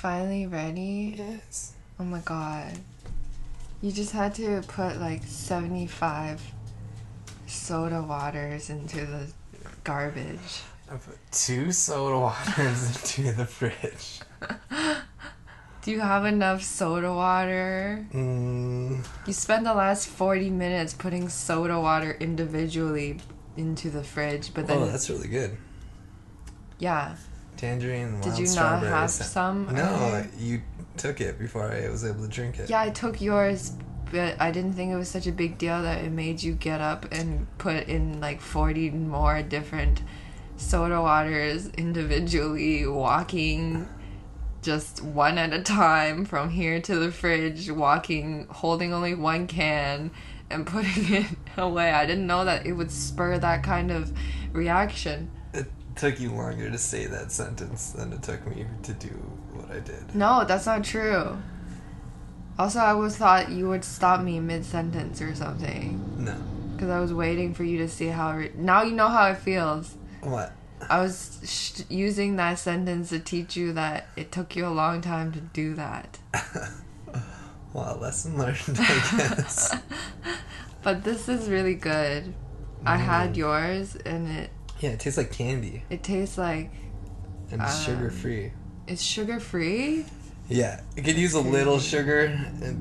finally 0.00 0.46
ready? 0.46 1.14
Yes. 1.18 1.74
Oh 1.98 2.04
my 2.04 2.20
god. 2.20 2.78
You 3.82 3.92
just 3.92 4.12
had 4.12 4.34
to 4.36 4.62
put 4.68 4.98
like 4.98 5.22
75 5.24 6.42
soda 7.46 8.02
waters 8.02 8.70
into 8.70 9.04
the 9.06 9.26
garbage. 9.84 10.62
I 10.90 10.94
put 10.96 11.18
two 11.30 11.72
soda 11.72 12.18
waters 12.18 12.96
into 13.18 13.32
the 13.32 13.46
fridge. 13.46 14.20
Do 15.82 15.90
you 15.90 16.00
have 16.00 16.26
enough 16.26 16.62
soda 16.62 17.12
water? 17.12 18.04
Mm, 18.12 19.06
You 19.26 19.32
spent 19.32 19.64
the 19.64 19.72
last 19.72 20.08
40 20.08 20.50
minutes 20.50 20.92
putting 20.92 21.28
soda 21.30 21.80
water 21.80 22.16
individually 22.20 23.18
into 23.56 23.88
the 23.88 24.02
fridge, 24.04 24.52
but 24.52 24.66
then, 24.66 24.78
oh, 24.78 24.86
that's 24.86 25.08
really 25.08 25.28
good. 25.28 25.56
yeah. 26.78 27.16
Tangerine, 27.60 28.12
wild 28.20 28.24
Did 28.24 28.38
you 28.38 28.46
not 28.46 28.52
strawberry. 28.52 28.90
have 28.90 29.10
some? 29.10 29.66
No, 29.74 29.82
earlier? 29.82 30.30
you 30.38 30.62
took 30.96 31.20
it 31.20 31.38
before 31.38 31.70
I 31.70 31.88
was 31.90 32.04
able 32.04 32.22
to 32.22 32.28
drink 32.28 32.58
it. 32.58 32.70
Yeah, 32.70 32.80
I 32.80 32.88
took 32.90 33.20
yours, 33.20 33.74
but 34.10 34.40
I 34.40 34.50
didn't 34.50 34.72
think 34.72 34.92
it 34.92 34.96
was 34.96 35.08
such 35.08 35.26
a 35.26 35.32
big 35.32 35.58
deal 35.58 35.82
that 35.82 36.02
it 36.02 36.10
made 36.10 36.42
you 36.42 36.54
get 36.54 36.80
up 36.80 37.06
and 37.12 37.46
put 37.58 37.86
in 37.86 38.18
like 38.20 38.40
40 38.40 38.90
more 38.90 39.42
different 39.42 40.02
soda 40.56 41.02
waters 41.02 41.68
individually, 41.76 42.86
walking 42.86 43.86
just 44.62 45.02
one 45.02 45.36
at 45.38 45.52
a 45.52 45.62
time 45.62 46.24
from 46.24 46.50
here 46.50 46.80
to 46.80 46.96
the 46.96 47.10
fridge, 47.12 47.70
walking, 47.70 48.46
holding 48.50 48.92
only 48.94 49.14
one 49.14 49.46
can 49.46 50.10
and 50.48 50.66
putting 50.74 51.14
it 51.14 51.26
away. 51.58 51.92
I 51.92 52.06
didn't 52.06 52.26
know 52.26 52.46
that 52.46 52.64
it 52.64 52.72
would 52.72 52.90
spur 52.90 53.38
that 53.38 53.62
kind 53.62 53.90
of 53.90 54.12
reaction. 54.52 55.30
It 56.00 56.12
took 56.12 56.20
you 56.20 56.30
longer 56.30 56.70
to 56.70 56.78
say 56.78 57.04
that 57.04 57.30
sentence 57.30 57.90
than 57.90 58.14
it 58.14 58.22
took 58.22 58.46
me 58.46 58.64
to 58.84 58.92
do 58.94 59.08
what 59.52 59.70
I 59.70 59.80
did. 59.80 60.14
No, 60.14 60.44
that's 60.46 60.64
not 60.64 60.82
true. 60.82 61.36
Also, 62.58 62.78
I 62.78 62.94
was 62.94 63.18
thought 63.18 63.50
you 63.50 63.68
would 63.68 63.84
stop 63.84 64.22
me 64.22 64.40
mid 64.40 64.64
sentence 64.64 65.20
or 65.20 65.34
something. 65.34 66.24
No. 66.24 66.34
Because 66.74 66.88
I 66.88 67.00
was 67.00 67.12
waiting 67.12 67.52
for 67.52 67.64
you 67.64 67.76
to 67.78 67.88
see 67.88 68.06
how. 68.06 68.34
Re- 68.34 68.50
now 68.56 68.82
you 68.82 68.92
know 68.92 69.08
how 69.08 69.26
it 69.26 69.36
feels. 69.36 69.94
What? 70.22 70.52
I 70.88 71.02
was 71.02 71.38
sh- 71.44 71.82
using 71.90 72.36
that 72.36 72.58
sentence 72.58 73.10
to 73.10 73.18
teach 73.18 73.54
you 73.54 73.74
that 73.74 74.06
it 74.16 74.32
took 74.32 74.56
you 74.56 74.66
a 74.66 74.70
long 74.70 75.02
time 75.02 75.32
to 75.32 75.40
do 75.40 75.74
that. 75.74 76.18
well, 77.74 77.98
lesson 78.00 78.38
learned, 78.38 78.56
I 78.68 78.74
guess. 79.36 79.76
But 80.82 81.04
this 81.04 81.28
is 81.28 81.50
really 81.50 81.74
good. 81.74 82.32
I 82.86 82.96
had 82.96 83.34
Mm. 83.34 83.36
yours, 83.36 83.96
and 83.96 84.26
it 84.28 84.50
yeah, 84.80 84.90
it 84.90 85.00
tastes 85.00 85.16
like 85.18 85.30
candy 85.32 85.82
it 85.90 86.02
tastes 86.02 86.36
like 86.38 86.70
and 87.52 87.60
it's 87.62 87.78
Um, 87.78 87.84
sugar 87.96 88.10
free. 88.10 88.52
it's 88.86 89.02
sugar 89.02 89.40
free. 89.40 90.04
Yeah, 90.48 90.80
it 90.96 91.02
could 91.04 91.16
use 91.16 91.34
a 91.34 91.40
little 91.40 91.78
sugar 91.78 92.36
It 92.60 92.76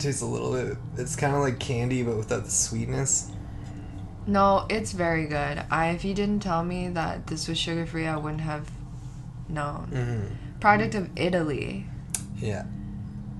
tastes 0.00 0.22
a 0.22 0.26
little 0.26 0.52
bit. 0.52 0.76
It's 0.96 1.14
kind 1.14 1.34
of 1.36 1.40
like 1.42 1.58
candy, 1.60 2.02
but 2.02 2.16
without 2.16 2.44
the 2.44 2.50
sweetness. 2.50 3.30
No, 4.26 4.66
it's 4.70 4.92
very 4.92 5.26
good. 5.26 5.62
I 5.70 5.90
if 5.90 6.04
you 6.04 6.14
didn't 6.14 6.40
tell 6.40 6.64
me 6.64 6.88
that 6.90 7.26
this 7.28 7.46
was 7.48 7.58
sugar 7.58 7.86
free, 7.86 8.06
I 8.06 8.16
wouldn't 8.16 8.40
have 8.42 8.70
known. 9.48 9.88
Mm-hmm. 9.92 10.58
Product 10.60 10.94
of 10.94 11.10
Italy. 11.16 11.86
Yeah. 12.38 12.64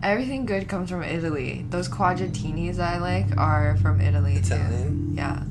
Everything 0.02 0.46
good 0.46 0.68
comes 0.68 0.90
from 0.90 1.02
Italy. 1.04 1.64
Those 1.70 1.88
quadratinis 1.88 2.78
I 2.80 2.98
like 2.98 3.36
are 3.36 3.76
from 3.76 4.00
Italy 4.00 4.34
too. 4.42 4.54
Italian. 4.54 5.14
Yeah. 5.16 5.42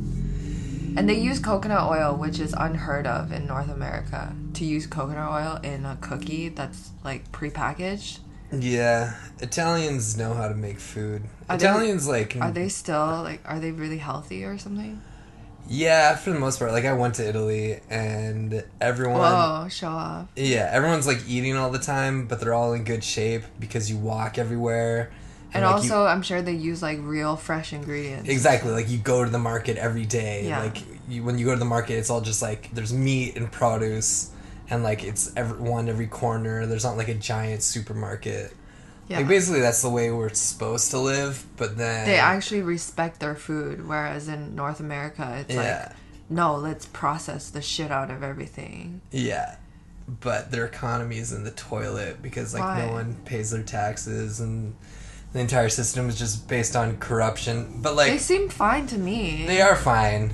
And 0.97 1.07
they 1.09 1.17
use 1.19 1.39
coconut 1.39 1.89
oil, 1.89 2.15
which 2.15 2.39
is 2.39 2.53
unheard 2.57 3.07
of 3.07 3.31
in 3.31 3.45
North 3.47 3.69
America. 3.69 4.35
To 4.55 4.65
use 4.65 4.87
coconut 4.87 5.31
oil 5.31 5.59
in 5.63 5.85
a 5.85 5.97
cookie 6.01 6.49
that's 6.49 6.91
like 7.03 7.31
prepackaged. 7.31 8.19
Yeah, 8.51 9.15
Italians 9.39 10.17
know 10.17 10.33
how 10.33 10.49
to 10.49 10.55
make 10.55 10.79
food. 10.79 11.23
Are 11.49 11.57
they- 11.57 11.65
Italians 11.65 12.07
like 12.07 12.35
Are 12.39 12.51
they 12.51 12.67
still 12.67 13.21
like 13.23 13.41
are 13.45 13.59
they 13.59 13.71
really 13.71 13.97
healthy 13.99 14.43
or 14.43 14.57
something? 14.57 15.01
Yeah, 15.69 16.15
for 16.17 16.31
the 16.31 16.39
most 16.39 16.59
part. 16.59 16.71
Like 16.73 16.83
I 16.83 16.91
went 16.91 17.15
to 17.15 17.27
Italy 17.27 17.79
and 17.89 18.63
everyone 18.81 19.21
Whoa, 19.21 19.67
show 19.69 19.87
off. 19.87 20.27
Yeah, 20.35 20.69
everyone's 20.71 21.07
like 21.07 21.19
eating 21.27 21.55
all 21.55 21.71
the 21.71 21.79
time, 21.79 22.27
but 22.27 22.41
they're 22.41 22.53
all 22.53 22.73
in 22.73 22.83
good 22.83 23.03
shape 23.05 23.43
because 23.59 23.89
you 23.89 23.97
walk 23.97 24.37
everywhere. 24.37 25.11
And 25.53 25.65
like, 25.65 25.75
also 25.75 26.05
I'm 26.05 26.21
sure 26.21 26.41
they 26.41 26.53
use 26.53 26.81
like 26.81 26.99
real 27.01 27.35
fresh 27.35 27.73
ingredients. 27.73 28.29
exactly 28.29 28.71
like 28.71 28.89
you 28.89 28.97
go 28.97 29.23
to 29.25 29.29
the 29.29 29.39
market 29.39 29.77
every 29.77 30.05
day. 30.05 30.47
Yeah. 30.47 30.59
Like 30.63 30.77
you, 31.09 31.23
when 31.23 31.37
you 31.37 31.45
go 31.45 31.53
to 31.53 31.59
the 31.59 31.65
market, 31.65 31.95
it's 31.95 32.09
all 32.09 32.21
just 32.21 32.41
like 32.41 32.71
there's 32.71 32.93
meat 32.93 33.35
and 33.35 33.51
produce, 33.51 34.31
and 34.69 34.83
like 34.83 35.03
it's 35.03 35.33
every 35.35 35.59
one 35.59 35.89
every 35.89 36.07
corner. 36.07 36.65
There's 36.65 36.85
not 36.85 36.97
like 36.97 37.09
a 37.09 37.15
giant 37.15 37.63
supermarket. 37.63 38.53
Yeah. 39.09 39.17
Like 39.17 39.27
basically, 39.27 39.59
that's 39.59 39.81
the 39.81 39.89
way 39.89 40.09
we're 40.09 40.33
supposed 40.33 40.89
to 40.91 40.99
live. 40.99 41.45
But 41.57 41.77
then 41.77 42.07
they 42.07 42.17
actually 42.17 42.61
respect 42.61 43.19
their 43.19 43.35
food, 43.35 43.85
whereas 43.85 44.29
in 44.29 44.55
North 44.55 44.79
America 44.79 45.37
it's 45.41 45.53
yeah, 45.53 45.87
like 45.89 45.97
no, 46.29 46.55
let's 46.55 46.85
process 46.85 47.49
the 47.49 47.61
shit 47.61 47.91
out 47.91 48.09
of 48.09 48.23
everything. 48.23 49.01
yeah. 49.11 49.57
But 50.19 50.51
their 50.51 50.65
economy 50.65 51.19
is 51.19 51.31
in 51.31 51.43
the 51.43 51.51
toilet 51.51 52.21
because 52.21 52.53
like 52.53 52.63
Why? 52.63 52.85
no 52.85 52.91
one 52.93 53.15
pays 53.23 53.51
their 53.51 53.63
taxes 53.63 54.41
and 54.41 54.75
the 55.33 55.39
entire 55.39 55.69
system 55.69 56.09
is 56.09 56.17
just 56.19 56.47
based 56.47 56.75
on 56.75 56.97
corruption. 56.97 57.79
But 57.81 57.95
like 57.95 58.11
they 58.11 58.17
seem 58.17 58.49
fine 58.49 58.87
to 58.87 58.97
me. 58.97 59.45
They 59.47 59.61
are 59.61 59.75
fine. 59.75 60.33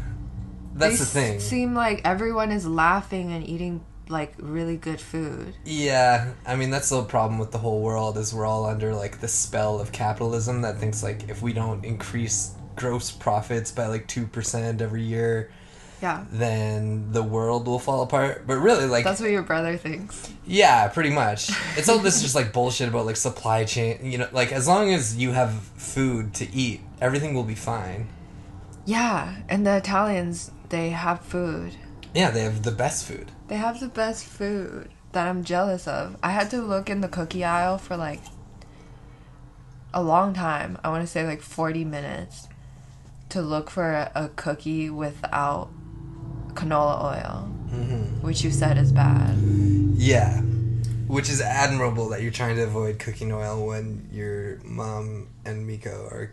That's 0.73 0.93
They 0.93 0.97
the 0.99 1.05
thing. 1.05 1.39
seem 1.39 1.73
like 1.73 2.01
everyone 2.05 2.51
is 2.51 2.67
laughing 2.67 3.31
and 3.31 3.47
eating 3.47 3.83
like 4.09 4.33
really 4.39 4.77
good 4.77 5.01
food. 5.01 5.53
yeah, 5.65 6.33
I 6.45 6.55
mean 6.55 6.69
that's 6.69 6.89
the 6.89 7.03
problem 7.03 7.39
with 7.39 7.51
the 7.51 7.57
whole 7.57 7.81
world 7.81 8.17
is 8.17 8.33
we're 8.33 8.45
all 8.45 8.65
under 8.65 8.95
like 8.95 9.19
the 9.19 9.27
spell 9.27 9.79
of 9.81 9.91
capitalism 9.91 10.61
that 10.61 10.77
thinks 10.77 11.03
like 11.03 11.27
if 11.29 11.41
we 11.41 11.51
don't 11.51 11.83
increase 11.83 12.53
gross 12.77 13.11
profits 13.11 13.71
by 13.71 13.87
like 13.87 14.07
2% 14.07 14.81
every 14.81 15.03
year, 15.03 15.51
Yeah. 16.01 16.25
then 16.31 17.11
the 17.11 17.23
world 17.23 17.65
will 17.67 17.79
fall 17.79 18.01
apart. 18.03 18.45
But 18.45 18.57
really 18.57 18.85
like 18.85 19.03
That's 19.03 19.19
what 19.19 19.31
your 19.31 19.41
brother 19.43 19.77
thinks. 19.77 20.31
yeah, 20.45 20.87
pretty 20.89 21.09
much. 21.09 21.49
It's 21.77 21.89
all 21.89 21.99
this 21.99 22.21
just 22.21 22.35
like 22.35 22.53
bullshit 22.53 22.87
about 22.89 23.05
like 23.05 23.15
supply 23.17 23.63
chain, 23.65 23.99
you 24.03 24.17
know, 24.19 24.27
like 24.31 24.51
as 24.51 24.67
long 24.67 24.93
as 24.93 25.17
you 25.17 25.31
have 25.31 25.53
food 25.75 26.33
to 26.35 26.51
eat, 26.53 26.81
everything 27.01 27.33
will 27.33 27.43
be 27.43 27.55
fine. 27.55 28.07
Yeah, 28.85 29.37
and 29.49 29.65
the 29.65 29.75
Italians, 29.77 30.51
they 30.69 30.89
have 30.91 31.21
food. 31.21 31.73
Yeah, 32.13 32.31
they 32.31 32.41
have 32.41 32.63
the 32.63 32.71
best 32.71 33.05
food. 33.05 33.31
They 33.47 33.57
have 33.57 33.79
the 33.79 33.89
best 33.89 34.23
food 34.25 34.89
that 35.11 35.27
I'm 35.27 35.43
jealous 35.43 35.87
of. 35.87 36.15
I 36.23 36.29
had 36.31 36.49
to 36.51 36.61
look 36.61 36.89
in 36.89 37.01
the 37.01 37.07
cookie 37.07 37.43
aisle 37.43 37.77
for 37.77 37.97
like 37.97 38.21
a 39.93 40.01
long 40.03 40.33
time. 40.33 40.77
I 40.83 40.89
want 40.89 41.01
to 41.01 41.07
say 41.07 41.25
like 41.25 41.41
40 41.41 41.83
minutes 41.85 42.47
to 43.29 43.41
look 43.41 43.69
for 43.69 43.91
a, 43.91 44.11
a 44.15 44.29
cookie 44.29 44.89
without 44.89 45.69
canola 46.57 46.95
oil, 47.13 47.49
Mhm. 47.71 48.21
which 48.21 48.43
you 48.43 48.51
said 48.51 48.77
is 48.77 48.91
bad. 48.91 49.35
Yeah. 49.95 50.41
Which 51.07 51.29
is 51.29 51.39
admirable 51.39 52.09
that 52.09 52.21
you're 52.21 52.31
trying 52.41 52.55
to 52.57 52.63
avoid 52.63 52.99
cooking 52.99 53.31
oil 53.31 53.65
when 53.65 54.09
your 54.11 54.57
mom 54.65 55.27
and 55.45 55.65
Miko 55.65 56.07
are 56.11 56.31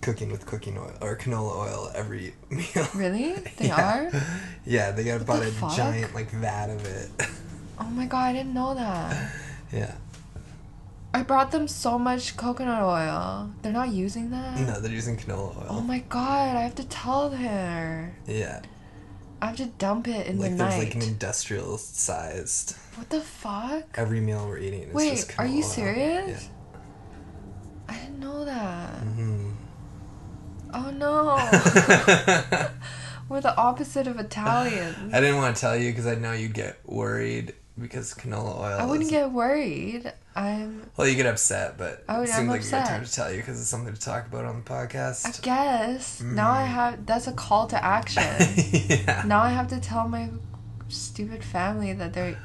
cooking 0.00 0.30
with 0.30 0.44
cooking 0.46 0.76
oil 0.78 0.92
or 1.00 1.16
canola 1.16 1.56
oil 1.66 1.90
every 1.94 2.34
meal. 2.50 2.86
Really? 2.94 3.32
They 3.56 3.66
Yeah. 3.72 3.82
are? 3.90 4.22
Yeah, 4.64 4.90
they 4.92 5.02
got 5.04 5.22
about 5.22 5.40
the 5.42 5.48
a 5.48 5.52
fuck? 5.52 5.74
giant 5.76 6.14
like 6.14 6.30
vat 6.30 6.68
of 6.70 6.84
it. 6.86 7.10
Oh 7.76 7.90
my 7.90 8.06
god, 8.06 8.26
I 8.30 8.32
didn't 8.32 8.54
know 8.54 8.72
that. 8.74 9.32
yeah. 9.72 9.94
I 11.12 11.22
brought 11.24 11.50
them 11.50 11.66
so 11.66 11.98
much 11.98 12.36
coconut 12.36 12.82
oil. 12.82 13.50
They're 13.62 13.72
not 13.72 13.88
using 13.90 14.30
that? 14.30 14.58
No, 14.60 14.78
they're 14.80 14.92
using 14.92 15.16
canola 15.16 15.56
oil. 15.58 15.66
Oh 15.68 15.80
my 15.80 15.98
god, 16.08 16.56
I 16.56 16.60
have 16.62 16.76
to 16.76 16.84
tell 16.84 17.30
her. 17.30 18.14
yeah. 18.28 18.62
I 19.42 19.46
have 19.48 19.56
to 19.56 19.66
dump 19.66 20.08
it 20.08 20.26
in 20.26 20.38
like 20.38 20.52
the 20.52 20.56
night. 20.56 20.64
like 20.64 20.78
there's 20.80 20.94
like 20.94 21.02
an 21.04 21.08
industrial 21.10 21.76
sized 21.78 22.76
what 22.96 23.10
the 23.10 23.20
fuck? 23.20 23.84
every 23.96 24.20
meal 24.20 24.46
we're 24.46 24.58
eating 24.58 24.82
is 24.84 24.94
Wait, 24.94 25.10
just 25.16 25.38
are 25.38 25.46
you 25.46 25.62
canola 25.62 25.74
serious? 25.74 26.48
I 27.88 27.96
didn't 27.98 28.18
know 28.20 28.44
that. 28.46 28.94
Yeah. 28.94 29.22
Mhm. 29.24 29.54
Oh 30.72 30.90
no. 30.90 32.68
We're 33.28 33.40
the 33.40 33.56
opposite 33.56 34.06
of 34.06 34.18
Italians. 34.18 35.12
I 35.14 35.20
didn't 35.20 35.36
want 35.36 35.54
to 35.56 35.60
tell 35.60 35.76
you 35.76 35.90
because 35.90 36.06
I 36.06 36.14
know 36.14 36.32
you'd 36.32 36.54
get 36.54 36.78
worried 36.86 37.54
because 37.78 38.14
canola 38.14 38.58
oil. 38.58 38.78
I 38.80 38.84
wouldn't 38.86 39.04
is- 39.04 39.10
get 39.10 39.30
worried. 39.32 40.12
I'm. 40.36 40.90
Well, 40.96 41.06
you 41.06 41.14
get 41.14 41.26
upset, 41.26 41.78
but 41.78 42.04
Oh, 42.08 42.22
it 42.22 42.28
yeah, 42.28 42.36
seemed 42.36 42.48
I'm 42.48 42.56
like 42.56 42.60
a 42.60 42.64
good 42.64 42.84
time 42.84 43.04
to 43.04 43.12
tell 43.12 43.30
you 43.30 43.36
because 43.38 43.60
it's 43.60 43.68
something 43.68 43.94
to 43.94 44.00
talk 44.00 44.26
about 44.26 44.44
on 44.44 44.56
the 44.64 44.68
podcast. 44.68 45.38
I 45.38 45.42
guess 45.42 46.20
now 46.20 46.50
I 46.52 46.62
Mm. 46.64 46.66
have. 46.68 47.06
That's 47.06 47.26
a 47.28 47.32
call 47.32 47.66
to 47.68 47.84
action. 47.84 48.22
yeah. 49.06 49.22
now 49.26 49.42
I 49.42 49.50
have 49.50 49.68
to 49.68 49.78
tell 49.80 50.08
my 50.08 50.30
stupid 50.88 51.44
family 51.44 51.92
that 51.92 52.12
they're. 52.14 52.36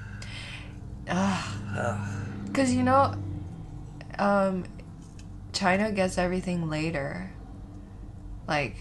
Because 2.45 2.73
you 2.73 2.83
know, 2.83 3.15
um, 4.17 4.65
China 5.53 5.91
gets 5.91 6.17
everything 6.17 6.69
later. 6.69 7.31
Like, 8.47 8.75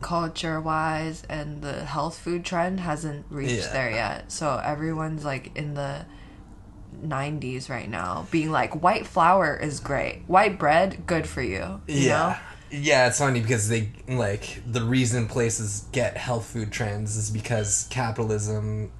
culture 0.00 0.60
wise, 0.60 1.22
and 1.28 1.62
the 1.62 1.84
health 1.84 2.18
food 2.18 2.44
trend 2.44 2.80
hasn't 2.80 3.26
reached 3.30 3.66
Yeah. 3.66 3.72
there 3.72 3.90
yet. 3.90 4.32
So 4.32 4.60
everyone's 4.62 5.24
like 5.24 5.56
in 5.56 5.74
the 5.74 6.06
90s 7.04 7.68
right 7.68 7.88
now, 7.88 8.26
being 8.30 8.50
like, 8.50 8.82
white 8.82 9.06
flour 9.06 9.56
is 9.56 9.80
great, 9.80 10.22
white 10.26 10.58
bread, 10.58 11.06
good 11.06 11.26
for 11.28 11.42
you. 11.42 11.80
you 11.86 12.08
know? 12.08 12.16
yeah. 12.16 12.38
Yeah, 12.68 13.06
it's 13.06 13.18
funny 13.18 13.40
because 13.40 13.68
they 13.68 13.90
like 14.08 14.60
the 14.66 14.82
reason 14.82 15.28
places 15.28 15.86
get 15.92 16.16
health 16.16 16.46
food 16.46 16.72
trends 16.72 17.16
is 17.16 17.30
because 17.30 17.86
capitalism 17.90 18.90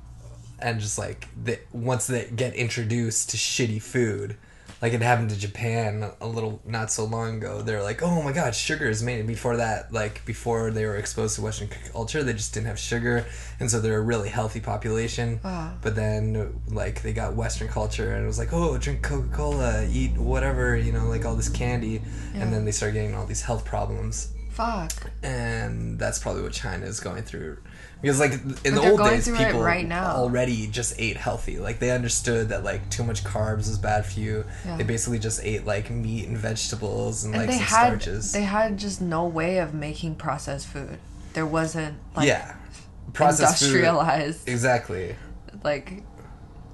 and 0.61 0.81
just 0.81 0.99
like 0.99 1.29
the 1.43 1.59
once 1.73 2.07
they 2.07 2.31
get 2.35 2.55
introduced 2.55 3.31
to 3.31 3.37
shitty 3.37 3.83
food, 3.83 4.37
like 4.87 4.95
it 4.95 5.03
happened 5.03 5.31
to 5.31 5.37
Japan 5.37 6.09
a 6.21 6.29
little 6.29 6.63
not 6.65 6.93
so 6.93 7.05
long 7.05 7.39
ago. 7.39 7.61
They're 7.61 7.83
like, 7.83 8.05
"Oh 8.05 8.23
my 8.23 8.31
god, 8.31 8.55
sugar 8.55 8.89
is 8.89 9.03
made." 9.03 9.27
Before 9.27 9.57
that, 9.57 9.93
like 9.93 10.25
before 10.25 10.71
they 10.71 10.87
were 10.87 10.97
exposed 10.97 11.35
to 11.35 11.43
Western 11.43 11.69
culture, 11.93 12.23
they 12.23 12.35
just 12.35 12.55
didn't 12.55 12.69
have 12.69 12.79
sugar, 12.79 13.27
and 13.59 13.69
so 13.69 13.81
they're 13.81 13.99
a 13.99 14.01
really 14.01 14.29
healthy 14.29 14.61
population. 14.61 15.41
Wow. 15.43 15.73
But 15.83 15.97
then, 15.97 16.61
like 16.69 17.03
they 17.03 17.13
got 17.13 17.35
Western 17.35 17.67
culture, 17.67 18.13
and 18.15 18.23
it 18.23 18.29
was 18.29 18.39
like, 18.39 18.53
"Oh, 18.53 18.79
drink 18.79 19.03
Coca 19.03 19.27
Cola, 19.35 19.85
eat 19.91 20.13
whatever," 20.17 20.77
you 20.77 20.93
know, 20.93 21.07
like 21.09 21.25
all 21.25 21.35
this 21.35 21.49
candy, 21.49 22.01
Yeah. 22.33 22.43
and 22.43 22.53
then 22.53 22.65
they 22.65 22.71
start 22.71 22.93
getting 22.93 23.17
all 23.17 23.27
these 23.27 23.43
health 23.43 23.65
problems 23.65 24.29
Fuck. 24.51 25.11
and 25.25 25.99
that's 25.99 26.21
probably 26.21 26.43
what 26.43 26.53
China 26.53 26.87
is 26.87 27.01
going 27.01 27.25
through. 27.25 27.59
Because 28.07 28.21
like 28.21 28.35
in 28.65 28.77
the 28.77 28.89
old 28.89 29.01
days, 29.01 29.27
people 29.29 29.61
right 29.61 29.85
now. 29.87 30.13
already 30.15 30.69
just 30.69 30.95
ate 31.01 31.17
healthy. 31.17 31.59
Like 31.59 31.81
they 31.81 31.91
understood 31.91 32.51
that 32.51 32.63
like 32.63 32.89
too 32.89 33.03
much 33.03 33.25
carbs 33.25 33.69
is 33.69 33.79
bad 33.79 34.07
for 34.07 34.21
you. 34.21 34.45
Yeah. 34.65 34.77
They 34.77 34.85
basically 34.85 35.19
just 35.19 35.43
ate 35.43 35.65
like 35.67 35.91
meat 35.91 36.29
and 36.29 36.39
vegetables 36.39 37.25
and, 37.25 37.35
And 37.35 37.43
like 37.43 37.51
they 37.51 37.57
some 37.57 37.67
had 37.67 37.87
starches. 38.03 38.31
they 38.33 38.43
had 38.43 38.79
just 38.79 39.01
no 39.03 39.27
way 39.27 39.59
of 39.59 39.75
making 39.75 40.15
processed 40.15 40.69
food. 40.69 40.99
There 41.33 41.47
wasn't 41.47 41.97
like 42.15 42.29
yeah, 42.29 42.55
processed 43.13 43.59
food. 43.59 43.67
industrialized 43.75 44.49
Exactly. 44.49 45.17
like 45.65 46.05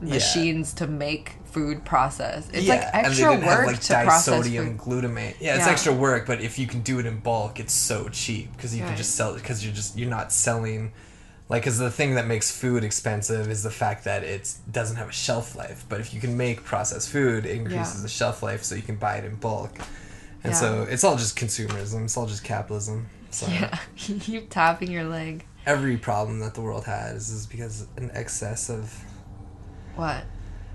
Yeah. 0.02 0.14
machines 0.14 0.74
to 0.74 0.86
make 0.86 1.36
food 1.46 1.82
process. 1.86 2.48
It's 2.52 2.64
yeah, 2.64 2.74
like 2.74 2.84
and 2.92 3.04
they 3.06 3.08
extra 3.08 3.30
didn't 3.30 3.46
work 3.46 3.58
have 3.60 3.66
like 3.68 3.80
to 3.80 4.04
process 4.04 4.46
disodium 4.46 4.66
food. 4.66 4.78
glutamate. 5.04 5.34
Yeah, 5.40 5.56
it's 5.56 5.64
Yeah. 5.66 5.72
extra 5.72 5.92
work, 5.94 6.26
but 6.26 6.42
if 6.42 6.58
you 6.58 6.66
can 6.66 6.82
do 6.82 6.98
it 6.98 7.06
in 7.06 7.20
bulk, 7.20 7.58
it's 7.58 7.72
so 7.72 8.10
cheap 8.10 8.52
because 8.54 8.74
you 8.76 8.82
can 8.84 8.96
just 8.98 9.14
sell 9.14 9.30
it 9.30 9.36
because 9.36 9.64
you're 9.64 9.72
just 9.74 9.96
you're 9.96 10.10
not 10.10 10.30
selling. 10.30 10.92
Like, 11.52 11.62
because 11.62 11.78
the 11.78 11.90
thing 11.90 12.14
that 12.14 12.26
makes 12.26 12.50
food 12.50 12.82
expensive 12.82 13.48
is 13.50 13.62
the 13.62 13.70
fact 13.70 14.04
that 14.04 14.24
it 14.24 14.52
doesn't 14.70 14.96
have 14.96 15.10
a 15.10 15.12
shelf 15.12 15.54
life. 15.54 15.84
But 15.88 16.00
if 16.00 16.14
you 16.14 16.20
can 16.20 16.36
make 16.36 16.64
processed 16.64 17.10
food, 17.10 17.44
it 17.46 17.54
increases 17.56 17.96
Yeah. 17.96 18.02
the 18.02 18.08
shelf 18.08 18.42
life, 18.42 18.64
so 18.64 18.74
you 18.74 18.80
can 18.82 18.96
buy 18.96 19.16
it 19.18 19.24
in 19.26 19.34
bulk. 19.36 19.78
And 20.42 20.52
Yeah. 20.54 20.58
so 20.58 20.82
it's 20.84 21.04
all 21.04 21.16
just 21.16 21.36
consumerism. 21.38 22.04
It's 22.04 22.16
all 22.16 22.26
just 22.26 22.42
capitalism. 22.42 23.06
So 23.30 23.46
Yeah, 23.48 23.78
you 23.98 24.18
keep 24.18 24.48
tapping 24.50 24.90
your 24.90 25.04
leg. 25.04 25.44
every 25.66 25.96
problem 25.98 26.40
that 26.40 26.54
the 26.54 26.60
world 26.62 26.84
has 26.86 27.28
is 27.30 27.46
because 27.46 27.86
an 27.96 28.10
excess 28.14 28.68
of 28.70 28.92
What? 29.94 30.24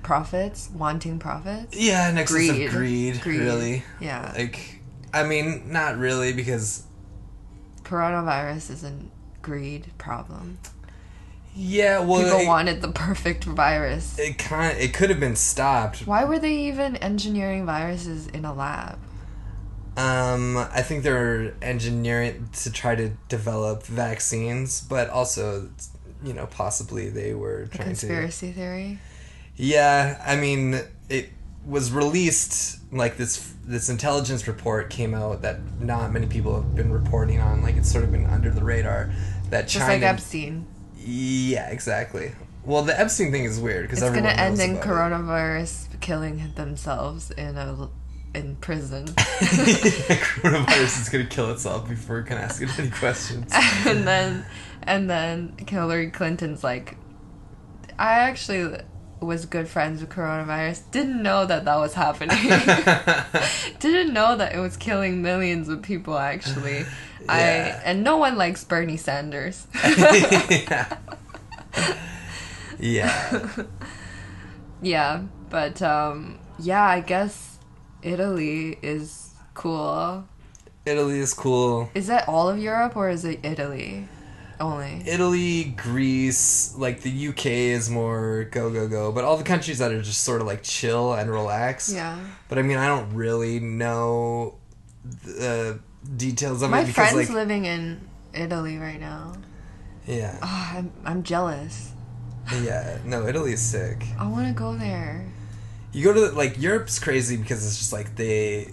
Profits? 0.04 0.70
Wanting 0.74 1.18
profits? 1.20 1.76
yeah, 1.76 2.08
an 2.08 2.18
excess 2.20 2.50
Greed. 2.50 2.68
of 2.68 2.72
greed, 2.74 3.22
Greed. 3.22 3.40
really. 3.42 3.84
Yeah. 4.00 4.32
Like, 4.38 4.80
I 5.14 5.24
mean, 5.24 5.72
not 5.72 5.98
really 5.98 6.34
because 6.34 6.84
Coronavirus 7.84 8.70
is 8.72 8.84
a 8.84 8.94
greed 9.48 9.86
problem. 9.98 10.58
yeah, 11.56 12.00
well, 12.00 12.22
People 12.24 12.40
it, 12.42 12.48
wanted 12.48 12.82
the 12.82 12.92
perfect 12.92 13.46
virus. 13.46 14.20
it 14.20 14.38
kind 14.38 14.78
it 14.78 14.94
could 14.94 15.10
have 15.10 15.20
been 15.20 15.36
stopped. 15.38 16.06
Why 16.06 16.24
were 16.26 16.38
they 16.40 16.56
even 16.70 16.98
engineering 16.98 17.66
viruses 17.66 18.28
in 18.28 18.44
a 18.46 18.54
lab? 18.54 19.00
Um, 19.96 20.58
I 20.58 20.82
think 20.84 21.04
they're 21.04 21.56
engineering 21.62 22.50
to 22.62 22.72
try 22.72 22.94
to 22.96 23.10
develop 23.30 23.84
vaccines, 23.84 24.82
but 24.82 25.10
also, 25.10 25.70
you 26.24 26.34
know, 26.34 26.46
possibly 26.46 27.10
they 27.10 27.34
were 27.34 27.62
A 27.64 27.68
trying 27.68 27.96
to. 27.96 28.06
conspiracy 28.08 28.52
theory? 28.52 29.00
Yeah, 29.56 30.22
I 30.24 30.36
mean, 30.36 30.80
it 31.10 31.30
was 31.66 31.92
released 31.92 32.80
like 32.94 33.18
this. 33.18 33.54
This 33.66 33.90
intelligence 33.90 34.48
report 34.48 34.90
came 34.92 35.14
out 35.16 35.42
that 35.42 35.60
not 35.82 36.14
many 36.14 36.28
people 36.28 36.54
have 36.62 36.76
been 36.76 36.92
reporting 36.94 37.42
on. 37.42 37.64
Like 37.64 37.76
it's 37.76 37.92
sort 37.92 38.04
of 38.04 38.12
been 38.12 38.26
under 38.28 38.52
the 38.52 38.64
radar. 38.64 39.10
That 39.50 39.68
Just 39.68 39.86
China. 39.86 39.94
like 39.94 40.02
Epstein. 40.04 40.66
Yeah, 40.98 41.70
exactly. 41.70 42.34
Well, 42.66 42.82
the 42.84 43.00
Epstein 43.00 43.32
thing 43.32 43.46
is 43.46 43.60
weird 43.60 43.84
because 43.84 44.00
It's 44.00 44.08
everyone 44.08 44.30
gonna 44.32 44.42
end 44.42 44.60
in 44.60 44.72
about 44.72 44.84
it. 44.84 44.88
coronavirus 44.90 46.00
killing 46.02 46.52
themselves 46.56 47.32
in 47.32 47.58
a 47.58 47.90
in 48.36 48.58
prison. 48.58 49.06
coronavirus 49.08 51.02
is 51.02 51.10
gonna 51.10 51.26
kill 51.26 51.50
itself 51.52 51.88
before 51.88 52.20
it 52.20 52.26
can 52.26 52.38
ask 52.38 52.62
it 52.62 52.78
any 52.78 52.90
questions. 52.90 53.52
and 53.86 54.06
then 54.08 54.46
and 54.84 55.10
then 55.10 55.56
Hillary 55.68 56.12
Clinton's 56.12 56.64
like 56.64 56.98
I 57.98 58.20
actually 58.20 58.80
was 59.22 59.46
good 59.46 59.68
friends 59.68 60.02
with 60.02 60.10
coronavirus. 60.10 60.92
Didn't 60.92 61.24
know 61.24 61.46
that 61.46 61.66
that 61.66 61.78
was 61.78 61.94
happening. 61.96 62.38
Didn't 63.80 64.14
know 64.14 64.36
that 64.38 64.54
it 64.54 64.60
was 64.60 64.78
killing 64.78 65.22
millions 65.22 65.70
of 65.70 65.82
people 65.82 66.18
actually. 66.18 66.86
I 67.30 67.42
and 67.84 68.04
no 68.04 68.18
one 68.18 68.38
likes 68.38 68.64
Bernie 68.64 68.98
Sanders. 68.98 69.68
yeah. 69.84 70.98
yeah. 72.80 73.50
yeah, 74.82 75.24
but 75.50 75.82
um 75.82 76.40
yeah, 76.60 76.84
I 76.84 77.02
guess 77.02 77.58
Italy 78.02 78.78
is 78.82 79.32
cool. 79.54 80.26
Italy 80.86 81.20
is 81.20 81.34
cool. 81.34 81.90
Is 81.94 82.08
that 82.08 82.28
all 82.30 82.50
of 82.50 82.58
Europe 82.60 82.96
or 82.96 83.10
is 83.10 83.26
it 83.26 83.40
Italy 83.44 84.08
only? 84.60 85.04
Italy, 85.06 85.66
Greece, 85.66 86.74
like 86.78 87.02
the 87.02 87.28
UK 87.30 87.46
is 87.46 87.90
more 87.90 88.46
go 88.52 88.72
go 88.72 88.88
go, 88.88 89.12
but 89.12 89.24
all 89.24 89.38
the 89.38 89.44
countries 89.44 89.80
that 89.80 89.92
are 89.92 90.02
just 90.02 90.24
sort 90.24 90.42
of 90.42 90.48
like 90.48 90.64
chill 90.64 91.14
and 91.14 91.30
relax. 91.30 91.94
yeah. 91.94 92.18
But 92.48 92.58
I 92.58 92.62
mean, 92.62 92.78
I 92.78 92.88
don't 92.88 93.14
really 93.14 93.60
know 93.60 94.56
the 95.24 95.80
details 96.16 96.62
of 96.62 96.70
My 96.72 96.80
it 96.82 96.88
because 96.88 97.10
friend's 97.12 97.30
like 97.30 97.36
living 97.36 97.66
in 97.66 98.08
Italy 98.34 98.78
right 98.78 99.00
now. 99.00 99.34
yeah, 100.06 100.38
Oh, 100.42 100.72
I'm, 100.78 100.92
I'm 101.06 101.24
jealous. 101.24 101.92
yeah. 102.62 102.98
No, 103.06 103.28
Italy 103.28 103.54
is 103.54 103.62
sick. 103.62 104.04
I 104.18 104.28
want 104.28 104.48
to 104.48 104.54
go 104.54 104.76
there. 104.76 105.26
You 105.92 106.04
go 106.04 106.14
to 106.14 106.32
like 106.36 106.62
Europe's 106.62 107.00
crazy 107.00 107.38
because 107.38 107.66
it's 107.66 107.78
just 107.78 107.92
like 107.94 108.16
they, 108.16 108.72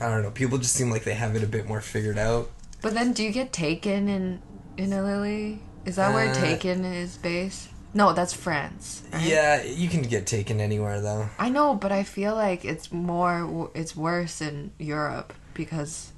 I 0.00 0.08
don't 0.08 0.22
know. 0.22 0.30
People 0.30 0.58
just 0.58 0.74
seem 0.74 0.90
like 0.90 1.04
they 1.04 1.14
have 1.14 1.34
it 1.34 1.42
a 1.42 1.46
bit 1.46 1.66
more 1.66 1.80
figured 1.80 2.18
out. 2.18 2.50
But 2.82 2.94
then, 2.94 3.12
do 3.12 3.22
you 3.24 3.32
get 3.32 3.52
taken 3.52 4.08
in 4.08 4.42
in 4.76 4.92
Italy? 4.92 5.60
Is 5.86 5.96
that 5.96 6.12
where 6.12 6.28
Uh, 6.30 6.34
Taken 6.34 6.84
is 6.84 7.16
based? 7.16 7.68
No, 7.94 8.12
that's 8.12 8.32
France. 8.34 9.02
right? 9.12 9.22
Yeah, 9.22 9.62
you 9.62 9.88
can 9.88 10.02
get 10.02 10.26
taken 10.26 10.60
anywhere 10.60 11.00
though. 11.00 11.30
I 11.38 11.48
know, 11.48 11.74
but 11.74 11.92
I 11.92 12.02
feel 12.02 12.34
like 12.34 12.64
it's 12.64 12.92
more, 12.92 13.70
it's 13.74 13.96
worse 13.96 14.42
in 14.42 14.72
Europe 14.78 15.32
because 15.54 16.12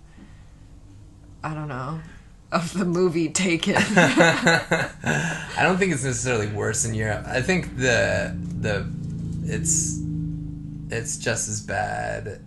I 1.43 1.55
don't 1.55 1.69
know 1.69 2.01
of 2.51 2.73
the 2.73 2.85
movie 2.85 3.29
Taken. 3.29 3.75
I 3.79 5.59
don't 5.63 5.77
think 5.79 5.93
it's 5.93 6.05
necessarily 6.05 6.47
worse 6.49 6.85
in 6.85 6.95
Europe. 6.95 7.25
I 7.27 7.43
think 7.43 7.77
the 7.77 8.37
the 8.61 8.91
it's 9.45 10.01
it's 10.91 11.19
just 11.19 11.49
as 11.49 11.61
bad. 11.61 12.41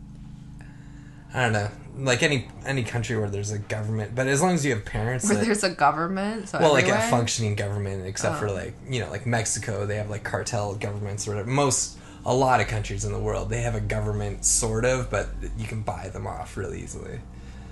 I 1.33 1.43
don't 1.43 1.53
know, 1.53 1.69
like 1.98 2.24
any 2.24 2.48
any 2.65 2.83
country 2.83 3.17
where 3.17 3.29
there's 3.29 3.51
a 3.51 3.60
government, 3.60 4.15
but 4.15 4.27
as 4.27 4.41
long 4.41 4.53
as 4.55 4.65
you 4.65 4.74
have 4.74 4.83
parents, 4.86 5.25
where 5.29 5.38
that- 5.38 5.45
there's 5.45 5.63
a 5.63 5.69
government. 5.69 6.50
So 6.50 6.60
well, 6.60 6.74
like 6.74 6.88
a 6.88 6.98
functioning 7.10 7.55
government, 7.55 8.05
except 8.05 8.38
for 8.39 8.48
Oh. 8.50 8.53
like 8.53 8.74
you 8.89 9.00
know, 9.01 9.10
like 9.10 9.25
Mexico, 9.25 9.86
they 9.86 9.98
have 9.98 10.10
like 10.10 10.24
cartel 10.24 10.75
governments 10.75 11.27
or 11.27 11.31
whatever. 11.31 11.50
Most 11.50 11.98
a 12.25 12.33
lot 12.33 12.60
of 12.62 12.67
countries 12.67 13.03
in 13.05 13.12
the 13.13 13.19
world, 13.19 13.50
they 13.50 13.62
have 13.62 13.74
a 13.75 13.79
government 13.81 14.45
sort 14.45 14.86
of, 14.86 15.10
but 15.10 15.29
you 15.57 15.65
can 15.67 15.81
buy 15.81 16.07
them 16.10 16.27
off 16.27 16.55
really 16.57 16.81
easily. 16.81 17.19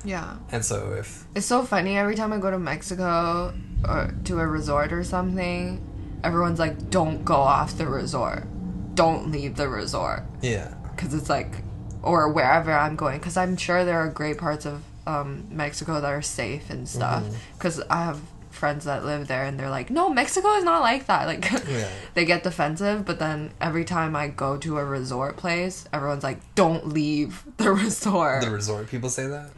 Yeah. 0.03 0.35
And 0.51 0.63
so 0.63 0.93
if 0.97 1.25
It's 1.35 1.45
so 1.45 1.63
funny 1.63 1.97
every 1.97 2.15
time 2.15 2.31
I 2.33 2.37
go 2.37 2.51
to 2.51 2.59
Mexico 2.59 3.53
or 3.87 4.13
to 4.25 4.39
a 4.39 4.47
resort 4.47 4.91
or 4.93 5.03
something, 5.03 5.81
everyone's 6.23 6.59
like, 6.59 6.89
"Don't 6.89 7.23
go 7.25 7.35
off 7.35 7.77
the 7.77 7.87
resort. 7.87 8.43
Don't 8.95 9.31
leave 9.31 9.55
the 9.55 9.67
resort." 9.69 10.23
yeah, 10.41 10.73
Cuz 10.97 11.13
it's 11.13 11.29
like 11.29 11.63
or 12.01 12.29
wherever 12.31 12.71
I'm 12.71 12.95
going 12.95 13.19
cuz 13.19 13.35
I'm 13.37 13.57
sure 13.57 13.83
there 13.85 13.99
are 13.99 14.07
great 14.09 14.37
parts 14.37 14.65
of 14.65 14.83
um, 15.07 15.45
Mexico 15.49 15.99
that 16.01 16.11
are 16.11 16.21
safe 16.21 16.69
and 16.69 16.87
stuff 16.87 17.23
Mm-hmm. 17.23 17.57
cuz 17.59 17.81
I 17.89 18.03
have 18.05 18.19
friends 18.51 18.85
that 18.85 19.05
live 19.05 19.27
there 19.27 19.43
and 19.45 19.57
they're 19.59 19.69
like, 19.69 19.89
"No, 19.89 20.09
Mexico 20.09 20.55
is 20.55 20.63
not 20.63 20.81
like 20.81 21.05
that." 21.07 21.25
Like 21.31 21.45
Yeah. 21.67 21.87
they 22.15 22.25
get 22.25 22.43
defensive, 22.43 23.05
but 23.05 23.17
then 23.19 23.51
every 23.61 23.85
time 23.85 24.15
I 24.15 24.27
go 24.27 24.57
to 24.57 24.77
a 24.77 24.85
resort 24.85 25.37
place, 25.37 25.85
everyone's 25.93 26.23
like, 26.23 26.39
"Don't 26.55 26.87
leave 26.89 27.43
the 27.57 27.71
resort." 27.85 28.41
the 28.43 28.49
resort 28.51 28.87
people 28.87 29.09
say 29.09 29.27
that. 29.27 29.49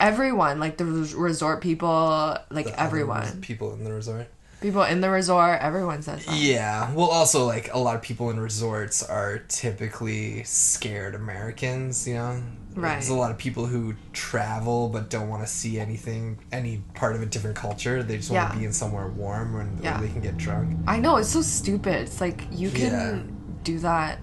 Everyone 0.00 0.60
like 0.60 0.76
the 0.76 0.84
resort 0.84 1.60
people 1.60 2.36
like 2.50 2.66
The 2.66 2.80
everyone 2.80 3.40
people 3.40 3.72
in 3.72 3.84
the 3.84 3.92
resort. 3.92 4.26
people 4.60 4.82
in 4.82 5.00
the 5.00 5.10
resort 5.10 5.58
everyone 5.60 6.02
says 6.02 6.24
that 6.26 6.36
Yeah. 6.36 6.92
Well, 6.92 7.06
also 7.08 7.46
like 7.46 7.72
a 7.72 7.78
lot 7.78 7.96
of 7.96 8.02
people 8.02 8.30
in 8.30 8.38
resorts 8.40 9.02
are 9.02 9.38
typically 9.48 10.42
scared 10.44 11.14
Americans. 11.14 12.06
You 12.06 12.14
know, 12.14 12.42
Right. 12.74 12.92
There's 12.92 13.08
a 13.08 13.14
lot 13.14 13.30
of 13.30 13.38
people 13.38 13.64
who 13.64 13.94
travel 14.12 14.90
but 14.90 15.08
don't 15.08 15.30
want 15.30 15.42
to 15.42 15.48
see 15.48 15.80
anything, 15.80 16.38
any 16.52 16.82
part 16.94 17.16
of 17.16 17.22
a 17.22 17.26
different 17.26 17.56
culture. 17.56 18.02
They 18.02 18.18
just 18.18 18.30
want 18.30 18.48
Yeah. 18.48 18.52
to 18.52 18.58
be 18.58 18.64
in 18.66 18.74
somewhere 18.74 19.08
warm 19.08 19.54
where, 19.54 19.66
Yeah. 19.80 19.98
they 19.98 20.08
can 20.08 20.20
get 20.20 20.36
drunk. 20.36 20.76
i 20.86 20.98
know 21.00 21.16
it's 21.16 21.30
so 21.30 21.40
stupid 21.40 21.94
it's 21.94 22.20
like 22.20 22.42
you 22.52 22.68
can 22.70 22.92
Yeah. 22.92 23.18
do 23.64 23.78
that 23.78 24.18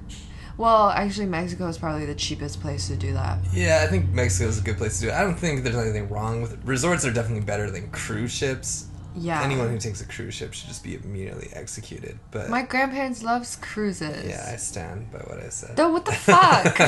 Well, 0.57 0.89
actually, 0.89 1.25
Mexico 1.27 1.67
is 1.67 1.77
probably 1.77 2.05
the 2.05 2.15
cheapest 2.15 2.61
place 2.61 2.87
to 2.87 2.95
do 2.95 3.13
that. 3.13 3.39
Yeah, 3.51 3.81
I 3.83 3.87
think 3.89 4.09
Mexico 4.09 4.47
is 4.49 4.59
a 4.59 4.61
good 4.61 4.77
place 4.77 4.99
to 4.99 5.05
do 5.05 5.11
it. 5.11 5.13
I 5.13 5.23
don't 5.23 5.35
think 5.37 5.63
there's 5.63 5.75
anything 5.75 6.09
wrong 6.09 6.41
with 6.41 6.53
it. 6.53 6.59
Resorts 6.63 7.05
are 7.05 7.11
definitely 7.11 7.43
better 7.45 7.71
than 7.71 7.89
cruise 7.91 8.31
ships. 8.31 8.87
Yeah. 9.15 9.43
Anyone 9.43 9.69
who 9.69 9.77
takes 9.77 10.01
a 10.01 10.05
cruise 10.07 10.33
ship 10.33 10.53
should 10.53 10.67
just 10.67 10.83
be 10.83 10.95
immediately 10.95 11.49
executed. 11.53 12.17
But 12.31 12.49
My 12.49 12.63
grandparents 12.63 13.21
loves 13.21 13.55
cruises. 13.57 14.25
yeah, 14.27 14.49
I 14.51 14.55
stand 14.57 15.11
by 15.11 15.19
what 15.19 15.39
I 15.39 15.49
said. 15.49 15.77
No, 15.77 15.89
what 15.89 16.05
the 16.05 16.13
fuck? 16.13 16.79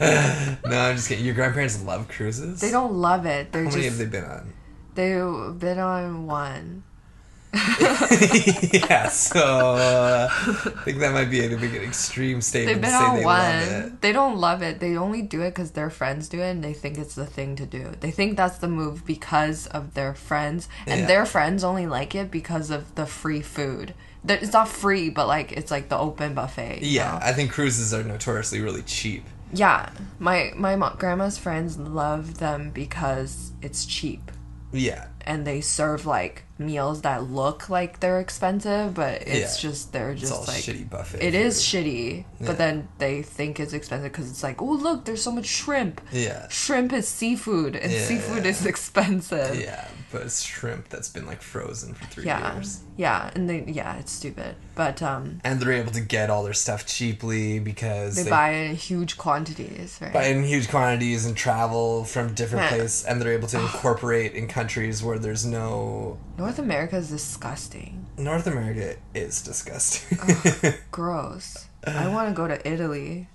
no, 0.70 0.76
I'm 0.78 0.94
just 0.96 1.08
kidding. 1.08 1.24
Your 1.24 1.34
grandparents 1.34 1.82
love 1.82 2.06
cruises. 2.08 2.60
they 2.60 2.70
don't 2.70 2.92
love 2.94 3.26
it. 3.26 3.50
They're 3.52 3.64
How 3.64 3.70
many 3.70 3.84
have 3.84 3.98
they 3.98 4.06
been 4.06 4.24
on? 4.24 4.52
they've 4.94 5.58
been 5.58 5.78
on 5.78 6.26
one. 6.26 6.84
yeah, 8.72 9.08
so 9.08 9.40
uh, 9.76 10.28
I 10.30 10.82
think 10.84 10.98
that 10.98 11.12
might 11.12 11.30
be 11.30 11.44
a 11.44 11.56
big 11.56 11.74
extreme 11.74 12.40
statement 12.40 12.74
They've 12.74 12.82
been 12.82 12.94
on 12.94 13.16
they 13.16 13.24
one. 13.24 13.98
They 14.00 14.12
don't 14.12 14.36
love 14.38 14.62
it. 14.62 14.80
They 14.80 14.96
only 14.96 15.22
do 15.22 15.42
it 15.42 15.50
because 15.50 15.72
their 15.72 15.90
friends 15.90 16.28
do 16.28 16.40
it, 16.40 16.50
and 16.50 16.62
they 16.62 16.72
think 16.72 16.98
it's 16.98 17.14
the 17.14 17.26
thing 17.26 17.56
to 17.56 17.66
do. 17.66 17.92
They 18.00 18.10
think 18.10 18.36
that's 18.36 18.58
the 18.58 18.68
move 18.68 19.06
because 19.06 19.66
of 19.68 19.94
their 19.94 20.14
friends, 20.14 20.68
and 20.86 21.00
Yeah. 21.02 21.06
their 21.06 21.26
friends 21.26 21.64
only 21.64 21.86
like 21.86 22.14
it 22.14 22.30
because 22.30 22.70
of 22.70 22.94
the 22.94 23.06
free 23.06 23.40
food. 23.42 23.94
It's 24.28 24.52
not 24.52 24.68
free, 24.68 25.08
but 25.10 25.26
like 25.28 25.52
it's 25.52 25.70
like 25.70 25.88
the 25.88 25.98
open 25.98 26.34
buffet. 26.34 26.80
Yeah, 26.82 27.12
know? 27.12 27.18
I 27.22 27.32
think 27.32 27.52
cruises 27.52 27.94
are 27.94 28.02
notoriously 28.02 28.60
really 28.60 28.82
cheap. 28.82 29.24
yeah. 29.52 29.90
My 30.18 30.52
my 30.56 30.74
grandma's 30.98 31.38
friends 31.38 31.78
love 31.78 32.38
them 32.38 32.70
because 32.70 33.52
it's 33.62 33.86
cheap. 33.86 34.32
Yeah, 34.72 35.06
and 35.24 35.46
they 35.46 35.60
serve 35.60 36.06
like 36.06 36.42
meals 36.58 37.02
that 37.02 37.30
look 37.30 37.68
like 37.68 38.00
they're 38.00 38.18
expensive, 38.20 38.94
but 38.94 39.22
it's 39.22 39.62
Yeah. 39.62 39.70
just 39.70 39.92
they're 39.92 40.14
just 40.14 40.48
like 40.48 40.62
shitty 40.62 40.88
buffet. 40.88 41.22
it 41.22 41.34
is 41.34 41.62
food. 41.62 41.84
shitty, 41.84 42.24
Yeah. 42.40 42.46
but 42.46 42.56
then 42.58 42.88
they 42.98 43.22
think 43.22 43.60
it's 43.60 43.72
expensive 43.74 44.10
because 44.12 44.30
it's 44.30 44.42
like, 44.42 44.62
oh 44.62 44.64
look, 44.72 45.04
there's 45.04 45.22
so 45.22 45.32
much 45.32 45.46
shrimp. 45.46 46.00
Yeah, 46.12 46.46
Shrimp 46.48 46.92
is 46.94 47.06
seafood, 47.08 47.76
and 47.76 47.92
Yeah. 47.92 48.04
seafood 48.06 48.46
is 48.46 48.64
expensive. 48.72 49.60
yeah, 49.60 49.86
but 50.10 50.22
it's 50.22 50.42
shrimp 50.42 50.88
that's 50.88 51.08
been 51.10 51.26
like 51.26 51.42
frozen 51.42 51.92
for 51.92 52.06
three 52.06 52.24
years. 52.24 52.80
yeah, 52.96 53.30
and 53.34 53.50
they 53.50 53.64
yeah, 53.66 53.96
it's 53.98 54.12
stupid, 54.12 54.56
but 54.74 55.02
um, 55.02 55.40
And 55.44 55.60
they're 55.60 55.72
able 55.72 55.92
to 55.92 56.00
get 56.00 56.30
all 56.30 56.42
their 56.44 56.54
stuff 56.54 56.86
cheaply 56.86 57.58
because 57.58 58.16
they, 58.24 58.30
buy 58.30 58.50
in 58.52 58.76
huge 58.76 59.18
quantities, 59.18 59.98
right? 60.00 60.12
buy 60.12 60.24
in 60.28 60.42
huge 60.44 60.68
quantities 60.70 61.26
and 61.26 61.36
travel 61.36 62.04
from 62.04 62.32
different 62.32 62.68
places, 62.68 63.04
and 63.04 63.20
they're 63.20 63.32
able 63.32 63.48
to 63.48 63.60
incorporate 63.60 64.32
in 64.32 64.48
countries 64.48 65.02
where 65.02 65.18
there's 65.18 65.44
no. 65.44 66.18
North 66.38 66.58
America 66.58 66.96
is 66.96 67.08
disgusting, 67.08 68.06
North 68.18 68.46
America 68.46 68.96
is 69.14 69.42
disgusting. 69.42 70.18
gross. 70.90 71.66
I 71.86 72.08
want 72.08 72.28
to 72.28 72.34
go 72.34 72.46
to 72.48 72.68
Italy. 72.68 73.28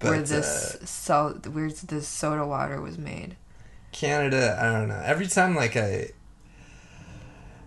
where 0.00 0.20
this 0.22 0.76
uh, 0.82 0.86
so 0.86 1.40
where 1.50 1.68
this 1.70 2.06
soda 2.06 2.46
water 2.46 2.80
was 2.80 2.98
made. 2.98 3.36
Canada, 3.92 4.58
I 4.60 4.70
don't 4.72 4.88
know. 4.88 5.02
Every 5.04 5.26
time 5.26 5.54
like 5.56 5.76
I 5.76 6.10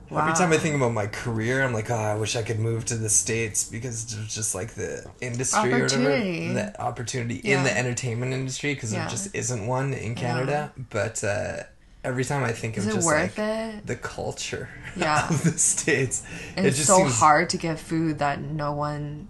Wow. 0.09 0.21
every 0.21 0.33
time 0.33 0.51
I 0.51 0.57
think 0.57 0.75
about 0.75 0.91
my 0.93 1.05
career, 1.05 1.63
I'm 1.63 1.71
like, 1.73 1.91
oh, 1.91 1.95
I 1.95 2.15
wish 2.15 2.35
I 2.35 2.41
could 2.41 2.57
move 2.59 2.83
to 2.85 2.95
the 2.95 3.09
states 3.09 3.69
because 3.69 4.05
it's 4.05 4.33
just 4.33 4.55
like 4.55 4.73
the 4.73 5.05
industry 5.21 5.71
or 5.71 5.83
whatever, 5.83 6.09
the 6.09 6.73
opportunity 6.81 7.35
in 7.35 7.63
the 7.63 7.77
entertainment 7.77 8.33
industry 8.33 8.73
because 8.73 8.91
Yeah. 8.91 9.01
there 9.01 9.09
just 9.09 9.35
isn't 9.35 9.67
one 9.67 9.93
in 9.93 10.15
Canada. 10.15 10.71
But 10.89 11.23
uh, 11.23 11.63
every 12.03 12.23
time 12.25 12.43
I 12.43 12.51
think 12.51 12.77
of 12.77 12.85
just 12.85 13.05
worth 13.05 13.37
like 13.37 13.39
it? 13.39 13.87
the 13.87 13.95
culture 13.95 14.69
Yeah. 14.95 15.27
of 15.29 15.43
the 15.43 15.51
states, 15.51 16.23
And 16.55 16.65
it 16.65 16.69
it's 16.69 16.77
just 16.77 16.87
so 16.87 16.97
seems 16.97 17.19
hard 17.19 17.49
to 17.51 17.57
get 17.57 17.79
food 17.79 18.19
that 18.19 18.41
no 18.41 18.73
one 18.73 19.27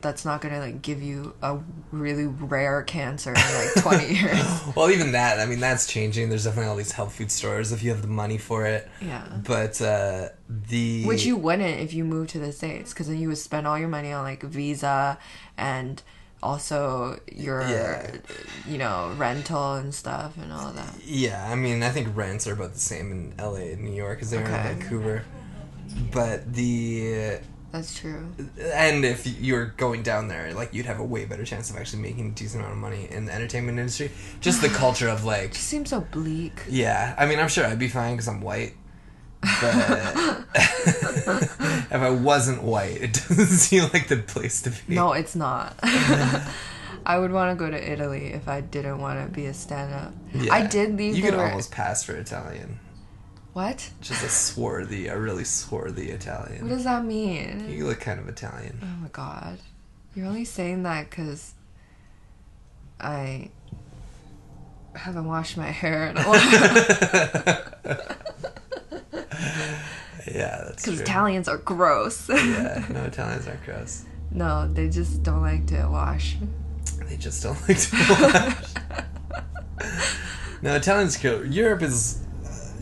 that's 0.00 0.24
not 0.24 0.40
gonna 0.42 0.60
like 0.60 0.82
give 0.82 1.02
you 1.02 1.34
a 1.42 1.58
really 1.90 2.26
rare 2.26 2.82
cancer 2.82 3.30
in 3.30 3.36
like 3.36 3.74
20 3.82 4.14
years 4.14 4.60
Well, 4.76 4.90
even 4.90 5.12
that, 5.12 5.40
I 5.40 5.46
mean, 5.46 5.60
that's 5.60 5.86
changing. 5.86 6.28
There's 6.28 6.44
definitely 6.44 6.68
all 6.68 6.76
these 6.76 6.92
health 6.92 7.14
food 7.14 7.32
stores 7.32 7.72
if 7.72 7.82
you 7.82 7.90
have 7.90 8.02
the 8.02 8.06
money 8.08 8.38
for 8.38 8.66
it. 8.66 8.88
yeah 9.00 9.24
But 9.44 9.80
uh, 9.80 10.28
the 10.48 11.04
which 11.06 11.24
you 11.24 11.36
wouldn't 11.36 11.80
if 11.80 11.94
you 11.94 12.04
moved 12.04 12.30
to 12.30 12.38
the 12.38 12.52
states 12.52 12.92
because 12.92 13.08
then 13.08 13.18
you 13.18 13.28
would 13.28 13.38
spend 13.38 13.66
all 13.66 13.78
your 13.78 13.88
money 13.88 14.12
on 14.12 14.22
like 14.24 14.42
visa 14.42 15.18
and 15.56 16.02
also 16.42 17.18
your 17.32 17.62
Yeah. 17.62 18.10
you 18.68 18.78
know 18.78 19.12
rental 19.16 19.74
and 19.74 19.94
stuff 19.94 20.36
and 20.36 20.52
all 20.52 20.70
that 20.72 20.94
Yeah, 21.04 21.46
I 21.50 21.54
mean, 21.54 21.82
I 21.82 21.90
think 21.90 22.16
rents 22.16 22.46
are 22.46 22.52
about 22.52 22.74
the 22.74 22.80
same 22.80 23.10
in 23.10 23.34
LA 23.38 23.72
and 23.72 23.82
New 23.82 23.92
York 23.94 24.20
as 24.22 24.30
they 24.30 24.38
are 24.38 24.44
in 24.44 24.46
Vancouver. 24.80 25.24
But 26.12 26.52
the 26.52 27.38
that's 27.72 27.98
true 27.98 28.32
and 28.72 29.04
if 29.04 29.26
you're 29.26 29.66
going 29.76 30.02
down 30.02 30.28
there, 30.28 30.52
like 30.54 30.72
you'd 30.72 30.86
have 30.86 31.00
a 31.00 31.04
way 31.04 31.24
better 31.24 31.44
chance 31.44 31.68
of 31.70 31.76
actually 31.76 32.02
making 32.02 32.28
a 32.28 32.32
decent 32.32 32.62
amount 32.62 32.74
of 32.74 32.80
money 32.80 33.08
in 33.10 33.26
the 33.26 33.34
entertainment 33.34 33.78
industry. 33.78 34.10
Just 34.40 34.62
the 34.62 34.68
culture 34.84 35.08
of 35.08 35.24
like, 35.24 35.50
it 35.50 35.54
seems 35.56 35.90
so 35.90 36.00
bleak 36.00 36.62
yeah. 36.68 37.14
I 37.18 37.26
mean, 37.26 37.38
I'm 37.38 37.48
sure 37.48 37.64
I'd 37.66 37.78
be 37.78 37.88
fine 37.88 38.14
because 38.14 38.28
I'm 38.28 38.40
white. 38.40 38.74
But 39.40 40.44
if 40.54 41.92
I 41.92 42.10
wasn't 42.10 42.62
white, 42.62 43.00
it 43.02 43.12
doesn't 43.12 43.46
seem 43.58 43.84
like 43.92 44.08
the 44.08 44.16
place 44.16 44.62
to 44.62 44.70
be. 44.70 44.94
no 44.94 45.12
it's 45.12 45.34
not 45.36 45.78
I 47.06 47.18
would 47.18 47.30
want 47.30 47.56
to 47.56 47.64
go 47.64 47.70
to 47.70 47.92
Italy 47.92 48.32
if 48.32 48.48
I 48.48 48.60
didn't 48.62 48.98
want 48.98 49.24
to 49.24 49.32
be 49.32 49.46
a 49.46 49.54
stand-up. 49.54 50.12
Yeah. 50.34 50.52
I 50.52 50.66
did 50.66 50.96
leave 50.96 51.14
You 51.16 51.22
the 51.22 51.30
could 51.30 51.38
re- 51.38 51.44
almost 51.50 51.70
pass 51.70 52.02
for 52.02 52.14
Italian. 52.16 52.80
What? 53.52 53.90
Just 54.00 54.24
a 54.24 54.28
swarthy, 54.28 55.06
a 55.06 55.16
really 55.16 55.44
swarthy 55.44 56.10
Italian. 56.10 56.62
What 56.62 56.70
does 56.70 56.82
that 56.84 57.04
mean? 57.04 57.70
You 57.70 57.86
look 57.86 58.00
kind 58.00 58.18
of 58.18 58.28
Italian. 58.28 58.80
Oh 58.82 59.02
my 59.02 59.08
god. 59.12 59.58
You're 60.16 60.26
only 60.26 60.44
saying 60.44 60.82
that 60.82 61.08
because 61.08 61.54
I 63.00 63.50
haven't 64.96 65.26
washed 65.26 65.56
my 65.56 65.70
hair 65.70 66.08
in 66.08 66.16
a 66.16 66.22
while. 66.24 67.62
Yeah, 70.26 70.62
that's 70.66 70.82
true. 70.84 70.92
Because 70.92 71.00
Italians 71.00 71.48
are 71.48 71.58
gross. 71.58 72.28
yeah, 72.28 72.84
no 72.90 73.04
Italians 73.04 73.46
aren't 73.46 73.64
gross. 73.64 74.04
no, 74.30 74.66
they 74.68 74.88
just 74.88 75.22
don't 75.22 75.42
like 75.42 75.66
to 75.68 75.86
wash. 75.90 76.36
They 77.08 77.16
just 77.16 77.42
don't 77.42 77.60
like 77.68 77.78
to 77.78 77.96
wash. 79.78 79.92
no, 80.62 80.74
Italians 80.74 81.16
kill. 81.16 81.44
Europe 81.46 81.82
is 81.82 82.22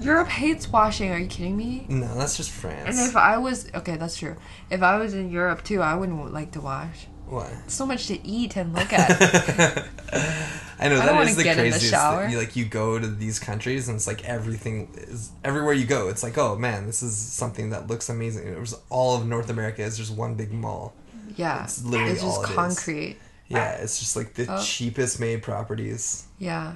Europe 0.00 0.28
hates 0.28 0.70
washing. 0.70 1.11
Are 1.11 1.18
you 1.18 1.26
kidding 1.26 1.56
me? 1.56 1.87
no, 1.88 2.14
that's 2.16 2.37
just 2.37 2.50
France. 2.50 2.99
And 2.99 3.08
if 3.08 3.16
I 3.16 3.37
was 3.38 3.68
okay, 3.75 3.96
that's 3.96 4.16
true. 4.16 4.37
If 4.70 4.82
I 4.82 4.96
was 4.99 5.14
in 5.14 5.30
Europe 5.30 5.64
too, 5.64 5.82
I 5.82 5.94
wouldn't 5.94 6.32
like 6.32 6.52
to 6.52 6.61
wash. 6.61 7.06
Why? 7.26 7.50
So 7.66 7.84
much 7.87 8.06
to 8.08 8.26
eat 8.26 8.56
and 8.56 8.75
look 8.75 8.92
at. 8.92 9.87
I 10.78 10.88
know 10.88 11.00
I 11.00 11.07
that 11.07 11.28
is 11.28 11.37
the 11.37 11.43
the 11.45 11.54
craziest. 11.54 11.95
thing. 11.95 12.31
You 12.31 12.38
like 12.38 12.57
you 12.57 12.64
go 12.64 12.99
to 12.99 13.07
these 13.07 13.38
countries 13.38 13.88
and 13.88 13.97
it's 13.97 14.07
like 14.07 14.25
everything 14.25 14.88
is 14.97 15.31
everywhere 15.45 15.73
you 15.75 15.87
go. 15.87 16.09
It's 16.09 16.23
like 16.23 16.37
oh 16.38 16.57
man, 16.57 16.87
this 16.87 17.02
is 17.02 17.16
something 17.16 17.71
that 17.71 17.87
looks 17.88 18.09
amazing. 18.09 18.47
It 18.49 18.59
was 18.59 18.75
all 18.90 19.16
of 19.16 19.26
North 19.26 19.50
America 19.50 19.83
is 19.83 19.97
just 19.97 20.12
one 20.12 20.35
big 20.35 20.52
mall. 20.52 20.95
yeah, 21.37 21.64
It's 21.64 21.85
literally 21.85 22.12
it's 22.12 22.23
just 22.23 22.38
all 22.38 22.45
it 22.45 22.49
concrete. 22.54 23.16
Yeah, 23.49 23.73
it's 23.73 23.99
just 23.99 24.16
like 24.16 24.35
the 24.35 24.47
Oh. 24.49 24.62
cheapest 24.62 25.21
made 25.21 25.43
properties. 25.43 26.25
Yeah. 26.38 26.75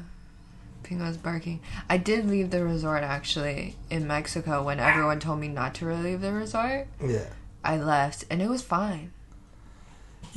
Pingo's 0.83 1.17
barking. 1.17 1.61
I 1.91 1.99
did 1.99 2.27
leave 2.27 2.51
the 2.51 2.65
resort 2.65 3.03
actually 3.03 3.77
in 3.91 4.07
Mexico 4.07 4.63
when 4.63 4.79
everyone 4.81 5.21
told 5.21 5.39
me 5.41 5.49
not 5.49 5.75
to 5.77 5.93
leave 5.93 6.21
the 6.21 6.33
resort. 6.33 6.87
Yeah. 7.05 7.27
I 7.65 7.77
left 7.77 8.25
and 8.31 8.41
it 8.41 8.49
was 8.49 8.63
fine. 8.63 9.13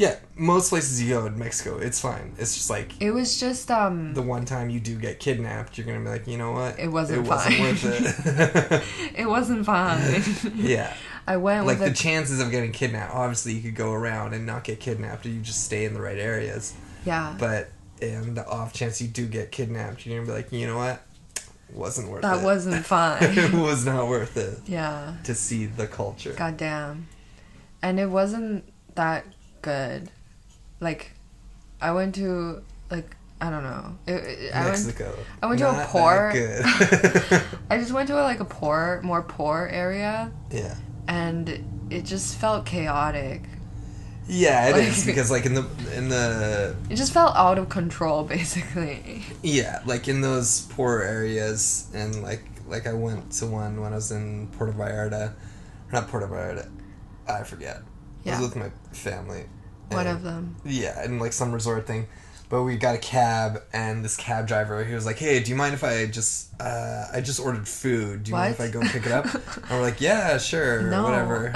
Yeah, 0.01 0.15
most 0.35 0.69
places 0.69 0.99
you 0.99 1.09
go 1.09 1.27
in 1.27 1.37
Mexico, 1.37 1.77
it's 1.77 2.01
fine. 2.01 2.33
It's 2.39 2.55
just 2.55 2.71
like 2.71 2.99
It 2.99 3.11
was 3.11 3.39
just 3.39 3.69
um 3.69 4.15
the 4.15 4.23
one 4.23 4.45
time 4.45 4.71
you 4.71 4.79
do 4.79 4.95
get 4.95 5.19
kidnapped, 5.19 5.77
you're 5.77 5.85
gonna 5.85 5.99
be 5.99 6.09
like, 6.09 6.25
you 6.25 6.39
know 6.39 6.53
what? 6.53 6.79
It 6.79 6.87
wasn't 6.87 7.23
it 7.23 7.29
wasn't 7.29 7.55
fine. 7.55 7.61
worth 7.61 8.25
it. 8.25 8.83
it 9.19 9.27
wasn't 9.27 9.63
fine. 9.63 10.23
yeah, 10.55 10.95
I 11.27 11.37
went 11.37 11.67
like 11.67 11.77
with 11.77 11.85
the 11.85 11.91
a, 11.91 11.93
chances 11.93 12.39
of 12.39 12.49
getting 12.49 12.71
kidnapped. 12.71 13.13
Obviously, 13.13 13.53
you 13.53 13.61
could 13.61 13.75
go 13.75 13.93
around 13.93 14.33
and 14.33 14.43
not 14.43 14.63
get 14.63 14.79
kidnapped, 14.79 15.27
if 15.27 15.33
you 15.33 15.39
just 15.39 15.65
stay 15.65 15.85
in 15.85 15.93
the 15.93 16.01
right 16.01 16.17
areas. 16.17 16.73
yeah. 17.05 17.35
But 17.37 17.69
in 18.01 18.33
the 18.33 18.47
off 18.47 18.73
chance 18.73 18.99
you 19.03 19.07
do 19.07 19.27
get 19.27 19.51
kidnapped, 19.51 20.03
you're 20.03 20.17
gonna 20.17 20.25
be 20.25 20.33
like, 20.33 20.51
you 20.51 20.65
know 20.65 20.77
what? 20.77 21.03
Wasn't 21.73 22.09
worth 22.09 22.23
that 22.23 22.37
it. 22.37 22.39
That 22.39 22.43
wasn't 22.43 22.85
fun. 22.87 23.17
it 23.21 23.53
was 23.53 23.85
not 23.85 24.07
worth 24.07 24.35
it 24.35 24.61
yeah. 24.65 25.13
to 25.25 25.35
see 25.35 25.67
the 25.67 25.85
culture. 25.85 26.33
Goddamn. 26.33 27.07
And 27.83 27.99
it 27.99 28.09
wasn't 28.09 28.63
that 28.95 29.25
good. 29.61 30.09
Like 30.79 31.11
I 31.81 31.91
went 31.91 32.15
to 32.15 32.61
like 32.89 33.15
I 33.39 33.49
don't 33.49 33.63
know. 33.63 33.97
It, 34.07 34.13
it- 34.13 34.53
I 34.55 34.59
went 34.65 34.71
Mexico. 34.85 35.15
I 35.41 35.45
went 35.47 35.59
to 35.59 35.69
a 35.69 35.71
Not 35.71 35.77
that 35.77 35.89
poor- 35.89 36.31
good. 36.31 37.43
I 37.69 37.77
just 37.77 37.91
went 37.91 38.07
to 38.09 38.19
a, 38.19 38.23
like 38.23 38.39
a 38.39 38.45
poor, 38.45 39.01
more 39.03 39.23
poor 39.23 39.67
area 39.71 40.31
yeah. 40.51 40.75
and 41.07 41.87
it 41.89 42.05
just 42.05 42.37
felt 42.37 42.65
chaotic. 42.65 43.41
Yeah, 44.27 44.69
it 44.69 44.77
is 44.77 44.97
Like- 44.99 45.05
because 45.07 45.31
like 45.31 45.45
in 45.47 45.55
the 45.55 45.65
in 45.95 46.09
the 46.09 46.75
It 46.89 46.95
just 46.95 47.11
felt 47.13 47.35
out 47.35 47.57
of 47.57 47.69
control, 47.69 48.23
basically. 48.23 49.23
yeah 49.41 49.81
like 49.85 50.07
in 50.07 50.21
those 50.21 50.61
poor 50.69 51.01
areas 51.01 51.87
and 51.93 52.21
like 52.21 52.43
like 52.67 52.85
I 52.87 52.93
went 52.93 53.31
to 53.33 53.47
one 53.47 53.81
when 53.81 53.91
I 53.91 53.95
was 53.95 54.11
in 54.11 54.47
Puerto 54.49 54.71
Vallarta, 54.73 55.33
not 55.91 56.07
Puerto 56.07 56.27
Vallarta, 56.27 56.69
I 57.27 57.43
forget. 57.43 57.81
I 58.25 58.29
was 58.31 58.41
with 58.41 58.55
my 58.55 58.69
family, 58.91 59.45
One 59.89 60.07
of 60.07 60.23
them. 60.23 60.55
Yeah, 60.65 61.01
and 61.03 61.19
like 61.19 61.33
some 61.33 61.51
resort 61.51 61.87
thing. 61.87 62.07
But 62.49 62.63
we 62.63 62.75
got 62.75 62.95
a 62.95 62.97
cab, 62.97 63.61
and 63.71 64.03
this 64.03 64.17
cab 64.17 64.45
driver, 64.45 64.83
he 64.83 64.93
was 64.93 65.05
like, 65.05 65.17
"Hey, 65.17 65.41
do 65.41 65.49
you 65.49 65.55
mind 65.55 65.73
if 65.73 65.85
I 65.85 66.05
just, 66.07 66.49
uh, 66.61 67.05
I 67.13 67.21
just 67.21 67.39
ordered 67.39 67.65
food. 67.65 68.23
Do 68.23 68.31
you 68.31 68.35
mind 68.35 68.53
if 68.53 68.59
I 68.59 68.67
go 68.67 68.81
pick 68.81 69.05
it 69.05 69.11
up?" 69.13 69.25
and 69.33 69.69
we're 69.69 69.81
like, 69.81 70.01
"Yeah, 70.01 70.37
sure, 70.37 70.81
No. 70.81 71.03
whatever." 71.03 71.53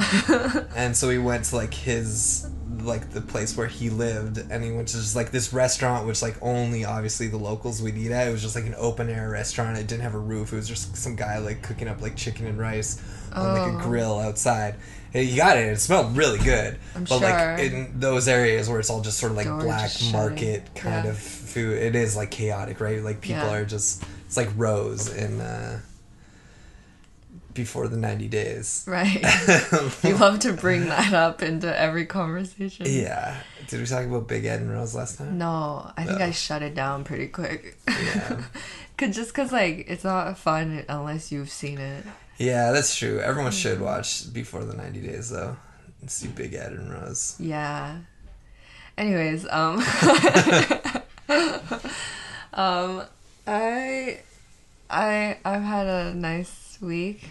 and 0.76 0.96
so 0.96 1.10
we 1.10 1.18
went 1.18 1.44
to 1.46 1.58
like 1.58 1.74
his, 1.74 2.48
like 2.82 3.10
the 3.12 3.20
place 3.20 3.58
where 3.58 3.68
he 3.68 3.90
lived, 3.90 4.38
and 4.50 4.64
he 4.64 4.72
went 4.72 4.88
to 4.90 4.94
just 4.96 5.18
like 5.18 5.32
this 5.32 5.52
restaurant, 5.52 6.08
which 6.08 6.22
like 6.22 6.38
only 6.42 6.86
obviously 6.86 7.28
the 7.28 7.36
locals 7.38 7.82
would 7.82 7.98
eat 7.98 8.12
at. 8.12 8.30
It 8.30 8.32
was 8.32 8.42
just 8.42 8.56
like 8.56 8.66
an 8.66 8.76
open 8.78 9.10
air 9.10 9.30
restaurant. 9.30 9.78
It 9.78 9.88
didn't 9.88 10.04
have 10.04 10.16
a 10.16 10.20
roof. 10.20 10.54
It 10.54 10.56
was 10.56 10.68
just 10.70 10.96
some 10.96 11.18
guy 11.18 11.40
like 11.40 11.62
cooking 11.62 11.90
up 11.90 12.02
like 12.02 12.16
chicken 12.16 12.48
and 12.48 12.58
rice 12.58 13.02
on 13.34 13.52
like 13.60 13.74
a 13.74 13.76
Oh. 13.76 13.80
grill 13.82 14.18
outside. 14.18 14.76
He 15.16 15.36
got 15.36 15.58
it. 15.58 15.68
It 15.68 15.80
smelled 15.80 16.16
really 16.18 16.40
good. 16.40 16.78
I'm 16.96 17.04
but 17.06 17.20
sure. 17.20 17.30
like 17.30 17.60
in 17.60 18.00
those 18.00 18.28
areas 18.28 18.68
where 18.70 18.80
it's 18.80 18.90
all 18.90 19.02
just 19.02 19.18
sort 19.18 19.32
of 19.32 19.38
like 19.38 19.48
Doors 19.48 19.64
black 19.64 19.92
market 20.12 20.76
kind 20.76 21.06
Yeah. 21.06 21.12
of 21.12 21.18
food, 21.18 21.78
it 21.78 21.96
is 21.96 22.16
like 22.16 22.32
chaotic, 22.32 22.80
right? 22.82 23.02
Like 23.02 23.22
people 23.22 23.44
Yeah. 23.44 23.56
are 23.56 23.66
just 23.66 24.04
it's 24.26 24.36
like 24.38 24.50
Rose 24.58 25.08
in 25.14 25.40
uh, 25.42 25.80
before 27.54 27.88
the 27.88 27.96
ninety 27.98 28.28
days. 28.28 28.84
Right. 28.88 29.24
you 30.04 30.18
love 30.18 30.40
to 30.40 30.54
bring 30.54 30.88
that 30.88 31.14
up 31.14 31.42
into 31.42 31.68
every 31.80 32.06
conversation. 32.06 32.86
yeah. 32.90 33.38
Did 33.68 33.80
we 33.80 33.86
talk 33.86 34.06
about 34.06 34.28
Big 34.28 34.46
Ed 34.46 34.60
and 34.62 34.72
Rose 34.72 34.94
last 34.94 35.18
time? 35.18 35.38
No, 35.38 35.92
I 35.98 36.04
think 36.04 36.20
I 36.22 36.32
shut 36.32 36.62
it 36.62 36.76
down 36.76 37.04
pretty 37.04 37.28
quick. 37.28 37.78
Yeah. 37.88 38.42
Cause 38.98 39.14
just 39.16 39.34
cause 39.34 39.52
like 39.52 39.86
it's 39.90 40.04
not 40.06 40.38
fun 40.38 40.86
unless 40.88 41.30
you've 41.32 41.50
seen 41.50 41.80
it. 41.80 42.06
Yeah, 42.38 42.72
that's 42.72 42.96
true. 42.96 43.20
Everyone 43.20 43.52
should 43.52 43.76
Mm-hmm. 43.76 43.84
watch 43.86 44.32
before 44.34 44.64
the 44.66 44.76
ninety 44.76 45.02
days 45.02 45.30
though. 45.30 45.56
And 46.02 46.12
see 46.12 46.28
Big 46.28 46.54
Ed 46.54 46.74
and 46.74 46.92
Rose. 46.92 47.36
Yeah. 47.40 47.98
Anyways, 48.98 49.46
um 49.50 49.78
um 52.54 53.04
I 53.48 54.20
I 54.90 55.38
I've 55.46 55.62
had 55.64 55.88
a 55.88 56.14
nice 56.14 56.78
week. 56.82 57.30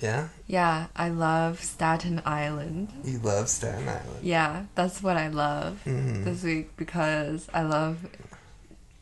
Yeah? 0.00 0.28
Yeah, 0.46 0.86
I 0.96 1.08
love 1.08 1.62
Staten 1.62 2.20
Island. 2.26 2.92
You 3.04 3.18
love 3.20 3.48
Staten 3.48 3.88
Island. 3.88 4.18
Yeah, 4.22 4.64
that's 4.74 5.02
what 5.02 5.16
I 5.16 5.28
love 5.28 5.80
Mhm. 5.86 6.24
this 6.24 6.42
week 6.42 6.76
because 6.76 7.48
I 7.54 7.62
love 7.62 7.98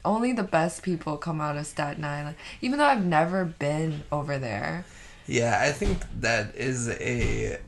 only 0.05 0.33
the 0.33 0.43
best 0.43 0.83
people 0.83 1.17
come 1.17 1.41
out 1.41 1.57
of 1.57 1.67
Staten 1.67 2.05
Island. 2.05 2.37
Even 2.61 2.79
though 2.79 2.85
I've 2.87 3.05
never 3.05 3.45
been 3.45 4.03
over 4.13 4.39
there. 4.39 4.85
Yeah, 5.33 5.59
I 5.61 5.73
think 5.73 5.99
that 6.21 6.55
is 6.57 6.89
a 6.89 7.59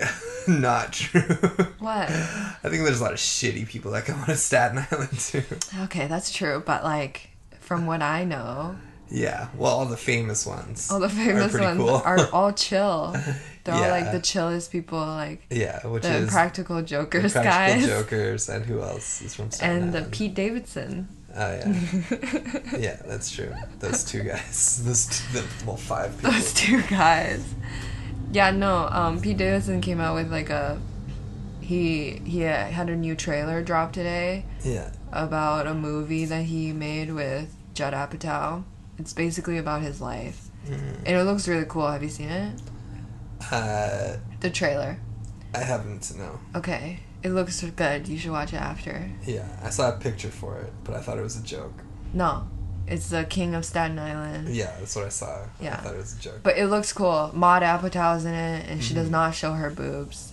not 0.48 0.92
true. 0.92 1.20
What? 1.78 2.10
I 2.10 2.68
think 2.68 2.84
there's 2.84 3.00
a 3.00 3.04
lot 3.04 3.12
of 3.12 3.18
shitty 3.18 3.66
people 3.68 3.92
that 3.92 4.04
come 4.06 4.20
out 4.20 4.28
of 4.28 4.38
Staten 4.38 4.78
Island 4.90 5.18
too. 5.18 5.42
Okay, 5.84 6.06
that's 6.08 6.32
true, 6.32 6.62
but 6.64 6.82
like 6.84 7.30
from 7.60 7.86
what 7.86 8.02
I 8.02 8.24
know, 8.24 8.74
Yeah, 9.10 9.48
well, 9.56 9.72
all 9.78 9.86
the 9.86 9.96
famous 9.96 10.44
ones. 10.46 10.90
all 10.90 10.98
the 11.00 11.08
famous 11.08 11.52
pretty 11.52 11.66
ones 11.66 11.78
cool. 11.78 11.90
are 12.04 12.28
all 12.32 12.52
chill. 12.52 13.14
They're 13.64 13.74
all 13.76 13.90
like 13.90 14.10
the 14.10 14.18
chillest 14.20 14.72
people, 14.72 14.98
like 14.98 15.42
yeah, 15.48 15.86
which 15.86 16.02
the 16.02 16.14
is 16.14 16.22
Impractical 16.24 16.76
the 16.76 16.82
Jokers 16.82 17.32
Practical 17.32 17.80
guys, 17.80 17.86
Jokers, 17.86 18.48
and 18.48 18.64
who 18.66 18.80
else 18.82 19.22
is 19.22 19.36
from 19.36 19.52
Staten 19.52 19.82
and 19.84 19.92
the 19.92 20.02
Pete 20.10 20.34
Davidson. 20.34 21.06
Oh 21.34 21.50
yeah, 21.52 21.74
yeah, 22.78 22.96
that's 23.06 23.30
true. 23.30 23.52
Those 23.78 24.04
two 24.04 24.22
guys, 24.22 24.82
those 24.84 25.06
two, 25.06 25.32
the, 25.40 25.44
well 25.66 25.76
five 25.76 26.14
people. 26.16 26.30
Those 26.32 26.52
two 26.52 26.82
guys. 26.82 27.42
Yeah, 28.32 28.50
no. 28.50 28.88
Um, 28.90 29.20
Pete 29.20 29.36
Davidson 29.38 29.80
came 29.80 30.00
out 30.00 30.14
with 30.14 30.30
like 30.30 30.50
a 30.50 30.80
he 31.60 32.20
he 32.24 32.40
had 32.40 32.90
a 32.90 32.96
new 32.96 33.14
trailer 33.14 33.62
drop 33.62 33.92
today 33.92 34.44
Yeah, 34.64 34.90
about 35.12 35.66
a 35.66 35.74
movie 35.74 36.24
that 36.26 36.44
he 36.44 36.72
made 36.72 37.12
with 37.12 37.54
Judd 37.74 37.94
Apatow. 37.94 38.64
It's 38.98 39.12
basically 39.14 39.56
about 39.58 39.80
his 39.82 40.00
life, 40.00 40.48
Mhm. 40.66 40.96
and 41.06 41.16
it 41.16 41.24
looks 41.24 41.48
really 41.48 41.64
cool. 41.66 41.90
Have 41.90 42.02
you 42.02 42.08
seen 42.10 42.28
it? 42.28 42.60
uh, 43.50 44.16
The 44.40 44.50
trailer. 44.50 44.98
I 45.54 45.58
haven't. 45.60 46.12
No. 46.16 46.38
Okay, 46.54 47.00
it 47.22 47.30
looks 47.30 47.62
good. 47.62 48.08
You 48.08 48.18
should 48.18 48.30
watch 48.32 48.52
it 48.52 48.60
after. 48.60 49.10
Yeah, 49.24 49.46
I 49.62 49.70
saw 49.70 49.88
a 49.94 49.98
picture 49.98 50.28
for 50.30 50.58
it, 50.58 50.72
but 50.84 50.94
I 50.94 51.00
thought 51.00 51.18
it 51.18 51.22
was 51.22 51.36
a 51.38 51.42
joke. 51.42 51.82
No, 52.12 52.48
it's 52.86 53.08
the 53.10 53.24
King 53.24 53.54
of 53.54 53.64
Staten 53.64 53.98
Island. 53.98 54.48
Yeah, 54.54 54.72
that's 54.78 54.94
what 54.96 55.04
I 55.06 55.10
saw. 55.10 55.46
Yeah, 55.60 55.74
I 55.74 55.76
thought 55.78 55.94
it 55.94 55.98
was 55.98 56.16
a 56.16 56.20
joke. 56.20 56.40
But 56.42 56.58
it 56.58 56.66
looks 56.66 56.92
cool. 56.92 57.30
Maud 57.34 57.62
Apatow's 57.62 58.24
in 58.24 58.34
it, 58.34 58.68
and 58.68 58.82
she 58.82 58.92
does 58.94 59.08
Mhm. 59.08 59.12
not 59.12 59.34
show 59.34 59.52
her 59.52 59.70
boobs 59.70 60.32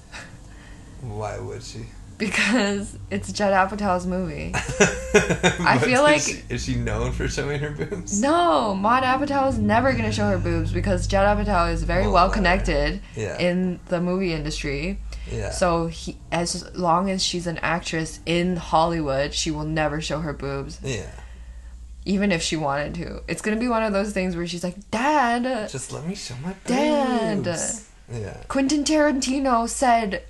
Why 1.01 1.39
would 1.39 1.63
she? 1.63 1.85
because 2.17 2.97
it's 3.09 3.31
Judd 3.31 3.53
Apatow's 3.53 4.05
movie. 4.05 4.51
I 4.53 5.79
feel 5.81 6.01
like- 6.03 6.19
she, 6.21 6.41
is 6.49 6.65
she 6.65 6.75
known 6.75 7.13
for 7.13 7.29
showing 7.29 7.61
her 7.61 7.69
boobs? 7.71 8.19
No, 8.21 8.75
Maud 8.75 9.03
Apatow 9.03 9.47
is 9.47 9.57
never 9.57 9.93
gonna 9.93 10.11
show 10.11 10.27
her 10.29 10.37
boobs 10.37 10.73
because 10.73 11.07
Judd 11.07 11.37
Apatow 11.37 11.71
is 11.71 11.83
very 11.83 12.03
Well, 12.03 12.13
well 12.13 12.25
uh, 12.25 12.29
connected 12.33 13.01
Yeah. 13.15 13.37
in 13.39 13.79
the 13.87 14.01
movie 14.01 14.33
industry. 14.33 14.99
Yeah. 15.31 15.51
So 15.51 15.87
he, 15.87 16.17
as 16.31 16.75
long 16.75 17.09
as 17.09 17.23
she's 17.23 17.47
an 17.47 17.57
actress 17.59 18.19
in 18.25 18.55
Hollywood, 18.57 19.33
she 19.33 19.51
will 19.51 19.65
never 19.65 20.01
show 20.01 20.19
her 20.19 20.33
boobs, 20.33 20.79
yeah. 20.83 21.09
even 22.05 22.31
if 22.31 22.41
she 22.41 22.55
wanted 22.55 22.95
to. 22.95 23.21
It's 23.27 23.41
gonna 23.41 23.57
be 23.59 23.67
one 23.67 23.83
of 23.83 23.93
those 23.93 24.11
things 24.13 24.35
where 24.35 24.47
she's 24.47 24.63
like, 24.63 24.89
"Dad, 24.91 25.69
Just 25.69 25.91
let 25.91 26.05
me 26.05 26.15
show 26.15 26.35
my 26.43 26.53
Dad. 26.65 27.43
boobs. 27.43 27.89
Yeah. 28.11 28.37
Quentin 28.47 28.83
Tarantino 28.83 29.69
said 29.69 30.23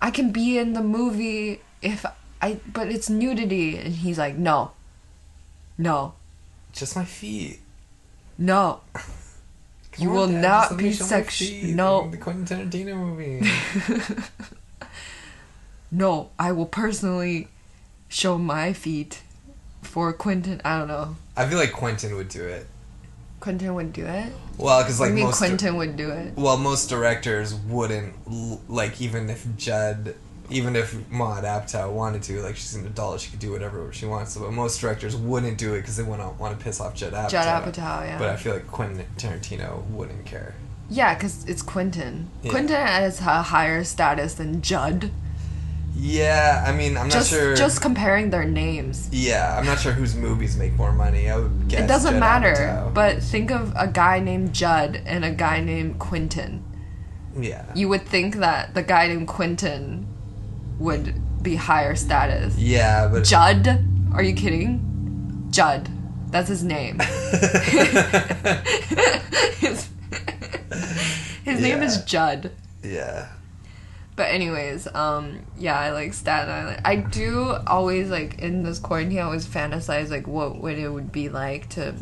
I 0.00 0.10
can 0.10 0.30
be 0.32 0.56
in 0.58 0.72
the 0.72 0.82
movie 0.82 1.60
if 1.82 2.06
I, 2.40 2.60
but 2.72 2.88
it's 2.88 3.10
nudity," 3.10 3.76
and 3.76 3.94
he's 3.94 4.18
like, 4.18 4.36
"No, 4.36 4.72
no, 5.76 6.14
Just 6.72 6.96
my 6.96 7.04
feet. 7.04 7.60
no." 8.38 8.80
You 9.98 10.10
will 10.10 10.26
not 10.28 10.68
just 10.68 10.70
let 10.72 10.80
me 10.80 10.88
be 10.88 10.94
show 10.94 11.04
my 11.04 11.10
sexu- 11.10 11.60
feet 11.60 11.74
no. 11.74 12.10
The 12.10 12.16
Quentin 12.16 12.70
Tarantino 12.70 12.96
movie. 12.96 13.50
no, 15.90 16.30
I 16.38 16.52
will 16.52 16.66
personally 16.66 17.48
show 18.08 18.38
my 18.38 18.72
feet 18.72 19.22
for 19.82 20.12
Quentin. 20.12 20.60
I 20.64 20.78
don't 20.78 20.88
know. 20.88 21.16
I 21.36 21.46
feel 21.46 21.58
like 21.58 21.72
Quentin 21.72 22.14
would 22.16 22.28
do 22.28 22.44
it. 22.44 22.66
Quentin 23.40 23.74
would 23.74 23.92
do 23.92 24.04
it. 24.04 24.32
Well, 24.56 24.82
because 24.82 24.98
like 25.00 25.12
most 25.12 25.38
Quentin 25.38 25.76
would 25.76 25.96
do 25.96 26.10
it. 26.10 26.34
well, 26.36 26.56
most 26.56 26.88
directors 26.88 27.54
wouldn't 27.54 28.14
l- 28.30 28.60
like 28.68 29.00
even 29.00 29.30
if 29.30 29.46
Judd, 29.56 30.14
even 30.50 30.76
if 30.76 30.96
Maud 31.10 31.44
Apatow 31.44 31.92
wanted 31.92 32.22
to, 32.24 32.40
like 32.42 32.56
she's 32.56 32.74
an 32.74 32.86
adult, 32.86 33.20
she 33.20 33.30
could 33.30 33.38
do 33.38 33.52
whatever 33.52 33.92
she 33.92 34.06
wants. 34.06 34.36
But 34.36 34.52
most 34.52 34.80
directors 34.80 35.14
wouldn't 35.16 35.58
do 35.58 35.74
it 35.74 35.80
because 35.82 35.96
they 35.96 36.02
want 36.02 36.22
to 36.22 36.28
want 36.40 36.58
to 36.58 36.64
piss 36.64 36.80
off 36.80 36.94
Judd 36.94 37.12
Apatow. 37.12 37.30
Judd 37.30 37.64
Apatow, 37.64 38.06
yeah. 38.06 38.18
But 38.18 38.28
I 38.30 38.36
feel 38.36 38.54
like 38.54 38.66
Quentin 38.68 39.04
Tarantino 39.16 39.84
wouldn't 39.88 40.24
care. 40.24 40.54
Yeah, 40.90 41.14
because 41.14 41.44
it's 41.46 41.60
Quentin. 41.62 42.30
Yeah. 42.42 42.50
Quentin 42.50 42.76
has 42.76 43.20
a 43.20 43.42
higher 43.42 43.84
status 43.84 44.34
than 44.34 44.62
Judd. 44.62 45.10
Yeah, 46.00 46.64
I 46.66 46.72
mean, 46.72 46.96
I'm 46.96 47.10
Just, 47.10 47.32
not 47.32 47.38
sure. 47.38 47.56
just 47.56 47.82
comparing 47.82 48.30
their 48.30 48.44
names. 48.44 49.08
yeah, 49.10 49.56
I'm 49.58 49.66
not 49.66 49.80
sure 49.80 49.90
whose 49.92 50.14
movies 50.14 50.56
make 50.56 50.72
more 50.74 50.92
money. 50.92 51.28
I 51.28 51.36
would 51.38 51.66
guess 51.68 51.80
it 51.80 51.86
doesn't 51.88 52.12
Judd 52.12 52.20
matter. 52.20 52.54
Apatow. 52.54 52.94
But 52.94 53.22
think 53.22 53.50
of 53.50 53.72
a 53.76 53.88
guy 53.88 54.20
named 54.20 54.52
Judd 54.54 55.02
and 55.04 55.24
a 55.24 55.30
guy 55.32 55.60
named 55.60 55.98
Quentin. 55.98 56.62
yeah, 57.36 57.64
You 57.74 57.88
would 57.88 58.06
think 58.06 58.36
that 58.36 58.74
the 58.74 58.82
guy 58.84 59.08
named 59.08 59.26
Quentin 59.28 60.06
would 60.78 61.14
be 61.42 61.56
higher 61.56 61.94
status. 61.94 62.56
yeah, 62.58 63.08
but 63.08 63.24
Judd? 63.24 63.84
Are 64.12 64.22
you 64.22 64.34
kidding? 64.34 65.46
Judd. 65.50 65.88
That's 66.30 66.48
his 66.48 66.62
name. 66.62 66.98
his 69.58 69.88
his 71.44 71.60
name 71.60 71.82
is 71.82 72.04
Judd. 72.04 72.50
yeah, 72.82 73.28
But 74.16 74.24
anyways, 74.30 74.86
um, 74.94 75.40
yeah, 75.56 75.78
I 75.78 75.90
like 75.92 76.12
Staten 76.12 76.50
Island. 76.50 76.80
I 76.84 76.96
do 76.96 77.56
always 77.66 78.10
like 78.10 78.38
in 78.40 78.62
this 78.62 78.78
quarantine. 78.78 79.18
I 79.18 79.22
always 79.22 79.46
fantasize 79.46 80.10
like 80.10 80.26
what 80.26 80.60
would 80.60 80.78
it 80.78 80.88
would 80.90 81.10
be 81.12 81.28
like 81.30 81.68
to, 81.70 81.94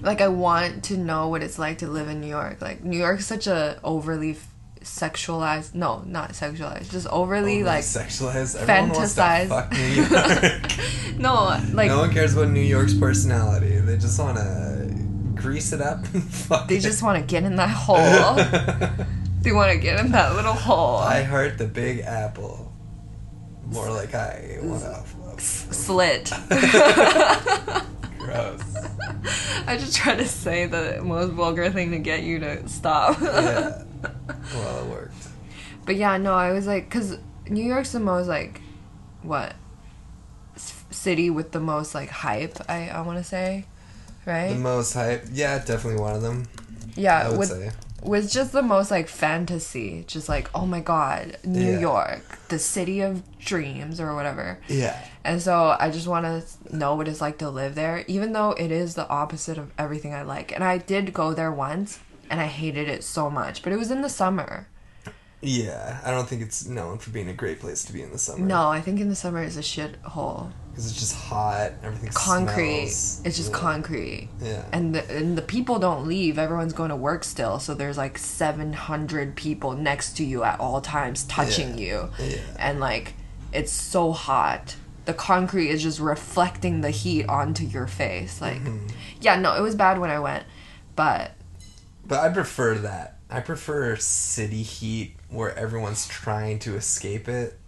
like 0.00 0.20
I 0.20 0.28
want 0.28 0.84
to 0.84 0.96
know 0.96 1.28
what 1.28 1.42
it's 1.42 1.58
like 1.58 1.78
to 1.78 1.88
live 1.88 2.08
in 2.08 2.20
New 2.20 2.28
York. 2.28 2.60
Like 2.62 2.84
New 2.84 2.98
York's 2.98 3.26
such 3.26 3.46
a 3.48 3.78
overly 3.82 4.36
sexualized. 4.84 5.74
No, 5.74 6.02
not 6.06 6.30
sexualized. 6.30 6.90
Just 6.90 7.06
overly 7.08 7.62
oh, 7.62 7.62
Overly 7.62 7.64
like 7.64 7.84
sexualized. 7.84 8.56
Everyone 8.56 8.90
fantasized. 8.90 9.48
fuck 9.48 9.72
New 9.72 9.88
York. 9.88 11.18
no 11.18 11.60
like 11.72 11.88
no 11.88 12.00
one 12.00 12.12
cares 12.12 12.34
about 12.34 12.50
New 12.50 12.60
York's 12.60 12.94
personality. 12.94 13.78
They 13.78 13.96
just 13.96 14.18
want 14.18 14.36
to 14.38 14.94
grease 15.34 15.72
it 15.72 15.80
up 15.80 16.04
and 16.14 16.22
fuck. 16.32 16.68
they 16.68 16.76
it. 16.76 16.80
just 16.80 17.02
want 17.02 17.18
to 17.18 17.24
get 17.24 17.44
in 17.44 17.56
that 17.56 17.70
hole. 17.70 17.96
they 19.42 19.52
want 19.52 19.72
to 19.72 19.78
get 19.78 20.00
in 20.00 20.12
that 20.12 20.34
little 20.34 20.52
hole. 20.52 20.98
I 20.98 21.22
heart 21.22 21.58
the 21.58 21.66
Big 21.66 22.00
Apple. 22.00 22.72
More 23.66 23.90
like 23.90 24.14
I 24.14 24.58
want 24.62 24.82
to. 24.82 25.42
Slit. 25.42 26.30
Gross. 28.18 28.62
I 29.66 29.76
just 29.78 29.96
try 29.96 30.14
to 30.14 30.26
say 30.26 30.66
the 30.66 31.00
most 31.02 31.30
vulgar 31.32 31.70
thing 31.70 31.90
to 31.90 31.98
get 31.98 32.22
you 32.22 32.38
to 32.40 32.68
stop. 32.68 33.20
Yeah. 33.20 33.82
Well, 34.54 34.84
it 34.84 34.90
worked. 34.90 35.28
But 35.86 35.96
yeah, 35.96 36.16
no, 36.16 36.34
I 36.34 36.52
was 36.52 36.66
like, 36.66 36.88
cause 36.90 37.18
New 37.48 37.64
York's 37.64 37.92
the 37.92 38.00
most 38.00 38.26
like, 38.28 38.60
what, 39.22 39.54
s- 40.56 40.84
city 40.90 41.30
with 41.30 41.52
the 41.52 41.60
most 41.60 41.94
like 41.94 42.08
hype. 42.10 42.56
I 42.68 42.88
I 42.88 43.00
want 43.02 43.18
to 43.18 43.24
say, 43.24 43.66
right? 44.26 44.48
The 44.50 44.54
most 44.58 44.94
hype. 44.94 45.24
Yeah, 45.32 45.58
definitely 45.58 46.00
one 46.00 46.14
of 46.14 46.22
them. 46.22 46.46
yeah, 46.96 47.26
I 47.26 47.30
would 47.30 47.38
with 47.38 47.48
say. 47.50 47.70
with 48.02 48.30
just 48.30 48.52
the 48.52 48.62
most 48.62 48.90
like 48.90 49.08
fantasy, 49.08 50.04
just 50.06 50.28
like 50.28 50.48
oh 50.54 50.66
my 50.66 50.80
god, 50.80 51.36
New 51.44 51.72
Yeah. 51.72 51.80
York, 51.80 52.38
the 52.48 52.58
city 52.58 53.00
of 53.00 53.22
dreams 53.38 54.00
or 54.00 54.14
whatever. 54.14 54.58
Yeah. 54.68 54.98
And 55.26 55.40
so 55.40 55.74
I 55.80 55.90
just 55.90 56.06
want 56.06 56.24
to 56.26 56.76
know 56.76 56.94
what 56.96 57.08
it's 57.08 57.20
like 57.22 57.38
to 57.38 57.48
live 57.48 57.74
there, 57.74 58.04
even 58.08 58.32
though 58.32 58.50
it 58.52 58.70
is 58.70 58.94
the 58.94 59.08
opposite 59.08 59.56
of 59.58 59.70
everything 59.78 60.12
I 60.14 60.20
like. 60.22 60.52
And 60.52 60.62
I 60.62 60.76
did 60.78 61.14
go 61.14 61.32
there 61.32 61.50
once, 61.50 61.98
and 62.30 62.40
I 62.40 62.46
hated 62.46 62.88
it 62.88 63.04
so 63.04 63.30
much, 63.30 63.62
but 63.62 63.72
it 63.72 63.78
was 63.78 63.90
in 63.90 64.02
the 64.02 64.08
summer. 64.08 64.68
Yeah, 65.40 66.00
I 66.02 66.10
don't 66.10 66.26
think 66.26 66.40
it's 66.40 66.66
known 66.66 66.96
for 66.98 67.10
being 67.10 67.28
a 67.28 67.34
great 67.34 67.60
place 67.60 67.84
to 67.84 67.92
be 67.92 68.00
in 68.02 68.10
the 68.12 68.18
summer. 68.18 68.38
No, 68.44 68.68
I 68.70 68.80
think 68.80 68.98
in 68.98 69.10
the 69.10 69.14
summer 69.14 69.42
is 69.42 69.58
a 69.58 69.60
shithole. 69.60 70.50
because 70.70 70.90
it's 70.90 70.98
just 70.98 71.14
hot. 71.14 71.72
Everything 71.82 72.08
Concrete. 72.14 72.86
smells. 72.88 73.26
It's 73.26 73.36
just 73.36 73.50
yeah. 73.52 73.58
concrete. 73.58 74.30
Yeah. 74.40 74.64
And 74.72 74.94
the, 74.94 75.06
and 75.14 75.36
the 75.36 75.42
people 75.42 75.78
don't 75.78 76.06
leave. 76.06 76.38
Everyone's 76.38 76.72
going 76.72 76.88
to 76.88 76.96
work 76.96 77.24
still. 77.24 77.58
So 77.58 77.74
there's 77.74 77.98
like 77.98 78.16
700 78.16 79.36
people 79.36 79.72
next 79.72 80.16
to 80.16 80.24
you 80.24 80.44
at 80.44 80.60
all 80.60 80.80
times 80.80 81.24
touching 81.24 81.76
you. 81.76 82.08
Yeah. 82.18 82.36
And 82.58 82.80
like, 82.80 83.12
it's 83.52 83.70
so 83.72 84.12
hot. 84.12 84.76
The 85.04 85.12
concrete 85.12 85.68
is 85.68 85.82
just 85.82 86.00
reflecting 86.00 86.80
the 86.80 86.90
heat 86.90 87.28
onto 87.28 87.64
your 87.66 87.86
face. 87.86 88.40
Like, 88.40 88.62
Mm-hmm. 88.62 88.86
yeah, 89.20 89.36
no, 89.36 89.54
it 89.56 89.60
was 89.60 89.74
bad 89.74 89.98
when 89.98 90.08
I 90.08 90.18
went. 90.20 90.44
But 90.96 91.32
But 92.06 92.20
I 92.20 92.28
prefer 92.32 92.74
that. 92.78 93.18
I 93.30 93.40
prefer 93.40 93.96
city 93.96 94.62
heat 94.62 95.16
where 95.28 95.56
everyone's 95.58 96.06
trying 96.06 96.58
to 96.60 96.76
escape 96.76 97.28
it. 97.28 97.58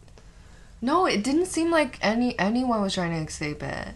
no, 0.80 1.06
it 1.06 1.24
didn't 1.24 1.46
seem 1.46 1.70
like 1.70 1.98
any 2.02 2.38
anyone 2.38 2.82
was 2.82 2.94
trying 2.94 3.12
to 3.12 3.18
escape 3.18 3.62
it. 3.62 3.88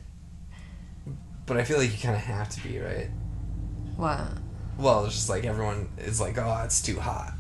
But 1.47 1.57
I 1.57 1.65
feel 1.65 1.79
like 1.79 1.93
you 1.93 1.99
kind 1.99 2.15
of 2.15 2.23
have 2.23 2.49
to 2.51 2.63
be, 2.63 2.79
right? 2.79 3.11
What? 3.97 4.21
Well, 4.79 5.05
it's 5.05 5.15
just 5.15 5.29
like 5.29 5.45
everyone 5.45 5.91
is 5.99 6.21
like, 6.21 6.39
oh, 6.39 6.63
it's 6.65 6.81
too 6.81 6.99
hot. 6.99 7.35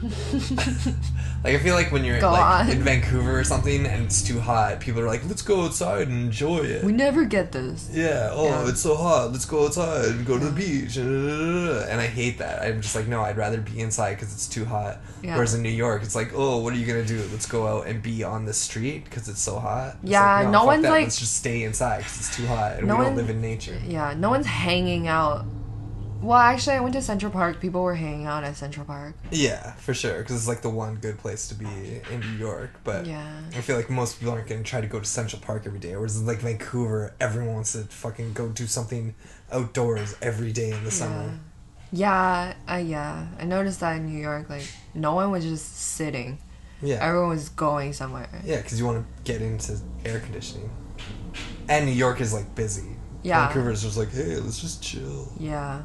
like 1.44 1.54
I 1.54 1.58
feel 1.58 1.74
like 1.74 1.90
when 1.90 2.04
you're 2.04 2.20
Go 2.20 2.30
like 2.32 2.40
on. 2.66 2.70
in 2.70 2.82
Vancouver 2.82 3.38
or 3.38 3.44
something 3.44 3.86
and 3.86 4.04
it's 4.04 4.22
too 4.22 4.38
hot, 4.40 4.80
people 4.80 5.00
are 5.00 5.06
like, 5.06 5.26
let's 5.26 5.42
go 5.42 5.62
outside 5.64 6.08
and 6.08 6.24
enjoy 6.26 6.58
it. 6.58 6.84
We 6.84 6.92
never 6.92 7.24
get 7.24 7.52
this. 7.52 7.90
yeah. 7.92 8.30
Oh, 8.32 8.46
Yeah. 8.46 8.68
it's 8.68 8.80
so 8.80 8.94
hot. 8.96 9.32
Let's 9.32 9.44
go 9.44 9.64
outside 9.66 10.06
and 10.06 10.26
go 10.26 10.38
to 10.38 10.44
the 10.44 10.52
beach. 10.52 10.96
And 10.96 12.00
I 12.00 12.06
hate 12.06 12.38
that. 12.38 12.62
I'm 12.62 12.80
just 12.80 12.94
like, 12.94 13.06
no, 13.08 13.22
I'd 13.22 13.36
rather 13.36 13.60
be 13.60 13.80
inside 13.80 14.14
because 14.14 14.32
it's 14.32 14.46
too 14.48 14.64
hot. 14.64 14.98
Yeah. 15.22 15.34
Whereas 15.34 15.54
in 15.54 15.62
New 15.62 15.68
York, 15.70 16.02
it's 16.02 16.14
like, 16.14 16.30
oh, 16.34 16.58
what 16.58 16.72
are 16.72 16.76
you 16.76 16.86
gonna 16.86 17.04
do? 17.04 17.20
Let's 17.32 17.46
go 17.46 17.66
out 17.66 17.86
and 17.86 18.02
be 18.02 18.22
on 18.24 18.44
the 18.44 18.52
street 18.52 19.04
because 19.04 19.28
it's 19.28 19.40
so 19.40 19.58
hot. 19.58 19.96
It's 20.02 20.12
Yeah, 20.12 20.40
like, 20.40 20.48
no 20.48 20.58
fuck 20.60 20.66
one's 20.66 20.82
that. 20.82 20.90
like- 20.90 21.02
Let's 21.04 21.18
just 21.18 21.36
stay 21.36 21.62
inside 21.64 21.98
because 21.98 22.18
it's 22.18 22.36
too 22.36 22.46
hot 22.46 22.78
and 22.78 22.86
No 22.86 22.96
we 22.98 23.04
don't 23.04 23.16
live 23.16 23.30
in 23.30 23.40
nature. 23.40 23.80
Yeah, 23.86 24.14
no 24.16 24.30
one's 24.30 24.46
hanging 24.46 25.08
out. 25.08 25.44
Well, 26.20 26.38
actually, 26.38 26.76
I 26.76 26.80
went 26.80 26.94
to 26.94 27.02
Central 27.02 27.30
Park. 27.30 27.60
People 27.60 27.82
were 27.82 27.94
hanging 27.94 28.26
out 28.26 28.42
at 28.42 28.56
Central 28.56 28.84
Park. 28.84 29.14
Yeah, 29.30 29.72
for 29.74 29.94
sure. 29.94 30.18
Because 30.18 30.36
it's 30.36 30.48
like 30.48 30.62
the 30.62 30.68
one 30.70 30.96
good 30.96 31.18
place 31.18 31.48
to 31.48 31.54
be 31.54 31.66
in 32.10 32.20
New 32.20 32.38
York. 32.38 32.70
But 32.82 33.06
Yeah. 33.06 33.40
I 33.56 33.60
feel 33.60 33.76
like 33.76 33.88
most 33.88 34.18
people 34.18 34.34
aren't 34.34 34.48
going 34.48 34.62
to 34.62 34.68
try 34.68 34.80
to 34.80 34.86
go 34.86 34.98
to 34.98 35.04
Central 35.06 35.40
Park 35.40 35.62
every 35.66 35.78
day. 35.78 35.94
Whereas 35.96 36.18
in 36.18 36.26
like 36.26 36.40
Vancouver, 36.40 37.14
everyone 37.20 37.54
wants 37.54 37.72
to 37.72 37.84
fucking 37.84 38.32
go 38.32 38.48
do 38.48 38.66
something 38.66 39.14
outdoors 39.52 40.16
every 40.20 40.52
day 40.52 40.70
in 40.72 40.82
the 40.84 40.90
summer. 40.90 41.38
Yeah, 41.92 42.54
uh, 42.70 42.74
yeah. 42.76 43.28
I 43.38 43.44
noticed 43.44 43.80
that 43.80 43.96
in 43.96 44.06
New 44.06 44.20
York, 44.20 44.50
like 44.50 44.66
no 44.94 45.14
one 45.14 45.30
was 45.30 45.44
just 45.44 45.74
sitting. 45.76 46.38
Yeah. 46.82 46.98
Everyone 47.00 47.30
was 47.30 47.48
going 47.48 47.92
somewhere. 47.92 48.28
Yeah, 48.44 48.58
because 48.58 48.78
you 48.78 48.86
want 48.86 49.04
to 49.04 49.22
get 49.32 49.40
into 49.40 49.78
air 50.04 50.20
conditioning. 50.20 50.70
And 51.68 51.86
New 51.86 51.92
York 51.92 52.20
is 52.20 52.32
like 52.34 52.54
busy. 52.54 52.96
Yeah. 53.22 53.46
Vancouver 53.46 53.70
is 53.70 53.82
just 53.82 53.96
like, 53.96 54.12
hey, 54.12 54.36
let's 54.36 54.60
just 54.60 54.82
chill. 54.82 55.32
Yeah. 55.38 55.82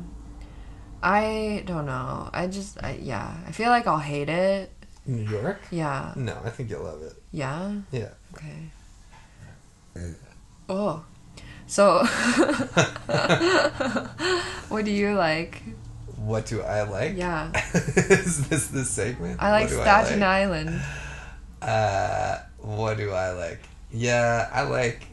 I 1.03 1.63
don't 1.65 1.85
know. 1.85 2.29
I 2.33 2.47
just, 2.47 2.81
I, 2.81 2.97
yeah. 3.01 3.35
I 3.45 3.51
feel 3.51 3.69
like 3.69 3.85
I'll 3.87 3.99
hate 3.99 4.29
it. 4.29 4.71
New 5.05 5.29
York? 5.29 5.59
Yeah. 5.69 6.13
No, 6.15 6.39
I 6.45 6.49
think 6.49 6.69
you'll 6.69 6.83
love 6.83 7.01
it. 7.01 7.13
Yeah. 7.33 7.73
Yeah. 7.91 8.11
Okay. 8.33 8.69
Oh. 10.69 11.03
So, 11.67 12.05
what 14.69 14.85
do 14.85 14.91
you 14.91 15.15
like? 15.15 15.61
What 16.17 16.45
do 16.45 16.61
I 16.61 16.83
like? 16.83 17.17
Yeah. 17.17 17.51
is 17.73 18.47
this 18.47 18.67
the 18.67 18.85
segment? 18.85 19.41
I 19.41 19.51
like 19.51 19.63
What 19.63 19.69
do 19.71 19.81
Staten 19.81 20.19
like? 20.21 20.29
Island. 20.29 20.81
Uh, 21.61 22.37
what 22.59 22.95
do 22.97 23.11
I 23.11 23.31
like? 23.31 23.59
Yeah, 23.91 24.49
I 24.53 24.61
like. 24.61 25.05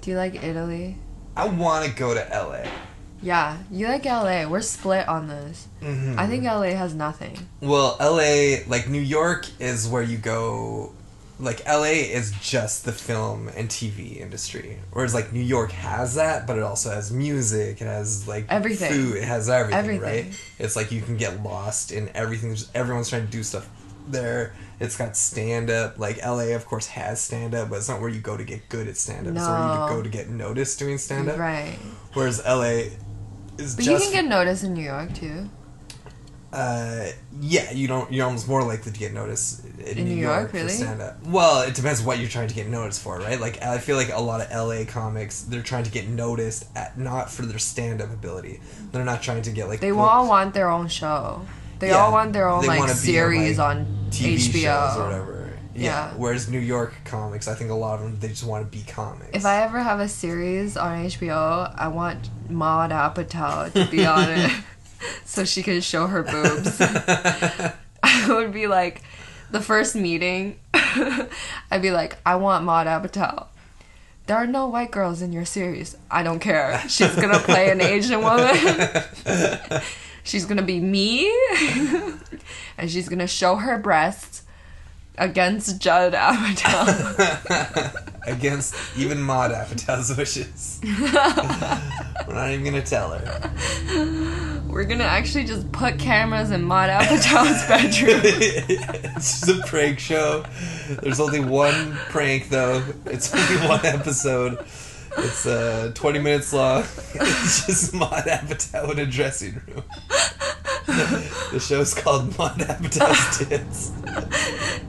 Do 0.00 0.10
you 0.10 0.16
like 0.16 0.42
Italy? 0.42 0.96
I 1.36 1.46
want 1.46 1.86
to 1.86 1.92
go 1.92 2.14
to 2.14 2.20
LA. 2.32 2.68
Yeah, 3.22 3.58
you 3.70 3.86
like 3.86 4.04
LA. 4.04 4.46
We're 4.48 4.60
split 4.62 5.08
on 5.08 5.28
this. 5.28 5.68
Mhm. 5.80 6.18
I 6.18 6.26
think 6.26 6.44
LA 6.44 6.74
has 6.74 6.92
nothing. 6.94 7.38
Well, 7.60 7.96
LA, 8.00 8.64
like 8.66 8.88
New 8.88 9.00
York, 9.00 9.46
is 9.60 9.86
where 9.88 10.02
you 10.02 10.18
go. 10.18 10.92
Like 11.38 11.62
LA 11.66 12.02
is 12.12 12.32
just 12.40 12.84
the 12.84 12.92
film 12.92 13.48
and 13.56 13.68
TV 13.68 14.20
industry, 14.20 14.78
whereas 14.92 15.12
like 15.14 15.32
New 15.32 15.40
York 15.40 15.72
has 15.72 16.14
that, 16.14 16.46
but 16.46 16.56
it 16.56 16.62
also 16.62 16.90
has 16.90 17.10
music. 17.10 17.80
It 17.80 17.86
has 17.86 18.28
like 18.28 18.46
Everything. 18.48 18.92
food. 18.92 19.16
It 19.16 19.24
has 19.24 19.48
everything, 19.48 19.78
Everything. 19.78 20.02
right? 20.26 20.40
It's 20.58 20.76
like 20.76 20.92
you 20.92 21.00
can 21.00 21.16
get 21.16 21.42
lost 21.42 21.90
in 21.90 22.10
everything. 22.14 22.50
There's- 22.50 22.68
Everyone's 22.74 23.08
trying 23.08 23.24
to 23.26 23.30
do 23.32 23.42
stuff 23.42 23.68
there. 24.08 24.52
It's 24.78 24.96
got 24.96 25.16
stand 25.16 25.70
up. 25.70 25.98
Like 25.98 26.18
LA, 26.24 26.54
of 26.54 26.66
course, 26.66 26.86
has 26.88 27.20
stand 27.20 27.54
up, 27.56 27.70
but 27.70 27.76
it's 27.76 27.88
not 27.88 28.00
where 28.00 28.10
you 28.10 28.20
go 28.20 28.36
to 28.36 28.44
get 28.44 28.68
good 28.68 28.86
at 28.88 28.96
stand 28.96 29.26
up. 29.26 29.34
It's 29.34 29.46
where 29.46 29.58
you 29.58 29.88
go 29.96 30.02
to 30.02 30.08
get 30.08 30.28
noticed 30.28 30.78
doing 30.78 30.98
stand 30.98 31.28
up. 31.28 31.38
Right. 31.38 31.76
Whereas 32.14 32.40
LA 32.44 32.90
is 33.62 33.76
But 33.76 33.84
just 33.84 34.04
you 34.06 34.12
can 34.12 34.24
get 34.24 34.28
noticed 34.30 34.64
in 34.64 34.74
New 34.74 34.84
York 34.84 35.14
too. 35.14 35.48
uh, 36.52 37.06
yeah, 37.40 37.70
you 37.72 37.88
don't. 37.88 38.12
You're 38.12 38.26
almost 38.26 38.46
more 38.46 38.62
likely 38.62 38.92
to 38.92 38.98
get 38.98 39.14
noticed 39.14 39.64
in, 39.78 39.98
In 39.98 40.04
New 40.04 40.14
York, 40.16 40.50
for 40.50 40.58
really? 40.58 40.68
stand 40.68 41.00
up. 41.00 41.16
Well, 41.26 41.62
it 41.62 41.74
depends 41.74 42.02
what 42.02 42.18
you're 42.18 42.28
trying 42.28 42.48
to 42.48 42.54
get 42.54 42.66
noticed 42.68 43.00
for, 43.00 43.18
right? 43.18 43.40
Like 43.40 43.62
I 43.62 43.78
feel 43.78 43.96
like 43.96 44.10
a 44.12 44.20
lot 44.20 44.42
of 44.42 44.50
LA 44.50 44.84
comics, 44.84 45.42
they're 45.42 45.62
trying 45.62 45.84
to 45.84 45.90
get 45.90 46.08
noticed 46.08 46.66
at 46.76 46.98
not 46.98 47.30
for 47.30 47.42
their 47.46 47.58
stand 47.58 48.02
up 48.02 48.12
ability. 48.12 48.60
They're 48.92 49.04
not 49.04 49.22
trying 49.22 49.42
to 49.42 49.50
get 49.50 49.68
like 49.68 49.80
They 49.80 49.92
all 49.92 50.28
want 50.28 50.52
their 50.52 50.68
own 50.68 50.88
show. 50.88 51.40
They 51.78 51.88
Yeah, 51.88 51.96
all 52.04 52.12
want 52.12 52.32
their 52.34 52.48
own 52.48 52.66
like 52.66 52.78
wanna 52.80 52.92
on, 52.92 52.96
series 52.98 53.58
like, 53.58 53.76
on 53.78 53.86
TV 54.10 54.36
HBO 54.36 54.62
shows 54.62 54.96
or 54.98 55.04
whatever. 55.06 55.41
Yeah. 55.74 55.82
Yeah. 55.82 56.12
Whereas 56.16 56.48
New 56.48 56.58
York 56.58 56.94
comics, 57.04 57.48
I 57.48 57.54
think 57.54 57.70
a 57.70 57.74
lot 57.74 57.96
of 57.96 58.02
them 58.02 58.18
they 58.20 58.28
just 58.28 58.44
want 58.44 58.70
to 58.70 58.76
be 58.78 58.84
comics. 58.84 59.30
If 59.32 59.44
I 59.44 59.62
ever 59.62 59.82
have 59.82 60.00
a 60.00 60.08
series 60.08 60.76
on 60.76 61.04
HBO, 61.06 61.72
I 61.76 61.88
want 61.88 62.30
Maud 62.50 62.90
Apatow 62.90 63.72
to 63.72 63.90
be 63.90 64.04
on 64.06 64.28
it, 64.28 64.52
so 65.24 65.44
she 65.44 65.62
can 65.62 65.80
show 65.80 66.06
her 66.06 66.22
boobs. 66.22 66.80
I 68.02 68.26
would 68.28 68.52
be 68.52 68.66
like, 68.66 69.02
the 69.50 69.60
first 69.60 69.94
meeting, 69.94 70.58
I'd 70.74 71.82
be 71.82 71.90
like, 71.90 72.16
I 72.26 72.36
want 72.36 72.64
Maud 72.64 72.86
Apatow. 72.86 73.46
There 74.26 74.36
are 74.36 74.46
no 74.46 74.68
white 74.68 74.90
girls 74.90 75.20
in 75.20 75.32
your 75.32 75.44
series. 75.44 75.96
I 76.10 76.22
don't 76.22 76.38
care. 76.38 76.80
She's 76.88 77.14
gonna 77.16 77.38
play 77.40 77.70
an 77.70 77.80
Asian 77.80 78.22
woman. 78.22 78.54
she's 80.22 80.44
gonna 80.44 80.62
be 80.62 80.80
me, 80.80 81.28
and 82.78 82.88
she's 82.90 83.08
gonna 83.08 83.26
show 83.26 83.56
her 83.56 83.78
breasts 83.78 84.41
against 85.18 85.80
Judd 85.80 86.14
Apatow. 86.14 87.98
Against 88.24 88.76
even 88.96 89.20
Maud 89.20 89.50
Apatow's 89.50 90.16
wishes. 90.16 90.80
We're 90.84 92.34
not 92.34 92.50
even 92.52 92.64
gonna 92.64 92.80
tell 92.80 93.10
her. 93.10 93.50
We're 94.68 94.84
gonna 94.84 95.02
actually 95.02 95.42
just 95.44 95.72
put 95.72 95.98
cameras 95.98 96.52
in 96.52 96.62
Maud 96.62 96.88
Apatow's 96.88 97.66
bedroom. 97.68 98.20
it's 98.24 99.40
just 99.40 99.48
a 99.48 99.60
prank 99.66 99.98
show. 99.98 100.44
There's 101.02 101.18
only 101.18 101.40
one 101.40 101.94
prank 102.10 102.48
though. 102.48 102.84
It's 103.06 103.34
only 103.34 103.66
one 103.68 103.84
episode. 103.84 104.64
It's 105.18 105.44
uh 105.44 105.90
20 105.96 106.20
minutes 106.20 106.52
long. 106.52 106.84
It's 107.14 107.66
just 107.66 107.92
Maud 107.92 108.22
Apatow 108.24 108.92
in 108.92 109.00
a 109.00 109.06
dressing 109.06 109.60
room. 109.66 109.82
The 110.86 111.58
show's 111.60 111.94
called 111.94 112.36
Maud 112.38 112.58
Apatow's 112.58 113.38
Tits. 113.48 113.92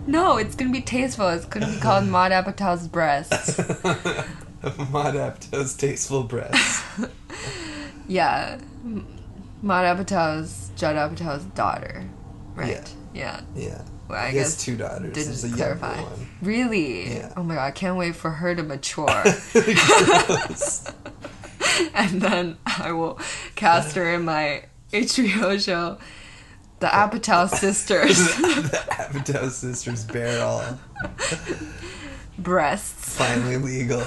No, 0.08 0.38
it's 0.38 0.56
gonna 0.56 0.72
be 0.72 0.82
tasteful. 0.82 1.30
It's 1.30 1.46
gonna 1.46 1.68
be 1.68 1.80
called 1.80 2.06
Maud 2.08 2.32
Apatow's 2.32 2.88
breasts. 2.88 3.58
Maud 4.92 5.16
Apatow's 5.16 5.74
tasteful 5.76 6.24
breasts. 6.24 6.84
Yeah, 8.06 8.60
M- 8.84 9.08
Maud 9.62 9.86
Apatow's 9.86 10.72
Judd 10.76 10.98
Apatow's 10.98 11.46
daughter, 11.56 12.04
right? 12.54 12.94
Yeah. 13.14 13.40
Yeah. 13.56 13.82
Well, 14.10 14.20
I 14.22 14.28
He 14.28 14.34
guess 14.34 14.58
two 14.62 14.76
daughters. 14.76 15.14
didn't 15.14 15.28
There's 15.28 15.44
a 15.46 15.50
clarify. 15.56 15.96
younger 15.96 16.10
one. 16.12 16.28
Really? 16.42 17.16
Yeah. 17.16 17.34
Oh 17.38 17.44
my 17.44 17.56
god, 17.56 17.64
I 17.64 17.72
can't 17.72 17.96
wait 17.98 18.16
for 18.18 18.30
her 18.30 18.54
to 18.56 18.62
mature. 18.64 19.08
And 21.96 22.22
then 22.22 22.58
I 22.66 22.92
will 22.92 23.20
cast 23.56 23.96
uh, 23.98 24.02
her 24.02 24.14
in 24.14 24.26
my 24.26 24.66
HBO 24.94 25.60
show 25.64 25.98
The 26.80 26.88
Apatow 26.88 27.50
sisters. 27.64 28.18
the 28.38 28.84
Apatow 28.92 29.50
sisters 29.50 30.06
bear 30.06 30.44
all 30.44 30.64
Breasts. 32.38 33.16
finally 33.18 33.58
legal. 33.58 34.04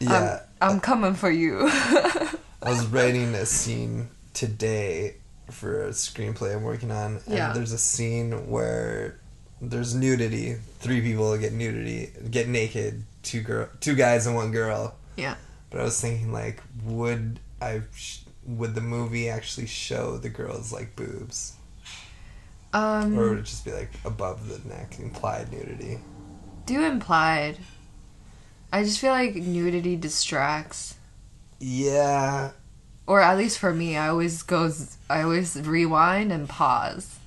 Yeah, 0.00 0.40
I'm 0.60 0.80
coming 0.80 1.14
for 1.14 1.30
you. 1.30 1.60
I 1.68 2.36
was 2.70 2.86
writing 2.86 3.34
a 3.34 3.46
scene 3.46 4.08
today 4.34 5.16
for 5.50 5.84
a 5.86 5.90
screenplay 5.90 6.54
I'm 6.54 6.62
working 6.62 6.90
on, 6.90 7.20
and 7.26 7.34
Yeah. 7.34 7.52
there's 7.52 7.72
a 7.72 7.78
scene 7.78 8.48
where 8.50 9.18
there's 9.60 9.94
nudity. 9.94 10.56
Three 10.80 11.00
people 11.00 11.36
get 11.38 11.52
nudity, 11.52 12.10
get 12.30 12.48
naked. 12.48 13.04
Two 13.22 13.40
girl, 13.40 13.68
two 13.80 13.94
guys 13.94 14.26
and 14.26 14.36
one 14.36 14.50
girl. 14.52 14.94
Yeah. 15.16 15.36
But 15.70 15.80
I 15.80 15.84
was 15.84 15.98
thinking, 16.00 16.32
like, 16.32 16.62
would 16.84 17.40
I, 17.64 17.82
sh- 17.96 18.20
would 18.46 18.74
the 18.74 18.80
movie 18.80 19.28
actually 19.28 19.66
show 19.66 20.16
the 20.18 20.28
girls 20.28 20.72
like 20.72 20.94
boobs, 20.96 21.54
Um, 22.72 23.18
or 23.18 23.30
would 23.30 23.38
it 23.38 23.44
just 23.44 23.64
be 23.64 23.72
like 23.72 23.90
above 24.04 24.48
the 24.48 24.68
neck, 24.68 24.98
implied 24.98 25.50
nudity? 25.52 25.98
do 26.66 26.82
implied. 26.84 27.58
I 28.72 28.82
just 28.84 28.98
feel 28.98 29.10
like 29.12 29.34
nudity 29.36 29.96
distracts. 29.96 30.94
Yeah, 31.60 32.50
Or 33.06 33.20
at 33.20 33.36
least 33.38 33.58
for 33.58 33.72
me, 33.72 33.96
I 33.96 34.08
always 34.08 34.42
goes 34.42 34.96
I 35.08 35.22
always 35.22 35.56
rewind 35.56 36.32
and 36.32 36.48
pause. 36.48 37.18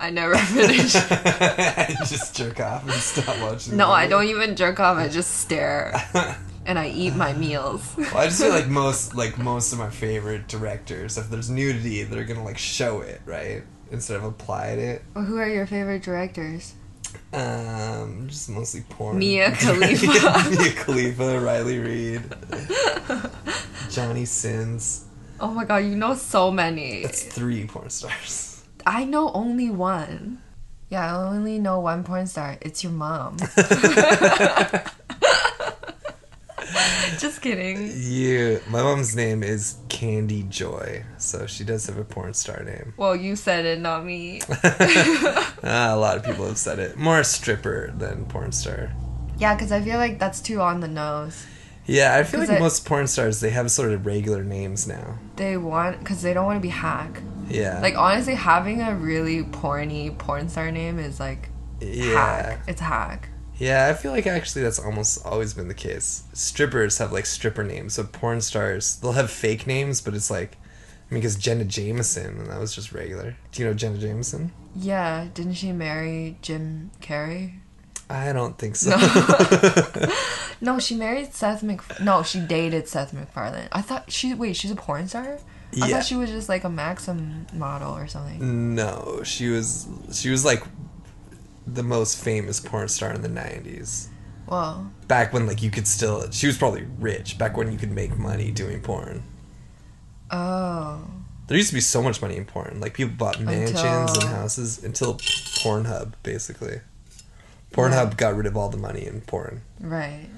I 0.00 0.10
never 0.10 0.36
finish. 0.38 0.94
I 1.10 1.94
just 1.98 2.36
jerk 2.36 2.60
off 2.60 2.84
and 2.84 2.92
stop 2.94 3.38
watching. 3.40 3.76
no, 3.76 3.90
I 3.90 4.06
don't 4.06 4.26
even 4.26 4.54
jerk 4.56 4.78
off, 4.80 4.96
I 4.96 5.08
just 5.08 5.40
stare. 5.40 5.92
And 6.68 6.78
I 6.78 6.88
eat 6.90 7.14
my 7.16 7.32
meals. 7.32 7.82
Well, 7.96 8.18
I 8.18 8.26
just 8.26 8.40
feel 8.40 8.50
like 8.50 8.68
most 8.68 9.14
like 9.14 9.38
most 9.38 9.72
of 9.72 9.78
my 9.78 9.88
favorite 9.90 10.46
directors, 10.48 11.16
if 11.18 11.30
there's 11.30 11.48
nudity, 11.50 12.04
they're 12.04 12.24
gonna 12.24 12.44
like 12.44 12.58
show 12.58 13.00
it, 13.00 13.20
right? 13.24 13.62
Instead 13.90 14.16
of 14.18 14.24
applied 14.24 14.78
it. 14.78 15.02
Well, 15.14 15.24
who 15.24 15.38
are 15.38 15.48
your 15.48 15.66
favorite 15.66 16.02
directors? 16.02 16.74
Um, 17.32 18.26
just 18.28 18.50
mostly 18.50 18.82
porn. 18.90 19.18
Mia 19.18 19.50
Khalifa. 19.56 20.50
Mia 20.50 20.72
Khalifa, 20.72 21.40
Riley 21.40 21.78
Reid, 21.78 22.22
Johnny 23.90 24.26
Sins. 24.26 25.06
Oh 25.40 25.48
my 25.48 25.64
god, 25.64 25.78
you 25.78 25.96
know 25.96 26.14
so 26.14 26.50
many. 26.50 27.02
That's 27.02 27.22
three 27.22 27.66
porn 27.66 27.88
stars. 27.88 28.62
I 28.84 29.04
know 29.04 29.30
only 29.32 29.70
one. 29.70 30.42
Yeah, 30.90 31.16
I 31.16 31.28
only 31.28 31.58
know 31.58 31.80
one 31.80 32.04
porn 32.04 32.26
star. 32.26 32.58
It's 32.60 32.82
your 32.84 32.92
mom. 32.92 33.38
Just 37.18 37.40
kidding. 37.42 37.90
You, 37.94 38.60
my 38.68 38.82
mom's 38.82 39.14
name 39.16 39.42
is 39.42 39.76
Candy 39.88 40.44
Joy, 40.44 41.04
so 41.16 41.46
she 41.46 41.64
does 41.64 41.86
have 41.86 41.98
a 41.98 42.04
porn 42.04 42.34
star 42.34 42.62
name. 42.62 42.94
Well, 42.96 43.16
you 43.16 43.36
said 43.36 43.64
it, 43.64 43.80
not 43.80 44.04
me. 44.04 44.40
Ah, 45.64 45.92
a 45.92 45.96
lot 45.96 46.16
of 46.16 46.24
people 46.24 46.46
have 46.46 46.56
said 46.56 46.78
it. 46.78 46.96
More 46.96 47.24
stripper 47.24 47.92
than 47.96 48.26
porn 48.26 48.52
star. 48.52 48.92
Yeah, 49.38 49.54
because 49.54 49.72
I 49.72 49.80
feel 49.80 49.98
like 49.98 50.18
that's 50.18 50.40
too 50.40 50.60
on 50.60 50.80
the 50.80 50.88
nose. 50.88 51.46
Yeah, 51.86 52.14
I 52.14 52.22
feel 52.22 52.40
like 52.40 52.50
I- 52.50 52.58
most 52.58 52.84
porn 52.86 53.06
stars 53.06 53.40
they 53.40 53.50
have 53.50 53.70
sort 53.70 53.92
of 53.92 54.06
regular 54.06 54.44
names 54.44 54.86
now. 54.86 55.18
They 55.36 55.56
want, 55.56 55.98
because 55.98 56.22
they 56.22 56.32
don't 56.34 56.44
want 56.44 56.58
to 56.58 56.62
be 56.62 56.68
hack. 56.68 57.22
Yeah. 57.48 57.80
Like, 57.80 57.96
honestly, 57.96 58.34
having 58.34 58.82
a 58.82 58.94
really 58.94 59.42
porny 59.42 60.16
porn 60.16 60.48
star 60.48 60.70
name 60.70 60.98
is 60.98 61.18
like 61.18 61.48
yeah. 61.80 62.12
hack. 62.14 62.60
It's 62.68 62.80
hack. 62.80 63.30
Yeah, 63.58 63.88
I 63.88 63.94
feel 63.94 64.12
like 64.12 64.26
actually 64.26 64.62
that's 64.62 64.78
almost 64.78 65.24
always 65.26 65.52
been 65.54 65.68
the 65.68 65.74
case. 65.74 66.22
Strippers 66.32 66.98
have 66.98 67.12
like 67.12 67.26
stripper 67.26 67.64
names, 67.64 67.94
so 67.94 68.04
porn 68.04 68.40
stars 68.40 68.96
they'll 68.96 69.12
have 69.12 69.30
fake 69.30 69.66
names, 69.66 70.00
but 70.00 70.14
it's 70.14 70.30
like, 70.30 70.56
I 71.10 71.14
mean, 71.14 71.20
because 71.20 71.36
Jenna 71.36 71.64
Jameson, 71.64 72.38
and 72.38 72.46
that 72.48 72.60
was 72.60 72.74
just 72.74 72.92
regular. 72.92 73.36
Do 73.52 73.62
you 73.62 73.68
know 73.68 73.74
Jenna 73.74 73.98
Jameson? 73.98 74.52
Yeah, 74.76 75.26
didn't 75.34 75.54
she 75.54 75.72
marry 75.72 76.36
Jim 76.42 76.90
Carrey? 77.00 77.54
I 78.10 78.32
don't 78.32 78.56
think 78.58 78.76
so. 78.76 78.90
No. 78.90 80.12
No, 80.60 80.80
she 80.80 80.96
married 80.96 81.32
Seth 81.34 81.62
Mc. 81.62 81.80
No, 82.00 82.24
she 82.24 82.40
dated 82.40 82.88
Seth 82.88 83.12
MacFarlane. 83.12 83.68
I 83.70 83.80
thought 83.80 84.10
she. 84.10 84.34
Wait, 84.34 84.56
she's 84.56 84.72
a 84.72 84.74
porn 84.74 85.06
star. 85.06 85.22
I 85.34 85.38
Yeah. 85.72 85.86
thought 85.86 86.04
she 86.04 86.16
was 86.16 86.30
just 86.30 86.48
like 86.48 86.64
a 86.64 86.68
Maxim 86.68 87.46
model 87.52 87.94
or 87.94 88.08
something. 88.08 88.74
no, 88.74 89.20
she 89.22 89.48
was 89.50 89.86
she 90.12 90.30
was 90.30 90.44
like 90.44 90.64
the 91.74 91.82
most 91.82 92.22
famous 92.22 92.60
porn 92.60 92.88
star 92.88 93.12
in 93.12 93.22
the 93.22 93.28
'90s. 93.28 94.08
Well, 94.46 94.90
Back 95.08 95.32
when 95.32 95.46
like 95.46 95.62
you 95.62 95.70
could 95.70 95.86
still, 95.86 96.30
she 96.30 96.46
was 96.46 96.56
probably 96.56 96.86
rich. 96.98 97.36
Back 97.38 97.56
when 97.56 97.70
you 97.70 97.78
could 97.78 97.92
make 97.92 98.16
money 98.18 98.50
doing 98.50 98.80
porn. 98.80 99.22
oh, 100.30 101.00
There 101.46 101.56
used 101.56 101.68
to 101.70 101.74
be 101.74 101.80
so 101.80 102.02
much 102.02 102.20
money 102.22 102.36
in 102.36 102.44
porn. 102.46 102.78
Like 102.80 102.94
people 102.94 103.14
bought 103.16 103.40
mansions 103.40 103.80
Until- 103.80 104.22
and 104.28 104.36
houses 104.36 104.82
until 104.82 105.14
Pornhub, 105.14 106.12
basically. 106.22 106.80
Pornhub 107.72 108.10
Yeah. 108.10 108.14
got 108.16 108.36
rid 108.36 108.46
of 108.46 108.56
all 108.56 108.68
the 108.70 108.78
money 108.78 109.06
in 109.06 109.20
porn, 109.22 109.60
right. 109.80 110.28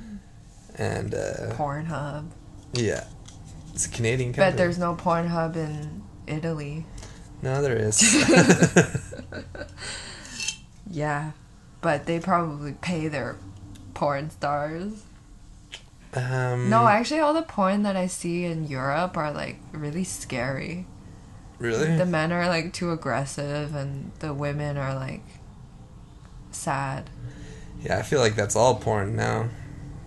and 0.77 1.15
uh, 1.15 1.53
Pornhub. 1.55 2.31
yeah, 2.73 3.05
it's 3.73 3.87
a 3.87 3.91
Canadian 3.91 4.33
company. 4.33 4.51
Bet 4.51 4.57
there's 4.59 4.79
no 4.79 4.97
Pornhub 4.97 5.55
in 5.55 6.03
Italy. 6.27 6.85
no, 7.43 7.63
there 7.63 7.77
is. 7.77 8.01
Yeah, 10.91 11.33
but 11.81 12.07
they 12.07 12.19
probably 12.19 12.73
pay 12.73 13.07
their 13.09 13.37
porn 13.95 14.31
stars. 14.31 15.05
um, 16.15 16.69
No, 16.69 16.87
actually, 16.89 17.21
all 17.21 17.33
the 17.35 17.43
porn 17.43 17.85
that 17.85 17.95
I 17.97 18.07
see 18.09 18.45
in 18.45 18.67
Europe 18.67 19.17
are 19.17 19.31
like 19.33 19.61
really 19.73 20.03
scary. 20.05 20.87
really. 21.59 21.97
The 21.97 22.07
men 22.07 22.33
are 22.33 22.49
like 22.49 22.73
too 22.73 22.91
aggressive, 22.91 23.75
and 23.75 24.11
the 24.19 24.35
women 24.35 24.77
are 24.77 24.95
like 24.95 25.23
sad. 26.51 27.09
yeah, 27.83 27.99
I 27.99 28.03
feel 28.03 28.21
like 28.21 28.35
that's 28.35 28.57
all 28.57 28.75
porn 28.75 29.15
now, 29.17 29.49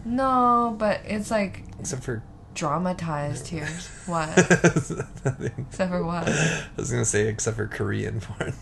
No, 0.05 0.75
but 0.77 1.01
it's 1.05 1.31
like 1.31 1.63
except 1.79 2.03
for. 2.03 2.21
dramatized 2.53 3.47
here. 3.47 3.69
What? 4.05 4.37
Except 4.37 5.91
for 5.91 6.03
what? 6.03 6.27
I 6.27 6.65
was 6.75 6.91
gonna 6.91 7.05
say 7.05 7.27
except 7.29 7.55
for 7.55 7.67
Korean 7.67 8.19
porn. 8.19 8.53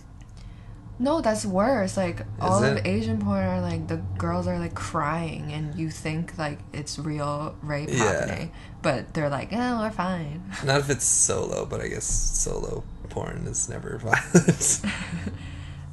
No, 1.01 1.19
that's 1.19 1.45
worse. 1.47 1.97
Like 1.97 2.25
all 2.39 2.63
of? 2.63 2.85
Asian 2.85 3.19
porn 3.19 3.43
are 3.43 3.59
like 3.59 3.87
the 3.87 3.97
girls 4.19 4.45
are 4.47 4.59
like 4.59 4.75
crying, 4.75 5.51
and 5.51 5.73
you 5.73 5.89
think 5.89 6.37
like 6.37 6.59
it's 6.73 6.99
real 6.99 7.55
rape 7.63 7.89
Yeah. 7.91 7.97
happening, 8.05 8.51
but 8.83 9.13
they're 9.15 9.27
like, 9.29 9.49
"Oh, 9.51 9.79
we're 9.81 9.89
fine." 9.89 10.43
Not 10.63 10.79
if 10.81 10.89
it's 10.91 11.03
solo, 11.05 11.65
but 11.65 11.81
I 11.81 11.87
guess 11.87 12.05
solo 12.05 12.83
porn 13.09 13.47
is 13.47 13.67
never 13.67 13.97
violent. 14.03 14.81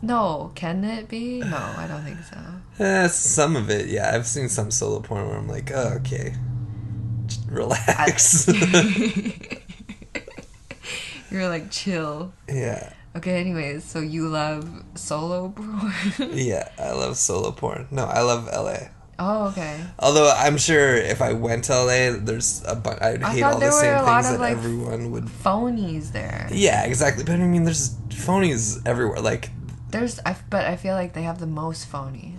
No, 0.01 0.53
can 0.55 0.85
it 0.85 1.09
be? 1.09 1.41
No, 1.41 1.57
I 1.57 1.87
don't 1.89 2.05
think 2.05 2.19
so. 2.23 2.39
Eh, 2.85 3.09
some 3.09 3.57
of 3.57 3.69
it, 3.69 3.87
yeah. 3.89 4.13
I've 4.15 4.29
seen 4.29 4.49
some 4.49 4.71
solo 4.71 5.01
porn 5.01 5.27
where 5.27 5.37
I'm 5.37 5.49
like, 5.49 5.73
oh, 5.75 5.95
okay, 5.97 6.35
Just 7.27 7.41
relax. 7.51 8.47
You're 11.31 11.49
like 11.49 11.71
chill. 11.73 12.33
yeah, 12.49 12.93
Okay, 13.19 13.41
anyways, 13.41 13.85
so 13.85 13.99
you 14.01 14.29
love 14.29 14.65
solo 14.95 15.49
porn? 15.57 15.93
yeah. 16.33 16.69
I 16.79 16.93
love 16.93 17.17
solo 17.17 17.51
porn. 17.53 17.87
No, 17.91 18.05
I 18.05 18.21
love 18.23 18.47
LA. 18.47 18.89
oh, 19.19 19.49
okay. 19.49 19.81
Although 19.99 20.31
I'm 20.37 20.57
sure 20.59 20.95
if 20.95 21.21
I 21.21 21.33
went 21.33 21.65
to 21.65 21.73
LA, 21.75 22.17
there's 22.19 22.63
a 22.67 22.77
bunch. 22.77 23.01
I'd 23.03 23.23
I 23.23 23.33
hate 23.35 23.43
all 23.43 23.59
the 23.59 23.71
same 23.73 24.05
things 24.05 24.27
of, 24.27 24.33
that 24.35 24.41
like, 24.41 24.53
everyone 24.57 25.11
would. 25.13 25.25
Phonies 25.25 26.13
there. 26.13 26.49
Yeah, 26.53 26.85
exactly. 26.85 27.25
But 27.25 27.35
I 27.41 27.47
mean, 27.47 27.65
there's 27.65 27.95
phonies 28.11 28.81
everywhere. 28.87 29.21
Like, 29.21 29.51
There's, 29.91 30.21
I, 30.25 30.37
but 30.51 30.65
I 30.67 30.77
feel 30.77 30.95
like 30.95 31.13
they 31.15 31.23
have 31.23 31.39
the 31.41 31.47
most 31.63 31.91
phonies. 31.91 32.39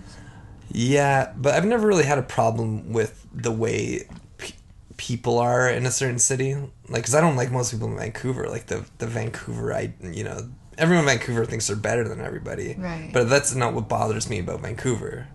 yeah, 0.72 1.32
but 1.36 1.54
I've 1.54 1.64
never 1.66 1.86
really 1.86 2.04
had 2.04 2.18
a 2.18 2.22
problem 2.22 2.92
with 2.92 3.26
the 3.34 3.50
way 3.52 4.08
pe- 4.38 4.54
people 4.96 5.38
are 5.38 5.68
in 5.68 5.84
a 5.84 5.90
certain 5.90 6.18
city. 6.18 6.56
Like, 6.88 7.04
cause 7.04 7.14
I 7.14 7.20
don't 7.20 7.36
like 7.36 7.50
most 7.52 7.72
people 7.72 7.88
in 7.88 7.96
Vancouver. 7.98 8.48
Like 8.48 8.66
the 8.66 8.84
the 8.98 9.06
Vancouver, 9.06 9.74
I 9.74 9.92
you 10.02 10.24
know, 10.24 10.48
everyone 10.78 11.04
in 11.04 11.08
Vancouver 11.18 11.44
thinks 11.44 11.66
they're 11.66 11.76
better 11.76 12.08
than 12.08 12.20
everybody. 12.20 12.74
Right. 12.78 13.10
But 13.12 13.28
that's 13.28 13.54
not 13.54 13.74
what 13.74 13.88
bothers 13.88 14.28
me 14.30 14.38
about 14.38 14.60
Vancouver. 14.60 15.28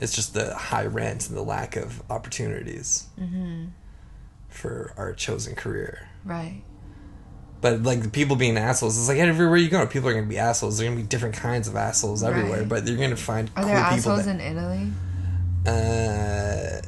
It's 0.00 0.14
just 0.14 0.34
the 0.34 0.54
high 0.54 0.86
rent 0.86 1.28
and 1.28 1.36
the 1.36 1.42
lack 1.42 1.76
of 1.76 2.02
opportunities 2.10 3.06
for 4.48 4.92
our 4.96 5.12
chosen 5.14 5.54
career. 5.54 6.08
Right. 6.24 6.62
But 7.60 7.84
like 7.84 8.02
the 8.02 8.08
people 8.10 8.34
being 8.34 8.58
assholes, 8.58 8.98
it's 8.98 9.08
like 9.08 9.18
everywhere 9.18 9.56
you 9.56 9.68
go, 9.68 9.86
people 9.86 10.08
are 10.08 10.14
gonna 10.14 10.26
be 10.26 10.38
assholes. 10.38 10.78
There 10.78 10.86
are 10.86 10.90
gonna 10.90 11.00
be 11.02 11.06
different 11.06 11.36
kinds 11.36 11.68
of 11.68 11.76
assholes 11.76 12.24
everywhere, 12.24 12.60
Right. 12.60 12.68
but 12.68 12.88
you're 12.88 12.96
gonna 12.98 13.14
find 13.16 13.48
Are 13.54 13.62
cool 13.62 13.66
there 13.72 13.76
assholes 13.78 14.24
That, 14.24 14.40
in 14.40 14.40
Italy? 14.40 14.90
uh, 15.66 16.80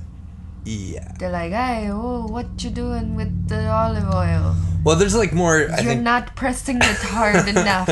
yeah. 0.64 1.12
They're 1.18 1.31
like, 1.31 1.53
hey, 1.53 1.88
oh, 1.90 2.27
what 2.27 2.62
you 2.62 2.70
doing 2.70 3.14
with 3.16 3.48
the 3.48 3.68
olive 3.70 4.09
oil? 4.12 4.57
Well, 4.85 4.96
there's 4.96 5.14
like 5.16 5.33
more. 5.33 5.59
You're 5.61 5.77
think 5.77 6.03
not 6.03 6.37
pressing 6.37 6.77
it 6.77 6.96
hard 7.03 7.48
enough. 7.48 7.88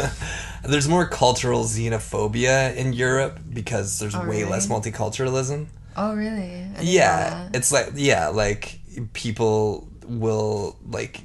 there's 0.64 0.88
more 0.88 1.06
cultural 1.06 1.64
xenophobia 1.64 2.74
in 2.76 2.92
Europe 2.92 3.40
because 3.52 3.98
there's 3.98 4.14
Oh, 4.14 4.26
way 4.26 4.44
less 4.44 4.66
multiculturalism. 4.66 5.66
Oh, 5.96 6.14
really? 6.14 6.30
I 6.32 6.66
didn't 6.68 6.76
know 6.76 6.82
Yeah, 6.82 7.48
it's 7.54 7.72
like 7.72 7.92
yeah, 7.94 8.28
like 8.28 8.80
people 9.12 9.88
will 10.06 10.76
like 10.86 11.20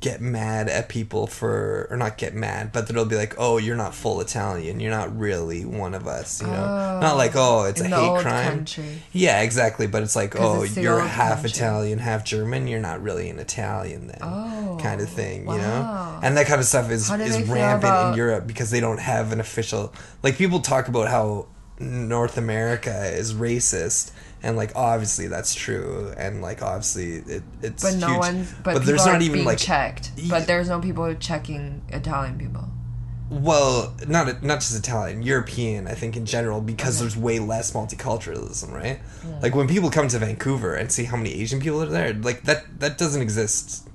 get 0.00 0.20
mad 0.20 0.68
at 0.68 0.88
people 0.88 1.28
for 1.28 1.86
or 1.90 1.96
not 1.96 2.18
get 2.18 2.34
mad 2.34 2.72
but 2.72 2.88
they'll 2.88 3.04
be 3.04 3.14
like 3.14 3.36
oh 3.38 3.56
you're 3.56 3.76
not 3.76 3.94
full 3.94 4.20
italian 4.20 4.80
you're 4.80 4.90
not 4.90 5.16
really 5.16 5.64
one 5.64 5.94
of 5.94 6.08
us 6.08 6.40
you 6.42 6.46
know 6.48 6.52
Oh. 6.96 6.98
not 7.00 7.16
like 7.16 7.32
oh 7.36 7.64
it's 7.66 7.80
a 7.80 7.84
hate 7.86 8.20
crime 8.20 8.48
country. 8.56 9.00
yeah 9.12 9.42
exactly 9.42 9.86
but 9.86 10.02
it's 10.02 10.16
like 10.16 10.34
oh 10.36 10.62
it's 10.64 10.76
you're 10.76 10.98
half 11.00 11.42
country. 11.42 11.50
italian 11.50 11.98
half 12.00 12.24
german 12.24 12.66
you're 12.66 12.80
not 12.80 13.00
really 13.00 13.30
an 13.30 13.38
italian 13.38 14.08
then 14.08 14.18
Oh, 14.22 14.76
kind 14.82 15.00
of 15.00 15.08
thing 15.08 15.42
you 15.46 15.56
know 15.56 16.18
and 16.20 16.36
that 16.36 16.46
kind 16.46 16.58
of 16.60 16.66
stuff 16.66 16.90
is 16.90 17.08
is 17.08 17.48
rampant 17.48 18.10
in 18.10 18.16
europe 18.18 18.44
because 18.48 18.72
they 18.72 18.80
don't 18.80 18.98
have 18.98 19.30
an 19.32 19.38
official 19.38 19.94
like 20.20 20.36
people 20.36 20.58
talk 20.58 20.88
about 20.88 21.06
how 21.08 21.46
north 21.78 22.36
america 22.38 23.06
is 23.14 23.34
racist 23.34 24.10
and 24.46 24.56
like 24.56 24.72
obviously 24.76 25.26
that's 25.34 25.52
true 25.54 26.12
and 26.16 26.40
like 26.48 26.62
obviously 26.62 27.08
it, 27.36 27.42
it's 27.62 27.82
But 27.82 27.96
no 27.96 28.08
huge. 28.08 28.18
one's. 28.18 28.52
But, 28.64 28.72
people 28.72 28.86
there's 28.86 29.06
not 29.06 29.22
even 29.22 29.44
like 29.44 29.58
checked. 29.58 30.12
Yeah. 30.16 30.30
But 30.34 30.46
there's 30.46 30.68
no 30.68 30.78
people 30.80 31.12
checking 31.28 31.82
Italian 32.00 32.38
people. 32.38 32.64
well 33.48 33.92
not 34.06 34.24
not 34.50 34.58
just 34.64 34.74
italian 34.78 35.18
european 35.32 35.80
i 35.88 35.94
think 36.00 36.12
in 36.20 36.24
general 36.36 36.60
because 36.72 36.94
Okay. 36.94 37.00
there's 37.02 37.16
way 37.28 37.36
less 37.52 37.72
multiculturalism 37.78 38.68
right 38.82 38.98
like 39.42 39.52
when 39.58 39.66
people 39.74 39.90
come 39.90 40.06
to 40.14 40.18
vancouver 40.26 40.72
and 40.80 40.86
see 40.96 41.04
how 41.10 41.16
many 41.16 41.32
asian 41.42 41.58
people 41.64 41.82
are 41.82 41.92
there 41.98 42.12
like 42.28 42.40
that 42.48 42.60
that 42.82 42.96
doesn't 43.02 43.22
exist 43.28 43.88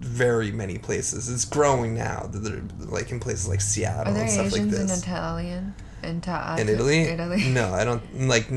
very 0.00 0.50
many 0.50 0.76
places 0.88 1.28
it's 1.34 1.44
growing 1.44 1.94
now 1.94 2.28
like 2.96 3.12
in 3.12 3.20
places 3.20 3.46
like 3.52 3.60
seattle 3.60 4.10
Are 4.12 4.14
there 4.14 4.24
and 4.24 4.32
stuff 4.32 4.46
Asians 4.46 4.72
like 4.76 4.88
this 4.88 5.02
Italian? 5.02 5.64
In, 6.02 6.20
ta- 6.20 6.56
in 6.58 6.68
Italy? 6.68 7.00
Italy. 7.02 7.44
No, 7.48 7.72
I 7.72 7.84
don't 7.84 8.02
like. 8.28 8.48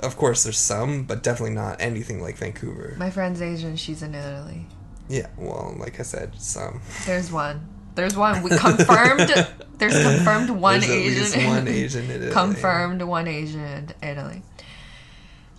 Of 0.00 0.16
course, 0.16 0.44
there's 0.44 0.58
some, 0.58 1.04
but 1.04 1.22
definitely 1.22 1.54
not 1.54 1.80
anything 1.80 2.20
like 2.22 2.36
Vancouver. 2.38 2.94
My 2.98 3.10
friend's 3.10 3.40
Asian. 3.42 3.76
She's 3.76 4.02
in 4.02 4.14
Italy. 4.14 4.66
Yeah, 5.08 5.26
well, 5.36 5.74
like 5.78 5.98
I 6.00 6.04
said, 6.04 6.40
some. 6.40 6.80
There's 7.06 7.30
one. 7.32 7.66
There's 7.94 8.16
one. 8.16 8.42
We 8.42 8.50
confirmed. 8.56 9.30
there's 9.78 10.02
confirmed 10.02 10.50
one 10.50 10.80
There's 10.80 11.34
Asian. 11.34 11.46
one 11.48 11.68
Asian 11.68 12.04
in 12.06 12.10
Italy. 12.10 12.30
confirmed 12.32 13.02
one 13.02 13.26
Asian 13.28 13.60
in 13.60 13.88
Italy. 14.02 14.42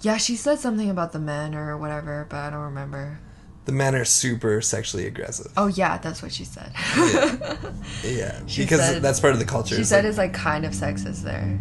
Yeah, 0.02 0.17
she 0.17 0.36
said 0.36 0.60
something 0.60 0.89
about 0.89 1.12
the 1.13 1.19
men 1.19 1.56
or 1.56 1.78
whatever, 1.78 2.26
but 2.30 2.38
I 2.38 2.50
don't 2.50 2.60
remember. 2.62 3.19
The 3.65 3.71
men 3.71 3.95
are 3.95 4.04
super 4.06 4.60
sexually 4.62 5.08
aggressive. 5.08 5.52
Oh 5.56 5.67
yeah, 5.67 5.97
that's 5.97 6.21
what 6.21 6.32
she 6.34 6.43
said. 6.43 6.71
Yeah, 8.04 8.39
She 8.47 8.63
because 8.63 8.80
said- 8.82 9.02
that's 9.02 9.19
part 9.19 9.34
of 9.34 9.39
the 9.39 9.45
culture. 9.45 9.76
she 9.76 9.82
It's 9.82 9.89
said 9.89 10.04
like- 10.04 10.10
it's 10.10 10.17
like 10.17 10.34
kind 10.34 10.65
of 10.65 10.73
sexist 10.73 11.23
there. 11.23 11.60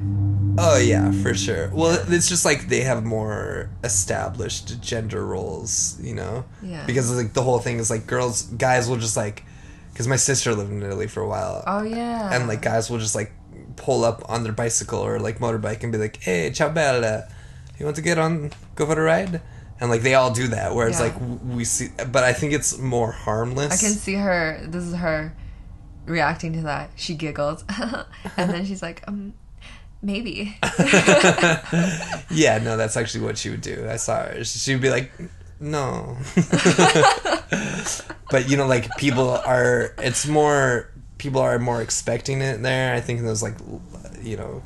Oh 0.58 0.76
yeah, 0.78 1.12
for 1.22 1.32
sure. 1.34 1.70
Well, 1.72 1.98
it's 2.08 2.28
just 2.28 2.44
like 2.44 2.68
they 2.68 2.80
have 2.80 3.04
more 3.04 3.70
established 3.84 4.80
gender 4.82 5.24
roles, 5.24 5.98
you 6.02 6.14
know. 6.14 6.44
Yeah. 6.62 6.84
Because 6.86 7.10
like 7.16 7.32
the 7.32 7.42
whole 7.42 7.58
thing 7.58 7.78
is 7.78 7.88
like 7.88 8.06
girls, 8.06 8.42
guys 8.42 8.88
will 8.88 8.98
just 8.98 9.16
like, 9.16 9.44
because 9.92 10.06
my 10.08 10.16
sister 10.16 10.54
lived 10.54 10.70
in 10.70 10.82
Italy 10.82 11.06
for 11.06 11.20
a 11.22 11.28
while, 11.28 11.62
Oh 11.66 11.82
yeah. 11.82 12.34
and 12.34 12.48
like 12.48 12.60
guys 12.62 12.90
will 12.90 12.98
just 12.98 13.14
like 13.14 13.32
pull 13.76 14.04
up 14.04 14.22
on 14.28 14.42
their 14.42 14.52
bicycle 14.52 14.98
or 15.00 15.18
like 15.18 15.38
motorbike 15.38 15.82
and 15.84 15.92
be 15.92 15.98
like, 15.98 16.18
"Hey, 16.20 16.50
ciao 16.50 16.68
bella, 16.68 17.28
you 17.78 17.86
want 17.86 17.96
to 17.96 18.02
get 18.02 18.18
on, 18.18 18.50
go 18.74 18.84
for 18.86 19.00
a 19.00 19.02
ride?" 19.02 19.40
And 19.82 19.90
like 19.90 20.02
they 20.02 20.14
all 20.14 20.30
do 20.32 20.46
that. 20.48 20.74
Whereas 20.76 21.00
Yeah. 21.00 21.06
like 21.06 21.14
we 21.44 21.64
see, 21.64 21.88
but 22.12 22.22
I 22.22 22.32
think 22.32 22.52
it's 22.52 22.78
more 22.78 23.10
harmless. 23.10 23.72
I 23.72 23.76
can 23.76 23.94
see 23.96 24.14
her. 24.14 24.64
This 24.64 24.84
is 24.84 24.94
her 24.94 25.34
reacting 26.06 26.52
to 26.52 26.60
that. 26.62 26.90
She 26.94 27.16
giggles, 27.16 27.64
and 28.36 28.48
then 28.50 28.64
she's 28.64 28.80
like, 28.80 29.02
um, 29.08 29.34
maybe. 30.00 30.56
yeah, 32.30 32.58
no, 32.62 32.76
that's 32.76 32.96
actually 32.96 33.24
what 33.24 33.36
she 33.38 33.50
would 33.50 33.60
do. 33.60 33.88
I 33.90 33.96
saw 33.96 34.22
her. 34.22 34.44
She 34.44 34.72
would 34.72 34.82
be 34.82 34.90
like, 34.90 35.10
no. 35.58 36.16
but 38.30 38.48
you 38.48 38.56
know, 38.56 38.66
like 38.68 38.88
people 38.98 39.30
are. 39.30 39.94
It's 39.98 40.26
more 40.28 40.90
people 41.18 41.40
are 41.40 41.58
more 41.58 41.82
expecting 41.82 42.40
it 42.40 42.62
there. 42.62 42.94
I 42.94 43.00
think 43.00 43.18
in 43.18 43.24
those 43.26 43.42
like, 43.42 43.54
you 44.22 44.36
know, 44.36 44.62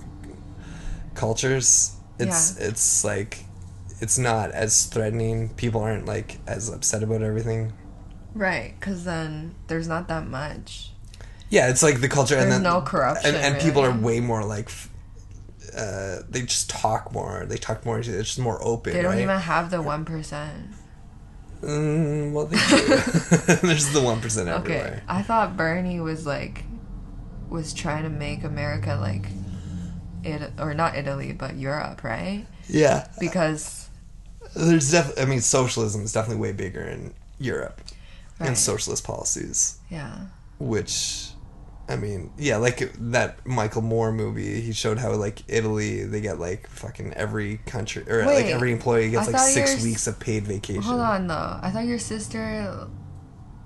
cultures, 1.15 1.93
it's 2.19 2.57
Yeah. 2.59 2.69
it's 2.69 3.03
like, 3.05 3.46
it's 4.01 4.19
not 4.19 4.51
as 4.51 4.87
threatening. 4.87 5.51
People 5.51 5.81
aren't 5.83 6.07
like 6.07 6.39
as 6.47 6.69
upset 6.69 7.03
about 7.03 7.23
everything. 7.23 7.73
right, 8.35 8.75
because 8.79 9.05
then 9.05 9.55
there's 9.69 9.89
not 9.89 10.09
that 10.09 10.27
much. 10.27 10.93
Yeah, 11.49 11.71
it's 11.71 11.83
like 11.83 12.01
the 12.01 12.09
culture, 12.09 12.35
and 12.35 12.51
There's 12.51 12.63
then 12.63 12.63
no 12.65 12.81
corruption, 12.81 13.35
and, 13.35 13.55
and 13.55 13.63
people 13.63 13.83
are 13.85 13.97
way 13.97 14.21
more 14.21 14.45
like. 14.45 14.71
Uh, 15.77 16.21
they 16.29 16.43
just 16.43 16.71
talk 16.71 17.13
more. 17.13 17.45
They 17.47 17.57
talk 17.57 17.85
more. 17.85 17.99
It's 17.99 18.09
just 18.09 18.39
more 18.39 18.59
open. 18.63 18.95
They 18.95 19.03
don't 19.03 19.13
right? 19.13 19.23
even 19.23 19.39
have 19.39 19.71
the 19.71 19.81
one 19.83 20.05
percent. 20.05 20.71
Mm, 21.61 22.33
well, 22.33 22.47
they 22.47 22.57
do. 22.57 22.87
There's 23.67 23.93
the 23.93 24.03
one 24.03 24.21
percent 24.21 24.49
Okay. 24.49 25.01
I 25.09 25.23
thought 25.23 25.57
Bernie 25.57 26.01
was 26.01 26.27
like, 26.27 26.65
was 27.49 27.73
trying 27.73 28.03
to 28.03 28.11
make 28.11 28.45
America 28.45 28.99
like, 29.01 29.27
it 30.25 30.53
or 30.59 30.75
not 30.75 30.97
Italy 30.97 31.33
but 31.33 31.57
Europe, 31.57 32.03
right? 32.05 32.47
Yeah, 32.69 33.07
Because 33.21 33.86
there's 34.57 34.91
def. 34.91 35.13
I 35.21 35.25
mean, 35.25 35.41
socialism 35.41 36.03
is 36.03 36.13
definitely 36.13 36.41
way 36.43 36.53
bigger 36.53 36.83
in 36.83 37.13
Europe, 37.39 37.81
and 38.41 38.57
socialist 38.57 39.05
policies, 39.05 39.79
yeah, 39.91 40.27
which, 40.59 41.29
I 41.89 41.97
mean, 41.97 42.31
yeah, 42.39 42.57
like 42.57 42.93
that 42.99 43.47
Michael 43.47 43.83
Moore 43.83 44.13
movie. 44.13 44.61
He 44.61 44.73
showed 44.73 44.99
how 44.99 45.13
like 45.13 45.43
Italy, 45.49 46.05
they 46.05 46.21
get 46.21 46.39
like 46.41 46.67
fucking 46.69 47.13
every 47.15 47.59
country 47.67 48.05
or 48.11 48.25
like 48.25 48.47
every 48.47 48.73
employee 48.73 49.11
gets 49.11 49.29
I 49.29 49.33
like 49.33 49.41
six 49.53 49.83
weeks 49.85 50.07
of 50.07 50.19
paid 50.19 50.45
vacation. 50.45 50.83
hold 50.83 51.01
on 51.01 51.27
though. 51.27 51.59
I 51.63 51.71
thought 51.71 51.85
your 51.87 51.99
sister 51.99 52.89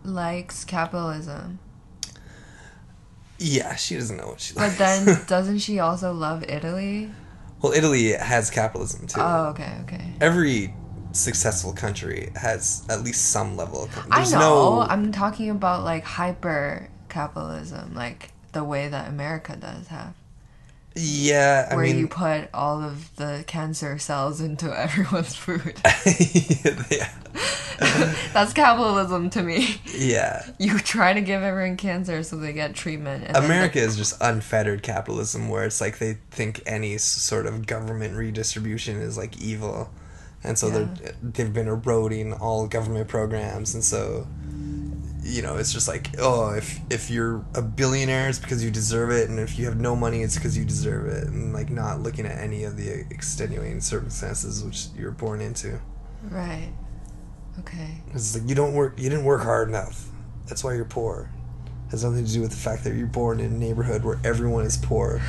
likes 0.04 0.64
capitalism, 0.64 1.58
Yeah, 3.38 3.74
she 3.76 3.96
doesn't 3.96 4.16
know 4.16 4.28
what 4.28 4.40
she 4.40 4.54
likes. 4.54 4.76
but 4.76 4.78
then 4.78 5.20
doesn't 5.26 5.58
she 5.60 5.78
also 5.78 6.12
love 6.12 6.42
Italy? 6.48 7.10
well, 7.62 7.72
Italy 7.72 8.12
has 8.12 8.50
capitalism 8.50 9.06
too. 9.06 9.20
Oh, 9.20 9.46
okay, 9.48 9.72
okay. 9.82 10.12
Every 10.20 10.72
successful 11.12 11.72
country 11.72 12.30
has 12.36 12.84
at 12.88 13.02
least 13.02 13.30
some 13.30 13.56
level 13.56 13.84
of. 13.84 14.06
I 14.10 14.16
There's 14.18 14.32
know. 14.32 14.38
no. 14.40 14.80
I'm 14.82 15.12
talking 15.12 15.50
about 15.50 15.84
like 15.84 16.04
hyper 16.04 16.88
capitalism, 17.08 17.94
like 17.94 18.32
the 18.52 18.64
way 18.64 18.88
that 18.88 19.08
America 19.08 19.56
does 19.56 19.88
have. 19.88 20.14
Yeah, 20.96 21.68
I 21.70 21.76
where 21.76 21.84
mean, 21.84 21.98
you 21.98 22.08
put 22.08 22.48
all 22.52 22.82
of 22.82 23.14
the 23.16 23.44
cancer 23.46 23.96
cells 23.98 24.40
into 24.40 24.66
everyone's 24.76 25.36
food. 25.36 25.80
yeah, 26.90 27.12
That's 28.32 28.52
capitalism 28.52 29.30
to 29.30 29.42
me. 29.42 29.80
yeah. 29.96 30.44
You 30.58 30.78
try 30.78 31.12
to 31.12 31.20
give 31.20 31.42
everyone 31.42 31.76
cancer 31.76 32.22
so 32.22 32.36
they 32.36 32.52
get 32.52 32.74
treatment. 32.74 33.24
America 33.36 33.78
is 33.78 33.96
just 33.96 34.20
unfettered 34.20 34.82
capitalism, 34.82 35.48
where 35.48 35.64
it's 35.64 35.80
like 35.80 35.98
they 35.98 36.18
think 36.30 36.60
any 36.66 36.98
sort 36.98 37.46
of 37.46 37.66
government 37.66 38.16
redistribution 38.16 38.96
is 38.96 39.16
like 39.16 39.40
evil, 39.40 39.90
and 40.44 40.58
so 40.58 40.70
they're 40.70 40.88
they've 41.22 41.52
been 41.52 41.68
eroding 41.68 42.32
all 42.34 42.66
government 42.66 43.08
programs, 43.08 43.74
and 43.74 43.84
so 43.84 44.26
you 45.22 45.42
know 45.42 45.56
it's 45.56 45.72
just 45.72 45.86
like 45.86 46.08
oh 46.18 46.50
if 46.54 46.80
if 46.90 47.10
you're 47.10 47.44
a 47.54 47.60
billionaire 47.60 48.28
it's 48.30 48.38
because 48.38 48.64
you 48.64 48.70
deserve 48.70 49.10
it, 49.10 49.28
and 49.28 49.38
if 49.38 49.58
you 49.58 49.66
have 49.66 49.78
no 49.78 49.94
money 49.94 50.22
it's 50.22 50.34
because 50.36 50.56
you 50.56 50.64
deserve 50.64 51.06
it, 51.06 51.28
and 51.28 51.52
like 51.52 51.70
not 51.70 52.00
looking 52.00 52.24
at 52.26 52.38
any 52.38 52.64
of 52.64 52.76
the 52.76 53.04
extenuating 53.10 53.80
circumstances 53.80 54.64
which 54.64 54.86
you're 54.96 55.10
born 55.12 55.40
into. 55.40 55.78
right. 56.30 56.72
Okay. 57.58 58.00
It's 58.14 58.34
like 58.38 58.48
you 58.48 58.54
don't 58.54 58.72
work. 58.72 58.94
You 58.98 59.10
didn't 59.10 59.24
work 59.24 59.42
hard 59.42 59.68
enough. 59.68 60.06
That's 60.46 60.64
why 60.64 60.74
you're 60.74 60.84
poor. 60.86 61.30
has 61.90 62.02
nothing 62.04 62.24
to 62.24 62.32
do 62.32 62.40
with 62.40 62.50
the 62.52 62.56
fact 62.56 62.84
that 62.84 62.94
you're 62.94 63.06
born 63.06 63.38
in 63.40 63.52
a 63.52 63.58
neighborhood 63.58 64.02
where 64.04 64.18
everyone 64.24 64.64
is 64.64 64.78
poor, 64.78 65.20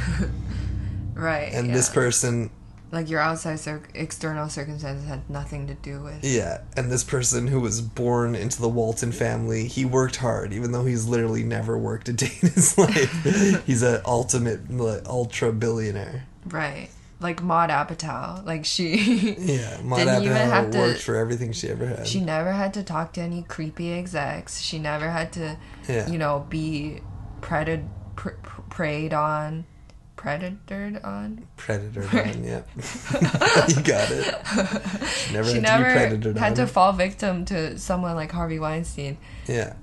Right. 1.13 1.51
and 1.53 1.67
yeah. 1.67 1.73
this 1.73 1.89
person, 1.89 2.49
like 2.91 3.09
your 3.09 3.19
outside 3.19 3.59
cir- 3.59 3.83
external 3.93 4.49
circumstances 4.49 5.07
had 5.07 5.29
nothing 5.29 5.67
to 5.67 5.73
do 5.75 6.01
with. 6.01 6.23
yeah, 6.23 6.61
and 6.75 6.91
this 6.91 7.03
person 7.03 7.47
who 7.47 7.59
was 7.59 7.81
born 7.81 8.35
into 8.35 8.61
the 8.61 8.67
Walton 8.69 9.11
family, 9.11 9.67
he 9.67 9.85
worked 9.85 10.17
hard, 10.17 10.51
even 10.53 10.71
though 10.73 10.85
he's 10.85 11.05
literally 11.07 11.43
never 11.43 11.77
worked 11.77 12.09
a 12.09 12.13
day 12.13 12.31
in 12.41 12.49
his 12.49 12.77
life. 12.77 13.63
he's 13.65 13.81
an 13.81 14.01
ultimate, 14.05 14.69
like, 14.69 15.05
ultra 15.07 15.51
billionaire. 15.53 16.25
Right. 16.45 16.89
Like 17.21 17.43
Maud 17.43 17.69
Apatow. 17.69 18.43
Like 18.45 18.65
she. 18.65 19.35
Yeah, 19.37 19.79
Maud 19.83 19.97
Didn't 19.99 20.23
even 20.23 20.35
have 20.35 20.65
Apatow 20.65 20.71
to- 20.71 20.77
worked 20.79 21.01
for 21.01 21.15
everything 21.15 21.51
she 21.53 21.69
ever 21.69 21.85
had. 21.85 22.07
She 22.07 22.19
never 22.19 22.51
had 22.51 22.73
to 22.73 22.83
talk 22.83 23.13
to 23.13 23.21
any 23.21 23.43
creepy 23.43 23.93
execs. 23.93 24.59
She 24.59 24.79
never 24.79 25.11
had 25.11 25.31
to, 25.33 25.57
Yeah. 25.87 26.09
you 26.09 26.17
know, 26.17 26.47
be 26.49 27.01
predated, 27.41 27.87
pr- 28.15 28.29
pr- 28.41 28.61
preyed 28.71 29.13
on, 29.13 29.65
predatored 30.21 31.03
on. 31.03 31.47
Predatored 31.57 32.35
on, 32.35 32.43
yep. 32.43 32.67
you 33.69 33.81
got 33.83 34.11
it. 34.11 35.33
Never 35.33 35.47
she 35.49 35.55
had 35.55 35.63
never 35.63 36.17
to 36.17 36.33
be 36.33 36.39
had 36.39 36.51
on. 36.51 36.55
to 36.57 36.67
fall 36.67 36.93
victim 36.93 37.45
to 37.45 37.77
someone 37.79 38.15
like 38.15 38.31
Harvey 38.31 38.59
Weinstein. 38.59 39.17
Yeah, 39.47 39.73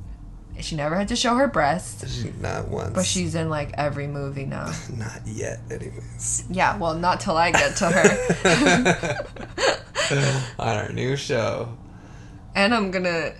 She 0.60 0.76
never 0.76 0.94
had 0.94 1.08
to 1.08 1.16
show 1.16 1.34
her 1.34 1.48
breasts, 1.48 2.20
she, 2.22 2.32
not 2.40 2.68
once. 2.68 2.94
but 2.94 3.04
she's 3.04 3.34
in 3.34 3.48
like 3.50 3.72
every 3.74 4.06
movie 4.06 4.46
now. 4.46 4.72
Not 4.96 5.22
yet, 5.26 5.60
anyways. 5.70 6.44
Yeah, 6.50 6.76
well, 6.78 6.94
not 6.94 7.20
till 7.20 7.36
I 7.36 7.50
get 7.50 7.76
to 7.76 7.86
her. 7.90 9.26
On 10.58 10.68
our 10.76 10.88
new 10.92 11.16
show. 11.16 11.76
and 12.54 12.74
I'm 12.74 12.90
gonna 12.90 13.32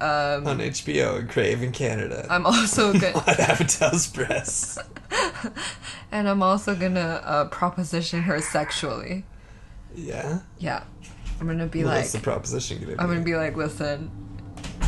Um, 0.00 0.46
on 0.46 0.58
HBO 0.58 1.18
and 1.20 1.28
Crave 1.30 1.62
in 1.62 1.72
Canada. 1.72 2.26
I'm 2.28 2.44
also 2.44 2.92
gonna, 2.98 3.12
Maud 3.14 3.24
Apatow's 3.38 4.06
breasts. 4.08 4.78
And 6.14 6.28
I'm 6.28 6.44
also 6.44 6.76
gonna 6.76 7.20
uh, 7.24 7.44
proposition 7.46 8.22
her 8.22 8.40
sexually. 8.40 9.24
Yeah. 9.96 10.40
Yeah, 10.58 10.84
I'm 11.40 11.48
gonna 11.48 11.66
be 11.66 11.82
What's 11.82 11.88
like, 11.88 12.02
What's 12.02 12.12
the 12.12 12.20
proposition 12.20 12.78
gonna 12.78 12.92
be? 12.92 12.98
I'm 13.00 13.08
gonna 13.08 13.20
be 13.20 13.34
like, 13.34 13.56
listen, 13.56 14.12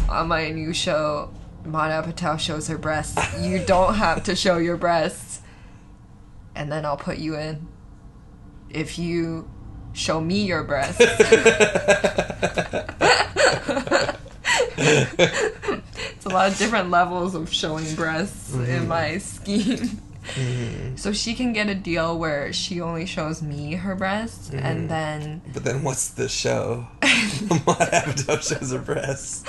on 0.08 0.28
my 0.28 0.50
new 0.50 0.72
show, 0.72 1.32
Maud 1.64 1.90
Apatow 1.90 2.38
shows 2.38 2.68
her 2.68 2.78
breasts. 2.78 3.18
You 3.40 3.58
don't 3.66 3.94
have 3.94 4.22
to 4.24 4.36
show 4.36 4.58
your 4.58 4.76
breasts, 4.76 5.40
and 6.54 6.70
then 6.70 6.84
I'll 6.84 6.96
put 6.96 7.18
you 7.18 7.34
in. 7.36 7.66
If 8.70 8.96
you 8.96 9.50
show 9.94 10.20
me 10.20 10.44
your 10.44 10.62
breasts. 10.62 11.00
it's 14.78 16.26
a 16.26 16.28
lot 16.28 16.52
of 16.52 16.58
different 16.58 16.90
levels 16.90 17.34
of 17.34 17.52
showing 17.52 17.94
breasts 17.94 18.54
in 18.54 18.86
my 18.86 19.18
scheme. 19.18 20.02
Mm-hmm. 20.34 20.96
So 20.96 21.12
she 21.12 21.34
can 21.34 21.52
get 21.52 21.68
a 21.68 21.74
deal 21.74 22.18
where 22.18 22.52
she 22.52 22.80
only 22.80 23.06
shows 23.06 23.42
me 23.42 23.74
her 23.74 23.94
breasts, 23.94 24.50
and 24.50 24.60
mm-hmm. 24.60 24.86
then 24.88 25.42
But 25.52 25.64
then 25.64 25.82
what's 25.82 26.08
the 26.08 26.28
show? 26.28 26.86
Maud 27.02 27.90
Apatow 27.92 28.42
shows 28.42 28.72
her 28.72 28.78
breasts. 28.78 29.44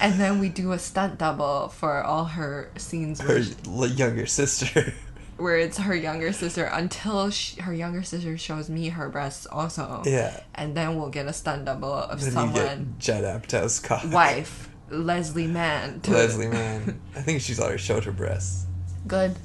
and 0.00 0.20
then 0.20 0.38
we 0.38 0.48
do 0.48 0.72
a 0.72 0.78
stunt 0.78 1.18
double 1.18 1.68
for 1.68 2.02
all 2.02 2.24
her 2.24 2.70
scenes 2.76 3.20
Her 3.20 3.42
l- 3.66 3.86
younger 3.86 4.26
sister. 4.26 4.94
where 5.36 5.58
it's 5.58 5.78
her 5.78 5.94
younger 5.94 6.32
sister 6.32 6.64
until 6.64 7.28
she, 7.30 7.60
her 7.60 7.74
younger 7.74 8.02
sister 8.02 8.38
shows 8.38 8.70
me 8.70 8.90
her 8.90 9.08
breasts 9.08 9.46
also. 9.46 10.02
Yeah. 10.06 10.40
And 10.54 10.76
then 10.76 10.96
we'll 10.96 11.10
get 11.10 11.26
a 11.26 11.32
stunt 11.32 11.64
double 11.64 11.92
of 11.92 12.20
Then 12.20 12.32
someone 12.32 12.94
Judd 12.98 13.24
Apatow's 13.24 13.80
cock. 13.80 14.04
wife 14.12 14.68
Leslie 14.90 15.46
Mann. 15.46 16.00
Leslie 16.06 16.48
Mann. 16.48 17.00
I 17.16 17.20
think 17.20 17.40
she's 17.40 17.58
already 17.58 17.78
showed 17.78 18.04
her 18.04 18.12
breasts. 18.12 18.66
Good. 19.06 19.36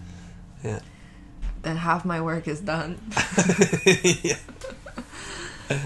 Yeah. 0.64 0.80
Then 1.62 1.78
half 1.78 2.06
my 2.06 2.22
work 2.22 2.48
is 2.48 2.60
done. 2.62 3.00
yeah. 3.86 4.38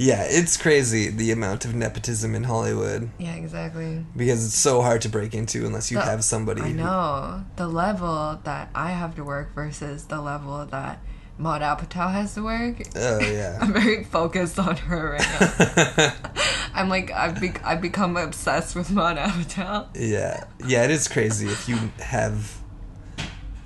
Yeah, 0.00 0.22
it's 0.28 0.56
crazy 0.56 1.08
the 1.10 1.32
amount 1.32 1.64
of 1.64 1.74
nepotism 1.74 2.36
in 2.36 2.44
Hollywood 2.44 3.10
yeah, 3.18 3.34
exactly. 3.34 4.04
because 4.16 4.46
it's 4.46 4.54
so 4.56 4.80
hard 4.80 5.02
to 5.02 5.08
break 5.08 5.34
into 5.34 5.66
unless 5.66 5.90
you 5.90 5.96
The- 5.98 6.04
have 6.04 6.22
somebody. 6.22 6.62
I 6.62 6.68
who- 6.68 6.74
know 6.74 7.44
the 7.56 7.66
level 7.66 8.38
that 8.44 8.70
I 8.76 8.92
have 8.92 9.16
to 9.16 9.24
work 9.24 9.52
versus 9.56 10.04
the 10.04 10.20
level 10.20 10.64
that 10.66 11.00
Maud 11.36 11.62
Apatow 11.62 12.12
has 12.12 12.34
to 12.34 12.44
work. 12.44 12.80
Oh 12.94 13.18
yeah. 13.28 13.58
I'm 13.60 13.72
very 13.72 14.04
focused 14.04 14.60
on 14.60 14.76
her 14.76 15.18
right 15.18 15.96
now. 15.96 16.12
I'm 16.74 16.88
like 16.88 17.10
I've 17.10 17.40
be- 17.40 17.54
I've 17.64 17.80
become 17.80 18.16
obsessed 18.16 18.76
with 18.76 18.92
Maud 18.92 19.16
Apatow. 19.16 19.88
Yeah, 19.96 20.44
yeah, 20.64 20.84
it 20.84 20.92
is 20.92 21.08
crazy 21.08 21.48
if 21.48 21.68
you 21.68 21.76
have 21.98 22.56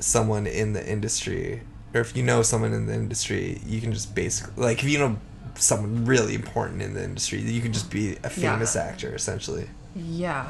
someone 0.03 0.47
in 0.47 0.73
the 0.73 0.87
industry, 0.87 1.63
or 1.95 2.01
if 2.01 2.17
you 2.17 2.23
know 2.23 2.43
someone 2.43 2.73
in 2.73 2.87
the 2.87 2.95
industry, 2.95 3.61
you 3.67 3.81
can 3.81 3.93
just 3.93 4.15
basically 4.15 4.63
like 4.63 4.83
if 4.83 4.89
you 4.89 4.99
know 4.99 5.17
someone 5.55 6.05
really 6.05 6.35
important 6.35 6.83
in 6.83 6.95
the 6.95 7.03
industry, 7.05 7.41
you 7.41 7.61
can 7.61 7.73
just 7.73 7.91
be 7.91 8.13
a 8.13 8.21
Yeah. 8.23 8.29
famous 8.29 8.75
actor 8.77 9.15
essentially, 9.15 9.69
Yeah. 9.95 10.47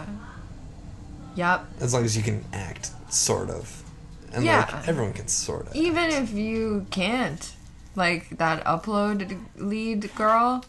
Yep. 1.34 1.64
as 1.80 1.94
long 1.94 2.04
as 2.04 2.16
you 2.16 2.22
can 2.22 2.44
act, 2.52 2.90
sort 3.10 3.50
of, 3.50 3.82
and 4.32 4.44
Yeah. 4.44 4.68
like 4.72 4.88
everyone 4.88 5.12
can 5.12 5.28
sort 5.28 5.66
of. 5.68 5.74
Even 5.76 6.10
if 6.10 6.32
you 6.32 6.86
can't, 6.90 7.52
like 7.96 8.36
that 8.38 8.64
upload 8.64 9.38
lead 9.56 10.14
girl. 10.14 10.64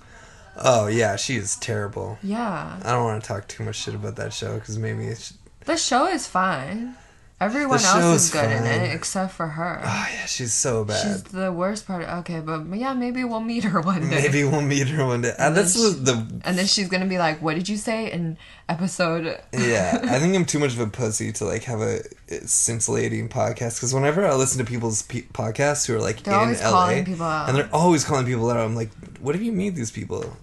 Oh 0.57 0.87
yeah, 0.87 1.15
she 1.15 1.35
is 1.35 1.55
terrible. 1.55 2.17
Yeah. 2.21 2.77
I 2.83 2.91
don't 2.91 3.03
want 3.03 3.21
to 3.23 3.27
talk 3.27 3.47
too 3.47 3.63
much 3.63 3.75
shit 3.75 3.95
about 3.95 4.15
that 4.17 4.33
show 4.33 4.55
because 4.55 4.77
maybe 4.77 5.05
it's. 5.05 5.33
The 5.65 5.77
show 5.77 6.07
is 6.07 6.27
fine. 6.27 6.95
Everyone 7.43 7.79
The 7.81 7.87
else 7.87 8.25
is 8.25 8.29
good 8.31 8.51
in 8.57 8.63
it 8.65 8.93
except 8.97 9.31
for 9.33 9.47
her. 9.47 9.81
Oh 9.83 10.07
yeah, 10.15 10.25
she's 10.25 10.53
so 10.53 10.83
bad. 10.85 11.01
She's 11.03 11.23
the 11.23 11.51
worst 11.51 11.85
part. 11.87 12.07
Okay, 12.21 12.39
but 12.39 12.59
yeah, 12.83 12.93
maybe 12.93 13.23
we'll 13.23 13.39
meet 13.53 13.63
her 13.65 13.79
one 13.81 14.01
day. 14.09 14.21
Maybe 14.23 14.43
we'll 14.43 14.61
meet 14.75 14.87
her 14.95 15.05
one 15.05 15.21
day. 15.21 15.31
Uh, 15.37 15.47
And 15.47 15.55
that's 15.57 15.73
then 15.73 15.83
the, 15.83 15.91
she- 15.93 16.03
the 16.39 16.41
And 16.47 16.53
then 16.57 16.65
she's 16.73 16.89
gonna 16.89 17.05
be 17.15 17.19
like, 17.27 17.41
"What 17.45 17.55
did 17.55 17.67
you 17.67 17.77
say 17.77 18.11
in 18.11 18.37
episode?" 18.69 19.25
yeah, 19.53 19.99
I 20.15 20.19
think 20.19 20.35
I'm 20.35 20.45
too 20.45 20.59
much 20.59 20.73
of 20.73 20.79
a 20.79 20.87
pussy 20.87 21.31
to 21.33 21.45
like 21.45 21.63
have 21.63 21.81
a 21.81 21.99
scintillating 22.47 23.29
podcast 23.29 23.75
because 23.77 23.93
whenever 23.93 24.25
I 24.25 24.33
listen 24.35 24.57
to 24.63 24.69
people's 24.69 25.01
pe- 25.03 25.23
podcasts 25.33 25.85
who 25.87 25.95
are 25.95 25.99
like 26.01 26.23
They're 26.23 26.41
in 26.43 26.53
LA, 26.53 26.69
calling 26.71 27.05
people 27.05 27.25
out. 27.25 27.49
and 27.49 27.57
they're 27.57 27.69
always 27.73 28.03
calling 28.05 28.25
people 28.25 28.49
out, 28.49 28.57
I'm 28.57 28.75
like, 28.75 28.91
what 29.19 29.35
if 29.35 29.41
you 29.41 29.51
meet 29.51 29.71
these 29.75 29.91
people? 29.91 30.35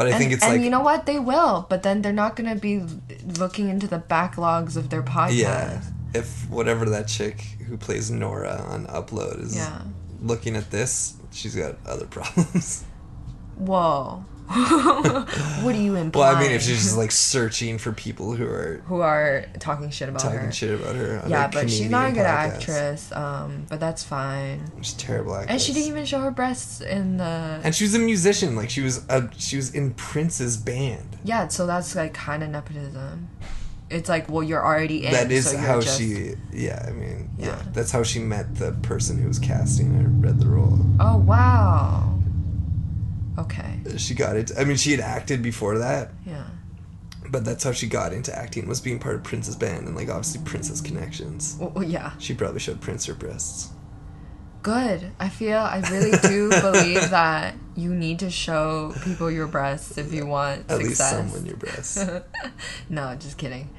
But 0.00 0.06
I 0.06 0.10
and, 0.12 0.18
think 0.18 0.32
it's 0.32 0.42
and 0.42 0.52
like, 0.54 0.62
you 0.62 0.70
know 0.70 0.80
what? 0.80 1.04
They 1.04 1.18
will, 1.18 1.66
but 1.68 1.82
then 1.82 2.00
they're 2.00 2.10
not 2.10 2.34
gonna 2.34 2.56
be 2.56 2.82
looking 3.36 3.68
into 3.68 3.86
the 3.86 3.98
backlogs 3.98 4.74
of 4.78 4.88
their 4.88 5.02
podcast. 5.02 5.36
yeah, 5.36 5.82
if 6.14 6.48
whatever 6.48 6.86
that 6.88 7.06
chick 7.06 7.42
who 7.68 7.76
plays 7.76 8.10
Nora 8.10 8.64
on 8.66 8.86
Upload 8.86 9.42
is 9.42 9.54
Yeah. 9.56 9.82
looking 10.22 10.56
at 10.56 10.70
this, 10.70 11.16
she's 11.32 11.54
got 11.54 11.76
other 11.84 12.06
problems. 12.16 12.84
Whoa. 13.58 14.24
what 15.62 15.72
do 15.72 15.78
you 15.80 15.94
imply? 15.96 16.20
well, 16.28 16.36
I 16.36 16.40
mean, 16.40 16.50
if 16.52 16.62
she's 16.62 16.82
just 16.82 16.96
like 16.96 17.10
searching 17.12 17.78
for 17.78 17.92
people 17.92 18.34
who 18.34 18.44
are 18.46 18.82
who 18.86 19.00
are 19.00 19.44
talking 19.60 19.90
shit 19.90 20.08
about 20.08 20.20
talking 20.20 20.36
her. 20.38 20.42
Talking 20.46 20.52
shit 20.52 20.80
about 20.80 20.96
her, 20.96 21.22
Yeah, 21.28 21.48
but 21.48 21.70
she's 21.70 21.88
not 21.88 22.10
a 22.10 22.12
good 22.12 22.24
podcast. 22.24 22.56
actress. 22.56 23.12
Um, 23.12 23.66
but 23.68 23.78
that's 23.78 24.02
fine. 24.02 24.70
She's 24.82 24.94
a 24.94 24.98
terrible 24.98 25.34
actress. 25.36 25.50
And 25.52 25.60
she 25.62 25.72
didn't 25.72 25.88
even 25.88 26.04
show 26.04 26.20
her 26.20 26.30
breasts 26.32 26.80
in 26.80 27.18
the. 27.18 27.60
And 27.62 27.74
she 27.74 27.84
was 27.84 27.94
a 27.94 27.98
musician. 28.00 28.56
Like 28.56 28.70
she 28.70 28.80
was 28.80 29.04
a 29.08 29.28
she 29.38 29.56
was 29.56 29.74
in 29.74 29.92
Prince's 29.94 30.56
band. 30.56 31.18
yeah, 31.24 31.46
so 31.48 31.66
that's 31.66 31.94
like 31.94 32.12
kind 32.14 32.42
of 32.42 32.50
nepotism. 32.50 33.28
It's 33.88 34.08
like, 34.08 34.28
well, 34.30 34.42
you're 34.44 34.64
already 34.64 35.04
in. 35.04 35.12
that 35.12 35.32
is 35.32 35.50
so 35.50 35.56
how 35.58 35.80
just- 35.80 35.98
she. 35.98 36.34
Yeah, 36.52 36.84
I 36.88 36.92
mean, 36.92 37.28
yeah. 37.38 37.46
Yeah. 37.46 37.62
that's 37.72 37.90
how 37.90 38.02
she 38.04 38.18
met 38.20 38.54
the 38.56 38.72
person 38.82 39.18
who 39.20 39.26
was 39.28 39.38
casting 39.38 39.92
her. 39.94 40.08
Read 40.08 40.38
the 40.40 40.48
role. 40.48 40.78
Oh 41.00 41.18
wow. 41.18 42.09
Okay. 43.40 43.80
She 43.96 44.14
got 44.14 44.36
it. 44.36 44.52
I 44.58 44.64
mean, 44.64 44.76
she 44.76 44.90
had 44.92 45.00
acted 45.00 45.42
before 45.42 45.78
that, 45.78 46.10
Yeah. 46.26 46.44
but 47.30 47.44
that's 47.44 47.64
how 47.64 47.72
she 47.72 47.86
got 47.86 48.12
into 48.12 48.36
acting. 48.36 48.66
Was 48.68 48.80
being 48.80 48.98
part 48.98 49.14
of 49.16 49.22
Prince's 49.22 49.56
band 49.56 49.86
and 49.86 49.96
like 49.96 50.08
obviously 50.08 50.42
Prince's 50.44 50.80
connections. 50.80 51.56
Well, 51.58 51.70
well, 51.70 51.84
yeah. 51.84 52.12
She 52.18 52.34
probably 52.34 52.60
showed 52.60 52.80
Prince 52.80 53.06
her 53.06 53.14
breasts. 53.14 53.70
Good. 54.62 55.12
I 55.18 55.28
feel 55.30 55.56
I 55.58 55.80
really 55.90 56.16
do 56.18 56.50
believe 56.60 57.08
that 57.10 57.54
you 57.76 57.94
need 57.94 58.18
to 58.18 58.30
show 58.30 58.92
people 59.04 59.30
your 59.30 59.46
breasts 59.46 59.96
if 59.96 60.12
you 60.12 60.26
want 60.26 60.70
At 60.70 60.80
success. 60.80 60.82
least 60.82 61.10
someone 61.10 61.46
your 61.46 61.56
breasts. 61.56 62.04
no, 62.90 63.14
just 63.16 63.38
kidding. 63.38 63.70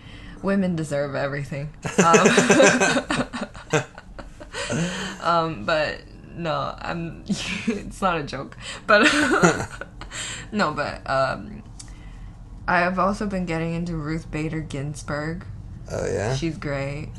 Women 0.42 0.76
deserve 0.76 1.14
everything. 1.16 1.70
Um, 2.04 3.86
um, 5.22 5.66
but 5.66 6.00
no, 6.36 6.76
I'm. 6.78 7.24
it's 7.28 8.02
not 8.02 8.20
a 8.20 8.24
joke, 8.24 8.58
but 8.88 9.04
no, 10.52 10.72
but 10.74 11.02
um, 11.10 11.64
I 12.68 12.80
have 12.80 13.00
also 13.00 13.28
been 13.28 13.46
getting 13.46 13.74
into 13.74 13.96
Ruth 13.96 14.30
Bader 14.32 14.62
Ginsburg. 14.62 15.46
oh 15.92 16.06
yeah. 16.06 16.36
She's 16.36 16.58
great. 16.58 17.10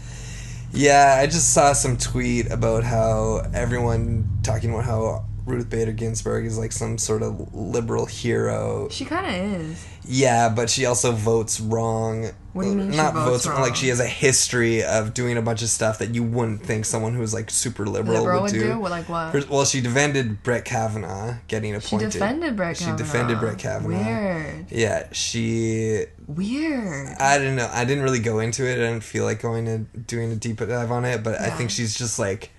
Yeah, 0.72 1.18
I 1.20 1.26
just 1.26 1.52
saw 1.52 1.74
some 1.74 1.98
tweet 1.98 2.50
about 2.50 2.82
how 2.82 3.42
everyone 3.52 4.38
talking 4.42 4.70
about 4.72 4.84
how 4.84 5.26
Ruth 5.44 5.68
Bader 5.68 5.92
Ginsburg 5.92 6.46
is 6.46 6.56
like 6.58 6.72
some 6.72 6.96
sort 6.96 7.22
of 7.22 7.54
liberal 7.54 8.06
hero. 8.06 8.88
She 8.90 9.04
kind 9.04 9.26
of 9.26 9.60
is. 9.60 9.86
Yeah, 10.04 10.48
but 10.48 10.68
she 10.68 10.86
also 10.86 11.12
votes 11.12 11.60
wrong. 11.60 12.30
What 12.52 12.64
do 12.64 12.70
you 12.70 12.76
mean 12.76 12.90
Not 12.90 13.14
votes 13.14 13.46
wrong. 13.46 13.60
Like 13.60 13.76
she 13.76 13.88
has 13.88 14.00
a 14.00 14.06
history 14.06 14.82
of 14.82 15.14
doing 15.14 15.36
a 15.36 15.42
bunch 15.42 15.62
of 15.62 15.68
stuff 15.68 15.98
that 16.00 16.14
you 16.14 16.22
wouldn't 16.22 16.62
think 16.62 16.84
someone 16.84 17.14
who's 17.14 17.32
like 17.32 17.50
super 17.50 17.86
liberal, 17.86 18.18
Liberal 18.18 18.42
would 18.42 18.52
would 18.52 18.58
do. 18.58 18.72
do? 18.72 18.78
Well, 18.78 18.90
like 18.90 19.08
what? 19.08 19.48
Well, 19.48 19.64
she 19.64 19.80
defended 19.80 20.42
Brett 20.42 20.64
Kavanaugh 20.64 21.36
getting 21.48 21.74
appointed. 21.74 22.12
She 22.12 22.18
defended 22.18 22.56
Brett 22.56 22.76
Kavanaugh. 22.76 22.96
She 22.96 23.02
defended 23.02 23.40
Brett 23.40 23.58
Kavanaugh. 23.58 24.04
Weird. 24.04 24.66
Yeah, 24.70 25.08
she. 25.12 26.06
Weird. 26.26 27.16
I 27.18 27.38
don't 27.38 27.56
know. 27.56 27.70
I 27.72 27.84
didn't 27.84 28.02
really 28.02 28.20
go 28.20 28.40
into 28.40 28.66
it. 28.68 28.74
I 28.74 28.90
didn't 28.90 29.04
feel 29.04 29.24
like 29.24 29.40
going 29.40 29.68
and 29.68 30.06
doing 30.06 30.32
a 30.32 30.36
deep 30.36 30.58
dive 30.58 30.90
on 30.90 31.04
it, 31.04 31.22
but 31.22 31.40
I 31.40 31.50
think 31.50 31.70
she's 31.70 31.96
just 31.96 32.18
like, 32.18 32.50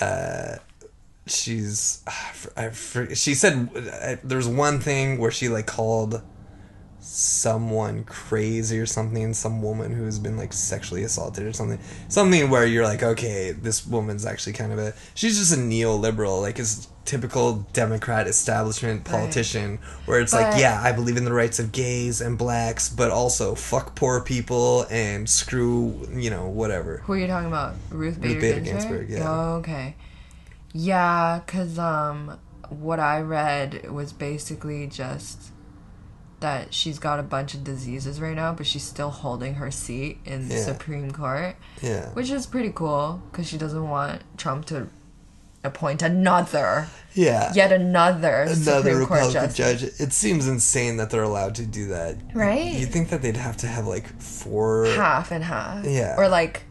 uh, 0.00 0.56
she's. 1.26 2.02
I, 2.56 2.70
for, 2.70 3.14
she 3.14 3.34
said 3.34 3.70
uh, 3.74 4.16
there's 4.22 4.48
one 4.48 4.80
thing 4.80 5.18
where 5.18 5.30
she 5.30 5.48
like 5.48 5.66
called 5.66 6.22
someone 7.00 8.04
crazy 8.04 8.78
or 8.78 8.86
something, 8.86 9.32
some 9.34 9.62
woman 9.62 9.92
who 9.92 10.04
has 10.04 10.18
been 10.18 10.36
like 10.36 10.52
sexually 10.52 11.02
assaulted 11.02 11.46
or 11.46 11.52
something, 11.52 11.78
something 12.08 12.50
where 12.50 12.66
you're 12.66 12.84
like, 12.84 13.02
okay, 13.02 13.52
this 13.52 13.86
woman's 13.86 14.26
actually 14.26 14.52
kind 14.52 14.72
of 14.72 14.78
a. 14.78 14.94
She's 15.14 15.38
just 15.38 15.52
a 15.52 15.56
neoliberal, 15.56 16.40
like 16.40 16.58
is 16.58 16.88
typical 17.06 17.66
Democrat 17.72 18.28
establishment 18.28 19.00
Right. 19.00 19.18
politician, 19.18 19.78
where 20.06 20.20
it's 20.20 20.32
like, 20.32 20.60
yeah, 20.60 20.80
I 20.82 20.92
believe 20.92 21.16
in 21.16 21.24
the 21.24 21.32
rights 21.32 21.58
of 21.58 21.72
gays 21.72 22.20
and 22.20 22.38
blacks, 22.38 22.88
but 22.88 23.10
also 23.10 23.54
fuck 23.54 23.96
poor 23.96 24.20
people 24.20 24.86
and 24.90 25.28
screw, 25.28 26.06
you 26.14 26.30
know, 26.30 26.46
whatever. 26.48 26.98
Who 27.04 27.14
are 27.14 27.18
you 27.18 27.26
talking 27.26 27.48
about? 27.48 27.74
Ruth 27.90 28.20
Bader, 28.20 28.40
Bader 28.40 28.60
Ginsburg? 28.60 29.08
Ginsburg, 29.08 29.10
yeah. 29.10 29.28
Oh, 29.28 29.54
okay. 29.56 29.96
Yeah, 30.72 31.40
cause 31.46 31.78
um, 31.78 32.38
what 32.68 33.00
I 33.00 33.20
read 33.20 33.90
was 33.90 34.12
basically 34.12 34.86
just 34.86 35.50
that 36.40 36.72
she's 36.74 36.98
got 36.98 37.18
a 37.20 37.22
bunch 37.22 37.54
of 37.54 37.62
diseases 37.64 38.20
right 38.20 38.34
now, 38.34 38.52
but 38.52 38.66
she's 38.66 38.82
still 38.82 39.10
holding 39.10 39.54
her 39.54 39.70
seat 39.70 40.18
in 40.24 40.48
the 40.48 40.54
Yeah. 40.54 40.64
Supreme 40.64 41.10
Court, 41.10 41.56
Yeah. 41.82 42.06
which 42.14 42.30
is 42.30 42.46
pretty 42.46 42.72
cool 42.74 43.22
because 43.30 43.46
she 43.46 43.58
doesn't 43.58 43.88
want 43.88 44.22
Trump 44.38 44.64
to 44.66 44.88
appoint 45.62 46.00
another, 46.02 46.88
Yeah. 47.12 47.52
yet 47.54 47.70
another, 47.72 48.42
Another 48.42 48.54
Supreme 48.56 49.06
Court 49.06 49.20
Republican 49.20 49.32
justice. 49.54 49.56
judge. 49.80 50.00
It 50.00 50.12
seems 50.14 50.48
insane 50.48 50.96
that 50.96 51.10
they're 51.10 51.22
allowed 51.22 51.54
to 51.56 51.66
do 51.66 51.88
that. 51.88 52.16
Right? 52.34 52.72
You 52.72 52.86
think 52.86 53.10
that 53.10 53.20
they'd 53.20 53.36
have 53.36 53.58
to 53.58 53.66
have 53.66 53.86
like 53.86 54.06
four? 54.20 54.86
half 54.86 55.30
and 55.30 55.44
half. 55.44 55.84
Yeah. 55.84 56.14
Or 56.16 56.28
like, 56.28 56.62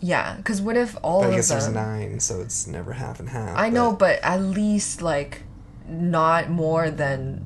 yeah, 0.00 0.36
because 0.36 0.60
what 0.62 0.76
if 0.76 0.96
all 1.02 1.22
But 1.22 1.26
I 1.26 1.30
of 1.30 1.34
guess 1.36 1.48
there's 1.48 1.68
nine, 1.68 2.20
so 2.20 2.40
it's 2.40 2.68
never 2.68 2.92
half 2.92 3.18
and 3.18 3.28
half. 3.30 3.58
I 3.58 3.68
know, 3.70 3.90
but 3.90 4.20
at 4.22 4.40
least 4.40 5.02
like 5.02 5.42
not 5.88 6.48
more 6.50 6.90
than 6.92 7.44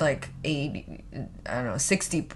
like 0.00 0.28
80 0.44 1.02
I 1.46 1.54
don't 1.54 1.64
know, 1.64 1.78
60 1.78 2.28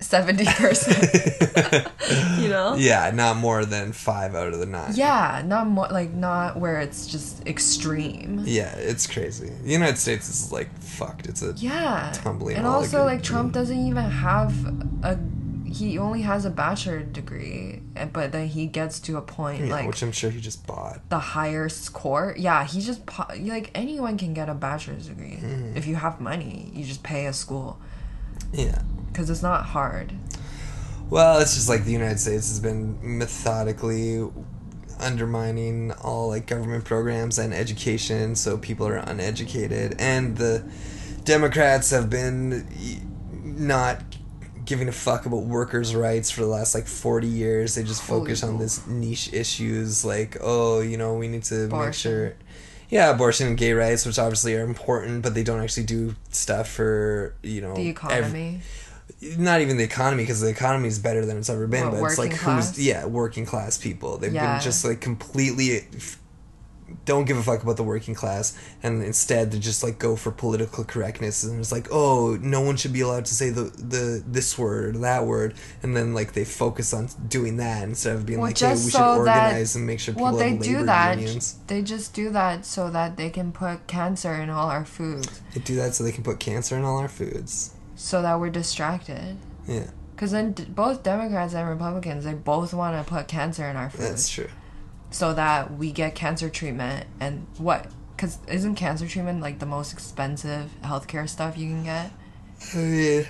70 0.00 0.44
percent. 0.44 1.88
you 2.40 2.48
know? 2.48 2.74
Yeah, 2.76 3.10
not 3.14 3.36
more 3.36 3.64
than 3.64 3.92
five 3.92 4.34
out 4.34 4.52
of 4.52 4.58
the 4.60 4.66
nine. 4.66 4.92
Yeah, 4.94 5.42
not 5.44 5.66
more 5.66 5.88
like 5.88 6.12
not 6.12 6.58
where 6.58 6.78
it's 6.80 7.06
just 7.06 7.46
extreme. 7.46 8.42
Yeah, 8.44 8.74
it's 8.76 9.06
crazy. 9.06 9.48
The 9.48 9.70
United 9.70 9.98
States 9.98 10.28
is 10.28 10.52
like 10.52 10.76
fucked. 10.78 11.26
It's 11.26 11.42
a 11.42 11.54
Yeah. 11.56 12.12
Tumbling 12.14 12.56
and 12.56 12.66
also 12.66 13.04
like 13.04 13.22
Trump 13.22 13.52
doesn't 13.52 13.86
even 13.86 14.04
have 14.04 14.52
a 15.02 15.18
he 15.72 15.96
only 15.98 16.20
has 16.20 16.44
a 16.44 16.50
bachelor 16.50 17.00
degree, 17.00 17.71
but 18.12 18.32
then 18.32 18.48
he 18.48 18.66
gets 18.66 18.98
to 19.00 19.16
a 19.16 19.22
point 19.22 19.64
yeah, 19.66 19.72
like 19.72 19.86
which 19.86 20.02
I'm 20.02 20.12
sure 20.12 20.30
he 20.30 20.40
just 20.40 20.66
bought. 20.66 21.00
the 21.10 21.18
higher 21.18 21.68
score. 21.68 22.34
Yeah, 22.38 22.64
he 22.64 22.80
just 22.80 23.00
like 23.40 23.70
anyone 23.74 24.16
can 24.18 24.34
get 24.34 24.48
a 24.48 24.54
bachelor's 24.54 25.06
degree 25.08 25.38
Mm-hmm. 25.42 25.76
if 25.76 25.86
you 25.86 25.94
have 25.96 26.20
money. 26.20 26.70
You 26.74 26.84
just 26.84 27.02
pay 27.02 27.26
a 27.26 27.32
school 27.32 27.78
Yeah. 28.52 28.80
because 29.08 29.28
it's 29.30 29.42
not 29.42 29.64
hard. 29.66 30.12
Well, 31.10 31.40
it's 31.40 31.54
just 31.54 31.68
like 31.68 31.84
the 31.84 31.92
United 31.92 32.18
States 32.18 32.48
has 32.48 32.60
been 32.60 32.98
methodically 33.02 34.26
undermining 34.98 35.92
all 36.02 36.28
like 36.28 36.46
government 36.46 36.84
programs 36.84 37.38
and 37.38 37.52
education, 37.52 38.34
so 38.36 38.56
people 38.56 38.86
are 38.86 38.96
uneducated, 38.96 39.96
and 39.98 40.36
the 40.38 40.64
Democrats 41.24 41.90
have 41.90 42.08
been 42.08 42.66
not 43.44 44.00
giving 44.64 44.88
a 44.88 44.92
fuck 44.92 45.26
about 45.26 45.42
workers' 45.44 45.94
rights 45.94 46.30
for 46.30 46.40
the 46.42 46.46
last 46.46 46.74
like 46.74 46.86
40 46.86 47.26
years. 47.26 47.74
They 47.74 47.82
just 47.82 48.02
focus 48.02 48.40
Holy 48.42 48.52
on 48.54 48.58
this 48.60 48.86
niche 48.86 49.32
issues 49.32 50.04
like, 50.04 50.36
oh, 50.40 50.80
you 50.80 50.96
know, 50.96 51.14
we 51.14 51.28
need 51.28 51.44
to 51.44 51.68
make 51.68 51.94
sure 51.94 52.34
yeah, 52.88 53.10
abortion 53.10 53.46
and 53.46 53.56
gay 53.56 53.72
rights, 53.72 54.04
which 54.04 54.18
obviously 54.18 54.54
are 54.54 54.62
important, 54.64 55.22
but 55.22 55.34
they 55.34 55.42
don't 55.42 55.60
actually 55.60 55.84
do 55.84 56.14
stuff 56.30 56.68
for 56.68 57.34
you 57.42 57.60
know 57.62 57.74
The 57.74 57.88
ev- 57.88 57.96
economy. 57.96 58.60
not 59.38 59.60
even 59.62 59.78
the 59.78 59.84
economy 59.84 60.22
because 60.24 60.40
the 60.42 60.48
economy 60.48 60.88
is 60.88 60.98
better 60.98 61.24
than 61.24 61.38
it's 61.38 61.48
ever 61.48 61.66
been 61.66 61.86
What, 61.90 62.00
but 62.00 62.04
it's 62.06 62.18
like 62.18 62.32
working 62.32 62.54
who's 62.54 62.78
yeah 62.78 63.06
working 63.06 63.46
class 63.46 63.78
people 63.78 64.18
they've 64.18 64.32
Yeah. 64.34 64.54
been 64.56 64.62
just 64.62 64.84
like 64.84 65.00
completely 65.00 65.86
f- 65.96 66.18
don't 67.04 67.24
give 67.24 67.36
a 67.36 67.42
fuck 67.42 67.62
about 67.62 67.76
the 67.76 67.82
working 67.82 68.14
class 68.14 68.56
and 68.82 69.02
instead 69.02 69.50
they 69.50 69.58
just 69.58 69.82
like 69.82 69.98
go 69.98 70.14
for 70.14 70.30
political 70.30 70.84
correctness 70.84 71.42
and 71.42 71.58
it's 71.58 71.72
like 71.72 71.88
oh 71.90 72.38
no 72.40 72.60
one 72.60 72.76
should 72.76 72.92
be 72.92 73.00
allowed 73.00 73.24
to 73.24 73.34
say 73.34 73.50
the 73.50 73.62
the 73.62 74.22
this 74.26 74.56
word 74.56 74.94
or 74.94 74.98
that 75.00 75.26
word 75.26 75.54
and 75.82 75.96
then 75.96 76.14
like 76.14 76.32
they 76.32 76.44
focus 76.44 76.94
on 76.94 77.08
doing 77.28 77.56
that 77.56 77.82
instead 77.82 78.14
of 78.14 78.24
being 78.24 78.38
Well, 78.38 78.50
like 78.50 78.58
hey 78.58 78.68
we 78.68 78.72
just 78.74 78.84
should 78.84 78.92
so 78.92 79.24
that- 79.24 79.46
organize 79.48 79.74
and 79.74 79.84
make 79.86 79.98
sure 79.98 80.14
people 80.14 80.26
well, 80.28 80.36
they 80.36 80.56
do 80.56 80.84
that. 80.86 81.18
unions 81.18 81.56
They 81.66 81.82
just 81.82 82.14
do 82.14 82.30
that 82.30 82.64
so 82.64 82.88
that 82.90 83.16
they 83.16 83.30
can 83.30 83.50
put 83.52 83.86
cancer 83.88 84.34
in 84.34 84.48
all 84.50 84.68
our 84.70 84.84
foods, 84.84 85.40
they 85.54 85.60
do 85.60 85.74
that 85.76 85.94
so 85.94 86.04
they 86.04 86.12
can 86.12 86.22
put 86.24 86.38
cancer 86.38 86.76
in 86.76 86.84
all 86.84 86.98
our 86.98 87.08
foods 87.08 87.72
so 87.96 88.22
that 88.22 88.38
we're 88.40 88.50
distracted. 88.50 89.36
yeah 89.66 89.86
Because 90.14 90.30
then 90.30 90.52
d- 90.52 90.64
both 90.68 91.02
Democrats 91.02 91.54
and 91.54 91.68
Republicans, 91.68 92.24
they 92.24 92.34
both 92.34 92.72
want 92.74 92.96
to 92.96 93.08
put 93.12 93.26
cancer 93.28 93.64
in 93.68 93.76
our 93.76 93.90
food. 93.90 94.02
that's 94.02 94.28
true 94.28 94.48
so 95.12 95.32
that 95.34 95.72
we 95.78 95.92
get 95.92 96.14
cancer 96.16 96.48
treatment 96.50 97.06
and 97.20 97.46
what 97.58 97.86
because 98.16 98.38
isn't 98.48 98.74
cancer 98.74 99.06
treatment 99.06 99.40
like 99.40 99.58
the 99.60 99.66
most 99.66 99.92
expensive 99.92 100.70
healthcare 100.82 101.28
stuff 101.28 101.56
you 101.56 101.68
can 101.68 101.84
get 101.84 102.10
I 102.74 102.76
mean, 102.78 103.26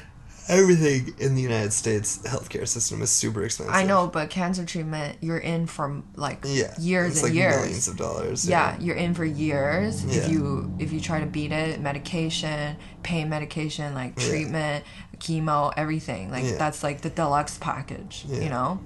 everything 0.48 1.14
in 1.18 1.34
the 1.34 1.40
United 1.40 1.72
States 1.72 2.18
healthcare 2.24 2.66
system 2.68 3.00
is 3.00 3.10
super 3.10 3.44
expensive. 3.44 3.74
i 3.74 3.84
know 3.84 4.06
but 4.08 4.28
cancer 4.28 4.64
treatment 4.64 5.16
you're 5.20 5.38
in 5.38 5.66
for 5.66 6.02
like 6.16 6.44
Yeah, 6.44 6.74
years 6.78 7.12
it's 7.12 7.20
and 7.22 7.28
like 7.30 7.34
years 7.34 7.56
millions 7.56 7.88
of 7.88 7.96
dollars. 7.96 8.46
yeah 8.48 8.78
you're 8.80 8.96
in 8.96 9.14
for 9.14 9.24
years 9.24 10.04
Yeah. 10.04 10.14
if 10.22 10.28
you 10.30 10.74
if 10.78 10.92
you 10.92 11.00
try 11.00 11.20
to 11.20 11.26
beat 11.26 11.52
it 11.52 11.80
medication 11.80 12.76
pain 13.02 13.28
medication 13.28 13.94
like 13.94 14.14
Yeah. 14.18 14.28
treatment 14.28 14.84
chemo 15.18 15.72
everything 15.76 16.30
like 16.30 16.44
Yeah. 16.44 16.56
that's 16.58 16.82
like 16.82 17.00
the 17.02 17.10
deluxe 17.10 17.56
package 17.58 18.24
Yeah. 18.28 18.40
you 18.40 18.50
know 18.50 18.80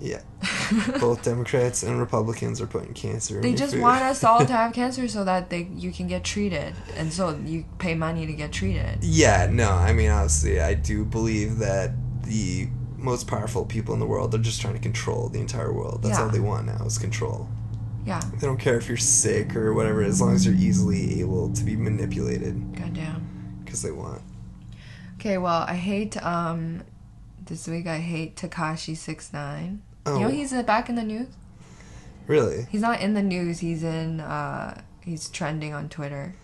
yeah. 0.00 0.20
Both 1.00 1.22
Democrats 1.24 1.82
and 1.82 1.98
Republicans 1.98 2.60
are 2.60 2.66
putting 2.66 2.94
cancer. 2.94 3.36
in 3.36 3.42
they 3.42 3.48
your 3.50 3.58
just 3.58 3.72
food. 3.74 3.82
want 3.82 4.02
us 4.02 4.22
all 4.24 4.44
to 4.44 4.52
have 4.52 4.72
cancer 4.82 5.08
so 5.08 5.24
that 5.24 5.50
they 5.50 5.62
you 5.74 5.90
can 5.92 6.06
get 6.06 6.24
treated 6.24 6.74
and 6.96 7.12
so 7.12 7.36
you 7.44 7.64
pay 7.78 7.94
money 7.94 8.26
to 8.26 8.32
get 8.32 8.52
treated 8.52 8.98
Yeah, 9.02 9.48
no, 9.50 9.70
I 9.70 9.92
mean 9.92 10.10
honestly, 10.10 10.60
I 10.60 10.74
do 10.74 11.04
believe 11.04 11.58
that 11.58 11.92
the 12.24 12.68
most 12.96 13.26
powerful 13.26 13.64
people 13.64 13.94
in 13.94 14.00
the 14.00 14.06
world 14.06 14.34
are 14.34 14.38
just 14.38 14.60
trying 14.60 14.74
to 14.74 14.80
control 14.80 15.28
the 15.28 15.40
entire 15.40 15.72
world. 15.72 16.02
That's 16.02 16.18
Yeah. 16.18 16.24
all 16.24 16.30
they 16.30 16.40
want 16.40 16.66
now 16.66 16.84
is 16.84 16.98
control. 16.98 17.48
yeah 18.06 18.20
They 18.38 18.46
don't 18.46 18.58
care 18.60 18.76
if 18.76 18.88
you're 18.88 18.96
sick 18.96 19.56
or 19.56 19.72
whatever, 19.74 20.02
as 20.02 20.20
long 20.20 20.34
as 20.34 20.44
you're 20.46 20.54
easily 20.68 21.20
able 21.20 21.52
to 21.52 21.64
be 21.64 21.76
manipulated 21.76 22.54
goddamn 22.76 23.62
because 23.64 23.82
they 23.82 23.90
want. 23.92 24.22
Okay, 25.16 25.38
well, 25.38 25.64
I 25.66 25.74
hate 25.74 26.16
um 26.22 26.82
this 27.44 27.66
week 27.66 27.86
I 27.86 27.98
hate 27.98 28.36
Tekashi 28.36 28.94
six 28.96 29.32
nine. 29.32 29.82
Oh, 30.06 30.14
You 30.18 30.20
know 30.24 30.28
he's 30.30 30.52
uh, 30.52 30.62
back 30.62 30.88
in 30.88 30.94
the 30.94 31.02
news. 31.02 31.28
really? 32.26 32.66
He's 32.70 32.80
not 32.80 33.00
in 33.00 33.14
the 33.14 33.22
news. 33.22 33.60
He's 33.60 33.82
in 33.82 34.20
uh 34.20 34.80
he's 35.04 35.28
trending 35.28 35.72
on 35.74 35.88
Twitter 35.88 36.34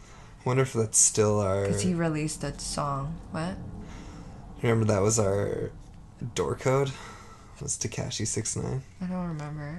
I 0.45 0.49
wonder 0.49 0.63
if 0.63 0.73
that's 0.75 0.99
still 0.99 1.41
our. 1.41 1.63
because 1.67 1.83
he 1.83 1.95
released 1.95 2.45
a 2.45 2.59
song. 2.59 3.19
What? 3.31 3.55
Remember 4.63 4.85
that 4.87 5.01
was 5.03 5.19
our 5.19 5.71
door 6.35 6.55
code? 6.55 6.89
It 7.57 7.63
Was 7.63 7.77
Tekashi 7.79 8.27
six 8.27 8.57
nine 8.57 8.83
I 9.01 9.07
don't 9.07 9.27
remember. 9.29 9.79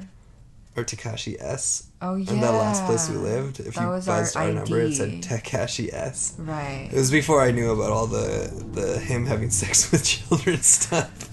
or 0.76 0.84
Tekashi 0.84 1.36
S? 1.40 1.88
Oh 2.02 2.16
yeah. 2.16 2.32
And 2.32 2.42
that 2.44 2.52
last 2.52 2.84
place 2.86 3.10
we 3.10 3.18
lived, 3.18 3.60
if 3.60 3.76
That 3.76 3.82
you 3.84 3.88
was 3.90 4.08
our 4.08 4.22
buzzed 4.22 4.38
our, 4.38 4.52
number, 4.52 4.82
it 4.82 4.94
said 4.96 5.22
Tekashi 5.22 5.94
S. 5.94 6.34
Right. 6.40 6.90
It 6.92 6.96
was 6.96 7.12
before 7.12 7.42
I 7.42 7.52
knew 7.52 7.72
about 7.72 7.92
all 7.92 8.08
the 8.08 8.50
the 8.74 9.00
him 9.00 9.26
having 9.28 9.50
sex 9.52 9.92
with 9.92 10.04
children 10.04 10.62
stuff. 10.62 11.30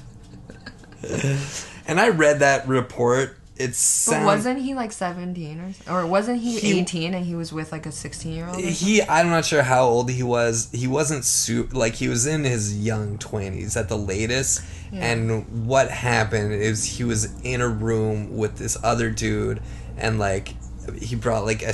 And 1.87 2.01
I 2.01 2.09
read 2.09 2.41
that 2.41 2.67
report. 2.69 3.37
It's 3.55 4.09
But 4.09 4.25
wasn't 4.25 4.61
he 4.63 4.75
like 4.75 4.93
seventeen 4.93 5.61
or 5.61 5.67
s- 5.69 5.81
or 5.89 6.07
wasn't 6.07 6.41
he, 6.41 6.59
He- 6.59 6.81
eighteen 6.81 7.13
and 7.15 7.25
he 7.27 7.35
was 7.35 7.53
with 7.53 7.71
like 7.71 7.85
a 7.87 7.93
sixteen 7.93 8.33
year 8.33 8.49
old? 8.49 8.59
he 8.59 9.03
I'm 9.03 9.29
not 9.29 9.45
sure 9.45 9.63
how 9.63 9.85
old 9.85 10.11
he 10.11 10.23
was. 10.23 10.69
He 10.73 10.87
wasn't 10.87 11.25
su- 11.25 11.69
like 11.73 11.95
he 11.97 12.09
was 12.09 12.27
in 12.27 12.45
his 12.45 12.77
young 12.79 13.19
20s 13.19 13.77
at 13.77 13.89
the 13.89 13.99
latest. 13.99 14.63
Yeah. 14.91 15.05
And 15.05 15.67
what 15.67 15.91
happened 15.91 16.55
is 16.55 16.85
he 16.97 17.05
was 17.05 17.29
in 17.43 17.61
a 17.61 17.69
room 17.69 18.37
with 18.37 18.57
this 18.57 18.77
other 18.83 19.11
dude 19.11 19.61
and 19.99 20.19
like 20.19 20.55
he 21.01 21.15
brought 21.17 21.45
like 21.45 21.63
a 21.63 21.73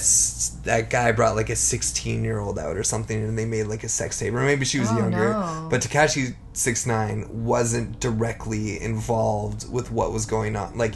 that 0.64 0.88
guy 0.90 1.12
brought 1.12 1.34
like 1.34 1.48
a 1.50 1.56
16 1.56 2.24
year 2.24 2.38
old 2.38 2.58
out 2.58 2.76
or 2.76 2.82
something 2.82 3.22
and 3.22 3.38
they 3.38 3.44
made 3.46 3.64
like 3.64 3.82
a 3.84 3.88
sex 3.88 4.18
tape 4.18 4.34
or 4.34 4.42
maybe 4.42 4.64
she 4.64 4.78
was 4.78 4.90
Oh, 4.90 4.98
younger 4.98 5.30
no. 5.32 5.68
but 5.70 5.80
Tekashi 5.80 6.34
69 6.52 7.44
wasn't 7.44 8.00
directly 8.00 8.80
involved 8.80 9.70
with 9.72 9.90
what 9.90 10.12
was 10.12 10.26
going 10.26 10.56
on 10.56 10.76
like 10.76 10.94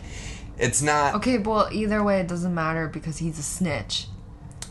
it's 0.59 0.83
not 0.83 1.15
Okay, 1.17 1.39
well 1.39 1.69
either 1.73 2.03
way 2.03 2.21
it 2.21 2.29
doesn't 2.29 2.55
matter 2.55 2.87
because 2.89 3.17
he's 3.19 3.39
a 3.39 3.43
snitch. 3.43 4.07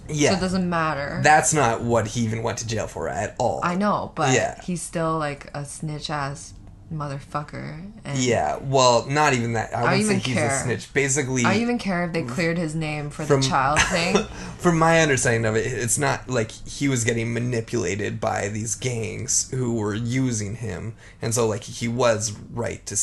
yeah 0.08 0.32
So 0.32 0.38
it 0.38 0.40
doesn't 0.42 0.70
matter. 0.70 1.20
that's 1.24 1.54
not 1.54 1.82
what 1.82 2.08
he 2.08 2.22
even 2.22 2.44
went 2.44 2.60
to 2.60 2.68
jail 2.68 2.88
for 2.88 3.10
at 3.10 3.36
all 3.40 3.62
I 3.64 3.76
know, 3.76 4.12
but 4.16 4.34
Yeah. 4.36 4.62
he's 4.62 4.82
still 4.82 5.18
like 5.18 5.50
a 5.56 5.66
snitch 5.66 6.10
ass 6.12 6.54
motherfucker. 6.92 7.92
And 8.04 8.18
Yeah, 8.20 8.58
well, 8.62 9.06
not 9.08 9.34
even 9.34 9.54
that. 9.54 9.76
I 9.76 9.82
don't 9.82 9.90
wouldn't 9.92 10.06
say 10.08 10.16
even 10.16 10.20
he's 10.26 10.34
care. 10.36 10.56
a 10.56 10.60
snitch. 10.64 10.94
Basically, 10.94 11.46
I 11.46 11.54
don't 11.54 11.62
even 11.62 11.78
care 11.78 12.04
if 12.06 12.14
they 12.14 12.24
cleared 12.24 12.58
his 12.58 12.76
name 12.76 13.10
for 13.10 13.24
From- 13.26 13.42
the 13.42 13.48
child 13.48 13.80
thing. 13.92 14.18
from 14.60 14.78
my 14.78 15.00
understanding 15.02 15.46
of 15.46 15.56
it, 15.56 15.66
it's 15.66 15.98
not 15.98 16.30
like 16.30 16.52
he 16.52 16.88
was 16.90 17.04
getting 17.04 17.34
manipulated 17.34 18.20
by 18.20 18.50
these 18.50 18.76
gangs 18.76 19.50
who 19.52 19.76
were 19.76 19.96
using 19.96 20.56
him, 20.58 20.94
and 21.22 21.34
so 21.34 21.48
like 21.48 21.64
he 21.64 21.88
was 21.88 22.34
right 22.52 22.86
to 22.88 22.98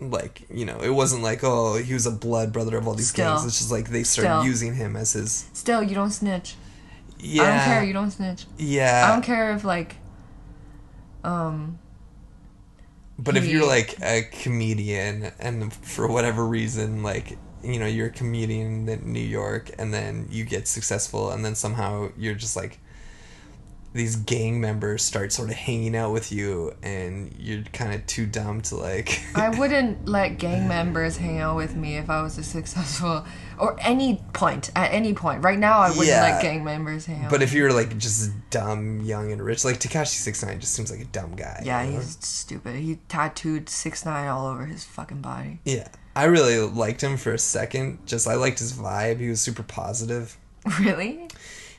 like 0.00 0.42
you 0.50 0.64
know 0.64 0.78
it 0.80 0.90
wasn't 0.90 1.22
like 1.22 1.40
oh 1.42 1.76
he 1.76 1.92
was 1.94 2.06
a 2.06 2.10
blood 2.12 2.52
brother 2.52 2.76
of 2.78 2.86
all 2.86 2.94
these 2.94 3.10
Still. 3.10 3.32
gangs. 3.34 3.44
It's 3.44 3.58
just 3.58 3.72
like 3.72 3.90
they 3.90 4.04
started 4.04 4.30
Still. 4.40 4.44
using 4.44 4.74
him 4.74 4.94
as 4.96 5.12
his 5.14 5.46
Still, 5.52 5.82
you 5.82 5.94
don't 5.94 6.10
snitch. 6.12 6.54
yeah 7.18 7.42
I 7.42 7.46
don't 7.46 7.64
care. 7.64 7.84
You 7.84 7.92
don't 7.92 8.10
snitch. 8.10 8.46
yeah. 8.58 9.04
I 9.08 9.12
don't 9.12 9.22
care 9.22 9.52
if 9.54 9.64
like, 9.64 9.96
um, 11.24 11.78
But 13.18 13.36
if 13.36 13.46
you're 13.46 13.66
like 13.66 13.96
a 14.00 14.22
comedian 14.22 15.32
and 15.40 15.72
for 15.72 16.06
whatever 16.06 16.46
reason, 16.46 17.02
like, 17.02 17.36
you 17.64 17.80
know, 17.80 17.86
you're 17.86 18.06
a 18.06 18.10
comedian 18.10 18.88
in 18.88 19.12
New 19.12 19.18
York 19.18 19.70
and 19.76 19.92
then 19.92 20.28
you 20.30 20.44
get 20.44 20.68
successful 20.68 21.30
and 21.30 21.44
then 21.44 21.56
somehow 21.56 22.10
you're 22.16 22.34
just 22.34 22.54
like 22.54 22.78
these 23.92 24.16
gang 24.16 24.60
members 24.60 25.02
start 25.02 25.32
sort 25.32 25.48
of 25.50 25.56
hanging 25.56 25.96
out 25.96 26.12
with 26.12 26.30
you 26.30 26.72
and 26.82 27.34
you're 27.38 27.62
kind 27.72 27.94
of 27.94 28.06
too 28.06 28.26
dumb 28.26 28.60
to 28.60 28.76
like 28.76 29.20
I 29.34 29.48
wouldn't 29.58 30.06
let 30.06 30.38
gang 30.38 30.68
members 30.68 31.16
hang 31.16 31.38
out 31.38 31.56
with 31.56 31.74
me 31.74 31.96
if 31.96 32.10
I 32.10 32.22
was 32.22 32.38
a 32.38 32.42
successful 32.44 33.24
or 33.60 33.76
any 33.80 34.22
point 34.32 34.70
at 34.76 34.92
any 34.92 35.14
point. 35.14 35.42
Right 35.42 35.58
now, 35.58 35.78
I 35.80 35.88
wouldn't 35.90 36.06
Yeah. 36.06 36.22
let 36.22 36.42
gang 36.42 36.64
members 36.64 37.06
hang 37.06 37.24
out. 37.24 37.30
but 37.30 37.42
if 37.42 37.52
you're 37.52 37.72
like 37.72 37.96
just 37.98 38.30
dumb 38.50 39.00
young 39.00 39.32
and 39.32 39.42
rich 39.42 39.64
like 39.64 39.78
Tekashi 39.80 40.16
69 40.16 40.60
just 40.60 40.72
seems 40.72 40.90
like 40.90 41.00
a 41.00 41.04
dumb 41.06 41.34
guy 41.36 41.62
yeah, 41.64 41.82
you 41.82 41.92
know? 41.92 41.96
he's 41.98 42.16
stupid. 42.20 42.76
He 42.76 42.98
tattooed 43.08 43.68
six 43.68 44.04
nine 44.04 44.28
all 44.28 44.46
over 44.46 44.66
his 44.66 44.84
fucking 44.84 45.20
body. 45.20 45.60
yeah 45.64 45.88
I 46.16 46.24
really 46.24 46.58
liked 46.58 47.02
him 47.02 47.16
for 47.16 47.32
a 47.32 47.38
second 47.38 48.06
just 48.06 48.26
I 48.26 48.34
liked 48.34 48.58
his 48.58 48.72
vibe 48.72 49.18
he 49.20 49.28
was 49.28 49.40
super 49.40 49.62
positive 49.62 50.36
Really? 50.80 51.28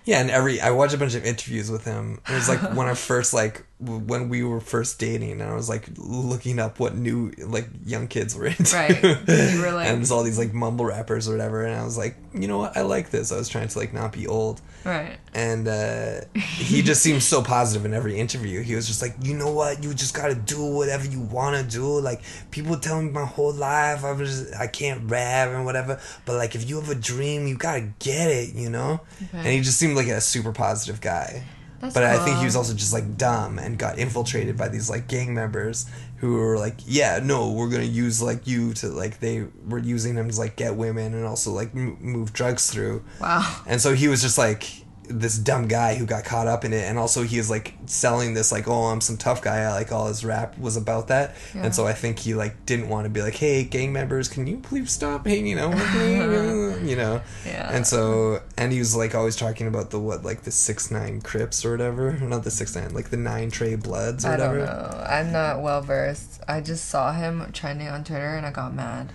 Yeah, 0.06 0.22
and 0.22 0.32
every 0.32 0.60
I 0.62 0.72
watched 0.72 0.94
a 0.94 0.98
bunch 0.98 1.14
of 1.14 1.24
interviews 1.26 1.70
with 1.70 1.84
him. 1.86 2.20
It 2.28 2.34
was 2.34 2.48
like 2.50 2.62
when 2.74 2.88
I 2.88 2.94
first 3.12 3.34
like 3.34 3.66
when 3.80 4.28
we 4.28 4.44
were 4.44 4.60
first 4.60 5.00
dating, 5.00 5.32
and 5.40 5.44
I 5.44 5.56
was 5.56 5.70
like 5.70 5.88
looking 5.98 6.60
up 6.60 6.80
what 6.82 6.96
new 6.96 7.32
like 7.38 7.68
young 7.86 8.08
kids 8.10 8.36
were 8.36 8.48
into. 8.48 8.76
Right. 8.76 9.02
You 9.02 9.62
were 9.62 9.72
like- 9.74 9.88
and 9.88 10.00
there's 10.00 10.12
all 10.12 10.24
these 10.24 10.38
like 10.38 10.54
mumble 10.54 10.86
rappers 10.86 11.30
or 11.30 11.32
whatever, 11.32 11.64
and 11.64 11.74
I 11.80 11.84
was 11.86 11.98
like, 11.98 12.18
you 12.34 12.48
know 12.48 12.58
what, 12.58 12.76
I 12.76 12.82
like 12.82 13.10
this. 13.10 13.32
I 13.32 13.38
was 13.38 13.48
trying 13.48 13.70
to 13.70 13.80
like 13.80 13.94
not 13.94 14.12
be 14.12 14.28
old, 14.28 14.60
Right. 14.84 15.18
and 15.34 15.66
uh, 15.68 16.22
he 16.36 16.82
just 16.90 17.02
seemed 17.02 17.24
so 17.24 17.42
positive 17.42 17.86
in 17.86 17.94
every 17.94 18.18
interview. 18.20 18.62
He 18.62 18.76
was 18.76 18.86
just 18.86 19.02
like, 19.02 19.16
you 19.22 19.34
know 19.34 19.52
what, 19.52 19.82
you 19.82 19.94
just 19.94 20.14
gotta 20.14 20.36
do 20.36 20.62
whatever 20.66 21.08
you 21.08 21.22
wanna 21.22 21.64
do. 21.64 22.00
Like 22.02 22.22
people 22.52 22.78
tell 22.78 23.02
me 23.02 23.10
my 23.12 23.26
whole 23.26 23.54
life 23.54 24.04
I 24.04 24.12
was 24.12 24.52
I 24.54 24.68
can't 24.68 25.10
rap 25.10 25.50
and 25.50 25.64
whatever, 25.64 26.02
but 26.26 26.36
like 26.36 26.54
if 26.54 26.70
you 26.70 26.82
have 26.82 26.90
a 26.90 26.96
dream, 26.96 27.48
you 27.48 27.56
gotta 27.58 27.88
get 28.00 28.30
it, 28.30 28.56
you 28.56 28.70
know. 28.70 29.00
And 29.32 29.48
he 29.48 29.62
just 29.62 29.78
seemed 29.80 29.96
like 29.96 30.08
a 30.08 30.20
super 30.20 30.52
positive 30.52 31.00
guy. 31.00 31.46
That's 31.80 31.94
but 31.94 32.04
I 32.04 32.24
think 32.26 32.38
he 32.40 32.46
was 32.46 32.56
also 32.56 32.74
just 32.74 32.94
like 32.94 33.18
dumb 33.18 33.58
and 33.58 33.78
got 33.78 33.98
infiltrated 33.98 34.58
by 34.58 34.68
these 34.68 34.90
like 34.90 35.08
gang 35.08 35.34
members 35.34 35.86
who 36.18 36.34
were 36.36 36.58
like, 36.58 36.76
yeah, 36.86 37.20
no, 37.24 37.52
we're 37.52 37.70
gonna 37.70 37.84
use 37.84 38.22
like 38.22 38.46
you 38.48 38.74
to 38.76 38.88
like 38.90 39.20
they 39.20 39.46
were 39.68 39.78
using 39.80 40.16
him 40.16 40.30
to 40.30 40.38
like 40.38 40.56
get 40.58 40.76
women 40.76 41.14
and 41.14 41.26
also 41.26 41.52
like 41.52 41.74
m- 41.74 41.98
move 42.02 42.34
drugs 42.34 42.70
through. 42.70 43.04
Wow. 43.22 43.62
And 43.66 43.80
so 43.80 43.94
he 43.94 44.08
was 44.08 44.22
just 44.22 44.38
like 44.38 44.66
this 45.10 45.38
dumb 45.38 45.68
guy 45.68 45.96
who 45.96 46.06
got 46.06 46.24
caught 46.24 46.48
up 46.48 46.64
in 46.64 46.72
it, 46.72 46.84
and 46.84 46.98
also 47.00 47.24
he 47.24 47.38
was 47.38 47.50
like 47.50 47.74
selling 47.88 48.36
this 48.36 48.52
like, 48.52 48.68
oh, 48.68 48.86
I'm 48.86 49.02
some 49.02 49.18
tough 49.18 49.42
guy. 49.42 49.62
I, 49.64 49.72
like 49.72 49.92
all 49.92 50.08
his 50.08 50.24
rap 50.24 50.58
was 50.58 50.78
about 50.78 51.08
that, 51.08 51.36
Yeah. 51.56 51.64
and 51.66 51.76
so 51.76 51.88
I 51.88 51.94
think 51.94 52.20
he 52.20 52.36
like 52.36 52.66
didn't 52.66 52.90
want 52.90 53.06
to 53.06 53.10
be 53.10 53.22
like, 53.22 53.36
hey, 53.36 53.64
gang 53.64 53.92
members, 53.92 54.28
can 54.28 54.46
you 54.48 54.58
please 54.58 54.92
stop 54.92 55.26
hanging 55.26 55.58
out 55.60 55.72
with 55.74 55.96
me? 55.96 56.20
Uh-huh. 56.20 56.78
you 56.86 56.96
know. 56.96 57.22
Yeah. 57.46 57.70
And 57.74 57.86
so, 57.88 58.42
and 58.58 58.72
he 58.72 58.80
was 58.80 58.96
like 58.96 59.16
always 59.16 59.36
talking 59.36 59.68
about 59.68 59.90
the 59.90 60.00
what, 60.00 60.24
like 60.24 60.44
the 60.44 60.52
six 60.52 60.92
nine 60.92 61.22
Crips 61.22 61.66
or 61.66 61.72
whatever, 61.72 62.12
not 62.22 62.44
the 62.44 62.52
six 62.52 62.76
nine, 62.76 62.94
like 62.94 63.10
the 63.10 63.18
nine 63.18 63.50
Trey 63.50 63.76
Bloods 63.76 64.26
or 64.26 64.30
I 64.30 64.32
whatever. 64.32 64.58
don't 64.60 64.66
know. 64.68 65.04
I'm 65.08 65.32
not 65.32 65.62
well 65.62 65.82
versed. 65.82 66.40
I 66.48 66.62
just 66.62 66.86
saw 66.90 67.12
him 67.14 67.50
trending 67.54 67.88
on 67.88 68.04
Twitter 68.04 68.36
and 68.36 68.46
I 68.46 68.52
got 68.52 68.74
mad. 68.74 69.12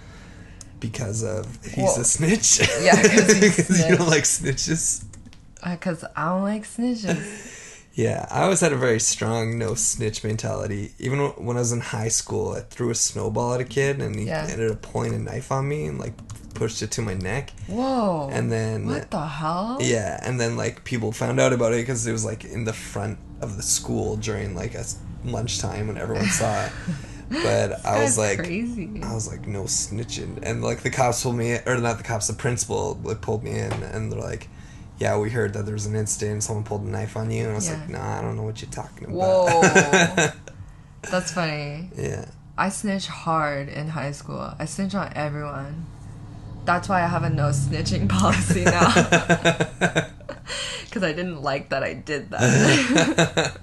Because 0.80 1.22
of 1.22 1.46
he's 1.64 1.76
Well, 1.78 2.00
a 2.00 2.04
snitch. 2.04 2.60
yeah 2.82 3.00
because 3.02 3.88
you 3.88 3.96
don't 3.96 4.08
like 4.08 4.24
snitches. 4.24 5.04
Because 5.64 6.04
I 6.16 6.28
don't 6.28 6.42
like 6.42 6.64
snitches. 6.64 7.50
Yeah, 7.96 8.26
I 8.28 8.42
always 8.42 8.58
had 8.58 8.72
a 8.72 8.76
very 8.76 8.98
strong 8.98 9.56
no 9.56 9.74
snitch 9.76 10.24
mentality. 10.24 10.90
Even 10.98 11.20
when 11.20 11.56
I 11.56 11.60
was 11.60 11.70
in 11.70 11.78
high 11.78 12.08
school, 12.08 12.54
I 12.54 12.62
threw 12.62 12.90
a 12.90 12.94
snowball 12.96 13.54
at 13.54 13.60
a 13.60 13.64
kid, 13.64 14.02
and 14.02 14.18
he 14.18 14.24
Yeah. 14.26 14.48
ended 14.50 14.68
up 14.72 14.82
pulling 14.82 15.14
a 15.14 15.18
knife 15.20 15.52
on 15.52 15.68
me 15.68 15.84
and 15.86 16.00
like 16.00 16.12
pushed 16.54 16.82
it 16.82 16.90
to 16.90 17.02
my 17.02 17.14
neck. 17.14 17.50
Whoa. 17.68 18.30
And 18.32 18.50
then 18.50 18.86
What 18.88 19.12
the 19.12 19.24
hell? 19.24 19.78
yeah, 19.80 20.18
and 20.24 20.40
then 20.40 20.56
like 20.56 20.82
people 20.82 21.12
found 21.12 21.38
out 21.38 21.52
about 21.52 21.72
it 21.72 21.82
because 21.82 22.04
it 22.04 22.10
was 22.10 22.24
like 22.24 22.44
in 22.44 22.64
the 22.64 22.72
front 22.72 23.16
of 23.40 23.56
the 23.56 23.62
school 23.62 24.16
during 24.16 24.56
like 24.56 24.74
a 24.74 24.84
lunchtime 25.24 25.86
when 25.86 25.96
everyone 25.96 26.26
saw 26.30 26.66
it. 26.66 26.72
But 27.30 27.84
I 27.86 28.02
was 28.02 28.18
like, 28.18 28.38
crazy. 28.38 28.90
I 29.04 29.14
was 29.14 29.28
like, 29.28 29.46
no 29.46 29.64
snitching, 29.64 30.40
and 30.42 30.62
like 30.64 30.82
the 30.82 30.90
cops 30.90 31.22
pulled 31.22 31.36
me, 31.36 31.58
or 31.64 31.78
not 31.78 31.98
the 31.98 32.04
cops, 32.04 32.26
the 32.26 32.32
principal 32.34 32.98
like 33.04 33.20
pulled 33.22 33.44
me 33.44 33.52
in, 33.52 33.72
and 33.84 34.10
they're 34.10 34.20
like, 34.20 34.48
yeah, 35.04 35.18
we 35.18 35.28
heard 35.28 35.52
that 35.52 35.64
there 35.66 35.74
was 35.74 35.84
an 35.86 35.94
incident, 35.96 36.42
someone 36.42 36.64
pulled 36.64 36.80
a 36.82 36.88
knife 36.88 37.14
on 37.16 37.30
you, 37.30 37.42
and 37.44 37.52
I 37.52 37.54
was 37.56 37.68
Yeah. 37.68 37.74
like, 37.76 37.88
nah, 37.90 38.18
I 38.18 38.22
don't 38.22 38.36
know 38.36 38.42
what 38.48 38.62
you're 38.62 38.70
talking 38.70 39.04
about. 39.04 39.16
Whoa. 39.16 40.28
That's 41.10 41.30
funny. 41.32 41.90
yeah. 41.96 42.24
I 42.56 42.70
snitch 42.70 43.06
hard 43.08 43.68
in 43.68 43.88
high 43.88 44.12
school. 44.12 44.54
I 44.58 44.64
snitch 44.64 44.94
on 44.94 45.12
everyone. 45.14 45.84
That's 46.64 46.88
why 46.88 47.02
I 47.02 47.06
have 47.08 47.22
a 47.22 47.28
no 47.28 47.50
snitching 47.50 48.08
policy 48.18 48.64
now. 48.64 50.08
Because 50.84 51.02
I 51.02 51.12
didn't 51.12 51.42
like 51.42 51.70
that 51.70 51.82
I 51.82 51.92
did 51.94 52.30
that. 52.30 53.56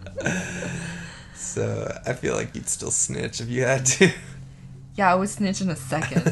So 1.35 1.91
I 2.05 2.13
feel 2.13 2.35
like 2.35 2.53
you'd 2.55 2.67
still 2.69 2.91
snitch 2.91 3.39
if 3.41 3.47
you 3.49 3.63
had 3.63 3.85
to. 3.97 4.11
yeah, 4.95 5.11
I 5.11 5.15
would 5.15 5.29
snitch 5.29 5.61
in 5.61 5.69
a 5.69 5.75
second. 5.75 6.23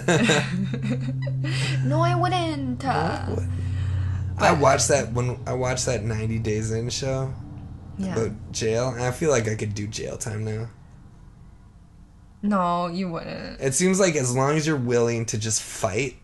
no, 1.86 2.02
I 2.02 2.16
wouldn't. 2.16 2.84
Uh, 2.86 2.90
I 2.90 3.48
watched 4.54 4.88
that 4.88 5.12
when 5.14 5.40
I 5.46 5.54
watched 5.54 5.86
that 5.86 6.04
90 6.04 6.40
Days 6.40 6.72
In 6.72 6.90
show 6.90 7.34
yeah. 7.98 8.16
about 8.16 8.52
jail, 8.52 8.90
and 8.90 9.04
I 9.04 9.12
feel 9.12 9.30
like 9.30 9.48
I 9.48 9.56
could 9.56 9.74
do 9.74 9.88
jail 9.88 10.18
time 10.18 10.46
now. 10.46 10.70
No, 12.42 12.88
you 12.88 13.10
wouldn't. 13.10 13.60
It 13.60 13.74
seems 13.74 14.00
like 14.00 14.16
as 14.16 14.34
long 14.34 14.56
as 14.56 14.66
you're 14.66 14.78
willing 14.78 15.26
to 15.28 15.38
just 15.38 15.62
fight, 15.62 16.16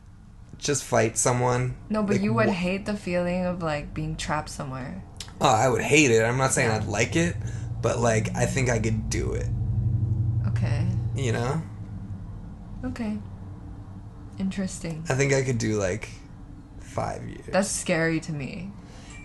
just 0.57 0.83
fight 0.83 1.17
someone. 1.17 1.75
No, 1.89 2.03
but 2.03 2.13
like, 2.13 2.21
you 2.21 2.33
would 2.33 2.49
wh- 2.49 2.53
hate 2.53 2.85
the 2.85 2.95
feeling 2.95 3.45
of 3.45 3.61
like 3.61 3.93
being 3.93 4.15
trapped 4.15 4.49
somewhere. 4.49 5.03
Oh, 5.41 5.49
I 5.53 5.67
would 5.67 5.81
hate 5.81 6.11
it. 6.11 6.23
I'm 6.23 6.37
not 6.37 6.53
saying 6.53 6.71
I'd 6.71 6.85
like 6.85 7.17
it, 7.17 7.35
but 7.81 7.99
like 7.99 8.33
I 8.35 8.45
think 8.45 8.69
I 8.69 8.79
could 8.79 9.09
do 9.09 9.33
it. 9.33 9.47
Okay. 10.47 10.87
You 11.15 11.33
know, 11.33 11.61
Okay. 12.85 13.17
Interesting. 14.37 15.03
I 15.09 15.15
think 15.15 15.33
I 15.33 15.41
could 15.43 15.57
do 15.57 15.77
like 15.79 16.09
five 16.95 17.21
years. 17.27 17.45
That's 17.51 17.69
scary 17.69 18.19
to 18.21 18.31
me. 18.31 18.71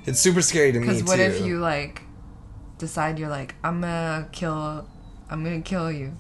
it's 0.07 0.19
super 0.21 0.43
scary 0.43 0.73
to 0.73 0.79
me 0.81 0.87
Because 0.87 1.03
too. 1.03 1.09
what 1.09 1.21
if 1.21 1.41
you 1.47 1.59
like 1.61 2.03
decide 2.79 3.19
you're 3.19 3.29
like 3.29 3.55
I'm 3.63 3.81
gonna 3.81 4.29
kill, 4.33 4.87
I'm 5.31 5.45
gonna 5.45 5.61
kill 5.63 5.91
you 5.93 6.17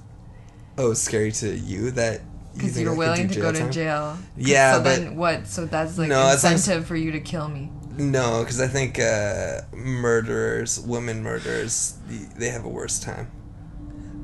Oh, 0.79 0.95
scary 0.95 1.33
to 1.33 1.49
you 1.57 1.91
that 1.93 2.21
you 2.21 2.27
because 2.55 2.73
think 2.75 2.85
you're 2.87 2.95
willing 2.95 3.29
to 3.29 3.41
go 3.41 3.53
to 3.53 3.59
time? 3.59 3.71
jail. 3.73 4.19
Yeah, 4.37 4.75
So 4.77 4.83
but- 4.83 4.97
then 4.97 5.17
what? 5.17 5.47
So 5.47 5.67
that's 5.67 5.99
like 5.99 6.09
No, 6.09 6.31
incentive 6.31 6.87
for 6.87 6.97
you 6.97 7.13
to 7.13 7.21
kill 7.21 7.49
me. 7.49 7.71
No, 7.99 8.41
because 8.43 8.61
I 8.61 8.67
think 8.69 8.99
uh, 8.99 9.63
murderers, 9.75 10.79
women 10.81 11.23
murderers, 11.23 11.99
they 12.39 12.49
have 12.49 12.65
a 12.65 12.69
worse 12.69 12.99
time. 12.99 13.27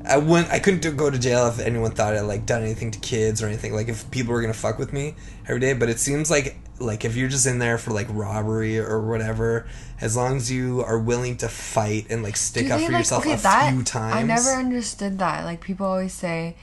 I 0.09 0.17
wouldn't. 0.17 0.51
I 0.51 0.59
couldn't 0.59 0.81
do, 0.81 0.91
go 0.91 1.09
to 1.09 1.19
jail 1.19 1.47
if 1.47 1.59
anyone 1.59 1.91
thought 1.91 2.15
I 2.15 2.21
like 2.21 2.45
done 2.45 2.63
anything 2.63 2.91
to 2.91 2.99
kids 2.99 3.41
or 3.43 3.47
anything. 3.47 3.73
Like 3.73 3.87
if 3.89 4.09
people 4.11 4.33
were 4.33 4.41
gonna 4.41 4.53
fuck 4.53 4.79
with 4.79 4.93
me 4.93 5.15
every 5.47 5.59
day. 5.59 5.73
But 5.73 5.89
it 5.89 5.99
seems 5.99 6.29
like 6.31 6.57
like 6.79 7.03
if 7.05 7.15
you're 7.15 7.29
just 7.29 7.45
in 7.47 7.59
there 7.59 7.77
for 7.77 7.91
like 7.91 8.07
robbery 8.09 8.79
or 8.79 9.01
whatever, 9.01 9.67
as 9.99 10.15
long 10.15 10.37
as 10.37 10.51
you 10.51 10.81
are 10.81 10.99
willing 10.99 11.37
to 11.37 11.49
fight 11.49 12.07
and 12.09 12.23
like 12.23 12.37
stick 12.37 12.67
Do 12.67 12.73
up 12.73 12.79
they, 12.79 12.85
for 12.85 12.91
like- 12.93 12.99
yourself 12.99 13.23
okay, 13.25 13.33
a 13.33 13.37
that- 13.37 13.73
few 13.73 13.83
times. 13.83 14.15
I 14.15 14.23
never 14.23 14.51
understood 14.51 15.19
that. 15.19 15.43
Like 15.45 15.61
people 15.61 15.85
always 15.87 16.13
say, 16.13 16.55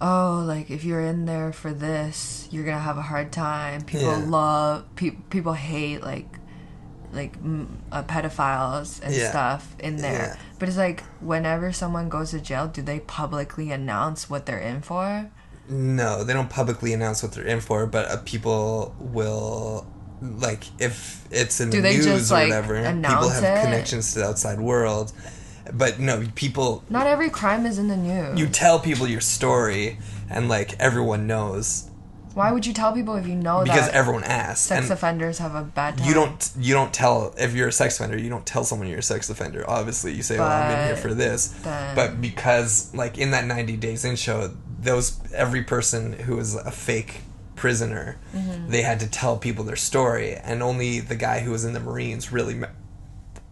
"Oh, 0.00 0.42
like 0.46 0.70
if 0.70 0.84
you're 0.84 1.00
in 1.00 1.24
there 1.26 1.52
for 1.52 1.72
this, 1.72 2.48
you're 2.50 2.64
gonna 2.64 2.78
have 2.80 2.98
a 2.98 3.02
hard 3.02 3.32
time." 3.32 3.82
People 3.82 4.06
Yeah. 4.18 4.24
love 4.26 4.84
pe- 4.96 5.10
people 5.30 5.52
hate 5.54 6.02
like 6.02 6.26
like 7.12 7.42
mm, 7.42 7.66
uh, 7.90 8.02
pedophiles 8.04 9.00
and 9.02 9.14
Yeah. 9.14 9.30
stuff 9.30 9.74
in 9.78 9.96
there. 9.96 10.12
Yeah. 10.12 10.36
But 10.58 10.68
it's 10.68 10.78
like 10.78 11.02
whenever 11.20 11.72
someone 11.72 12.08
goes 12.08 12.30
to 12.30 12.40
jail, 12.40 12.66
do 12.68 12.82
they 12.82 13.00
publicly 13.00 13.70
announce 13.70 14.30
what 14.30 14.46
they're 14.46 14.58
in 14.58 14.80
for? 14.82 15.30
No, 15.68 16.24
they 16.24 16.32
don't 16.32 16.50
publicly 16.50 16.92
announce 16.92 17.22
what 17.22 17.32
they're 17.32 17.46
in 17.46 17.60
for, 17.60 17.86
but 17.86 18.10
uh, 18.10 18.16
people 18.24 18.94
will 18.98 19.86
like 20.20 20.64
if 20.80 21.24
it's 21.30 21.60
in 21.60 21.70
Do 21.70 21.78
the 21.78 21.82
they 21.82 21.94
news 21.96 22.04
just, 22.04 22.30
or 22.32 22.34
like, 22.36 22.48
whatever. 22.48 22.74
People 22.76 22.88
announce 22.90 23.40
have 23.40 23.58
it? 23.58 23.64
connections 23.64 24.12
to 24.12 24.20
the 24.20 24.26
outside 24.26 24.60
world, 24.60 25.12
but 25.72 25.98
no, 25.98 26.24
people. 26.34 26.82
Not 26.90 27.06
every 27.06 27.30
crime 27.30 27.66
is 27.66 27.78
in 27.78 27.88
the 27.88 27.96
news. 27.96 28.38
You 28.38 28.46
tell 28.48 28.78
people 28.80 29.06
your 29.06 29.20
story, 29.20 29.98
and 30.30 30.48
like 30.48 30.76
everyone 30.80 31.26
knows 31.26 31.88
Why 32.34 32.50
would 32.52 32.64
you 32.66 32.72
tell 32.72 32.92
people 32.92 33.14
if 33.16 33.26
you 33.26 33.34
know 33.34 33.62
because 33.62 33.86
that 33.86 33.94
everyone 33.94 34.24
asks. 34.24 34.66
sex 34.66 34.84
and 34.86 34.92
offenders 34.92 35.38
have 35.38 35.54
a 35.54 35.62
bad 35.62 35.98
time? 35.98 36.06
you 36.08 36.14
don't 36.14 36.50
you 36.58 36.74
don't 36.74 36.92
tell 36.92 37.34
if 37.38 37.54
you're 37.54 37.68
a 37.68 37.72
sex 37.72 37.98
offender. 37.98 38.18
You 38.18 38.30
don't 38.30 38.46
tell 38.46 38.64
someone 38.64 38.88
you're 38.88 38.98
a 39.00 39.02
sex 39.02 39.28
offender. 39.30 39.64
Obviously, 39.68 40.12
you 40.14 40.22
say, 40.22 40.38
"Well, 40.38 40.48
I'm 40.50 40.70
in 40.78 40.86
here 40.86 40.96
for 40.96 41.14
this." 41.14 41.48
then- 41.62 41.94
But 41.94 42.20
because 42.20 42.92
like 42.94 43.18
in 43.18 43.30
that 43.32 43.44
90 43.46 43.76
days 43.76 44.04
in 44.04 44.16
show, 44.16 44.50
those 44.80 45.18
every 45.34 45.62
person 45.62 46.12
who 46.14 46.36
was 46.36 46.54
a 46.54 46.70
fake 46.70 47.22
prisoner, 47.56 48.16
Mm-hmm. 48.34 48.70
they 48.70 48.82
had 48.82 48.98
to 49.00 49.06
tell 49.06 49.36
people 49.36 49.64
their 49.64 49.76
story, 49.76 50.34
and 50.34 50.62
only 50.62 50.98
the 51.00 51.14
guy 51.14 51.40
who 51.40 51.50
was 51.52 51.64
in 51.64 51.72
the 51.74 51.80
Marines 51.80 52.32
really. 52.32 52.60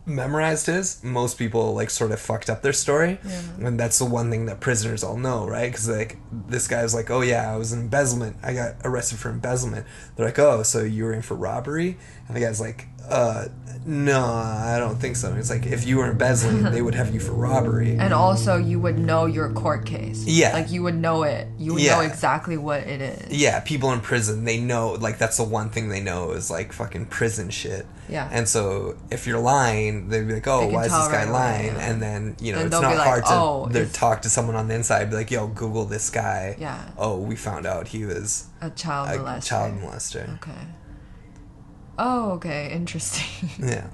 Me- 0.06 0.14
memorized 0.14 0.66
his, 0.66 1.02
most 1.04 1.38
people 1.38 1.74
like 1.74 1.90
sort 1.90 2.12
of 2.12 2.20
fucked 2.20 2.48
up 2.50 2.62
their 2.62 2.72
story, 2.72 3.18
Yeah. 3.24 3.40
and 3.60 3.78
that's 3.80 3.98
the 3.98 4.04
one 4.04 4.30
thing 4.30 4.46
that 4.46 4.60
prisoners 4.60 5.02
all 5.04 5.16
know, 5.16 5.46
right? 5.46 5.70
Because 5.70 5.88
like 5.88 6.16
this 6.48 6.68
guy's 6.68 6.94
like, 6.94 7.10
oh 7.10 7.20
yeah, 7.20 7.52
I 7.52 7.56
was 7.56 7.72
in 7.72 7.80
embezzlement. 7.80 8.36
I 8.42 8.54
got 8.54 8.74
arrested 8.84 9.18
for 9.18 9.30
embezzlement. 9.30 9.86
They're 10.16 10.26
like, 10.26 10.38
oh, 10.38 10.62
so 10.62 10.82
you 10.82 11.04
were 11.04 11.12
in 11.12 11.22
for 11.22 11.34
robbery? 11.34 11.98
And 12.28 12.36
the 12.36 12.40
guy's 12.40 12.60
like, 12.60 12.86
uh, 13.10 13.48
no, 13.86 14.22
I 14.22 14.76
don't 14.78 14.96
think 14.98 15.16
so. 15.16 15.34
It's 15.34 15.48
like 15.48 15.64
if 15.64 15.86
you 15.86 15.96
were 15.96 16.10
embezzling, 16.10 16.62
they 16.72 16.82
would 16.82 16.94
have 16.94 17.14
you 17.14 17.18
for 17.20 17.32
robbery. 17.32 17.96
And 17.98 18.12
also, 18.12 18.56
you 18.58 18.78
would 18.78 18.98
know 18.98 19.24
your 19.24 19.50
court 19.52 19.86
case. 19.86 20.24
Yeah. 20.26 20.52
Like, 20.52 20.70
you 20.70 20.82
would 20.82 20.94
know 20.96 21.22
it. 21.22 21.48
You 21.58 21.72
would 21.74 21.82
Yeah. 21.82 21.96
know 21.96 22.00
exactly 22.02 22.58
what 22.58 22.80
it 22.82 23.00
is. 23.00 23.32
Yeah, 23.32 23.60
people 23.60 23.90
in 23.92 24.00
prison, 24.00 24.44
they 24.44 24.58
know, 24.60 24.90
like, 24.92 25.16
that's 25.16 25.38
the 25.38 25.44
one 25.44 25.70
thing 25.70 25.88
they 25.88 26.00
know 26.00 26.32
is, 26.32 26.50
like, 26.50 26.72
fucking 26.74 27.06
prison 27.06 27.48
shit. 27.48 27.86
Yeah. 28.08 28.28
And 28.30 28.46
so, 28.46 28.96
if 29.10 29.26
you're 29.26 29.40
lying, 29.40 30.08
they'd 30.10 30.26
be 30.28 30.34
like, 30.34 30.46
oh, 30.46 30.66
why 30.68 30.84
is 30.84 30.92
this 30.92 31.08
guy 31.08 31.20
right 31.20 31.22
away, 31.28 31.32
lying? 31.32 31.66
yeah. 31.76 31.90
And 31.90 32.02
then, 32.02 32.36
you 32.38 32.52
know, 32.52 32.58
Then 32.58 32.66
it's 32.66 32.80
not 32.82 32.94
like, 32.96 33.06
hard 33.06 33.24
to 33.24 33.30
"Oh, 33.32 33.68
they 33.70 33.86
talk 33.86 34.20
to 34.22 34.28
someone 34.28 34.56
on 34.56 34.68
the 34.68 34.74
inside, 34.74 35.08
be 35.08 35.16
like, 35.16 35.30
yo, 35.30 35.46
Google 35.46 35.86
this 35.86 36.10
guy. 36.10 36.54
Yeah. 36.58 36.78
Oh, 36.98 37.16
we 37.18 37.34
found 37.34 37.66
out 37.66 37.88
he 37.88 38.04
was 38.04 38.44
A 38.60 38.68
child 38.70 39.08
a 39.08 39.22
molester. 39.22 39.44
child 39.46 39.74
molester. 39.80 40.34
Okay. 40.34 40.52
Oh, 42.02 42.32
okay. 42.32 42.72
Interesting. 42.72 43.50
Yeah. 43.58 43.88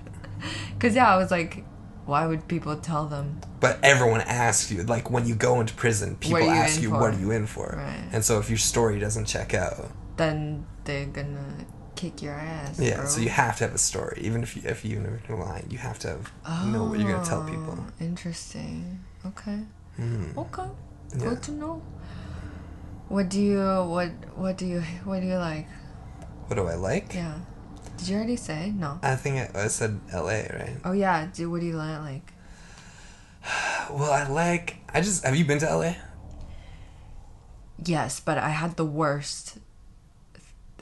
Because, 0.74 0.94
yeah, 0.94 1.12
I 1.12 1.16
was 1.16 1.30
like, 1.30 1.64
why 2.04 2.26
would 2.26 2.46
people 2.46 2.76
tell 2.76 3.07
them? 3.07 3.40
But 3.59 3.78
everyone 3.82 4.20
asks 4.20 4.70
you, 4.70 4.82
like, 4.84 5.11
when 5.11 5.26
you 5.26 5.34
go 5.34 5.61
into 5.61 5.74
prison, 5.74 6.16
people 6.16 6.40
you 6.40 6.46
ask 6.46 6.80
you, 6.80 6.90
for? 6.90 7.00
what 7.00 7.14
are 7.14 7.18
you 7.18 7.30
in 7.32 7.46
for? 7.46 7.74
Right. 7.76 8.09
And 8.12 8.24
so, 8.24 8.38
if 8.38 8.48
your 8.48 8.59
story 8.59 8.98
doesn't 9.00 9.24
check 9.24 9.54
out, 9.54 9.90
Then 10.16 10.66
they're 10.84 11.07
gonna 11.07 11.66
kick 11.96 12.22
your 12.22 12.34
ass. 12.34 12.78
yeah, 12.78 12.96
bro. 12.96 13.07
so 13.07 13.20
you 13.20 13.30
have 13.30 13.57
to 13.59 13.64
have 13.64 13.74
a 13.74 13.78
story. 13.78 14.20
Even 14.22 14.42
if 14.42 14.54
you, 14.54 14.62
if 14.66 14.84
you 14.84 15.20
you're 15.28 15.38
lying, 15.38 15.66
you 15.70 15.78
have 15.78 15.98
to 16.00 16.09
have, 16.09 16.32
know 16.72 16.84
what 16.84 17.00
you're 17.00 17.18
to 17.18 17.24
tell 17.28 17.42
people. 17.44 17.76
Oh, 17.80 18.04
Interesting. 18.04 19.00
Okay. 19.24 19.61
Mm. 19.98 20.36
Okay. 20.36 20.70
Yeah. 21.16 21.24
Good 21.30 21.42
to 21.44 21.52
know. 21.52 21.82
What 23.09 23.28
do 23.28 23.40
you 23.40 23.62
what 23.94 24.11
what 24.36 24.59
do 24.59 24.66
you 24.66 24.80
what 25.04 25.20
do 25.20 25.26
you 25.26 25.38
like? 25.38 25.66
What 26.46 26.57
do 26.57 26.66
I 26.66 26.74
like? 26.74 27.14
Yeah. 27.14 27.38
Did 27.97 28.09
you 28.09 28.16
already 28.16 28.36
say 28.36 28.72
no? 28.76 28.99
I 29.03 29.16
think 29.16 29.57
I, 29.57 29.64
I 29.64 29.66
said 29.68 30.01
L.A. 30.12 30.42
Right? 30.53 30.76
Oh 30.84 30.92
yeah. 30.92 31.26
Do 31.32 31.51
what 31.51 31.61
do 31.61 31.66
you 31.66 31.76
like? 31.76 32.01
Like 32.01 32.32
Well, 33.90 34.12
I 34.12 34.26
like. 34.28 34.76
I 34.92 35.01
just 35.01 35.24
have 35.24 35.36
you 35.36 35.44
been 35.44 35.59
to 35.61 35.70
L.A. 35.70 35.97
yes, 37.84 38.20
but 38.20 38.38
I 38.38 38.51
had 38.51 38.76
the 38.76 38.84
worst 38.84 39.59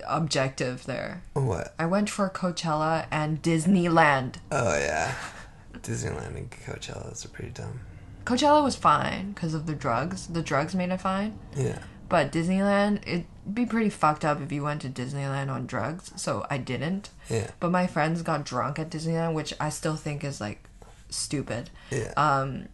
objective 0.06 0.84
there. 0.86 1.22
What? 1.34 1.74
I 1.78 1.86
went 1.86 2.10
for 2.10 2.28
Coachella 2.28 3.06
and 3.10 3.42
Disneyland. 3.42 4.36
Oh 4.50 4.76
yeah, 4.76 5.14
Disneyland 5.74 6.36
and 6.36 6.50
Coachella 6.50 7.24
are 7.24 7.28
pretty 7.28 7.50
dumb. 7.50 7.80
Coachella 8.24 8.62
was 8.62 8.74
fine 8.74 9.32
because 9.32 9.54
of 9.54 9.66
the 9.66 9.74
drugs. 9.74 10.26
The 10.28 10.42
drugs 10.42 10.74
made 10.74 10.90
it 10.90 11.00
fine. 11.00 11.38
Yeah. 11.56 11.78
But 12.08 12.30
Disneyland, 12.32 13.02
it'd 13.06 13.24
be 13.52 13.66
pretty 13.66 13.90
fucked 13.90 14.24
up 14.24 14.40
if 14.40 14.52
you 14.52 14.62
went 14.62 14.82
to 14.82 14.88
Disneyland 14.88 15.50
on 15.50 15.66
drugs. 15.66 16.12
So 16.16 16.46
I 16.50 16.58
didn't. 16.58 17.10
Yeah. 17.30 17.50
But 17.60 17.70
my 17.70 17.86
friends 17.86 18.22
got 18.22 18.44
drunk 18.44 18.78
at 18.78 18.90
Disneyland, 18.90 19.34
which 19.34 19.54
I 19.58 19.68
still 19.70 19.96
think 19.96 20.22
is 20.22 20.40
like 20.40 20.62
stupid. 21.08 21.70
Yeah. 21.90 22.12
Um, 22.16 22.68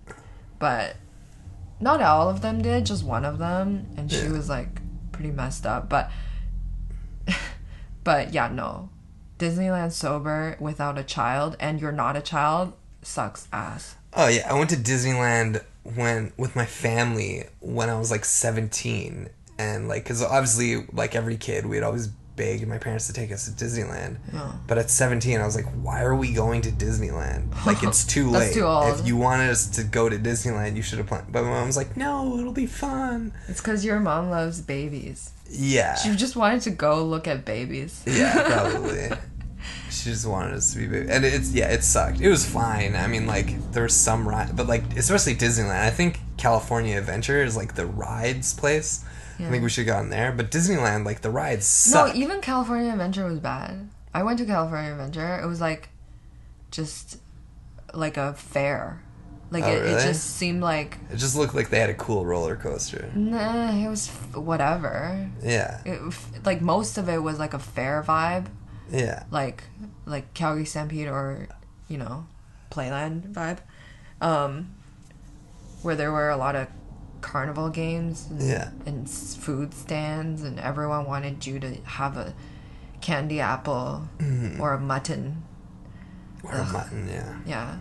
but 0.58 0.96
not 1.80 2.02
all 2.02 2.28
of 2.28 2.42
them 2.42 2.60
did, 2.60 2.86
just 2.86 3.04
one 3.04 3.24
of 3.24 3.38
them, 3.38 3.86
and 3.96 4.10
she 4.10 4.18
Yeah. 4.24 4.32
was 4.32 4.48
like 4.48 4.80
pretty 5.12 5.30
messed 5.30 5.64
up. 5.64 5.88
But, 5.88 6.10
but 8.04 8.32
yeah, 8.34 8.48
no, 8.48 8.88
Disneyland 9.38 9.92
sober 9.92 10.56
without 10.60 10.98
a 10.98 11.02
child, 11.04 11.56
and 11.60 11.80
you're 11.80 11.92
not 11.92 12.16
a 12.16 12.20
child, 12.20 12.72
sucks 13.02 13.48
ass. 13.52 13.96
Oh 14.14 14.28
yeah, 14.28 14.46
I 14.50 14.54
went 14.58 14.70
to 14.70 14.76
Disneyland 14.76 15.62
when 15.82 16.32
with 16.36 16.54
my 16.54 16.66
family 16.66 17.44
when 17.60 17.88
I 17.88 17.98
was 17.98 18.10
like 18.10 18.24
17 18.24 19.28
and 19.58 19.88
like 19.88 20.04
cuz 20.04 20.22
obviously 20.22 20.86
like 20.92 21.14
every 21.14 21.36
kid 21.36 21.66
we'd 21.66 21.82
always 21.82 22.08
beg 22.36 22.66
my 22.66 22.78
parents 22.78 23.06
to 23.06 23.12
take 23.12 23.30
us 23.32 23.44
to 23.44 23.50
Disneyland. 23.50 24.16
Yeah. 24.32 24.52
But 24.66 24.78
at 24.78 24.88
17 24.90 25.40
I 25.40 25.44
was 25.44 25.54
like 25.56 25.66
why 25.82 26.02
are 26.02 26.14
we 26.14 26.32
going 26.32 26.62
to 26.62 26.70
Disneyland? 26.70 27.48
Like 27.66 27.82
it's 27.82 28.04
too 28.04 28.30
late. 28.30 28.54
too. 28.54 28.66
If 28.66 29.06
you 29.06 29.16
wanted 29.16 29.50
us 29.50 29.66
to 29.76 29.84
go 29.84 30.08
to 30.08 30.18
Disneyland, 30.18 30.76
you 30.76 30.82
should 30.82 30.98
have 30.98 31.06
planned. 31.06 31.30
But 31.32 31.42
my 31.44 31.50
mom 31.50 31.66
was 31.66 31.76
like, 31.76 31.96
"No, 31.96 32.38
it'll 32.38 32.52
be 32.52 32.66
fun." 32.66 33.32
It's 33.48 33.60
because 33.60 33.84
your 33.84 34.00
mom 34.00 34.30
loves 34.30 34.60
babies. 34.60 35.30
Yeah. 35.50 35.96
She 35.96 36.14
just 36.16 36.36
wanted 36.36 36.62
to 36.62 36.70
go 36.70 37.04
look 37.04 37.26
at 37.28 37.44
babies. 37.44 38.02
Yeah, 38.06 38.32
probably. 38.52 39.10
She 39.92 40.10
just 40.10 40.26
wanted 40.26 40.54
us 40.54 40.72
to 40.72 40.78
be 40.78 40.86
big. 40.86 41.08
And 41.10 41.24
it's 41.24 41.52
yeah, 41.52 41.68
it 41.72 41.82
sucked. 41.84 42.20
It 42.20 42.28
was 42.28 42.44
fine. 42.44 42.96
I 42.96 43.06
mean, 43.06 43.26
like 43.26 43.72
there 43.72 43.82
was 43.84 43.94
some 43.94 44.28
ride, 44.28 44.56
but 44.56 44.66
like 44.66 44.96
especially 44.96 45.34
Disneyland. 45.34 45.80
I 45.82 45.90
think 45.90 46.18
California 46.36 46.96
Adventure 46.98 47.42
is 47.42 47.56
like 47.56 47.74
the 47.74 47.86
rides 47.86 48.54
place. 48.54 49.04
I 49.38 49.44
think 49.48 49.62
we 49.62 49.70
should 49.70 49.86
go 49.86 49.98
in 50.00 50.10
there. 50.10 50.32
But 50.32 50.50
Disneyland, 50.50 51.06
like 51.06 51.22
the 51.22 51.30
rides 51.30 51.90
No, 51.94 52.12
even 52.14 52.42
California 52.42 52.92
Adventure 52.92 53.24
was 53.26 53.38
bad. 53.38 53.88
I 54.12 54.22
went 54.22 54.38
to 54.40 54.44
California 54.44 54.90
Adventure. 54.92 55.40
It 55.42 55.46
was 55.46 55.62
like 55.62 55.88
just 56.70 57.18
like 57.94 58.16
a 58.16 58.34
fair. 58.34 59.02
Like 59.50 59.64
Oh, 59.64 59.68
it, 59.72 59.84
it 59.84 60.02
just 60.06 60.36
seemed 60.36 60.62
like 60.62 60.98
it 61.10 61.16
just 61.16 61.34
looked 61.36 61.54
like 61.54 61.70
they 61.70 61.80
had 61.80 61.90
a 61.90 61.94
cool 61.94 62.24
roller 62.24 62.54
coaster. 62.54 63.10
nah, 63.16 63.72
it 63.74 63.88
was 63.88 64.08
f- 64.08 64.36
whatever. 64.36 65.28
Yeah, 65.42 65.80
It, 65.84 66.00
f- 66.06 66.30
like 66.44 66.60
most 66.60 66.98
of 66.98 67.08
it 67.08 67.18
was 67.20 67.38
like 67.40 67.52
a 67.52 67.58
fair 67.58 68.04
vibe, 68.06 68.46
yeah, 68.90 69.24
like 69.30 69.64
like 70.06 70.32
Calgary 70.34 70.64
Stampede 70.64 71.08
or 71.08 71.48
you 71.88 71.96
know, 71.98 72.26
Playland 72.70 73.32
vibe, 73.32 73.58
um, 74.20 74.74
where 75.82 75.96
there 75.96 76.12
were 76.12 76.30
a 76.30 76.36
lot 76.36 76.54
of 76.56 76.68
carnival 77.20 77.68
games 77.68 78.26
and, 78.30 78.40
Yeah. 78.42 78.70
and 78.86 79.08
food 79.10 79.74
stands, 79.74 80.42
and 80.42 80.58
everyone 80.60 81.04
wanted 81.06 81.46
you 81.46 81.58
to 81.60 81.74
have 81.84 82.16
a 82.16 82.32
candy 83.00 83.40
apple 83.40 84.08
Mm-hmm. 84.18 84.60
or 84.60 84.74
a 84.74 84.80
mutton. 84.80 85.42
or 86.44 86.52
a 86.54 86.64
mutton. 86.64 87.08
Yeah, 87.08 87.34
Yeah, 87.46 87.76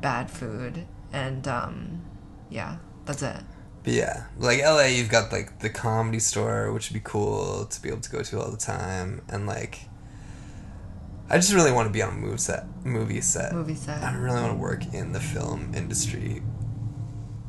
bad 0.00 0.30
food, 0.30 0.86
and 1.12 1.46
um, 1.48 2.02
yeah, 2.50 2.76
that's 3.06 3.22
it. 3.22 3.40
but 3.84 3.92
yeah, 3.92 4.24
like 4.38 4.60
LA, 4.60 4.82
you've 4.86 5.08
got 5.10 5.32
like 5.32 5.60
the 5.60 5.70
comedy 5.70 6.18
store, 6.18 6.72
which 6.72 6.90
would 6.90 6.94
be 6.94 7.00
cool 7.04 7.66
to 7.66 7.80
be 7.82 7.88
able 7.88 8.00
to 8.00 8.10
go 8.10 8.22
to 8.22 8.40
all 8.40 8.50
the 8.50 8.56
time, 8.56 9.22
and 9.28 9.46
like. 9.46 9.86
I 11.32 11.36
just 11.36 11.52
really 11.54 11.72
want 11.72 11.88
to 11.88 11.92
be 11.92 12.02
on 12.02 12.10
a 12.10 12.16
movie 12.16 12.36
set. 12.38 12.64
Movie 12.84 13.20
set. 13.22 13.54
Movie 13.54 13.74
set. 13.74 14.02
I 14.02 14.14
really 14.14 14.40
want 14.40 14.52
to 14.52 14.58
work 14.58 14.92
in 14.92 15.12
the 15.12 15.20
film 15.20 15.72
industry 15.74 16.42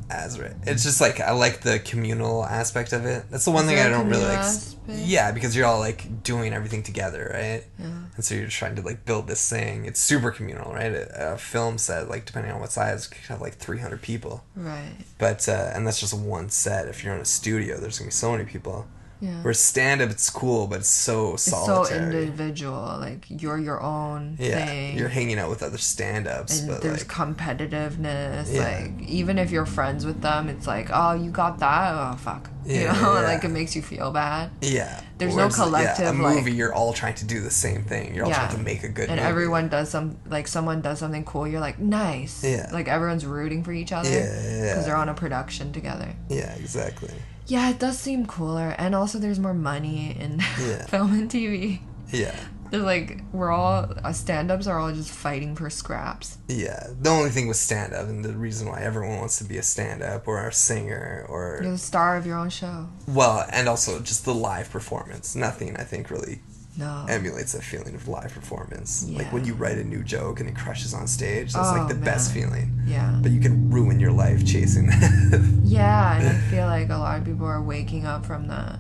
as 0.09 0.39
right. 0.39 0.53
It's 0.63 0.83
just 0.83 1.01
like 1.01 1.19
I 1.19 1.31
like 1.31 1.61
the 1.61 1.79
communal 1.79 2.45
aspect 2.45 2.93
of 2.93 3.05
it. 3.05 3.25
That's 3.29 3.45
the 3.45 3.51
one 3.51 3.65
Is 3.65 3.71
thing 3.71 3.79
I 3.79 3.89
don't 3.89 4.07
really 4.09 4.23
like. 4.23 4.37
aspect? 4.39 4.79
Yeah, 4.87 5.31
because 5.31 5.55
you're 5.55 5.65
all 5.65 5.79
like 5.79 6.23
doing 6.23 6.53
everything 6.53 6.83
together, 6.83 7.29
right? 7.33 7.63
Yeah. 7.79 8.03
And 8.15 8.23
so 8.23 8.35
you're 8.35 8.47
trying 8.47 8.75
to 8.75 8.81
like 8.81 9.05
build 9.05 9.27
this 9.27 9.49
thing. 9.49 9.85
It's 9.85 9.99
super 9.99 10.31
communal, 10.31 10.71
right? 10.73 10.91
A, 10.93 11.33
a 11.33 11.37
film 11.37 11.77
set, 11.77 12.09
like 12.09 12.25
depending 12.25 12.51
on 12.51 12.59
what 12.59 12.71
size, 12.71 13.07
could 13.07 13.25
have 13.27 13.41
like 13.41 13.55
300 13.55 14.01
people. 14.01 14.43
Right. 14.55 14.93
But 15.17 15.47
uh, 15.49 15.71
and 15.73 15.85
that's 15.87 15.99
just 15.99 16.13
one 16.13 16.49
set. 16.49 16.87
If 16.87 17.03
you're 17.03 17.15
in 17.15 17.21
a 17.21 17.25
studio, 17.25 17.77
there's 17.79 17.97
gonna 17.99 18.09
be 18.09 18.13
so 18.13 18.31
many 18.31 18.45
people. 18.45 18.87
Yeah. 19.23 19.41
Where 19.41 19.53
stand 19.53 20.01
up, 20.01 20.09
it's 20.09 20.29
cool, 20.29 20.67
but 20.67 20.79
it's 20.79 20.89
so 20.89 21.37
solitary. 21.37 21.81
It's 21.81 21.89
so 21.89 21.95
individual. 22.19 22.97
Like 22.99 23.25
you're 23.29 23.57
your 23.57 23.81
own 23.81 24.35
yeah, 24.37 24.65
thing. 24.65 24.97
you're 24.97 25.07
hanging 25.07 25.39
out 25.39 25.49
with 25.49 25.63
other 25.63 25.77
stand-ups, 25.77 26.59
and 26.59 26.67
but 26.69 26.81
there's 26.81 27.07
like 27.07 27.07
competitiveness. 27.07 28.53
Yeah. 28.53 28.63
Like 28.97 29.07
even 29.07 29.37
if 29.37 29.49
you're 29.51 29.65
friends 29.65 30.05
with 30.05 30.21
them, 30.21 30.49
it's 30.49 30.67
like, 30.67 30.89
oh, 30.93 31.13
you 31.13 31.31
got 31.31 31.59
that. 31.59 31.93
Oh 31.93 32.17
fuck. 32.17 32.49
Yeah, 32.65 32.95
you 32.95 33.01
know, 33.01 33.13
yeah. 33.15 33.27
like 33.27 33.43
it 33.43 33.49
makes 33.49 33.75
you 33.75 33.81
feel 33.81 34.09
bad. 34.11 34.49
Yeah. 34.61 35.01
There's 35.17 35.33
no 35.35 35.47
Whereas, 35.47 35.57
yeah, 35.57 35.63
collective, 35.65 36.17
a 36.17 36.23
like- 36.23 36.35
movie, 36.37 36.53
you're 36.53 36.73
all 36.73 36.93
trying 36.93 37.15
to 37.15 37.25
do 37.25 37.41
the 37.41 37.51
same 37.51 37.83
thing. 37.83 38.15
You're 38.15 38.23
all 38.23 38.29
Yeah. 38.31 38.37
trying 38.47 38.55
to 38.55 38.63
make 38.63 38.83
a 38.85 38.87
good 38.87 39.09
And 39.09 39.19
movie. 39.19 39.29
everyone 39.29 39.67
does 39.67 39.89
some 39.89 40.15
like 40.29 40.47
someone 40.47 40.79
does 40.81 40.99
something 40.99 41.25
cool. 41.25 41.45
You're 41.45 41.59
like 41.59 41.77
nice. 41.79 42.41
Yeah. 42.41 42.69
Like 42.71 42.87
everyone's 42.87 43.25
rooting 43.25 43.65
for 43.65 43.73
each 43.73 43.91
other. 43.91 44.09
Yeah, 44.09 44.23
yeah, 44.41 44.63
yeah. 44.77 44.81
they're 44.81 44.95
on 44.95 45.09
a 45.09 45.13
production 45.13 45.73
together. 45.73 46.07
Yeah, 46.29 46.53
exactly. 46.55 47.11
Yeah, 47.47 47.69
it 47.69 47.79
does 47.79 47.97
seem 47.99 48.25
cooler, 48.25 48.75
and 48.77 48.95
also 48.95 49.19
there's 49.19 49.39
more 49.39 49.53
money 49.53 50.15
in 50.19 50.39
Yeah. 50.59 50.85
film 50.85 51.13
and 51.13 51.29
TV. 51.29 51.79
Yeah. 52.11 52.35
They're 52.69 52.81
like 52.81 53.21
we're 53.31 53.51
all 53.51 53.93
uh, 54.03 54.13
stand-ups 54.13 54.65
are 54.65 54.79
all 54.79 54.91
just 54.91 55.11
fighting 55.11 55.55
for 55.55 55.69
scraps. 55.69 56.39
Yeah. 56.47 56.87
The 57.01 57.09
only 57.09 57.29
thing 57.29 57.47
with 57.47 57.57
stand 57.57 57.93
up 57.93 58.07
and 58.07 58.25
the 58.25 58.33
reason 58.33 58.67
why 58.67 58.81
everyone 58.81 59.17
wants 59.19 59.37
to 59.39 59.43
be 59.43 59.57
a 59.57 59.63
stand 59.63 60.01
up 60.01 60.27
or 60.27 60.47
a 60.47 60.51
singer 60.53 61.25
or 61.29 61.59
You're 61.61 61.73
the 61.73 61.77
star 61.77 62.17
of 62.17 62.25
your 62.25 62.37
own 62.37 62.49
show. 62.49 62.87
well, 63.07 63.45
and 63.51 63.67
also 63.69 63.99
just 63.99 64.25
the 64.25 64.33
live 64.33 64.71
performance. 64.71 65.35
Nothing 65.35 65.75
I 65.77 65.83
think 65.83 66.09
really 66.09 66.41
No. 66.75 67.05
emulates 67.07 67.51
that 67.53 67.63
feeling 67.63 67.93
of 67.93 68.07
live 68.07 68.33
performance. 68.33 69.07
Like 69.07 69.31
when 69.31 69.45
you 69.45 69.53
write 69.53 69.77
a 69.77 69.83
new 69.83 70.03
joke 70.03 70.39
and 70.39 70.49
it 70.49 70.55
crushes 70.55 70.93
on 70.93 71.05
stage, 71.07 71.53
that's 71.53 71.69
like 71.71 71.81
Oh, 71.83 71.87
the 71.87 71.93
best 71.95 72.31
feeling. 72.33 72.81
yeah. 72.85 73.19
But 73.21 73.31
you 73.31 73.39
can 73.39 73.69
ruin 73.69 73.99
your 73.99 74.11
life 74.11 74.43
chasing 74.45 74.87
that. 74.87 75.59
Yeah, 75.63 76.17
and 76.17 76.27
I 76.27 76.39
feel 76.49 76.65
like 76.75 76.89
a 76.89 76.97
lot 76.97 77.19
of 77.19 77.25
people 77.25 77.45
are 77.45 77.61
waking 77.61 78.05
up 78.05 78.25
from 78.25 78.47
that 78.47 78.79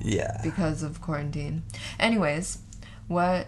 yeah. 0.00 0.40
because 0.42 0.82
of 0.82 1.00
quarantine. 1.00 1.62
Anyways, 2.00 2.58
what 3.06 3.46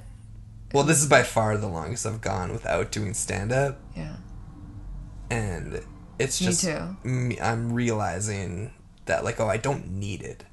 well, 0.72 0.84
this 0.84 1.02
is 1.02 1.08
by 1.08 1.24
far 1.24 1.56
the 1.56 1.66
longest 1.66 2.06
I've 2.06 2.20
gone 2.20 2.52
without 2.52 2.92
doing 2.92 3.12
stand 3.14 3.50
up, 3.50 3.80
Yeah. 3.96 4.16
and 5.30 5.82
it's 6.18 6.40
Me 6.40 6.46
just 6.46 6.62
too. 6.64 6.96
me- 7.02 7.40
I'm 7.40 7.72
realizing 7.72 8.72
that 9.06 9.24
like 9.24 9.40
oh 9.40 9.48
I 9.48 9.56
don't 9.56 9.90
need 9.90 10.22
it 10.22 10.44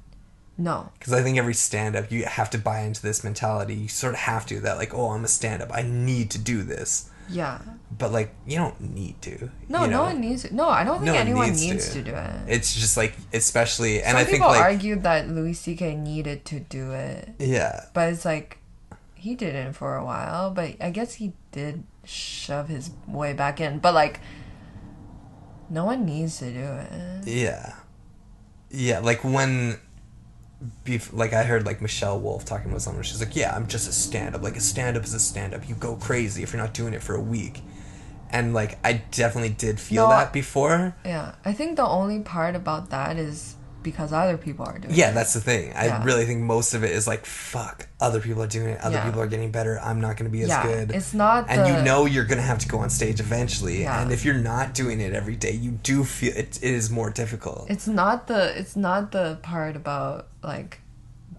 No. 0.60 0.90
because 0.98 1.12
I 1.12 1.22
think 1.22 1.38
every 1.38 1.54
stand 1.54 1.94
up 1.96 2.10
you 2.10 2.24
have 2.24 2.50
to 2.50 2.58
buy 2.58 2.80
into 2.80 3.00
this 3.00 3.22
mentality. 3.22 3.74
You 3.74 3.88
sort 3.88 4.14
of 4.14 4.20
have 4.20 4.44
to 4.46 4.60
that 4.60 4.76
like 4.76 4.92
oh 4.92 5.10
I'm 5.12 5.24
a 5.24 5.28
stand 5.28 5.62
up 5.62 5.70
I 5.72 5.82
need 5.82 6.30
to 6.32 6.38
do 6.38 6.62
this, 6.64 7.08
Yeah. 7.30 7.60
but 7.96 8.10
like 8.10 8.34
you 8.46 8.56
don't 8.58 8.80
need 8.80 9.22
to. 9.22 9.50
No, 9.68 9.84
you 9.84 9.90
no 9.90 10.02
one 10.02 10.20
needs 10.20 10.42
to. 10.42 10.54
No, 10.54 10.68
I 10.68 10.82
don't 10.84 10.96
think 10.98 11.14
No 11.14 11.20
anyone 11.20 11.50
needs 11.50 11.62
needs, 11.64 11.88
to. 11.90 12.02
to. 12.02 12.10
do 12.10 12.16
it. 12.16 12.34
It's 12.48 12.74
just 12.74 12.96
like 12.96 13.14
especially 13.32 14.02
and 14.02 14.12
Some 14.12 14.16
I 14.16 14.24
think 14.24 14.38
people 14.38 14.48
argued 14.50 15.02
that 15.04 15.28
Louis 15.28 15.54
C.K. 15.54 15.94
needed 15.94 16.44
to 16.46 16.58
do 16.60 16.90
it, 16.92 17.34
yeah 17.38 17.86
but 17.94 18.12
it's 18.12 18.24
like 18.24 18.58
he 19.14 19.34
did 19.34 19.54
it 19.54 19.74
for 19.76 19.96
a 19.96 20.04
while. 20.04 20.50
But 20.50 20.76
I 20.80 20.90
guess 20.90 21.14
he 21.14 21.32
did 21.52 21.84
shove 22.04 22.68
his 22.68 22.90
way 23.06 23.32
back 23.32 23.60
in. 23.60 23.78
But 23.80 23.92
like, 23.92 24.20
no 25.70 25.84
one 25.84 26.04
needs 26.06 26.38
to 26.38 26.50
do 26.52 26.60
it. 26.60 27.26
Yeah. 27.26 27.74
Yeah, 28.70 29.00
like 29.00 29.24
when 29.24 29.78
bef- 30.84 31.12
like 31.12 31.32
I 31.32 31.44
heard 31.44 31.64
like 31.66 31.80
Michelle 31.80 32.18
Wolf 32.18 32.44
talking 32.44 32.70
about 32.70 32.82
someone 32.82 33.02
she's 33.02 33.20
like, 33.20 33.36
"Yeah, 33.36 33.54
I'm 33.54 33.66
just 33.66 33.88
a 33.88 33.92
stand-up. 33.92 34.42
Like 34.42 34.56
a 34.56 34.60
stand-up 34.60 35.04
is 35.04 35.14
a 35.14 35.20
stand-up. 35.20 35.68
You 35.68 35.74
go 35.74 35.96
crazy 35.96 36.42
if 36.42 36.52
you're 36.52 36.62
not 36.62 36.74
doing 36.74 36.94
it 36.94 37.02
for 37.02 37.14
a 37.14 37.20
week." 37.20 37.62
And 38.30 38.52
like 38.52 38.78
I 38.84 39.04
definitely 39.10 39.50
did 39.50 39.80
feel 39.80 40.04
No, 40.04 40.10
that 40.10 40.32
before. 40.32 40.94
Yeah, 41.04 41.34
I 41.44 41.52
think 41.52 41.76
the 41.76 41.86
only 41.86 42.20
part 42.20 42.54
about 42.54 42.90
that 42.90 43.16
is 43.16 43.56
because 43.90 44.12
other 44.12 44.36
people 44.36 44.64
are 44.66 44.78
doing 44.78 44.92
it. 44.92 44.96
Yeah, 44.96 45.10
it. 45.10 45.14
that's 45.14 45.34
the 45.34 45.40
thing. 45.40 45.72
I 45.74 45.86
Yeah. 45.86 46.04
really 46.04 46.24
think 46.26 46.40
most 46.42 46.74
of 46.74 46.84
it 46.84 46.92
is 46.92 47.06
like, 47.06 47.24
"Fuck, 47.26 47.86
other 48.00 48.20
people 48.20 48.42
are 48.42 48.46
doing 48.58 48.68
it. 48.68 48.80
Other 48.80 48.96
Yeah. 48.96 49.04
people 49.06 49.20
are 49.20 49.26
getting 49.26 49.50
better. 49.50 49.78
I'm 49.80 50.00
not 50.00 50.16
going 50.16 50.30
to 50.30 50.36
be 50.38 50.42
as 50.42 50.48
yeah, 50.48 50.62
good." 50.62 50.90
it's 50.92 51.14
not 51.14 51.46
and 51.48 51.60
the, 51.62 51.68
you 51.78 51.82
know 51.82 52.06
you're 52.06 52.24
gonna 52.24 52.42
have 52.52 52.58
to 52.58 52.68
go 52.68 52.78
on 52.78 52.90
stage 52.90 53.18
eventually 53.20 53.82
Yeah. 53.82 54.00
and 54.00 54.12
if 54.12 54.24
you're 54.24 54.42
not 54.54 54.74
doing 54.74 55.00
it 55.00 55.12
every 55.14 55.36
day 55.36 55.52
you 55.52 55.72
do 55.82 56.04
feel 56.04 56.32
it, 56.36 56.58
it 56.62 56.72
is 56.80 56.90
more 56.90 57.10
difficult 57.10 57.66
it's 57.68 57.86
not 57.86 58.26
the 58.26 58.58
it's 58.58 58.76
not 58.76 59.12
the 59.12 59.38
part 59.42 59.74
about 59.76 60.28
like 60.42 60.80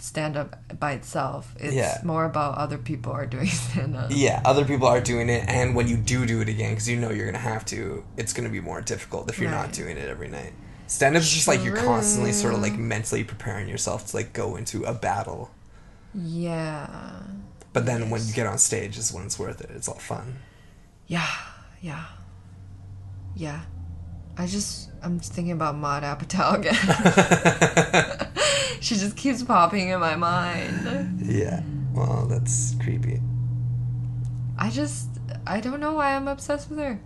stand 0.02 0.38
up 0.38 0.56
by 0.80 0.94
itself. 0.94 1.54
It's 1.60 1.74
Yeah. 1.74 1.98
more 2.06 2.24
about 2.24 2.58
other 2.58 2.78
people 2.78 3.12
are 3.12 3.26
doing 3.26 3.48
stand 3.68 3.98
up. 3.98 4.08
Yeah, 4.12 4.42
other 4.46 4.64
people 4.64 4.88
are 4.88 5.02
doing 5.02 5.28
it, 5.28 5.44
and 5.50 5.76
when 5.76 5.90
you 5.90 5.98
do 5.98 6.26
do 6.26 6.40
it 6.40 6.48
again, 6.48 6.72
because 6.72 6.88
you 6.88 6.96
know 6.98 7.10
you're 7.10 7.26
gonna 7.26 7.38
have 7.54 7.66
to, 7.66 8.06
it's 8.16 8.32
gonna 8.32 8.48
be 8.50 8.62
more 8.62 8.80
difficult 8.80 9.30
if 9.30 9.40
you're 9.40 9.52
not 9.52 9.66
Right. 9.66 9.74
doing 9.74 9.98
it 9.98 10.08
every 10.08 10.30
night. 10.30 10.54
Stand 10.90 11.16
up 11.16 11.22
is 11.22 11.32
just 11.32 11.48
like 11.48 11.64
you're 11.64 11.76
constantly 11.78 12.32
sort 12.34 12.54
of 12.54 12.62
like 12.62 12.78
mentally 12.78 13.24
preparing 13.24 13.70
yourself 13.70 14.08
to 14.08 14.16
like 14.18 14.34
go 14.34 14.56
into 14.56 14.84
a 14.86 14.94
battle, 14.94 15.52
Yeah. 16.16 17.22
but 17.74 17.86
then 17.86 18.10
when 18.10 18.26
you 18.26 18.34
get 18.34 18.48
on 18.48 18.58
stage 18.58 18.98
is 18.98 19.14
when 19.14 19.24
it's 19.26 19.38
worth 19.38 19.62
it. 19.62 19.70
It's 19.70 19.88
all 19.88 20.00
fun. 20.00 20.40
Yeah. 21.08 21.28
Yeah. 21.82 22.06
Yeah. 23.36 23.62
I 24.36 24.48
just 24.48 24.90
I'm 25.04 25.20
just 25.20 25.32
thinking 25.34 25.52
about 25.54 25.76
Maud 25.76 26.02
Apatow 26.04 26.56
again. 26.58 28.28
she 28.82 28.96
just 28.96 29.16
keeps 29.16 29.44
popping 29.44 29.90
in 29.90 30.00
my 30.00 30.16
mind. 30.16 31.22
yeah, 31.22 31.62
well, 31.94 32.26
that's 32.28 32.74
creepy. 32.82 33.22
I 34.58 34.70
just 34.72 35.08
I 35.46 35.60
don't 35.62 35.80
know 35.80 35.94
why 35.94 36.16
I'm 36.16 36.28
obsessed 36.28 36.70
with 36.70 36.80
her. 36.80 37.00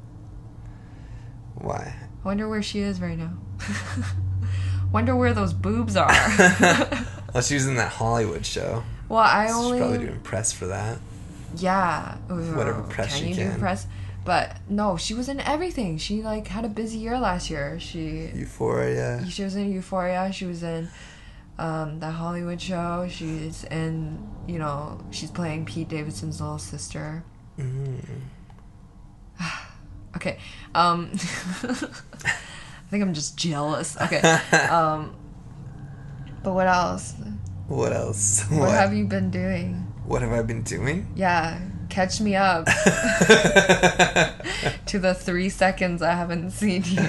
Why? 1.56 1.96
I 2.24 2.26
wonder 2.28 2.48
where 2.48 2.64
she 2.64 2.80
is 2.80 3.02
right 3.02 3.18
now. 3.18 3.34
Wonder 4.91 5.16
where 5.16 5.34
those 5.34 5.53
boobs 5.53 5.95
are. 5.95 6.11
Well, 7.34 7.41
she 7.41 7.55
was 7.55 7.66
in 7.66 7.78
that 7.78 7.91
Hollywood 7.91 8.45
show. 8.45 8.84
well, 9.09 9.18
I 9.22 9.47
She's 9.47 9.55
only 9.55 9.80
probably 9.80 9.97
doing 9.97 10.20
press 10.20 10.51
for 10.53 10.68
that. 10.68 10.99
yeah 11.57 12.16
Whatever 12.28 12.84
press 12.84 13.09
can 13.16 13.24
she 13.24 13.30
you 13.30 13.36
can. 13.36 13.53
do 13.53 13.59
press? 13.59 13.88
But 14.24 14.57
no, 14.70 14.97
she 14.97 15.16
was 15.16 15.28
in 15.30 15.39
everything. 15.39 15.97
She 15.97 16.22
like 16.22 16.47
had 16.47 16.64
a 16.64 16.68
busy 16.70 16.99
year 16.99 17.18
last 17.18 17.49
year. 17.49 17.80
She 17.80 18.30
Euphoria. 18.36 19.26
she 19.28 19.43
was 19.43 19.55
in 19.55 19.72
Euphoria. 19.74 20.32
She 20.32 20.45
was 20.45 20.61
in 20.61 20.89
um, 21.57 21.99
the 21.99 22.11
Hollywood 22.11 22.61
show. 22.61 23.07
She's 23.09 23.64
in 23.64 24.30
you 24.47 24.59
know 24.59 24.99
she's 25.09 25.32
playing 25.32 25.66
Pete 25.66 25.89
Davidson's 25.89 26.39
little 26.39 26.59
sister. 26.59 27.24
Mm. 27.57 27.99
Okay. 30.16 30.38
Um, 30.76 31.09
I 32.86 32.90
think 32.90 33.04
I'm 33.04 33.14
just 33.14 33.38
jealous. 33.38 33.98
Okay. 34.00 34.22
Um, 34.70 35.16
but 36.44 36.54
what 36.54 36.68
else? 36.68 37.14
What 37.68 37.94
else? 37.94 38.46
What, 38.52 38.72
have 38.72 38.94
you 38.94 39.06
been 39.06 39.30
doing? 39.32 39.88
What 40.06 40.22
have 40.22 40.32
I 40.34 40.42
been 40.42 40.64
doing? 40.64 41.08
Yeah, 41.16 41.60
catch 41.90 42.20
me 42.20 42.36
up 42.36 42.66
to 44.88 45.00
the 45.00 45.14
three 45.14 45.50
seconds 45.50 46.02
I 46.02 46.12
haven't 46.14 46.52
seen 46.52 46.84
you. 46.86 47.00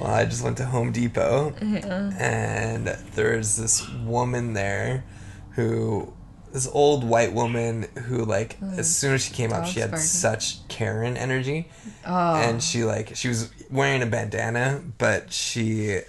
Well, 0.00 0.10
I 0.10 0.24
just 0.24 0.42
went 0.42 0.56
to 0.58 0.64
Home 0.66 0.90
Depot, 0.92 1.54
Yeah. 1.62 2.10
and 2.18 2.88
there's 3.14 3.56
this 3.56 3.88
woman 3.90 4.54
there 4.54 5.04
who, 5.50 6.12
this 6.52 6.68
old 6.72 7.04
white 7.04 7.32
woman 7.32 7.84
who, 8.06 8.24
like, 8.24 8.58
mm. 8.60 8.78
as 8.78 8.94
soon 8.94 9.14
as 9.14 9.24
she 9.24 9.32
came 9.32 9.52
up, 9.52 9.66
she 9.66 9.80
had 9.80 9.98
such 9.98 10.66
Karen 10.68 11.16
energy. 11.16 11.68
Oh. 12.06 12.34
And 12.36 12.62
she, 12.62 12.84
like, 12.84 13.14
she 13.16 13.28
was 13.28 13.50
wearing 13.70 14.02
a 14.02 14.06
bandana, 14.06 14.82
but 14.98 15.32
she, 15.32 16.00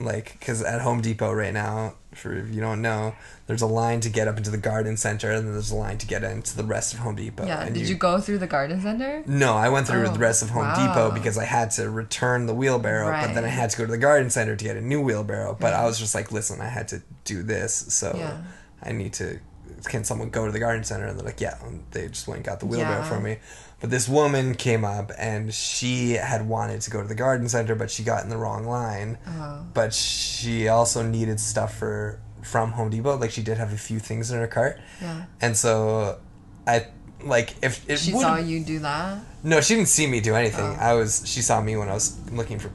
like, 0.00 0.36
because 0.38 0.62
at 0.62 0.80
Home 0.80 1.00
Depot 1.00 1.32
right 1.32 1.52
now, 1.52 1.94
for 2.14 2.34
if 2.34 2.54
you 2.54 2.60
don't 2.60 2.82
know, 2.82 3.14
there's 3.46 3.62
a 3.62 3.66
line 3.66 4.00
to 4.00 4.08
get 4.10 4.28
up 4.28 4.36
into 4.36 4.50
the 4.50 4.58
garden 4.58 4.96
center, 4.96 5.30
and 5.30 5.46
then 5.46 5.52
there's 5.52 5.70
a 5.70 5.74
line 5.76 5.98
to 5.98 6.06
get 6.06 6.22
into 6.24 6.56
the 6.56 6.64
rest 6.64 6.94
of 6.94 7.00
Home 7.00 7.16
Depot. 7.16 7.46
yeah. 7.46 7.68
Did 7.68 7.88
you 7.88 7.94
go 7.94 8.20
through 8.20 8.38
the 8.38 8.46
garden 8.46 8.80
center? 8.80 9.22
No, 9.26 9.54
I 9.54 9.68
went 9.68 9.86
through 9.86 10.06
Oh, 10.06 10.12
the 10.12 10.18
rest 10.18 10.42
of 10.42 10.50
Home 10.50 10.64
oh, 10.64 10.68
wow. 10.68 10.86
Depot 10.94 11.10
because 11.14 11.36
I 11.38 11.44
had 11.44 11.70
to 11.72 11.90
return 11.90 12.46
the 12.46 12.54
wheelbarrow, 12.54 13.10
but 13.10 13.34
then 13.34 13.44
I 13.44 13.48
had 13.48 13.70
to 13.70 13.78
go 13.78 13.84
to 13.86 13.90
the 13.90 13.98
garden 13.98 14.30
center 14.30 14.56
to 14.56 14.64
get 14.64 14.76
a 14.76 14.80
new 14.80 15.00
wheelbarrow. 15.02 15.56
But 15.58 15.74
I 15.74 15.84
was 15.84 15.98
just 15.98 16.14
like, 16.14 16.32
listen, 16.32 16.60
I 16.60 16.68
had 16.68 16.88
to 16.88 17.02
do 17.24 17.42
this, 17.42 17.74
so 17.74 18.14
Yeah. 18.16 18.42
I 18.82 18.92
need 18.92 19.12
to. 19.14 19.38
Can 19.84 20.04
someone 20.04 20.30
go 20.30 20.46
to 20.46 20.52
the 20.52 20.58
garden 20.60 20.84
center? 20.84 21.06
And 21.06 21.18
they're 21.18 21.24
like, 21.26 21.40
yeah. 21.40 21.56
And 21.64 21.82
they 21.90 22.08
just 22.08 22.26
went 22.28 22.38
and 22.38 22.46
got 22.46 22.60
the 22.60 22.66
wheelbarrow 22.66 23.00
Yeah. 23.02 23.08
for 23.08 23.20
me. 23.20 23.38
But 23.80 23.90
this 23.90 24.08
woman 24.08 24.54
came 24.54 24.84
up 24.84 25.10
and 25.18 25.52
she 25.52 26.12
had 26.12 26.46
wanted 26.48 26.82
to 26.82 26.90
go 26.90 27.02
to 27.02 27.08
the 27.08 27.16
garden 27.16 27.48
center, 27.48 27.74
but 27.74 27.90
she 27.90 28.04
got 28.04 28.22
in 28.22 28.30
the 28.30 28.36
wrong 28.36 28.64
line. 28.66 29.18
Oh. 29.26 29.66
But 29.74 29.92
she 29.92 30.68
also 30.68 31.02
needed 31.02 31.40
stuff 31.40 31.76
for 31.76 32.20
from 32.42 32.72
Home 32.72 32.90
Depot. 32.90 33.16
Like 33.16 33.30
she 33.32 33.42
did 33.42 33.58
have 33.58 33.72
a 33.72 33.76
few 33.76 33.98
things 33.98 34.30
in 34.30 34.38
her 34.38 34.46
cart, 34.46 34.80
Yeah. 35.00 35.24
and 35.40 35.56
so 35.56 36.18
I 36.66 36.86
like 37.24 37.54
if 37.62 37.88
it 37.88 37.98
She 37.98 38.10
saw 38.12 38.36
you 38.36 38.64
do 38.64 38.78
that. 38.80 39.18
no, 39.44 39.60
she 39.60 39.74
didn't 39.74 39.88
see 39.88 40.06
me 40.06 40.20
do 40.20 40.34
anything. 40.36 40.64
Oh. 40.64 40.76
I 40.80 40.94
was 40.94 41.22
she 41.24 41.40
saw 41.42 41.60
me 41.60 41.76
when 41.76 41.88
I 41.88 41.94
was 41.94 42.16
looking 42.30 42.58
for 42.60 42.70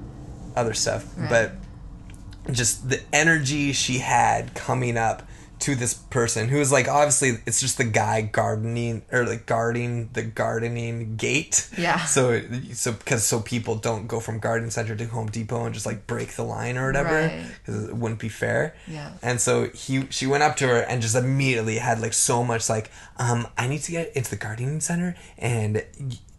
other 0.57 0.73
stuff. 0.73 1.05
Right. 1.17 1.29
But 1.29 2.53
just 2.53 2.89
the 2.89 3.01
energy 3.13 3.73
she 3.73 3.99
had 3.99 4.53
coming 4.55 4.97
up 4.97 5.23
to 5.59 5.75
this 5.75 5.93
person 5.93 6.47
who 6.49 6.57
was 6.59 6.71
like 6.71 6.87
obviously 6.87 7.39
it's 7.45 7.59
just 7.59 7.77
the 7.77 7.83
guy 7.83 8.21
gardening 8.21 9.01
or 9.11 9.25
like 9.25 9.45
guarding 9.45 10.09
the 10.13 10.21
gardening 10.23 11.15
gate. 11.15 11.69
Yeah. 11.77 12.05
So 12.05 12.41
so 12.73 12.91
because 12.93 13.23
so 13.25 13.41
people 13.41 13.75
don't 13.75 14.07
go 14.07 14.19
from 14.19 14.39
garden 14.39 14.69
center 14.71 14.95
to 14.95 15.05
Home 15.05 15.27
Depot 15.27 15.65
and 15.65 15.73
just 15.73 15.85
like 15.85 16.07
break 16.07 16.29
the 16.33 16.43
line 16.43 16.77
or 16.77 16.87
whatever 16.87 17.15
Right. 17.15 17.45
because 17.65 17.89
it 17.89 17.95
wouldn't 17.95 18.19
be 18.19 18.29
fair. 18.29 18.75
Yeah. 18.87 19.13
And 19.21 19.41
so 19.41 19.69
he 19.69 20.05
she 20.09 20.27
went 20.27 20.43
up 20.43 20.55
to 20.57 20.67
her 20.67 20.81
and 20.81 21.01
just 21.01 21.15
immediately 21.15 21.77
had 21.77 21.99
like 22.01 22.13
so 22.13 22.43
much 22.43 22.69
like 22.69 22.91
um 23.17 23.47
I 23.57 23.67
need 23.67 23.81
to 23.83 23.91
get 23.91 24.15
into 24.15 24.29
the 24.29 24.35
gardening 24.37 24.79
center 24.81 25.15
and 25.37 25.83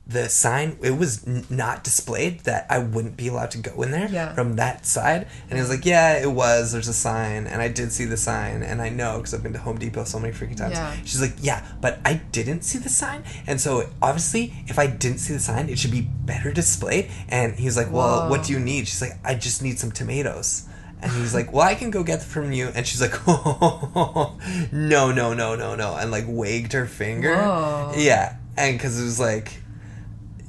the 0.09 0.27
sign 0.29 0.79
it 0.83 0.93
was 0.97 1.27
n- 1.29 1.45
not 1.51 1.85
displayed 1.85 2.41
that 2.41 2.67
I 2.71 2.79
wouldn't 2.79 3.17
be 3.19 3.29
allowed 3.29 3.51
to 3.51 3.59
go 3.59 3.83
in 3.83 3.91
there 3.91 4.09
Yeah. 4.11 4.33
from 4.35 4.57
that 4.57 4.87
side 4.87 5.27
and 5.51 5.53
he 5.59 5.61
was 5.61 5.69
like 5.69 5.85
yeah 5.85 6.15
it 6.17 6.31
was 6.33 6.73
there's 6.73 6.89
a 6.89 6.95
sign 6.95 7.47
and 7.47 7.61
I 7.61 7.69
did 7.69 7.93
see 7.93 8.07
the 8.07 8.17
sign 8.17 8.63
and 8.63 8.81
I 8.81 8.89
know 8.89 9.19
because 9.19 9.35
I've 9.35 9.43
been 9.43 9.53
to 9.53 9.59
Home 9.59 9.77
Depot 9.79 10.05
so 10.05 10.19
many 10.19 10.33
freaking 10.33 10.57
times 10.57 10.73
Yeah. 10.77 10.95
she's 11.05 11.21
like 11.21 11.35
yeah 11.43 11.63
but 11.83 11.99
I 12.07 12.15
didn't 12.33 12.63
see 12.63 12.79
the 12.79 12.89
sign 12.89 13.23
and 13.47 13.61
so 13.61 13.87
obviously 14.01 14.55
if 14.67 14.79
I 14.79 14.87
didn't 14.87 15.19
see 15.19 15.35
the 15.35 15.41
sign 15.41 15.69
it 15.69 15.79
should 15.79 15.91
be 15.91 16.01
better 16.03 16.53
displayed 16.53 17.11
and 17.29 17.55
he 17.55 17.67
was 17.67 17.77
like 17.77 17.93
well 17.93 18.23
Whoa. 18.23 18.31
what 18.31 18.45
do 18.45 18.55
you 18.55 18.61
need 18.61 18.89
she's 18.89 19.03
like 19.03 19.13
I 19.25 19.35
just 19.35 19.63
need 19.63 19.79
some 19.79 19.93
tomatoes 19.93 20.65
and 21.01 21.13
he's 21.13 21.33
like, 21.33 21.53
"Well, 21.53 21.63
I 21.63 21.77
can 21.77 21.93
go 21.93 22.03
get 22.03 22.19
them 22.19 22.29
from 22.29 22.51
you." 22.51 22.73
And 22.75 22.85
she's 22.85 23.01
like, 23.01 23.15
"Oh, 23.29 24.37
no, 24.73 25.13
no, 25.13 25.33
no, 25.33 25.55
no, 25.55 25.77
no," 25.77 25.95
and 25.95 26.11
like 26.11 26.25
wagged 26.27 26.73
her 26.73 26.87
finger. 26.87 27.37
Whoa. 27.37 27.93
Yeah, 27.97 28.35
and 28.57 28.77
because 28.77 29.01
it 29.01 29.05
was 29.05 29.21
like, 29.21 29.63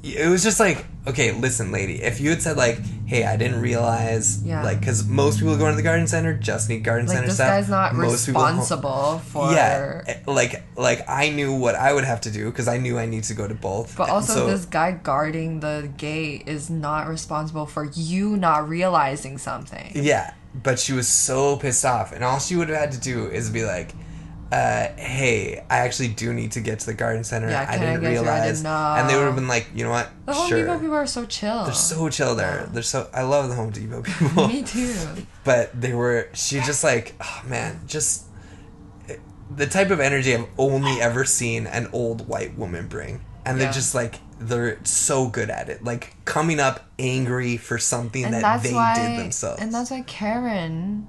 it 0.02 0.28
was 0.30 0.42
just 0.42 0.58
like, 0.60 0.86
okay, 1.06 1.32
listen, 1.32 1.72
lady, 1.72 2.02
if 2.02 2.20
you 2.20 2.30
had 2.30 2.40
said 2.40 2.56
like, 2.56 2.78
"Hey, 3.06 3.24
I 3.24 3.36
didn't 3.36 3.60
realize," 3.60 4.42
Yeah. 4.42 4.62
like, 4.62 4.80
because 4.80 5.04
most 5.06 5.38
people 5.38 5.56
going 5.58 5.72
to 5.72 5.76
the 5.76 5.82
garden 5.82 6.06
center 6.06 6.32
just 6.34 6.68
need 6.70 6.84
garden 6.84 7.06
Like 7.06 7.16
center 7.16 7.26
this 7.28 7.36
stuff. 7.36 7.48
guy's 7.48 7.68
not 7.68 7.94
Most 7.94 8.26
responsible 8.26 9.18
for. 9.26 9.52
yeah, 9.52 10.02
eh, 10.06 10.16
like 10.26 10.62
like 10.76 11.04
I 11.08 11.28
knew 11.30 11.54
what 11.54 11.74
I 11.74 11.92
would 11.92 12.04
have 12.04 12.22
to 12.22 12.30
do 12.30 12.46
because 12.50 12.66
I 12.68 12.78
knew 12.78 12.98
I 12.98 13.06
need 13.06 13.24
to 13.24 13.34
go 13.34 13.46
to 13.46 13.54
both. 13.54 13.94
But 13.96 14.08
also, 14.08 14.34
so- 14.34 14.46
this 14.46 14.64
guy 14.64 14.92
guarding 14.92 15.60
the 15.60 15.90
gate 15.96 16.44
is 16.46 16.70
not 16.70 17.06
responsible 17.08 17.66
for 17.66 17.84
you 17.94 18.36
not 18.36 18.68
realizing 18.68 19.36
something. 19.38 19.92
Yeah, 19.94 20.32
but 20.54 20.78
she 20.78 20.92
was 20.94 21.08
so 21.08 21.56
pissed 21.56 21.84
off, 21.84 22.12
and 22.12 22.24
all 22.24 22.38
she 22.38 22.56
would 22.56 22.68
have 22.70 22.78
had 22.78 22.92
to 22.92 23.00
do 23.00 23.26
is 23.26 23.50
be 23.50 23.64
like, 23.64 23.92
uh, 24.52 24.88
"Hey, 24.96 25.64
I 25.70 25.78
actually 25.78 26.08
do 26.08 26.32
need 26.32 26.52
to 26.52 26.60
get 26.60 26.80
to 26.80 26.86
the 26.86 26.94
garden 26.94 27.24
center. 27.24 27.48
Yeah, 27.48 27.66
I 27.68 27.78
didn't? 27.78 28.04
I 28.04 28.08
realize." 28.10 28.58
didn't. 28.62 28.66
And 28.72 29.08
they 29.08 29.16
would 29.16 29.24
have 29.26 29.34
been 29.36 29.48
like, 29.48 29.68
"You 29.74 29.84
know 29.84 29.90
what? 29.90 30.10
The 30.26 30.32
Home 30.32 30.48
sure." 30.48 30.58
Depot 30.60 30.78
people 30.78 30.94
are 30.94 31.06
so 31.06 31.24
chill. 31.26 31.64
They're 31.64 31.74
so 31.74 32.08
chill 32.08 32.34
there. 32.34 32.62
Yeah. 32.66 32.72
They're 32.72 32.82
so. 32.82 33.08
I 33.14 33.22
love 33.22 33.48
the 33.48 33.54
Home 33.54 33.70
Depot 33.70 34.02
people. 34.18 34.48
Me 34.48 34.62
too. 34.62 34.94
but 35.44 35.78
they 35.80 35.94
were 35.94 36.28
she 36.34 36.60
just 36.60 36.84
like 36.84 37.14
oh 37.20 37.42
man 37.46 37.80
just 37.86 38.24
the 39.56 39.66
type 39.66 39.90
of 39.90 39.98
energy 40.00 40.34
i've 40.34 40.46
only 40.58 41.00
ever 41.00 41.24
seen 41.24 41.66
an 41.66 41.88
old 41.92 42.28
white 42.28 42.56
woman 42.56 42.86
bring 42.86 43.20
and 43.44 43.58
Yeah. 43.58 43.64
they're 43.64 43.72
just 43.72 43.94
like 43.94 44.16
they're 44.38 44.78
so 44.84 45.26
good 45.28 45.50
at 45.50 45.68
it 45.68 45.82
like 45.82 46.14
coming 46.24 46.60
up 46.60 46.86
angry 46.98 47.56
for 47.56 47.78
something 47.78 48.24
And 48.24 48.34
that 48.34 48.62
they 48.62 48.72
why. 48.72 48.94
did 48.94 49.18
themselves 49.18 49.60
And 49.60 49.72
that's 49.74 49.90
why 49.90 50.02
Karen 50.02 51.08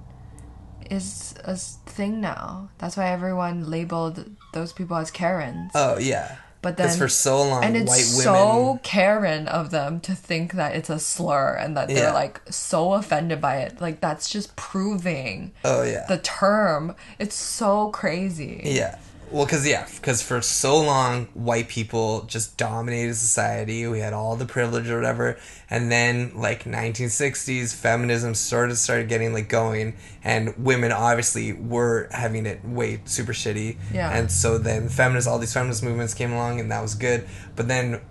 is 0.91 1.33
a 1.43 1.55
thing 1.55 2.21
now. 2.21 2.69
That's 2.77 2.97
why 2.97 3.07
everyone 3.09 3.69
labeled 3.69 4.25
those 4.53 4.73
people 4.73 4.97
as 4.97 5.09
Karens. 5.11 5.71
oh 5.75 5.97
yeah 5.97 6.35
But 6.61 6.77
then- 6.77 6.95
for 6.97 7.07
so 7.07 7.41
long 7.41 7.63
and 7.63 7.75
it's 7.77 7.89
white 7.89 8.01
so 8.03 8.79
Karen 8.83 9.47
of 9.47 9.71
them 9.71 9.99
to 10.01 10.13
think 10.13 10.53
that 10.53 10.75
it's 10.75 10.89
a 10.89 10.99
slur 10.99 11.55
and 11.55 11.75
that 11.77 11.89
Yeah. 11.89 11.95
they're 11.95 12.13
like 12.13 12.41
so 12.49 12.93
offended 12.93 13.39
by 13.41 13.55
it. 13.65 13.79
Like 13.81 14.01
that's 14.01 14.29
just 14.29 14.55
proving 14.55 15.53
oh 15.65 15.83
yeah 15.83 16.05
the 16.07 16.17
term. 16.19 16.95
It's 17.17 17.35
so 17.35 17.89
crazy. 17.91 18.61
Yeah. 18.65 18.97
Well, 19.31 19.45
because, 19.45 19.65
yeah, 19.65 19.87
because 19.95 20.21
for 20.21 20.41
so 20.41 20.77
long, 20.81 21.27
white 21.33 21.69
people 21.69 22.23
just 22.23 22.57
dominated 22.57 23.15
society. 23.15 23.87
We 23.87 23.99
had 23.99 24.11
all 24.13 24.35
the 24.35 24.45
privilege 24.45 24.89
or 24.89 24.97
whatever. 24.97 25.37
And 25.69 25.89
then, 25.89 26.33
like, 26.35 26.65
1960s, 26.65 27.73
feminism 27.73 28.35
sort 28.35 28.71
of 28.71 28.77
started 28.77 29.07
getting, 29.07 29.31
like, 29.33 29.47
going. 29.47 29.95
And 30.21 30.53
women 30.57 30.91
obviously 30.91 31.53
were 31.53 32.09
having 32.11 32.45
it 32.45 32.63
way 32.65 32.99
super 33.05 33.31
shitty. 33.31 33.77
Yeah. 33.93 34.11
And 34.11 34.29
so 34.29 34.57
then 34.57 34.89
feminist, 34.89 35.29
all 35.29 35.39
these 35.39 35.53
feminist 35.53 35.81
movements 35.81 36.13
came 36.13 36.33
along, 36.33 36.59
and 36.59 36.69
that 36.71 36.81
was 36.81 36.95
good. 36.95 37.25
But 37.55 37.69
then, 37.69 38.01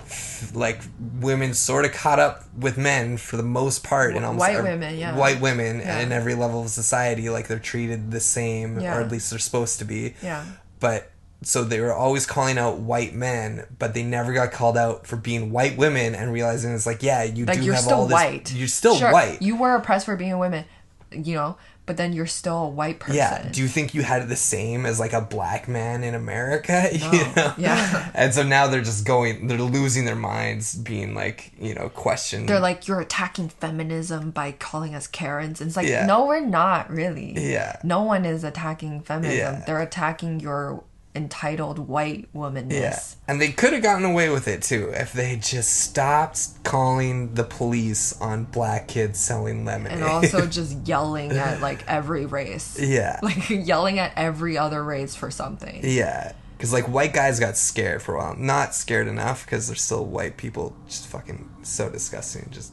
like, 0.55 0.81
women 1.21 1.53
sort 1.53 1.85
of 1.85 1.93
caught 1.93 2.18
up 2.18 2.45
with 2.59 2.79
men 2.79 3.18
for 3.18 3.37
the 3.37 3.43
most 3.43 3.85
part. 3.85 4.14
and 4.16 4.25
almost 4.25 4.41
white 4.41 4.57
ev- 4.57 4.64
women, 4.64 4.97
yeah. 4.99 5.14
White 5.14 5.41
women 5.41 5.81
Yeah. 5.81 5.99
in 6.01 6.12
every 6.12 6.35
level 6.35 6.62
of 6.62 6.71
society. 6.71 7.29
Like, 7.29 7.47
they're 7.49 7.59
treated 7.59 8.11
the 8.11 8.21
same, 8.21 8.81
Yeah. 8.81 8.97
or 8.97 9.01
at 9.03 9.11
least 9.12 9.29
they're 9.31 9.39
supposed 9.39 9.79
to 9.81 9.85
be 9.85 10.14
Yeah. 10.23 10.45
But 10.81 11.11
so 11.43 11.64
they 11.64 11.81
were 11.81 11.93
always 11.93 12.26
calling 12.26 12.59
out 12.59 12.78
white 12.81 13.14
men, 13.14 13.64
but 13.78 13.95
they 13.95 14.03
never 14.03 14.33
got 14.33 14.53
called 14.53 14.76
out 14.76 15.07
for 15.07 15.16
being 15.16 15.51
white 15.53 15.76
women 15.78 16.14
and 16.14 16.33
realizing 16.33 16.74
it's 16.74 16.85
like, 16.87 17.03
yeah, 17.03 17.22
you 17.22 17.47
Like 17.47 17.59
do 17.59 17.64
you're 17.64 17.74
have 17.74 17.85
still 17.85 17.99
all 18.01 18.07
this. 18.07 18.12
white. 18.14 18.53
You're 18.53 18.68
still 18.68 18.97
Sure, 18.97 19.12
white. 19.12 19.41
You 19.41 19.57
were 19.57 19.74
oppressed 19.74 20.05
for 20.07 20.16
being 20.16 20.33
a 20.33 20.39
woman, 20.39 20.64
you 21.11 21.35
know, 21.35 21.57
but 21.91 21.97
then 21.97 22.12
you're 22.12 22.24
still 22.24 22.62
a 22.62 22.68
white 22.68 23.01
person. 23.01 23.16
yeah. 23.16 23.49
Do 23.51 23.61
you 23.61 23.66
think 23.66 23.95
you 23.95 24.03
had 24.03 24.28
the 24.28 24.36
same 24.36 24.86
as 24.86 25.01
like 25.01 25.12
a 25.12 25.20
black 25.20 25.66
man 25.66 26.05
in 26.05 26.14
America? 26.14 26.88
No. 27.01 27.11
You 27.11 27.24
know? 27.34 27.55
Yeah. 27.59 28.11
And 28.14 28.32
so 28.32 28.45
now 28.45 28.68
they're 28.68 28.80
just 28.80 29.05
going, 29.05 29.49
they're 29.49 29.59
losing 29.59 30.05
their 30.05 30.14
minds, 30.14 30.76
being 30.76 31.16
like, 31.16 31.51
you 31.59 31.74
know, 31.74 31.88
questioned. 31.88 32.49
They're 32.49 32.61
like, 32.61 32.86
you're 32.86 33.01
attacking 33.01 33.49
feminism 33.49 34.30
by 34.30 34.53
calling 34.53 34.95
us 34.95 35.09
Karens. 35.09 35.61
And 35.61 35.66
it's 35.66 35.76
like, 35.76 35.88
Yeah. 35.88 36.07
no, 36.07 36.26
we're 36.26 36.47
not 36.47 36.88
really. 36.91 37.32
Yeah. 37.36 37.80
No 37.82 38.03
one 38.03 38.24
is 38.24 38.45
attacking 38.45 39.01
feminism. 39.01 39.36
Yeah. 39.57 39.64
They're 39.66 39.80
attacking 39.82 40.38
your 40.38 40.84
entitled 41.15 41.79
white 41.79 42.33
womanness. 42.33 42.73
Yeah. 42.73 42.99
And 43.27 43.41
they 43.41 43.51
could 43.51 43.73
have 43.73 43.83
gotten 43.83 44.05
away 44.05 44.29
with 44.31 44.47
it 44.47 44.63
too 44.63 44.91
if 44.95 45.13
they 45.13 45.37
just 45.37 45.81
stopped 45.81 46.63
calling 46.63 47.35
the 47.35 47.43
police 47.45 48.19
on 48.21 48.45
black 48.45 48.87
kids 48.89 49.19
selling 49.19 49.65
lemonade. 49.65 49.99
And 49.99 50.05
also 50.05 50.47
just 50.59 50.87
yelling 50.87 51.33
at 51.33 51.61
like 51.61 51.87
every 51.89 52.27
race. 52.27 52.79
yeah. 52.81 53.19
Like 53.23 53.51
yelling 53.51 53.99
at 53.99 54.13
every 54.17 54.57
other 54.57 54.83
race 54.85 55.15
for 55.17 55.31
something. 55.31 55.81
Yeah, 55.83 56.33
because 56.57 56.73
like 56.73 56.89
white 56.89 57.13
guys 57.13 57.41
got 57.41 57.57
scared 57.57 58.03
for 58.03 58.15
a 58.15 58.19
while. 58.19 58.37
Not 58.37 58.75
scared 58.75 59.09
enough 59.09 59.45
because 59.45 59.67
they're 59.67 59.77
still 59.77 60.05
white 60.05 60.37
people, 60.37 60.77
just 60.87 61.07
fucking 61.09 61.49
so 61.63 61.91
disgusting, 61.91 62.49
just 62.51 62.73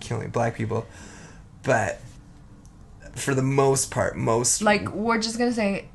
killing 0.00 0.30
black 0.30 0.54
people. 0.54 0.86
But 1.62 2.00
for 3.14 3.34
the 3.34 3.42
most 3.42 3.90
part, 3.90 4.16
most 4.16 4.62
Like, 4.62 4.90
we're 4.92 5.20
just 5.20 5.38
going 5.38 5.50
to 5.50 5.56
say 5.56 5.88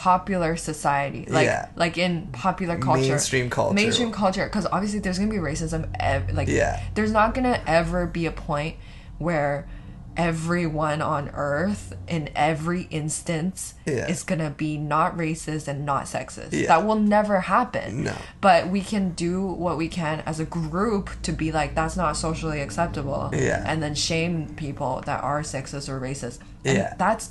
popular 0.00 0.56
society. 0.56 1.26
Like, 1.28 1.44
Yeah. 1.44 1.68
like 1.76 1.98
in 1.98 2.28
popular 2.32 2.78
culture. 2.78 3.02
Mainstream 3.10 3.50
culture. 3.50 3.74
Mainstream 3.74 4.12
culture. 4.12 4.46
Because 4.46 4.66
obviously 4.72 4.98
there's 5.00 5.18
to 5.28 5.36
be 5.36 5.42
racism. 5.42 5.88
Ev- 6.00 6.32
like, 6.32 6.48
Yeah. 6.48 6.80
there's 6.94 7.12
not 7.12 7.34
to 7.44 7.60
ever 7.68 8.06
be 8.06 8.24
a 8.24 8.30
point 8.32 8.76
where 9.18 9.66
everyone 10.16 11.02
on 11.02 11.30
earth 11.34 11.94
in 12.08 12.30
every 12.34 12.82
instance 12.90 13.74
Yeah. 13.84 14.06
is 14.08 14.24
to 14.40 14.48
be 14.50 14.78
not 14.78 15.18
racist 15.18 15.68
and 15.68 15.84
not 15.84 16.04
sexist. 16.06 16.52
Yeah. 16.52 16.68
That 16.68 16.86
will 16.86 16.96
never 16.98 17.40
happen. 17.42 18.04
No. 18.04 18.12
But 18.40 18.68
we 18.68 18.80
can 18.80 19.10
do 19.10 19.46
what 19.46 19.76
we 19.76 19.88
can 19.88 20.22
as 20.24 20.40
a 20.40 20.44
group 20.46 21.10
to 21.22 21.32
be 21.32 21.52
like 21.52 21.74
that's 21.74 21.96
not 21.96 22.16
socially 22.16 22.60
acceptable. 22.62 23.30
Yeah. 23.34 23.62
And 23.66 23.82
then 23.82 23.94
shame 23.94 24.54
people 24.56 25.02
that 25.04 25.22
are 25.22 25.42
sexist 25.42 25.88
or 25.90 26.00
racist. 26.00 26.38
And 26.64 26.78
Yeah. 26.78 26.94
that's 26.98 27.30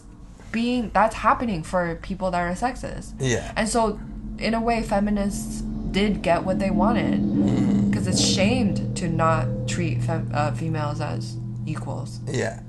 being 0.51 0.91
that's 0.93 1.15
happening 1.15 1.63
for 1.63 1.95
people 2.01 2.31
that 2.31 2.39
are 2.41 2.51
sexist. 2.53 3.13
Yeah. 3.19 3.51
And 3.55 3.67
so 3.67 3.99
in 4.37 4.53
a 4.53 4.61
way 4.61 4.81
feminists 4.83 5.61
did 5.91 6.21
get 6.21 6.43
what 6.43 6.59
they 6.59 6.69
wanted 6.71 7.19
Mm-hmm. 7.19 7.89
because 7.89 8.07
it's 8.07 8.21
shamed 8.21 8.95
to 8.97 9.07
not 9.09 9.45
treat 9.67 10.01
fem- 10.03 10.29
uh, 10.33 10.51
females 10.51 11.01
as 11.01 11.37
equals. 11.65 12.19
yeah. 12.27 12.61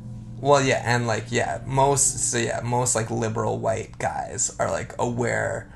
Well, 0.43 0.63
yeah, 0.63 0.83
and 0.87 1.07
like 1.07 1.27
yeah, 1.31 1.61
most 1.67 2.31
so 2.31 2.39
yeah, 2.39 2.61
most 2.65 2.95
like 2.97 3.11
liberal 3.11 3.59
white 3.59 3.99
guys 3.99 4.57
are 4.59 4.71
like 4.71 4.95
aware 4.99 5.71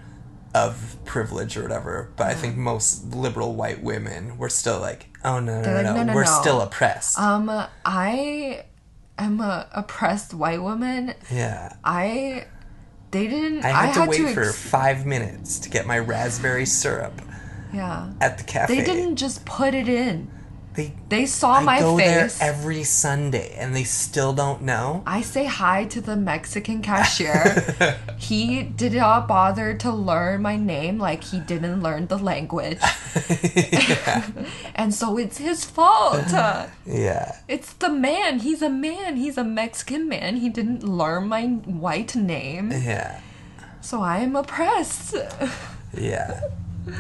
of 0.54 0.96
privilege 1.04 1.56
or 1.58 1.62
whatever. 1.62 2.10
But 2.16 2.28
I 2.28 2.34
think 2.34 2.56
most 2.56 3.14
liberal 3.14 3.54
white 3.54 3.82
women 3.82 4.38
were 4.38 4.48
still 4.48 4.80
like, 4.80 5.08
oh 5.22 5.38
no, 5.38 5.60
no, 5.60 5.68
no, 5.68 5.74
like, 5.74 5.84
no, 5.84 5.92
"No, 5.96 6.02
no, 6.04 6.14
we're 6.14 6.24
no." 6.24 6.40
still 6.40 6.60
oppressed. 6.62 7.18
Um 7.18 7.50
I 7.84 8.64
am 9.18 9.40
a 9.40 9.68
oppressed 9.72 10.34
white 10.34 10.62
woman. 10.62 11.14
yeah. 11.30 11.76
I 11.84 12.46
they 13.10 13.28
didn't 13.28 13.64
I 13.64 13.86
had 13.86 14.04
to 14.04 14.10
wait 14.10 14.18
to 14.18 14.34
for 14.34 14.52
five 14.52 15.06
minutes 15.06 15.60
to 15.60 15.70
get 15.70 15.86
my 15.86 15.98
raspberry 15.98 16.66
syrup 16.66 17.22
yeah. 17.72 18.10
at 18.20 18.38
the 18.38 18.44
cafe. 18.44 18.76
They 18.76 18.84
didn't 18.84 19.16
just 19.16 19.44
put 19.44 19.74
it 19.74 19.88
in. 19.88 20.30
They, 20.74 20.92
They 21.08 21.26
saw 21.26 21.52
I 21.54 21.62
my 21.62 21.78
go 21.78 21.96
there 21.96 22.22
face. 22.28 22.40
every 22.42 22.82
Sunday, 22.82 23.54
and 23.56 23.76
they 23.76 23.84
still 23.84 24.32
don't 24.32 24.62
know. 24.62 25.04
I 25.06 25.22
say 25.22 25.44
hi 25.44 25.84
to 25.84 26.00
the 26.00 26.16
Mexican 26.16 26.82
cashier. 26.82 27.96
he 28.18 28.64
did 28.64 28.94
not 28.94 29.28
bother 29.28 29.74
to 29.74 29.92
learn 29.92 30.42
my 30.42 30.56
name 30.56 30.98
like 30.98 31.22
he 31.22 31.38
didn't 31.38 31.80
learn 31.82 32.08
the 32.08 32.18
language. 32.18 32.80
and 34.74 34.92
so 34.94 35.16
it's 35.18 35.38
his 35.38 35.64
fault. 35.64 36.24
Yeah, 36.86 37.36
It's 37.48 37.72
the 37.74 37.88
man. 37.90 38.40
He's 38.40 38.62
a 38.62 38.70
man. 38.70 39.16
He's 39.16 39.38
a 39.38 39.44
Mexican 39.44 40.08
man. 40.08 40.36
He 40.36 40.48
didn't 40.48 40.82
learn 40.82 41.28
my 41.28 41.46
white 41.46 42.16
name. 42.16 42.72
yeah, 42.72 43.20
So 43.80 44.02
I 44.02 44.18
am 44.18 44.34
oppressed. 44.36 45.14
yeah, 45.96 46.40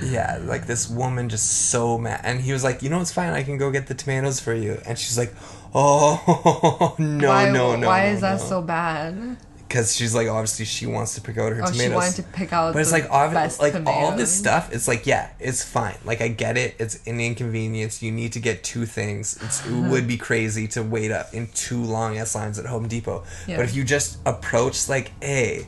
yeah. 0.02 0.38
Like 0.42 0.66
this 0.66 0.88
woman 0.88 1.28
just 1.28 1.70
so 1.70 1.98
mad, 1.98 2.20
and 2.24 2.40
he 2.40 2.52
was 2.52 2.64
like, 2.64 2.82
"You 2.82 2.90
know, 2.90 3.00
it's 3.00 3.12
fine. 3.12 3.32
I 3.32 3.42
can 3.42 3.58
go 3.58 3.70
get 3.70 3.86
the 3.86 3.94
tomatoes 3.94 4.40
for 4.40 4.54
you." 4.54 4.80
And 4.86 4.98
she's 4.98 5.18
like, 5.18 5.34
"Oh 5.74 6.94
no, 6.98 7.28
why, 7.28 7.50
no, 7.50 7.76
no!" 7.76 7.88
Why 7.88 8.06
no, 8.06 8.12
is 8.12 8.20
that 8.20 8.40
so 8.40 8.62
bad? 8.62 9.36
because 9.74 9.96
she's 9.96 10.14
like 10.14 10.28
obviously 10.28 10.64
she 10.64 10.86
wants 10.86 11.16
to 11.16 11.20
pick 11.20 11.36
out 11.36 11.50
her 11.50 11.60
oh, 11.60 11.66
tomatoes. 11.66 11.72
Oh, 11.72 11.72
tomatoes. 11.72 11.90
she 11.90 11.94
wanted 11.94 12.16
to 12.16 12.38
pick 12.38 12.52
out 12.52 12.72
But 12.74 12.82
it's 12.82 12.92
like 12.92 13.08
obvi- 13.08 13.34
best 13.34 13.60
like 13.60 13.74
all 13.86 14.16
this 14.16 14.30
stuff. 14.32 14.72
It's 14.72 14.86
like 14.86 15.04
yeah, 15.04 15.30
it's 15.40 15.64
fine. 15.64 15.96
Like 16.04 16.20
I 16.20 16.28
get 16.28 16.56
it. 16.56 16.76
It's 16.78 17.04
an 17.08 17.18
inconvenience. 17.18 18.00
You 18.00 18.12
need 18.12 18.32
to 18.34 18.40
get 18.40 18.62
two 18.62 18.86
things. 18.86 19.36
It's, 19.42 19.66
it 19.66 19.72
uh-huh. 19.72 19.90
would 19.90 20.06
be 20.06 20.16
crazy 20.16 20.68
to 20.68 20.82
wait 20.84 21.10
up 21.10 21.34
in 21.34 21.48
two 21.54 21.82
long 21.82 22.16
ass 22.18 22.36
lines 22.36 22.56
at 22.60 22.66
Home 22.66 22.86
Depot. 22.86 23.24
Yeah. 23.48 23.56
But 23.56 23.64
if 23.64 23.74
you 23.74 23.82
just 23.82 24.18
approach 24.24 24.88
like, 24.88 25.10
hey, 25.20 25.66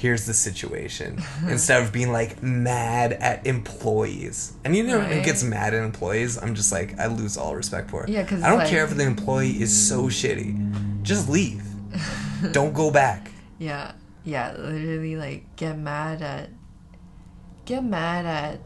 here's 0.00 0.24
the 0.26 0.34
situation, 0.34 1.22
instead 1.48 1.82
of 1.82 1.92
being 1.92 2.10
like 2.12 2.42
mad 2.42 3.12
at 3.12 3.46
employees. 3.46 4.52
And 4.64 4.74
you 4.74 4.82
know 4.82 5.00
who 5.00 5.14
Right. 5.16 5.24
gets 5.24 5.42
mad 5.42 5.74
at 5.74 5.82
employees? 5.82 6.36
I'm 6.42 6.54
just 6.54 6.72
like 6.72 6.98
I 6.98 7.06
lose 7.06 7.36
all 7.36 7.54
respect 7.54 7.90
for. 7.90 8.04
it 8.04 8.08
yeah 8.10 8.22
because 8.22 8.42
I 8.42 8.50
don't 8.50 8.62
it's 8.62 8.70
care 8.70 8.84
if 8.84 8.90
the 8.96 9.04
employee 9.04 9.60
is 9.60 9.70
so 9.88 10.04
shitty. 10.04 11.02
Just 11.02 11.28
leave. 11.28 11.62
don't 12.52 12.72
go 12.72 12.90
back. 12.90 13.30
Yeah, 13.58 13.92
yeah, 14.24 14.52
literally 14.56 15.16
like 15.16 15.44
get 15.56 15.76
mad 15.78 16.22
at 16.22 16.50
get 17.66 17.84
mad 17.84 18.24
at 18.26 18.60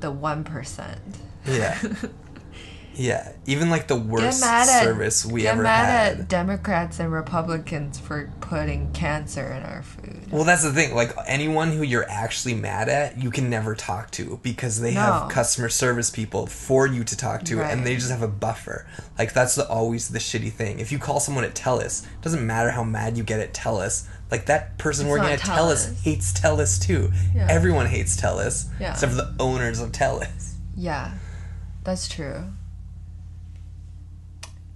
the 0.00 0.10
one 0.10 0.44
percent. 0.44 1.00
Yeah. 1.46 1.78
Yeah, 2.94 3.32
even 3.46 3.70
like 3.70 3.86
the 3.86 3.96
worst 3.96 4.42
at 4.42 4.64
service 4.64 5.24
we 5.24 5.46
ever 5.46 5.62
mad 5.62 5.84
had. 5.86 6.20
at 6.20 6.28
Democrats 6.28 6.98
and 7.00 7.10
Republicans 7.12 7.98
for 7.98 8.30
putting 8.40 8.92
cancer 8.92 9.46
in 9.52 9.62
our 9.62 9.82
food. 9.82 10.20
Well, 10.30 10.44
that's 10.44 10.62
the 10.64 10.72
thing. 10.72 10.94
Like 10.94 11.14
anyone 11.26 11.70
who 11.72 11.82
you're 11.82 12.08
actually 12.10 12.54
mad 12.54 12.88
at, 12.88 13.16
you 13.22 13.30
can 13.30 13.48
never 13.48 13.74
talk 13.74 14.10
to 14.12 14.38
because 14.42 14.80
they 14.80 14.92
No. 14.94 15.00
have 15.00 15.28
customer 15.30 15.68
service 15.68 16.10
people 16.10 16.46
for 16.46 16.86
you 16.86 17.04
to 17.04 17.16
talk 17.16 17.44
to, 17.44 17.58
Right. 17.58 17.72
and 17.72 17.86
they 17.86 17.94
just 17.94 18.10
have 18.10 18.22
a 18.22 18.28
buffer. 18.28 18.86
Like 19.18 19.32
that's 19.32 19.54
the, 19.54 19.66
always 19.68 20.08
the 20.08 20.18
shitty 20.18 20.52
thing. 20.52 20.78
If 20.80 20.92
you 20.92 20.98
call 20.98 21.20
someone 21.20 21.44
at 21.44 21.54
Telus, 21.54 22.02
it 22.04 22.20
doesn't 22.22 22.46
matter 22.46 22.70
how 22.70 22.84
mad 22.84 23.16
you 23.16 23.22
get 23.22 23.40
at 23.40 23.54
Telus. 23.54 24.04
Like 24.30 24.46
that 24.46 24.78
person 24.78 25.06
It's 25.06 25.10
working 25.10 25.30
at 25.30 25.40
Telus. 25.40 25.88
Telus. 25.90 26.02
hates 26.02 26.32
Telus 26.32 26.80
too. 26.80 27.12
Yeah. 27.34 27.46
Everyone 27.48 27.86
hates 27.86 28.16
Telus, 28.20 28.66
Yeah. 28.78 28.92
except 28.92 29.12
for 29.12 29.16
the 29.16 29.34
owners 29.40 29.80
of 29.80 29.90
Telus. 29.92 30.54
Yeah, 30.76 31.12
that's 31.82 32.06
true. 32.08 32.44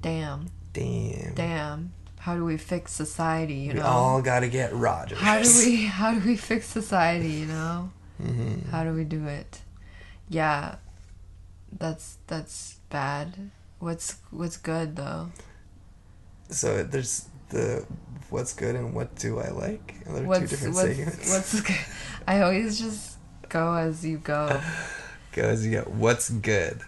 Damn, 0.05 0.51
Damn. 0.75 1.33
damn. 1.35 1.93
How 2.19 2.37
do 2.37 2.45
we 2.45 2.59
fix 2.59 2.93
society? 2.93 3.55
You 3.55 3.69
We 3.73 3.75
know. 3.79 3.81
We 3.81 3.87
all 3.89 4.23
gotta 4.23 4.49
get 4.49 4.75
Rogers. 4.75 5.19
how 5.19 5.43
do 5.43 5.49
we 5.65 5.85
how 6.01 6.13
do 6.15 6.21
we 6.27 6.37
fix 6.37 6.67
society? 6.67 7.31
You 7.31 7.47
know. 7.47 7.91
Mhm. 8.23 8.69
How 8.71 8.85
do 8.85 8.93
we 8.93 9.05
do 9.05 9.27
it? 9.27 9.63
Yeah, 10.29 10.77
that's 11.73 12.19
that's 12.27 12.81
bad. 12.91 13.51
What's 13.79 14.17
what's 14.31 14.59
good 14.59 14.97
though? 14.97 15.31
So 16.51 16.85
there's 16.85 17.29
the 17.49 17.87
what's 18.29 18.53
good 18.53 18.75
and 18.77 18.95
what 18.95 19.15
do 19.17 19.39
I 19.41 19.49
like. 19.49 19.95
And 20.05 20.17
they're 20.17 20.23
two 20.25 20.29
What's 20.29 20.51
different 20.51 20.75
what's 20.75 20.97
segments. 20.97 21.31
what's 21.31 21.61
good? 21.69 21.77
I 22.29 22.43
always 22.43 22.79
just 22.79 23.17
go 23.49 23.73
as 23.75 24.05
you 24.05 24.19
go. 24.19 24.61
Goes 25.33 25.65
you 25.65 25.71
get 25.73 25.89
what's 25.91 26.29
good. 26.31 26.81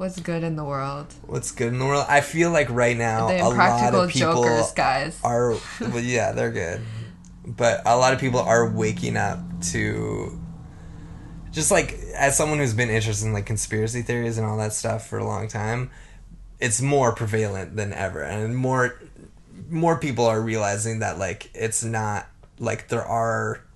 What's 0.00 0.18
good 0.18 0.42
in 0.42 0.56
the 0.56 0.64
world? 0.64 1.12
What's 1.26 1.50
good 1.52 1.68
in 1.74 1.78
the 1.78 1.84
world? 1.84 2.06
I 2.08 2.22
feel 2.22 2.50
like 2.50 2.70
right 2.70 2.96
now 2.96 3.28
the 3.28 3.42
a 3.42 3.48
lot 3.48 3.92
of 3.92 4.08
people 4.08 4.44
jokers, 4.44 4.72
guys. 4.72 5.20
are 5.22 5.56
well, 5.78 6.00
yeah, 6.00 6.32
they're 6.32 6.50
good. 6.50 6.80
But 7.46 7.82
a 7.84 7.98
lot 7.98 8.14
of 8.14 8.18
people 8.18 8.40
are 8.40 8.66
waking 8.66 9.18
up 9.18 9.40
to 9.72 10.40
just 11.50 11.70
like 11.70 11.98
as 12.16 12.34
someone 12.34 12.60
who's 12.60 12.72
been 12.72 12.88
interested 12.88 13.26
in 13.26 13.34
like 13.34 13.44
conspiracy 13.44 14.00
theories 14.00 14.38
and 14.38 14.46
all 14.46 14.56
that 14.56 14.72
stuff 14.72 15.06
for 15.06 15.18
a 15.18 15.24
long 15.26 15.48
time, 15.48 15.90
it's 16.60 16.80
more 16.80 17.14
prevalent 17.14 17.76
than 17.76 17.92
ever 17.92 18.22
and 18.22 18.56
more 18.56 18.98
more 19.68 19.98
people 19.98 20.24
are 20.24 20.40
realizing 20.40 21.00
that 21.00 21.18
like 21.18 21.50
it's 21.52 21.84
not 21.84 22.26
like 22.58 22.88
there 22.88 23.04
are 23.04 23.66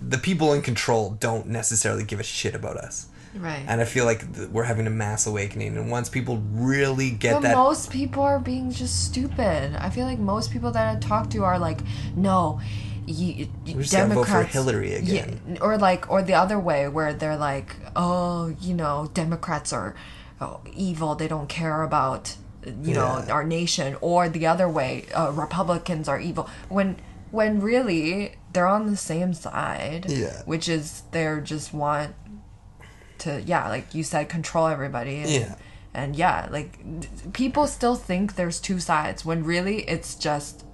the 0.00 0.16
people 0.16 0.54
in 0.54 0.62
control 0.62 1.10
don't 1.10 1.48
necessarily 1.48 2.04
give 2.04 2.20
a 2.20 2.24
shit 2.24 2.54
about 2.54 2.78
us. 2.78 3.08
Right. 3.36 3.64
And 3.66 3.80
I 3.80 3.84
feel 3.84 4.04
like 4.04 4.34
th- 4.34 4.48
we're 4.50 4.64
having 4.64 4.86
a 4.86 4.90
mass 4.90 5.26
awakening 5.26 5.76
and 5.76 5.90
once 5.90 6.08
people 6.08 6.42
really 6.52 7.10
get 7.10 7.34
but 7.34 7.42
that 7.42 7.56
most 7.56 7.90
people 7.90 8.22
are 8.22 8.38
being 8.38 8.70
just 8.70 9.04
stupid. 9.04 9.74
I 9.76 9.90
feel 9.90 10.06
like 10.06 10.18
most 10.18 10.52
people 10.52 10.70
that 10.72 10.96
I 10.96 11.00
talk 11.00 11.30
to 11.30 11.44
are 11.44 11.58
like, 11.58 11.80
no, 12.14 12.60
you, 13.06 13.48
just 13.66 13.92
gotta 13.92 14.14
vote 14.14 14.24
for 14.24 14.32
Democrats. 14.32 14.52
Hillary 14.52 14.94
again. 14.94 15.40
Yeah, 15.48 15.58
or 15.60 15.76
like, 15.76 16.10
or 16.10 16.22
the 16.22 16.34
other 16.34 16.58
way 16.58 16.88
where 16.88 17.12
they're 17.12 17.36
like, 17.36 17.76
oh, 17.96 18.54
you 18.60 18.74
know, 18.74 19.10
Democrats 19.14 19.72
are 19.72 19.94
oh, 20.40 20.60
evil. 20.74 21.14
They 21.14 21.28
don't 21.28 21.48
care 21.48 21.82
about, 21.82 22.36
you 22.64 22.94
know, 22.94 23.22
Yeah. 23.26 23.32
our 23.32 23.44
nation. 23.44 23.96
Or 24.00 24.28
the 24.28 24.46
other 24.46 24.68
way, 24.68 25.06
uh, 25.14 25.32
Republicans 25.32 26.08
are 26.08 26.20
evil. 26.20 26.48
When 26.68 26.96
when 27.30 27.60
really 27.60 28.36
they're 28.52 28.68
on 28.68 28.86
the 28.86 28.96
same 28.96 29.34
side. 29.34 30.06
Yeah. 30.08 30.42
Which 30.44 30.68
is 30.68 31.02
they're 31.10 31.40
just 31.40 31.74
want 31.74 32.14
to 33.18 33.42
yeah, 33.42 33.68
like 33.68 33.94
you 33.94 34.02
said, 34.02 34.28
control 34.28 34.66
everybody. 34.66 35.16
And, 35.16 35.30
Yeah. 35.30 35.54
And 35.92 36.16
yeah, 36.16 36.48
like 36.50 37.32
people 37.32 37.66
still 37.68 37.94
think 37.94 38.34
there's 38.34 38.60
two 38.60 38.80
sides 38.80 39.24
when 39.24 39.44
really 39.44 39.82
it's 39.88 40.16
just 40.16 40.64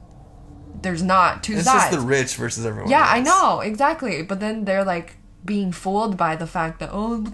there's 0.83 1.03
not 1.03 1.43
two 1.43 1.55
it's 1.55 1.65
sides. 1.65 1.85
It's 1.85 1.95
just 1.95 2.01
the 2.01 2.07
rich 2.07 2.37
versus 2.37 2.65
everyone 2.65 2.91
Yeah, 2.91 3.07
I 3.07 3.21
know 3.21 3.61
exactly. 3.61 4.23
But 4.23 4.41
then 4.41 4.65
they're 4.65 4.85
like 4.85 5.17
being 5.45 5.73
fooled 5.73 6.17
by 6.17 6.37
the 6.37 6.47
fact 6.47 6.81
that 6.81 6.91
oh, 6.93 7.25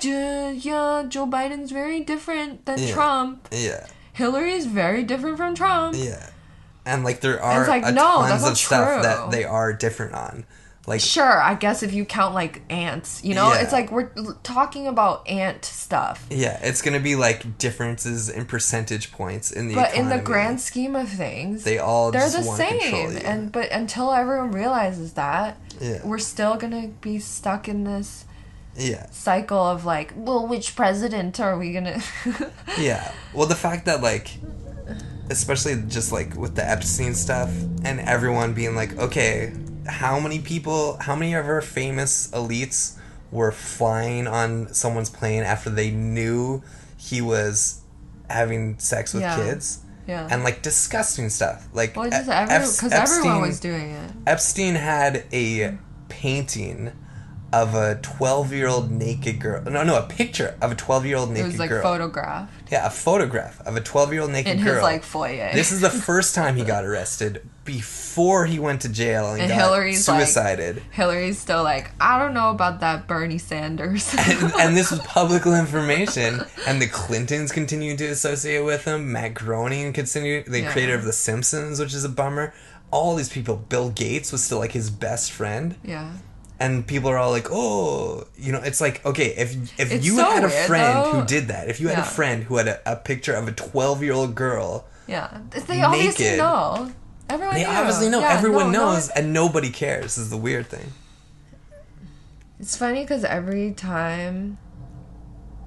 yeah, 0.00 1.04
Joe 1.08 1.26
Biden's 1.26 1.70
very 1.70 2.00
different 2.00 2.66
than 2.66 2.78
Yeah. 2.78 2.92
Trump. 2.92 3.48
Yeah. 3.52 3.86
Hillary 4.12 4.52
is 4.52 4.66
very 4.66 5.04
different 5.04 5.36
from 5.36 5.54
Trump. 5.54 5.94
Yeah. 5.96 6.30
And 6.84 7.04
like 7.04 7.20
there 7.20 7.40
are 7.42 7.60
it's 7.60 7.68
like, 7.68 7.84
a 7.84 7.92
no, 7.92 8.26
tons 8.26 8.44
of 8.44 8.58
stuff 8.58 8.94
true. 8.94 9.02
that 9.02 9.30
they 9.30 9.44
are 9.44 9.72
different 9.72 10.14
on. 10.14 10.44
Like 10.86 11.00
Sure, 11.00 11.40
I 11.40 11.54
guess 11.54 11.82
if 11.82 11.92
you 11.92 12.04
count 12.04 12.34
like 12.34 12.62
ants, 12.70 13.22
you 13.22 13.34
know, 13.34 13.52
Yeah. 13.52 13.60
it's 13.60 13.72
like 13.72 13.92
we're 13.92 14.10
talking 14.42 14.86
about 14.86 15.28
ant 15.28 15.64
stuff. 15.64 16.26
yeah, 16.30 16.58
it's 16.62 16.80
gonna 16.82 16.98
be 17.00 17.16
like 17.16 17.58
differences 17.58 18.28
in 18.30 18.46
percentage 18.46 19.12
points 19.12 19.50
in 19.52 19.68
the 19.68 19.74
But 19.74 19.94
in 19.94 20.08
the 20.08 20.18
grand 20.18 20.60
scheme 20.60 20.96
of 20.96 21.08
things, 21.08 21.64
they 21.64 21.78
all 21.78 22.10
they're 22.10 22.22
just 22.22 22.40
the 22.40 22.46
want 22.46 22.60
to 22.60 22.68
control 22.78 23.10
same. 23.10 23.26
And 23.26 23.52
but 23.52 23.70
until 23.70 24.10
everyone 24.12 24.52
realizes 24.52 25.12
that, 25.12 25.58
Yeah. 25.80 25.98
we're 26.02 26.18
still 26.18 26.56
gonna 26.56 26.88
be 27.00 27.18
stuck 27.18 27.68
in 27.68 27.84
this 27.84 28.24
yeah. 28.74 29.06
cycle 29.10 29.58
of 29.58 29.84
like, 29.84 30.12
well, 30.16 30.46
which 30.46 30.74
president 30.74 31.38
are 31.40 31.58
we 31.58 31.72
gonna? 31.72 32.00
Yeah. 32.78 33.12
Well, 33.34 33.46
the 33.46 33.54
fact 33.54 33.84
that 33.84 34.00
like, 34.00 34.30
especially 35.28 35.82
just 35.88 36.10
like 36.10 36.34
with 36.34 36.54
the 36.56 36.66
Epstein 36.68 37.14
stuff 37.14 37.50
and 37.84 38.00
everyone 38.00 38.54
being 38.54 38.74
like, 38.74 38.98
okay, 38.98 39.52
how 39.86 40.18
many 40.20 40.38
people, 40.40 40.96
how 41.00 41.14
many 41.16 41.34
of 41.34 41.46
our 41.46 41.60
famous 41.60 42.30
elites 42.32 42.96
were 43.30 43.52
flying 43.52 44.26
on 44.26 44.72
someone's 44.74 45.10
plane 45.10 45.42
after 45.42 45.70
they 45.70 45.90
knew 45.90 46.62
he 46.96 47.20
was 47.20 47.80
having 48.28 48.78
sex 48.78 49.12
with 49.14 49.22
Yeah. 49.22 49.36
kids? 49.36 49.78
yeah. 50.06 50.26
And 50.30 50.42
like 50.42 50.62
disgusting 50.62 51.28
stuff. 51.30 51.68
Like 51.72 51.94
well, 51.96 52.06
every 52.12 52.20
because 52.20 52.92
everyone 52.92 53.00
Epstein- 53.02 53.40
was 53.42 53.60
doing 53.60 53.90
it. 53.92 54.10
Epstein 54.26 54.74
had 54.74 55.24
a 55.32 55.78
painting 56.08 56.92
of 57.52 57.74
a 57.74 57.96
12 58.02 58.52
year 58.52 58.68
old 58.68 58.90
naked 58.90 59.40
girl. 59.40 59.62
No, 59.64 59.82
no, 59.82 59.96
a 59.98 60.02
picture 60.02 60.56
of 60.62 60.70
a 60.72 60.74
12 60.76 61.06
year 61.06 61.16
old 61.16 61.30
naked 61.30 61.42
girl. 61.42 61.46
It 61.46 61.52
was 61.52 61.58
like 61.58 61.68
girl. 61.70 61.82
photographed 61.82 62.52
Yeah, 62.70 62.86
a 62.86 62.90
photograph 62.90 63.60
of 63.66 63.76
a 63.76 63.80
12 63.80 64.12
year 64.12 64.22
old 64.22 64.30
naked 64.30 64.58
in 64.58 64.64
girl. 64.64 64.74
his 64.74 64.82
like 64.82 65.02
foyer. 65.02 65.50
this 65.52 65.72
is 65.72 65.80
the 65.80 65.90
first 66.08 66.34
time 66.34 66.56
he 66.56 66.62
got 66.64 66.84
arrested 66.84 67.42
before 67.64 68.46
he 68.46 68.58
went 68.58 68.80
to 68.82 68.88
jail 68.88 69.32
and, 69.32 69.40
And 69.42 69.50
got 69.50 69.58
Hillary's 69.58 70.06
like- 70.08 70.20
suicided. 70.26 70.82
Hillary's 70.92 71.38
still 71.38 71.62
like, 71.62 71.90
I 72.00 72.18
don't 72.18 72.34
know 72.34 72.50
about 72.50 72.80
that 72.80 73.06
Bernie 73.06 73.38
Sanders. 73.38 74.14
and, 74.18 74.52
and 74.58 74.76
this 74.76 74.90
was 74.90 75.00
public 75.06 75.44
information, 75.46 76.40
and 76.66 76.80
the 76.82 76.86
Clintons 76.88 77.52
continued 77.52 77.98
to 77.98 78.06
associate 78.06 78.64
with 78.64 78.84
him. 78.84 79.12
Matt 79.12 79.34
Groening 79.34 79.92
continued, 79.92 80.46
the 80.46 80.60
Yeah. 80.62 80.72
creator 80.72 80.94
of 80.94 81.04
The 81.04 81.12
Simpsons, 81.12 81.78
which 81.80 81.94
is 81.94 82.04
a 82.04 82.08
bummer. 82.08 82.52
All 82.90 83.14
these 83.14 83.28
people, 83.28 83.54
Bill 83.56 83.90
Gates 83.90 84.32
was 84.32 84.42
still 84.42 84.58
like 84.58 84.72
his 84.72 84.90
best 84.90 85.30
friend, 85.30 85.76
yeah. 85.84 86.12
And 86.60 86.86
people 86.86 87.10
are 87.10 87.16
all 87.18 87.30
like, 87.30 87.48
"Oh, 87.50 88.24
you 88.38 88.52
know." 88.52 88.60
It's 88.62 88.80
like, 88.80 89.04
okay, 89.04 89.28
if 89.36 89.54
if 89.80 89.90
It's 89.92 90.04
you 90.06 90.16
so 90.16 90.24
had 90.30 90.44
a 90.44 90.48
weird, 90.48 90.66
friend 90.66 90.96
though. 90.98 91.12
who 91.20 91.26
did 91.26 91.48
that, 91.48 91.68
if 91.68 91.80
you 91.80 91.88
had 91.88 91.98
Yeah. 91.98 92.04
a 92.04 92.06
friend 92.18 92.44
who 92.44 92.56
had 92.58 92.68
a, 92.68 92.92
a 92.92 92.96
picture 92.96 93.32
of 93.34 93.48
a 93.48 93.52
twelve 93.52 94.02
year 94.02 94.12
old 94.12 94.34
girl 94.34 94.86
Yeah. 95.08 95.40
They 95.66 95.82
obviously 95.82 96.36
know. 96.36 96.92
Everyone 97.28 97.54
They 97.54 97.62
knew. 97.64 97.70
obviously 97.70 98.08
know. 98.10 98.20
Yeah, 98.20 98.32
Everyone 98.38 98.70
no, 98.72 98.78
no 98.78 98.92
knows, 98.92 99.08
and 99.10 99.32
nobody 99.32 99.70
cares. 99.70 100.18
Is 100.18 100.30
the 100.30 100.36
weird 100.36 100.66
thing. 100.66 100.92
It's 102.60 102.76
funny 102.76 103.02
because 103.02 103.24
every 103.24 103.72
time 103.72 104.58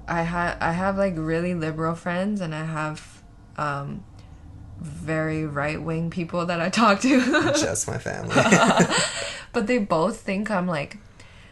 I 0.06 0.22
have 0.22 0.58
I 0.60 0.72
have 0.72 0.96
like 0.96 1.14
really 1.16 1.54
liberal 1.54 1.94
friends 1.94 2.40
and 2.40 2.54
I 2.54 2.64
have 2.64 3.22
um, 3.56 4.04
very 4.80 5.46
right 5.46 5.80
wing 5.82 6.10
people 6.10 6.46
that 6.46 6.60
I 6.60 6.68
talk 6.68 7.00
to, 7.00 7.20
Just 7.54 7.88
my 7.88 7.98
family. 7.98 8.34
but 9.54 9.66
they 9.66 9.78
both 9.78 10.20
think 10.20 10.50
I'm 10.50 10.66
like 10.66 10.98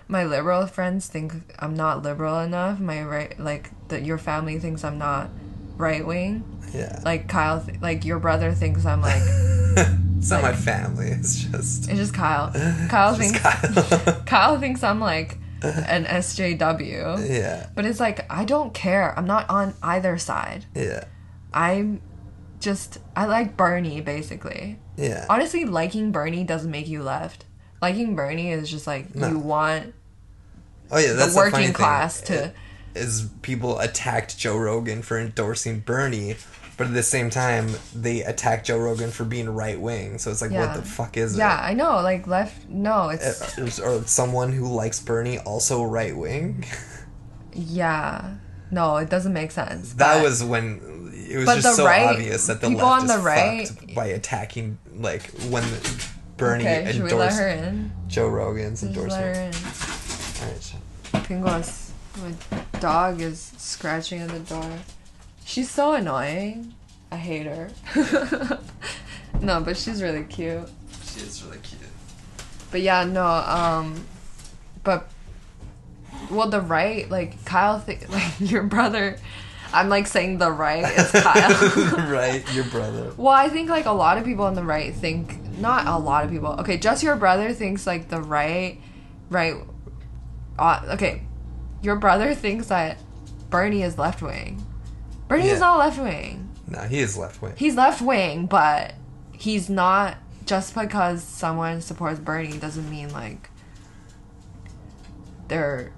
my 0.09 0.25
liberal 0.25 0.67
friends 0.67 1.07
think 1.07 1.33
I'm 1.59 1.75
not 1.75 2.03
liberal 2.03 2.39
enough. 2.41 2.79
My 2.79 3.03
right 3.03 3.39
like 3.41 3.71
that 3.89 4.05
your 4.05 4.19
family 4.19 4.59
thinks 4.59 4.85
I'm 4.85 4.99
not 4.99 5.31
right 5.77 6.07
wing. 6.07 6.45
yeah. 6.75 7.01
Like 7.05 7.29
Kyle, 7.29 7.63
th- 7.65 7.81
like 7.81 8.05
your 8.05 8.19
brother 8.19 8.53
thinks 8.53 8.85
I'm 8.85 9.01
like 9.01 9.23
it's 10.19 10.31
not 10.31 10.43
my 10.43 10.53
family. 10.53 11.09
It's 11.09 11.45
just. 11.45 11.89
it's 11.89 11.99
just 11.99 12.15
Kyle. 12.15 12.53
Kyle 12.89 13.15
thinks 13.15 13.41
Kyle. 13.41 14.23
Kyle 14.27 14.61
thinks 14.61 14.83
I'm 14.83 15.01
like 15.01 15.39
an 15.63 16.05
SJW. 16.05 17.29
yeah. 17.29 17.69
But 17.75 17.87
it's 17.87 18.01
like 18.01 18.31
I 18.31 18.45
don't 18.45 18.75
care. 18.75 19.19
I'm 19.19 19.27
not 19.27 19.49
on 19.49 19.75
either 19.83 20.19
side. 20.19 20.67
Yeah. 20.75 21.05
I'm 21.55 22.03
just 22.61 22.99
I 23.17 23.25
like 23.27 23.57
Bernie 23.57 24.01
basically. 24.01 24.79
Yeah. 24.97 25.27
Honestly, 25.31 25.65
liking 25.65 26.13
Bernie 26.13 26.45
doesn't 26.45 26.71
make 26.71 26.87
you 26.87 27.03
left. 27.03 27.47
Liking 27.83 28.15
Bernie 28.17 28.51
is 28.53 28.71
just 28.71 28.87
like 28.87 29.15
No. 29.15 29.29
you 29.29 29.39
want 29.39 29.93
Oh 30.91 30.99
yeah. 30.99 31.13
That's 31.15 31.35
the 31.35 31.41
the 31.41 31.51
working 31.51 31.65
thing, 31.67 31.73
class 31.73 32.21
to 32.23 32.53
Is 32.95 33.29
people 33.43 33.79
attacked 33.81 34.39
Joe 34.39 34.57
Rogan 34.57 35.03
for 35.03 35.19
endorsing 35.19 35.81
Bernie, 35.81 36.37
but 36.77 36.87
at 36.87 36.93
the 36.95 37.03
same 37.03 37.29
time 37.31 37.71
they 37.95 38.23
attack 38.23 38.65
Joe 38.65 38.79
Rogan 38.79 39.11
for 39.11 39.25
being 39.25 39.49
right 39.49 39.81
wing. 39.81 40.19
So 40.19 40.31
it's 40.31 40.43
like, 40.43 40.51
Yeah. 40.53 40.67
what 40.67 40.77
the 40.77 40.83
fuck 40.83 41.17
is 41.17 41.37
Yeah, 41.37 41.55
it? 41.55 41.61
Yeah, 41.61 41.67
I 41.71 41.75
know. 41.75 42.03
Like 42.03 42.27
left 42.27 42.69
no, 42.69 43.09
it's 43.09 43.59
Uh, 43.59 43.71
Or 43.85 44.03
someone 44.07 44.53
who 44.53 44.69
likes 44.73 45.01
Bernie 45.01 45.39
also 45.39 45.83
right 45.83 46.17
wing. 46.17 46.65
yeah. 47.53 48.35
No, 48.71 48.97
it 48.99 49.11
doesn't 49.11 49.33
make 49.35 49.51
sense. 49.51 49.95
That 49.95 50.17
but- 50.17 50.23
was 50.23 50.43
when 50.45 51.11
it 51.29 51.37
was 51.39 51.47
But 51.47 51.61
just 51.61 51.77
so 51.77 51.85
right- 51.87 52.07
obvious 52.11 52.47
that 52.47 52.61
the 52.61 52.69
left 52.71 53.05
is 53.05 53.17
right- 53.17 53.69
fucked 53.69 53.95
by 53.95 54.07
attacking 54.07 54.79
like 54.95 55.31
when 55.51 55.65
Bernie 56.43 56.65
Okay, 56.65 56.93
should 56.93 57.03
we 57.05 57.11
let 57.13 57.31
endorsed 57.33 57.39
her 57.39 57.49
in? 57.49 57.93
Joe 58.09 58.29
Rogan's 58.29 58.83
let 58.83 58.95
her 58.97 59.01
endorsement. 59.03 59.55
in. 59.55 60.43
All 60.43 60.53
right, 60.53 60.63
so- 60.63 60.79
Pingos, 61.21 61.91
my 62.21 62.81
dog 62.81 63.21
is 63.21 63.53
scratching 63.59 64.21
at 64.21 64.29
the 64.31 64.41
door. 64.41 64.71
She's 65.45 65.71
so 65.71 65.93
annoying. 65.93 66.75
I 67.13 67.17
hate 67.17 67.47
her. 67.47 67.71
no, 69.41 69.61
but 69.61 69.77
she's 69.77 70.03
really 70.03 70.25
cute. 70.25 70.69
She 71.05 71.21
is 71.21 71.43
really 71.45 71.59
cute. 71.59 71.81
But 72.71 72.81
yeah, 72.81 73.05
no, 73.05 73.25
um, 73.27 74.05
but 74.83 75.09
well, 76.31 76.49
the 76.49 76.61
right, 76.61 77.09
like 77.11 77.45
Kyle, 77.45 77.81
th- 77.81 78.09
like 78.09 78.33
your 78.41 78.63
brother. 78.65 79.19
I'm 79.75 79.89
like 79.89 80.07
saying 80.07 80.39
the 80.39 80.51
right 80.51 80.85
is 80.99 81.11
Kyle. 81.23 82.11
right, 82.11 82.43
your 82.55 82.65
brother. 82.65 83.13
well, 83.17 83.33
I 83.33 83.49
think 83.49 83.71
like 83.71 83.87
a 83.87 83.93
lot 83.93 84.19
of 84.19 84.25
people 84.25 84.45
on 84.45 84.55
the 84.55 84.65
right 84.65 84.95
think 84.95 85.39
not 85.59 85.87
a 85.87 85.97
lot 85.99 86.25
of 86.25 86.31
people. 86.31 86.49
Okay, 86.61 86.77
just 86.79 87.03
your 87.03 87.17
brother 87.17 87.53
thinks 87.53 87.87
like 87.87 88.09
the 88.09 88.21
right, 88.21 88.79
right. 89.31 89.55
Uh, 90.59 90.81
okay, 90.91 91.23
your 91.83 91.97
brother 91.97 92.35
thinks 92.35 92.67
that 92.69 92.99
Bernie 93.51 93.83
is 93.83 93.99
left 93.99 94.23
wing. 94.23 94.65
Bernie 95.29 95.47
Yeah. 95.47 95.53
is 95.55 95.61
not 95.61 95.79
left 95.79 95.99
wing. 95.99 96.49
No, 96.69 96.81
he 96.81 97.01
is 97.01 97.17
left 97.17 97.41
wing. 97.43 97.53
He's 97.57 97.75
left 97.75 98.01
wing, 98.03 98.47
but 98.47 98.95
he's 99.33 99.69
not 99.71 100.17
just 100.47 100.75
because 100.75 101.23
someone 101.23 101.81
supports 101.81 102.19
Bernie 102.19 102.59
doesn't 102.59 102.89
mean 102.91 103.13
like 103.13 103.49
they're 105.49 105.93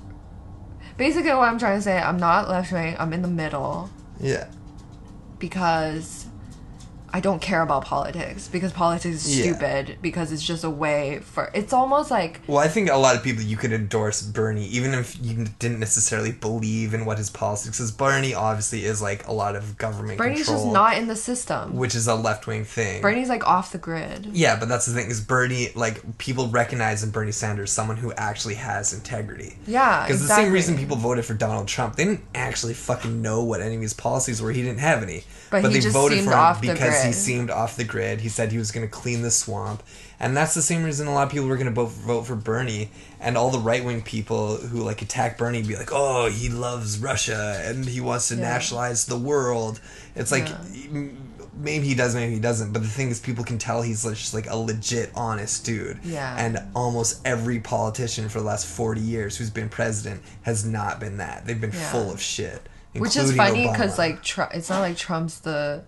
basically 0.97 1.31
what 1.31 1.49
I'm 1.49 1.59
trying 1.59 1.79
to 1.79 1.83
say, 1.83 1.99
I'm 1.99 2.19
not 2.19 2.49
left 2.49 2.73
wing, 2.73 2.97
I'm 2.99 3.13
in 3.13 3.23
the 3.23 3.29
middle 3.29 3.91
Yeah. 4.21 4.47
because 5.39 6.27
I 7.15 7.21
don't 7.21 7.41
care 7.41 7.63
about 7.63 7.85
politics 7.85 8.49
because 8.49 8.73
politics 8.73 9.25
is 9.25 9.39
Yeah. 9.39 9.45
stupid 9.45 9.99
because 10.03 10.33
it's 10.33 10.43
just 10.43 10.65
a 10.65 10.69
way 10.71 11.21
for 11.21 11.49
it's 11.55 11.73
almost 11.73 12.11
like 12.11 12.41
Well, 12.49 12.59
I 12.59 12.67
think 12.67 12.91
a 12.91 12.97
lot 12.97 13.15
of 13.15 13.23
people 13.23 13.45
you 13.45 13.57
could 13.57 13.73
endorse 13.73 14.21
Bernie, 14.21 14.67
even 14.67 14.93
if 14.95 15.17
you 15.23 15.47
didn't 15.61 15.79
necessarily 15.79 16.33
believe 16.33 16.93
in 16.93 17.05
what 17.05 17.19
his 17.19 17.31
politics 17.31 17.79
is. 17.79 17.93
Bernie 17.93 18.35
obviously 18.35 18.85
is 18.85 19.01
like 19.01 19.29
a 19.29 19.33
lot 19.33 19.55
of 19.55 19.79
government 19.79 20.19
Bernie's 20.19 20.45
control, 20.47 20.65
just 20.65 20.73
not 20.75 20.99
in 20.99 21.07
the 21.07 21.15
system. 21.15 21.77
which 21.77 21.95
is 21.95 22.09
a 22.09 22.17
left 22.17 22.49
wing 22.49 22.65
thing. 22.65 23.01
Bernie's 23.01 23.29
like 23.29 23.47
off 23.47 23.71
the 23.71 23.79
grid. 23.79 24.31
Yeah, 24.33 24.57
but 24.59 24.69
that's 24.69 24.87
the 24.87 24.93
thing 24.93 25.09
is 25.09 25.21
Bernie 25.21 25.69
like 25.77 26.19
people 26.19 26.49
recognize 26.49 27.05
in 27.05 27.11
Bernie 27.11 27.31
Sanders 27.31 27.71
someone 27.71 27.97
who 27.97 28.13
actually 28.15 28.57
has 28.57 28.93
integrity. 28.93 29.57
Yeah, 29.69 30.05
Because 30.05 30.21
the 30.27 30.35
same 30.35 30.51
reason 30.53 30.77
people 30.77 30.97
voted 30.97 31.25
for 31.25 31.35
Donald 31.35 31.69
Trump, 31.69 31.95
they 31.95 32.07
didn't 32.07 32.25
actually 32.35 32.75
fucking 32.75 33.23
know 33.23 33.45
what 33.45 33.61
any 33.61 33.77
of 33.77 33.83
his 33.83 33.95
policies 33.95 34.43
were. 34.43 34.51
He 34.51 34.63
didn't 34.63 34.81
have 34.81 35.01
any. 35.05 35.23
But 35.51 35.63
he 35.63 35.69
they 35.75 35.81
just 35.81 35.95
voted 35.95 36.19
for 36.25 36.31
him 36.31 36.39
off 36.39 36.61
because 36.61 37.04
he 37.07 37.13
seemed 37.13 37.51
off 37.51 37.77
the 37.77 37.85
grid. 37.85 38.21
He 38.21 38.29
said 38.29 38.53
he 38.53 38.59
was 38.59 38.71
going 38.73 38.87
to 38.87 38.91
clean 38.91 39.23
the 39.23 39.31
swamp. 39.31 39.83
And 40.21 40.37
that's 40.37 40.55
the 40.55 40.63
same 40.63 40.85
reason 40.85 41.07
a 41.07 41.13
lot 41.15 41.25
of 41.27 41.31
people 41.33 41.49
were 41.49 41.57
going 41.57 41.67
to 41.67 41.73
vote, 41.73 41.91
vote 41.91 42.23
for 42.27 42.37
Bernie. 42.37 42.91
And 43.21 43.37
all 43.37 43.51
the 43.51 43.59
right 43.59 43.85
wing 43.85 44.03
people 44.03 44.57
who 44.57 44.81
like 44.83 45.03
attack 45.03 45.39
Bernie 45.39 45.63
be 45.63 45.77
like, 45.77 45.91
oh, 45.93 46.29
he 46.31 46.49
loves 46.49 46.99
Russia 46.99 47.61
and 47.65 47.85
he 47.85 48.01
wants 48.01 48.29
to 48.29 48.35
Yeah. 48.37 48.43
nationalize 48.43 49.07
the 49.07 49.19
world. 49.19 49.81
It's 50.15 50.31
like, 50.33 50.49
Yeah. 50.49 51.09
maybe 51.57 51.87
he 51.87 51.95
does, 51.95 52.15
maybe 52.15 52.35
he 52.35 52.41
doesn't. 52.41 52.73
But 52.73 52.83
the 52.83 52.89
thing 52.89 53.11
is, 53.11 53.21
people 53.21 53.45
can 53.45 53.59
tell 53.59 53.83
he's 53.83 54.05
like- 54.05 54.17
just 54.17 54.35
like 54.35 54.49
a 54.49 54.57
legit, 54.57 55.11
honest 55.15 55.65
dude. 55.65 55.99
Yeah. 56.05 56.35
And 56.39 56.61
almost 56.75 57.21
every 57.25 57.61
politician 57.61 58.29
for 58.29 58.39
the 58.41 58.45
last 58.47 58.67
40 58.67 59.01
years 59.01 59.37
who's 59.37 59.51
been 59.51 59.69
president 59.69 60.23
has 60.43 60.65
not 60.65 61.01
been 61.01 61.19
that. 61.19 61.47
They've 61.47 61.61
been 61.61 61.73
Yeah. 61.73 61.91
full 61.91 62.13
of 62.13 62.21
shit. 62.21 62.69
Which 62.97 63.17
is 63.17 63.35
funny 63.35 63.67
because 63.69 63.99
like 63.99 64.23
Tru- 64.23 64.47
it's 64.55 64.71
not 64.71 64.81
like 64.81 64.97
Trump's 64.97 65.41
the 65.41 65.83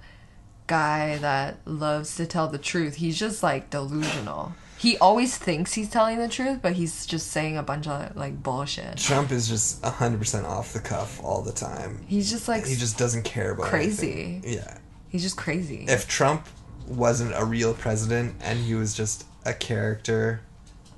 guy 0.67 1.17
that 1.19 1.59
loves 1.65 2.17
to 2.17 2.27
tell 2.27 2.49
the 2.49 2.59
truth. 2.59 2.97
He's 2.97 3.19
just 3.19 3.43
like 3.43 3.71
delusional. 3.71 4.55
He 4.79 4.99
always 4.99 5.37
thinks 5.39 5.73
he's 5.73 5.89
telling 5.89 6.19
the 6.19 6.29
truth, 6.29 6.59
but 6.61 6.75
he's 6.75 7.07
just 7.07 7.29
saying 7.29 7.57
a 7.57 7.63
bunch 7.63 7.87
of 7.87 8.15
like 8.15 8.43
bullshit. 8.43 8.99
Trump 8.99 9.31
is 9.33 9.49
just 9.49 9.81
100% 9.83 10.45
off 10.45 10.73
the 10.75 10.81
cuff 10.81 11.23
all 11.25 11.41
the 11.43 11.53
time. 11.53 12.05
He's 12.07 12.31
just 12.31 12.47
like 12.47 12.67
He 12.67 12.75
just 12.77 12.99
doesn't 12.99 13.23
care 13.25 13.53
about 13.53 13.67
Crazy. 13.67 14.13
anything. 14.13 14.53
Yeah. 14.55 14.79
he's 15.09 15.23
just 15.23 15.37
crazy. 15.39 15.87
If 15.89 16.07
Trump 16.09 16.47
wasn't 16.87 17.33
a 17.35 17.45
real 17.45 17.73
president 17.75 18.35
and 18.43 18.59
he 18.59 18.75
was 18.75 18.93
just 18.95 19.25
a 19.47 19.55
character 19.55 20.41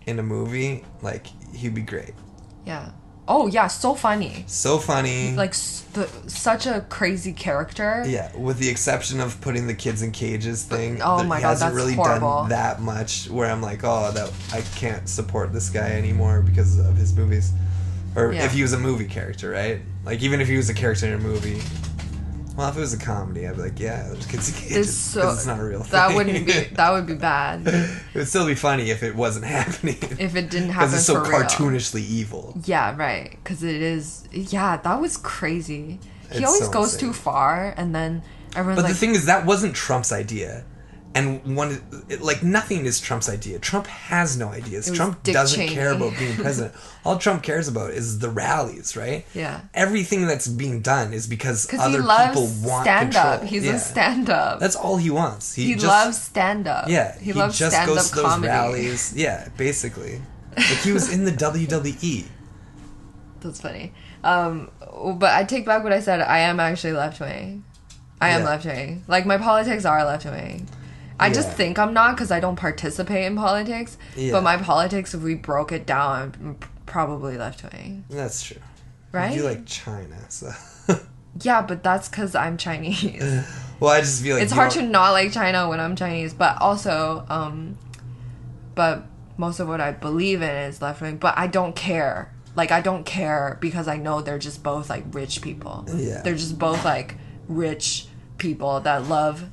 in 0.06 0.18
a 0.18 0.22
movie, 0.22 0.84
like, 1.02 1.28
he'd 1.54 1.74
be 1.74 1.82
great. 1.82 2.14
yeah. 2.66 2.90
Oh 3.30 3.46
yeah, 3.46 3.66
so 3.66 3.94
funny. 3.94 4.44
So 4.46 4.78
funny. 4.78 5.34
Like 5.36 5.52
the, 5.92 6.08
such 6.26 6.66
a 6.66 6.80
crazy 6.88 7.32
character. 7.34 8.02
Yeah, 8.06 8.34
with 8.36 8.58
the 8.58 8.68
exception 8.68 9.20
of 9.20 9.38
putting 9.42 9.66
the 9.66 9.74
kids 9.74 10.00
in 10.02 10.12
cages 10.12 10.64
thing, 10.64 11.00
Oh 11.02 11.22
my 11.24 11.36
he 11.36 11.42
God, 11.42 11.48
hasn't 11.50 11.72
that's 11.72 11.76
really 11.76 11.94
horrible. 11.94 12.28
done 12.40 12.48
that 12.48 12.80
much. 12.80 13.28
Where 13.28 13.50
I'm 13.50 13.60
like, 13.60 13.80
oh, 13.84 14.10
that 14.12 14.32
I 14.52 14.62
can't 14.78 15.08
support 15.08 15.52
this 15.52 15.68
guy 15.68 15.90
anymore 15.92 16.40
because 16.40 16.78
of 16.78 16.96
his 16.96 17.14
movies, 17.14 17.52
or 18.16 18.32
Yeah. 18.32 18.44
if 18.46 18.52
he 18.52 18.62
was 18.62 18.72
a 18.72 18.78
movie 18.78 19.04
character, 19.06 19.50
right? 19.50 19.80
Like 20.06 20.22
even 20.22 20.40
if 20.40 20.48
he 20.48 20.56
was 20.56 20.70
a 20.70 20.74
character 20.74 21.06
in 21.06 21.12
a 21.12 21.18
movie, 21.18 21.60
well, 22.58 22.68
if 22.68 22.76
it 22.76 22.80
was 22.80 22.92
a 22.92 22.98
comedy, 22.98 23.46
I'd 23.46 23.54
be 23.56 23.62
like, 23.62 23.78
yeah, 23.80 24.12
kids 24.28 24.50
cages 24.50 24.94
so 24.94 25.30
it's 25.30 25.46
not 25.46 25.60
a 25.60 25.64
real 25.64 25.80
thing. 25.82 25.92
that 25.92 26.14
wouldn't 26.14 26.44
be 26.46 26.52
that 26.74 26.90
would 26.92 27.06
be 27.06 27.14
bad 27.14 27.66
it 27.66 27.90
would 28.14 28.28
still 28.28 28.46
be 28.46 28.54
funny 28.56 28.90
if 28.90 29.02
it 29.02 29.14
wasn't 29.14 29.44
happening. 29.46 29.96
if 30.18 30.34
it 30.36 30.50
didn't 30.50 30.70
happen. 30.76 30.92
it's 30.94 31.04
so 31.06 31.22
for 31.24 31.30
real. 31.30 31.40
cartoonishly 31.42 32.00
evil. 32.04 32.60
Yeah, 32.66 32.94
right. 32.96 33.30
Because 33.30 33.62
it 33.62 33.80
is. 33.80 34.28
Yeah, 34.32 34.76
that 34.76 35.00
was 35.00 35.16
crazy. 35.16 36.00
He 36.32 36.38
It's 36.38 36.44
always 36.46 36.66
so 36.66 36.70
goes 36.72 36.92
insane. 36.94 37.08
too 37.08 37.12
far, 37.14 37.72
and 37.76 37.94
then 37.94 38.22
everyone's 38.54 38.76
But 38.82 38.84
like, 38.84 38.92
the 38.92 38.98
thing 38.98 39.14
is, 39.14 39.24
that 39.26 39.46
wasn't 39.46 39.74
Trump's 39.74 40.12
idea. 40.12 40.64
And 41.14 41.56
one, 41.56 41.80
it- 42.08 42.20
like 42.20 42.42
nothing 42.42 42.84
is 42.86 43.00
Trump's 43.00 43.28
idea. 43.28 43.58
Trump 43.58 43.86
has 43.86 44.36
no 44.36 44.48
ideas. 44.50 44.90
Trump 44.92 45.22
Dick 45.22 45.34
doesn't 45.34 45.58
Cheney. 45.58 45.74
care 45.74 45.90
about 45.92 46.16
being 46.18 46.36
president. 46.36 46.74
All 47.04 47.16
Trump 47.18 47.42
cares 47.42 47.66
about 47.66 47.90
is 47.92 48.18
the 48.18 48.28
rallies, 48.30 48.94
right? 48.96 49.24
Yeah. 49.34 49.62
Everything 49.74 50.26
that's 50.26 50.46
being 50.46 50.80
done 50.82 51.12
is 51.14 51.26
because 51.26 51.68
he 51.70 51.76
other 51.78 52.02
people 52.02 52.46
want 52.62 52.84
stand 52.84 53.12
control. 53.12 53.32
up. 53.34 53.42
He's 53.44 53.64
Yeah. 53.64 53.76
a 53.76 53.78
stand 53.78 54.30
up. 54.30 54.60
That's 54.60 54.76
all 54.76 54.98
he 54.98 55.10
wants. 55.10 55.54
He, 55.54 55.64
He 55.64 55.74
just, 55.74 55.86
loves 55.86 56.20
stand 56.22 56.68
up. 56.68 56.88
Yeah, 56.88 57.18
he, 57.18 57.32
loves 57.32 57.58
just 57.58 57.74
stand 57.74 57.90
up 57.90 57.96
goes 57.96 58.10
to 58.10 58.16
those 58.16 58.24
comedy. 58.24 58.48
rallies. 58.48 59.12
Yeah, 59.16 59.48
basically. 59.56 60.20
Like 60.56 60.66
he 60.84 60.92
was 60.92 61.10
in 61.12 61.24
the. 61.24 61.32
WWE. 61.32 62.26
That's 63.40 63.60
funny. 63.60 63.92
Um, 64.24 64.70
but 65.18 65.32
I 65.32 65.44
take 65.44 65.64
back 65.64 65.82
what 65.84 65.92
I 65.92 66.00
said. 66.00 66.20
I 66.20 66.40
am 66.40 66.60
actually 66.60 66.92
left 66.92 67.20
wing. 67.20 67.64
I 68.20 68.30
am 68.30 68.42
Yeah. 68.42 68.46
left 68.48 68.66
wing. 68.66 69.04
Like 69.08 69.24
my 69.26 69.38
politics 69.38 69.84
are 69.84 70.04
left 70.04 70.24
wing. 70.26 70.68
I 71.20 71.30
just 71.30 71.52
think 71.52 71.78
I'm 71.78 71.92
not 71.92 72.14
because 72.16 72.30
I 72.30 72.40
don't 72.40 72.56
participate 72.56 73.24
in 73.24 73.36
politics. 73.36 73.98
Yeah. 74.16 74.32
But 74.32 74.42
my 74.42 74.56
politics, 74.56 75.14
if 75.14 75.22
we 75.22 75.34
broke 75.34 75.72
it 75.72 75.86
down, 75.86 76.34
I'm 76.40 76.56
probably 76.86 77.36
left 77.36 77.62
wing. 77.72 78.04
That's 78.08 78.42
true. 78.42 78.58
Right? 79.12 79.34
You 79.34 79.42
like 79.42 79.66
China, 79.66 80.16
so. 80.28 80.52
Yeah, 81.40 81.62
but 81.62 81.82
that's 81.84 82.08
because 82.08 82.34
I'm 82.34 82.56
Chinese. 82.56 83.22
well, 83.80 83.92
I 83.92 84.00
just 84.00 84.22
feel 84.22 84.34
like 84.34 84.42
it's 84.42 84.52
hard 84.52 84.72
to 84.72 84.80
don't- 84.80 84.90
not 84.90 85.10
like 85.12 85.32
China 85.32 85.68
when 85.68 85.78
I'm 85.78 85.94
Chinese, 85.94 86.34
but 86.34 86.60
also, 86.60 87.24
um, 87.28 87.78
but 88.74 89.04
most 89.36 89.60
of 89.60 89.68
what 89.68 89.80
I 89.80 89.92
believe 89.92 90.42
in 90.42 90.50
is 90.50 90.82
left 90.82 91.00
wing. 91.00 91.16
But 91.16 91.38
I 91.38 91.46
don't 91.46 91.76
care. 91.76 92.32
Like 92.56 92.72
I 92.72 92.80
don't 92.80 93.04
care 93.04 93.56
because 93.60 93.86
I 93.86 93.98
know 93.98 94.20
they're 94.20 94.38
just 94.38 94.62
both 94.64 94.90
like 94.90 95.04
rich 95.12 95.40
people. 95.42 95.84
Yeah. 95.94 96.22
they're 96.22 96.34
just 96.34 96.58
both 96.58 96.84
like 96.84 97.14
rich 97.46 98.06
people 98.38 98.80
that 98.80 99.04
love 99.08 99.44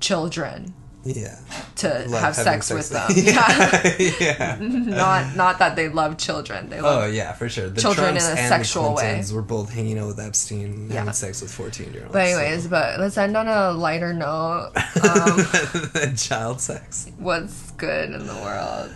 children 0.00 0.74
Yeah. 1.04 1.38
to 1.76 1.88
Love 2.08 2.20
have 2.20 2.36
having 2.36 2.60
sex, 2.62 2.70
with 2.70 2.90
them. 2.90 3.10
yeah. 3.16 3.96
yeah. 4.20 4.58
not 4.60 5.34
not 5.36 5.58
that 5.58 5.74
they 5.76 5.88
love 5.88 6.18
children. 6.18 6.68
They 6.68 6.80
love 6.80 7.04
Oh 7.04 7.06
yeah, 7.06 7.32
for 7.32 7.48
sure. 7.48 7.70
The 7.70 7.80
Children 7.80 8.08
Trumps 8.16 8.28
in 8.30 8.36
a 8.36 8.40
and 8.40 8.48
sexual 8.48 8.94
way. 8.94 9.22
Were 9.32 9.40
both 9.42 9.72
hanging 9.72 9.98
out 9.98 10.08
with 10.08 10.20
Epstein, 10.20 10.88
Yeah. 10.90 10.98
having 11.00 11.14
sex 11.14 11.40
with 11.40 11.50
fourteen-year-olds. 11.52 12.12
But 12.12 12.26
anyways, 12.26 12.66
but 12.68 13.00
let's 13.00 13.16
end 13.16 13.36
on 13.36 13.48
a 13.48 13.72
lighter 13.72 14.12
note. 14.12 14.72
Um, 15.00 16.14
child 16.16 16.60
sex. 16.60 17.10
what's 17.18 17.70
good 17.72 18.10
in 18.10 18.26
the 18.26 18.34
world? 18.34 18.92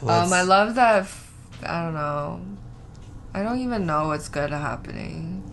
What's- 0.00 0.26
Um, 0.26 0.32
I 0.32 0.42
love 0.42 0.74
that. 0.76 1.02
F- 1.02 1.30
I 1.62 1.82
don't 1.84 1.94
know. 1.94 2.40
I 3.34 3.42
don't 3.42 3.58
even 3.58 3.84
know 3.86 4.08
what's 4.08 4.28
good 4.28 4.50
happening. 4.50 5.43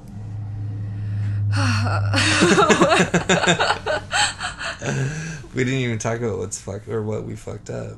we 5.53 5.63
didn't 5.63 5.79
even 5.79 5.97
talk 5.97 6.19
about 6.19 6.37
what's 6.37 6.59
fucked 6.59 6.87
or 6.87 7.01
what 7.01 7.25
we 7.25 7.35
fucked 7.35 7.69
up. 7.69 7.97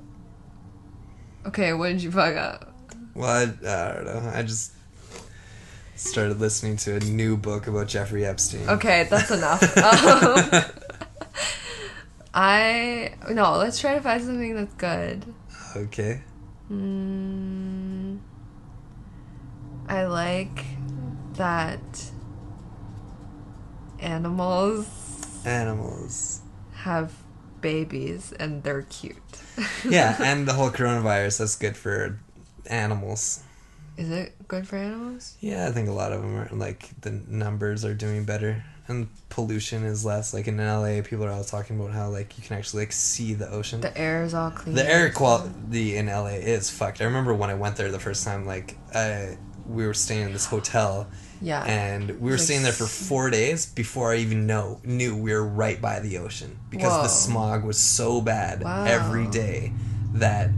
Okay, 1.45 1.73
what 1.73 1.89
did 1.89 2.01
you 2.01 2.11
fuck 2.11 2.35
up? 2.35 2.73
Well, 3.13 3.29
I, 3.29 3.43
I 3.43 3.93
don't 3.93 4.05
know. 4.05 4.31
I 4.33 4.43
just 4.43 4.71
started 5.95 6.39
listening 6.39 6.77
to 6.77 6.95
a 6.95 6.99
new 6.99 7.37
book 7.37 7.67
about 7.67 7.87
Jeffrey 7.87 8.25
Epstein. 8.25 8.67
Okay, 8.69 9.07
that's 9.09 9.31
enough. 9.31 10.73
Um, 12.33 12.33
I 12.33 13.13
no. 13.29 13.57
Let's 13.57 13.79
try 13.79 13.93
to 13.93 14.01
find 14.01 14.23
something 14.23 14.55
that's 14.55 14.73
good. 14.73 15.23
Okay. 15.75 16.21
Mm, 16.71 18.19
I 19.87 20.05
like 20.05 20.65
that 21.33 22.11
animals 24.03 24.87
Animals. 25.45 26.41
have 26.75 27.13
babies 27.61 28.33
and 28.39 28.63
they're 28.63 28.83
cute. 28.83 29.17
Yeah, 29.87 30.15
and 30.23 30.47
the 30.47 30.53
whole 30.53 30.69
coronavirus 30.69 31.39
that's 31.39 31.55
good 31.55 31.75
for 31.77 32.19
animals. 32.67 33.43
Is 33.97 34.09
it 34.09 34.35
good 34.47 34.67
for 34.67 34.77
animals? 34.77 35.37
Yeah, 35.39 35.67
I 35.67 35.71
think 35.71 35.87
a 35.87 35.91
lot 35.91 36.11
of 36.11 36.21
them 36.21 36.35
are 36.35 36.49
like 36.51 36.89
the 37.01 37.11
numbers 37.11 37.85
are 37.85 37.93
doing 37.93 38.25
better 38.25 38.63
and 38.87 39.07
pollution 39.29 39.83
is 39.83 40.03
less. 40.03 40.33
Like 40.33 40.47
in 40.47 40.57
LA, 40.57 41.01
people 41.03 41.25
are 41.25 41.31
all 41.31 41.43
talking 41.43 41.79
about 41.79 41.91
how 41.91 42.09
like 42.09 42.37
you 42.37 42.43
can 42.43 42.57
actually 42.57 42.83
like 42.83 42.91
see 42.91 43.33
the 43.33 43.49
ocean. 43.49 43.81
The 43.81 43.97
air 43.97 44.23
is 44.23 44.33
all 44.33 44.51
clean. 44.51 44.75
The 44.75 44.89
air 44.89 45.11
quality 45.11 45.95
in 45.95 46.07
LA 46.07 46.39
is 46.41 46.69
fucked. 46.69 47.01
I 47.01 47.05
remember 47.05 47.33
when 47.33 47.49
I 47.49 47.53
went 47.55 47.75
there 47.75 47.91
the 47.91 47.99
first 47.99 48.23
time, 48.23 48.45
like 48.45 48.77
I, 48.93 49.37
we 49.67 49.85
were 49.85 49.93
staying 49.93 50.27
in 50.27 50.33
this 50.33 50.45
hotel 50.45 51.07
Yeah. 51.43 51.63
and 51.65 52.09
we 52.21 52.31
were 52.31 52.37
Like 52.37 52.45
staying 52.45 52.63
there 52.63 52.71
for 52.71 52.85
four 52.87 53.29
days 53.29 53.65
before 53.65 54.13
I 54.13 54.17
even 54.17 54.47
know 54.47 54.79
knew 54.83 55.15
we 55.15 55.33
were 55.33 55.45
right 55.45 55.79
by 55.81 55.99
the 55.99 56.17
ocean 56.17 56.57
because 56.69 56.91
Whoa. 56.93 57.03
the 57.03 57.09
smog 57.09 57.63
was 57.65 57.77
so 57.77 58.21
bad 58.21 58.63
Wow. 58.63 58.85
every 58.85 59.27
day 59.27 59.73
that 60.13 60.49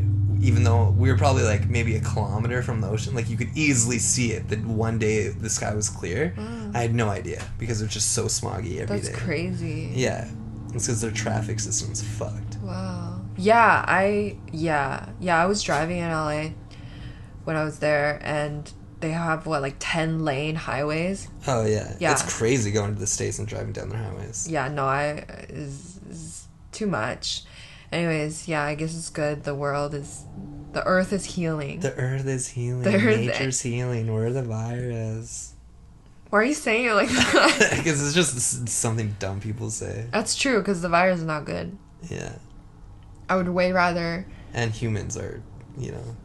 even 0.41 0.63
though 0.63 0.91
we 0.91 1.09
were 1.11 1.17
probably 1.17 1.43
like 1.43 1.67
maybe 1.67 1.95
a 1.95 2.01
kilometer 2.01 2.61
from 2.61 2.81
the 2.81 2.87
ocean, 2.87 3.15
like 3.15 3.29
you 3.29 3.37
could 3.37 3.49
easily 3.55 3.97
see 3.97 4.31
it. 4.31 4.47
That 4.49 4.63
one 4.63 4.99
day 4.99 5.29
the 5.29 5.49
sky 5.49 5.73
was 5.73 5.89
clear, 5.89 6.33
Wow. 6.37 6.71
I 6.75 6.79
had 6.81 6.93
no 6.93 7.09
idea 7.09 7.43
because 7.57 7.81
it 7.81 7.85
was 7.85 7.93
just 7.93 8.13
so 8.13 8.25
smoggy 8.25 8.79
every 8.79 8.99
day. 8.99 9.07
That's 9.07 9.09
crazy. 9.23 9.91
Yeah, 9.95 10.29
it's 10.73 10.85
because 10.85 11.01
their 11.01 11.11
traffic 11.11 11.59
system's 11.59 12.03
fucked. 12.03 12.57
Wow. 12.61 13.21
Yeah, 13.37 13.83
I 13.87 14.37
yeah 14.51 15.09
yeah 15.19 15.41
I 15.41 15.45
was 15.47 15.63
driving 15.63 15.97
in 15.97 16.11
LA 16.11 16.49
when 17.45 17.55
I 17.55 17.63
was 17.63 17.79
there, 17.79 18.19
and 18.21 18.71
they 19.05 19.11
have 19.11 19.45
what 19.45 19.61
like 19.61 19.75
ten 19.79 20.25
lane 20.25 20.55
highways. 20.55 21.27
Oh 21.47 21.63
yeah, 21.65 21.95
Yeah. 21.99 22.11
It's 22.11 22.23
crazy 22.37 22.71
going 22.71 22.95
to 22.95 22.99
the 22.99 23.05
states 23.05 23.37
and 23.37 23.47
driving 23.47 23.71
down 23.71 23.89
their 23.89 23.99
highways. 23.99 24.47
Yeah, 24.49 24.67
no, 24.67 24.85
I 24.85 25.25
is, 25.49 25.99
is 26.09 26.47
too 26.71 26.87
much. 26.87 27.43
Anyways, 27.91 28.47
yeah, 28.47 28.63
I 28.63 28.73
guess 28.73 28.97
it's 28.97 29.11
good. 29.11 29.43
The 29.43 29.53
world 29.53 29.93
is, 29.93 30.23
the 30.73 30.83
Earth 30.83 31.13
is 31.13 31.23
healing. 31.23 31.81
The 31.81 31.93
earth 31.95 32.25
is 32.25 32.47
healing. 32.47 32.81
The 32.81 32.95
earth- 32.95 33.19
Nature's 33.19 33.61
healing. 33.61 34.11
We're 34.11 34.31
the 34.31 34.41
virus. 34.41 35.53
Why 36.31 36.39
are 36.39 36.43
you 36.43 36.55
saying 36.55 36.85
it 36.85 36.93
like 36.93 37.09
that? 37.09 37.73
Because 37.77 38.03
it's 38.03 38.15
just 38.15 38.67
something 38.67 39.15
dumb 39.19 39.39
people 39.39 39.69
say. 39.69 40.07
That's 40.11 40.35
true 40.35 40.57
because 40.57 40.81
the 40.81 40.89
virus 40.89 41.19
is 41.19 41.25
not 41.25 41.45
good. 41.45 41.77
Yeah. 42.09 42.33
I 43.29 43.35
would 43.35 43.49
way 43.49 43.71
rather. 43.71 44.25
And 44.51 44.71
humans 44.71 45.15
are, 45.15 45.43
you 45.77 45.91
know. 45.91 46.15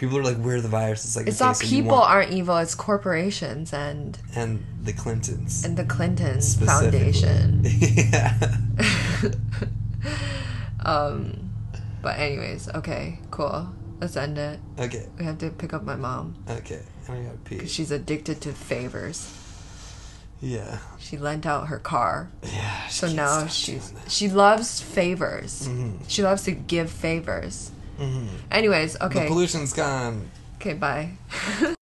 People 0.00 0.16
are 0.16 0.22
like, 0.24 0.38
we're 0.38 0.62
the 0.62 0.68
virus. 0.68 1.04
It's 1.04 1.14
like, 1.14 1.26
It's 1.26 1.40
not 1.40 1.60
people 1.60 1.92
aren't 1.92 2.30
evil. 2.32 2.56
It's 2.56 2.74
corporations 2.74 3.74
and 3.74 4.18
And 4.34 4.64
the 4.82 4.94
Clintons. 4.94 5.62
and 5.62 5.76
the 5.76 5.84
clintons. 5.84 6.54
Foundation. 6.54 7.60
yeah. 7.64 8.56
um, 10.84 11.50
but 12.00 12.18
anyways, 12.18 12.70
okay, 12.76 13.18
cool. 13.30 13.68
Let's 14.00 14.16
end 14.16 14.38
it. 14.38 14.58
Okay. 14.78 15.06
We 15.18 15.24
have 15.26 15.36
to 15.38 15.50
pick 15.50 15.74
up 15.74 15.84
my 15.84 15.96
mom 15.96 16.34
Okay. 16.48 16.80
I 17.06 17.16
gotta 17.20 17.36
pee. 17.44 17.66
she's 17.66 17.90
addicted 17.90 18.40
to 18.40 18.52
favors. 18.52 19.36
Yeah. 20.40 20.78
She 20.98 21.18
lent 21.18 21.44
out 21.44 21.68
her 21.68 21.78
car, 21.78 22.30
Yeah. 22.42 22.88
so 22.88 23.06
now 23.12 23.46
she's 23.48 23.92
she 24.08 24.30
loves 24.30 24.80
favors. 24.80 25.68
Mhm. 25.68 25.98
She 26.08 26.22
loves 26.22 26.44
to 26.44 26.52
give 26.52 26.90
favors. 26.90 27.72
Mhm. 28.00 28.26
Anyways, 28.50 28.96
okay. 29.00 29.20
The 29.20 29.28
pollution's 29.28 29.72
gone. 29.72 30.30
okay, 30.56 30.74
bye. 30.74 31.12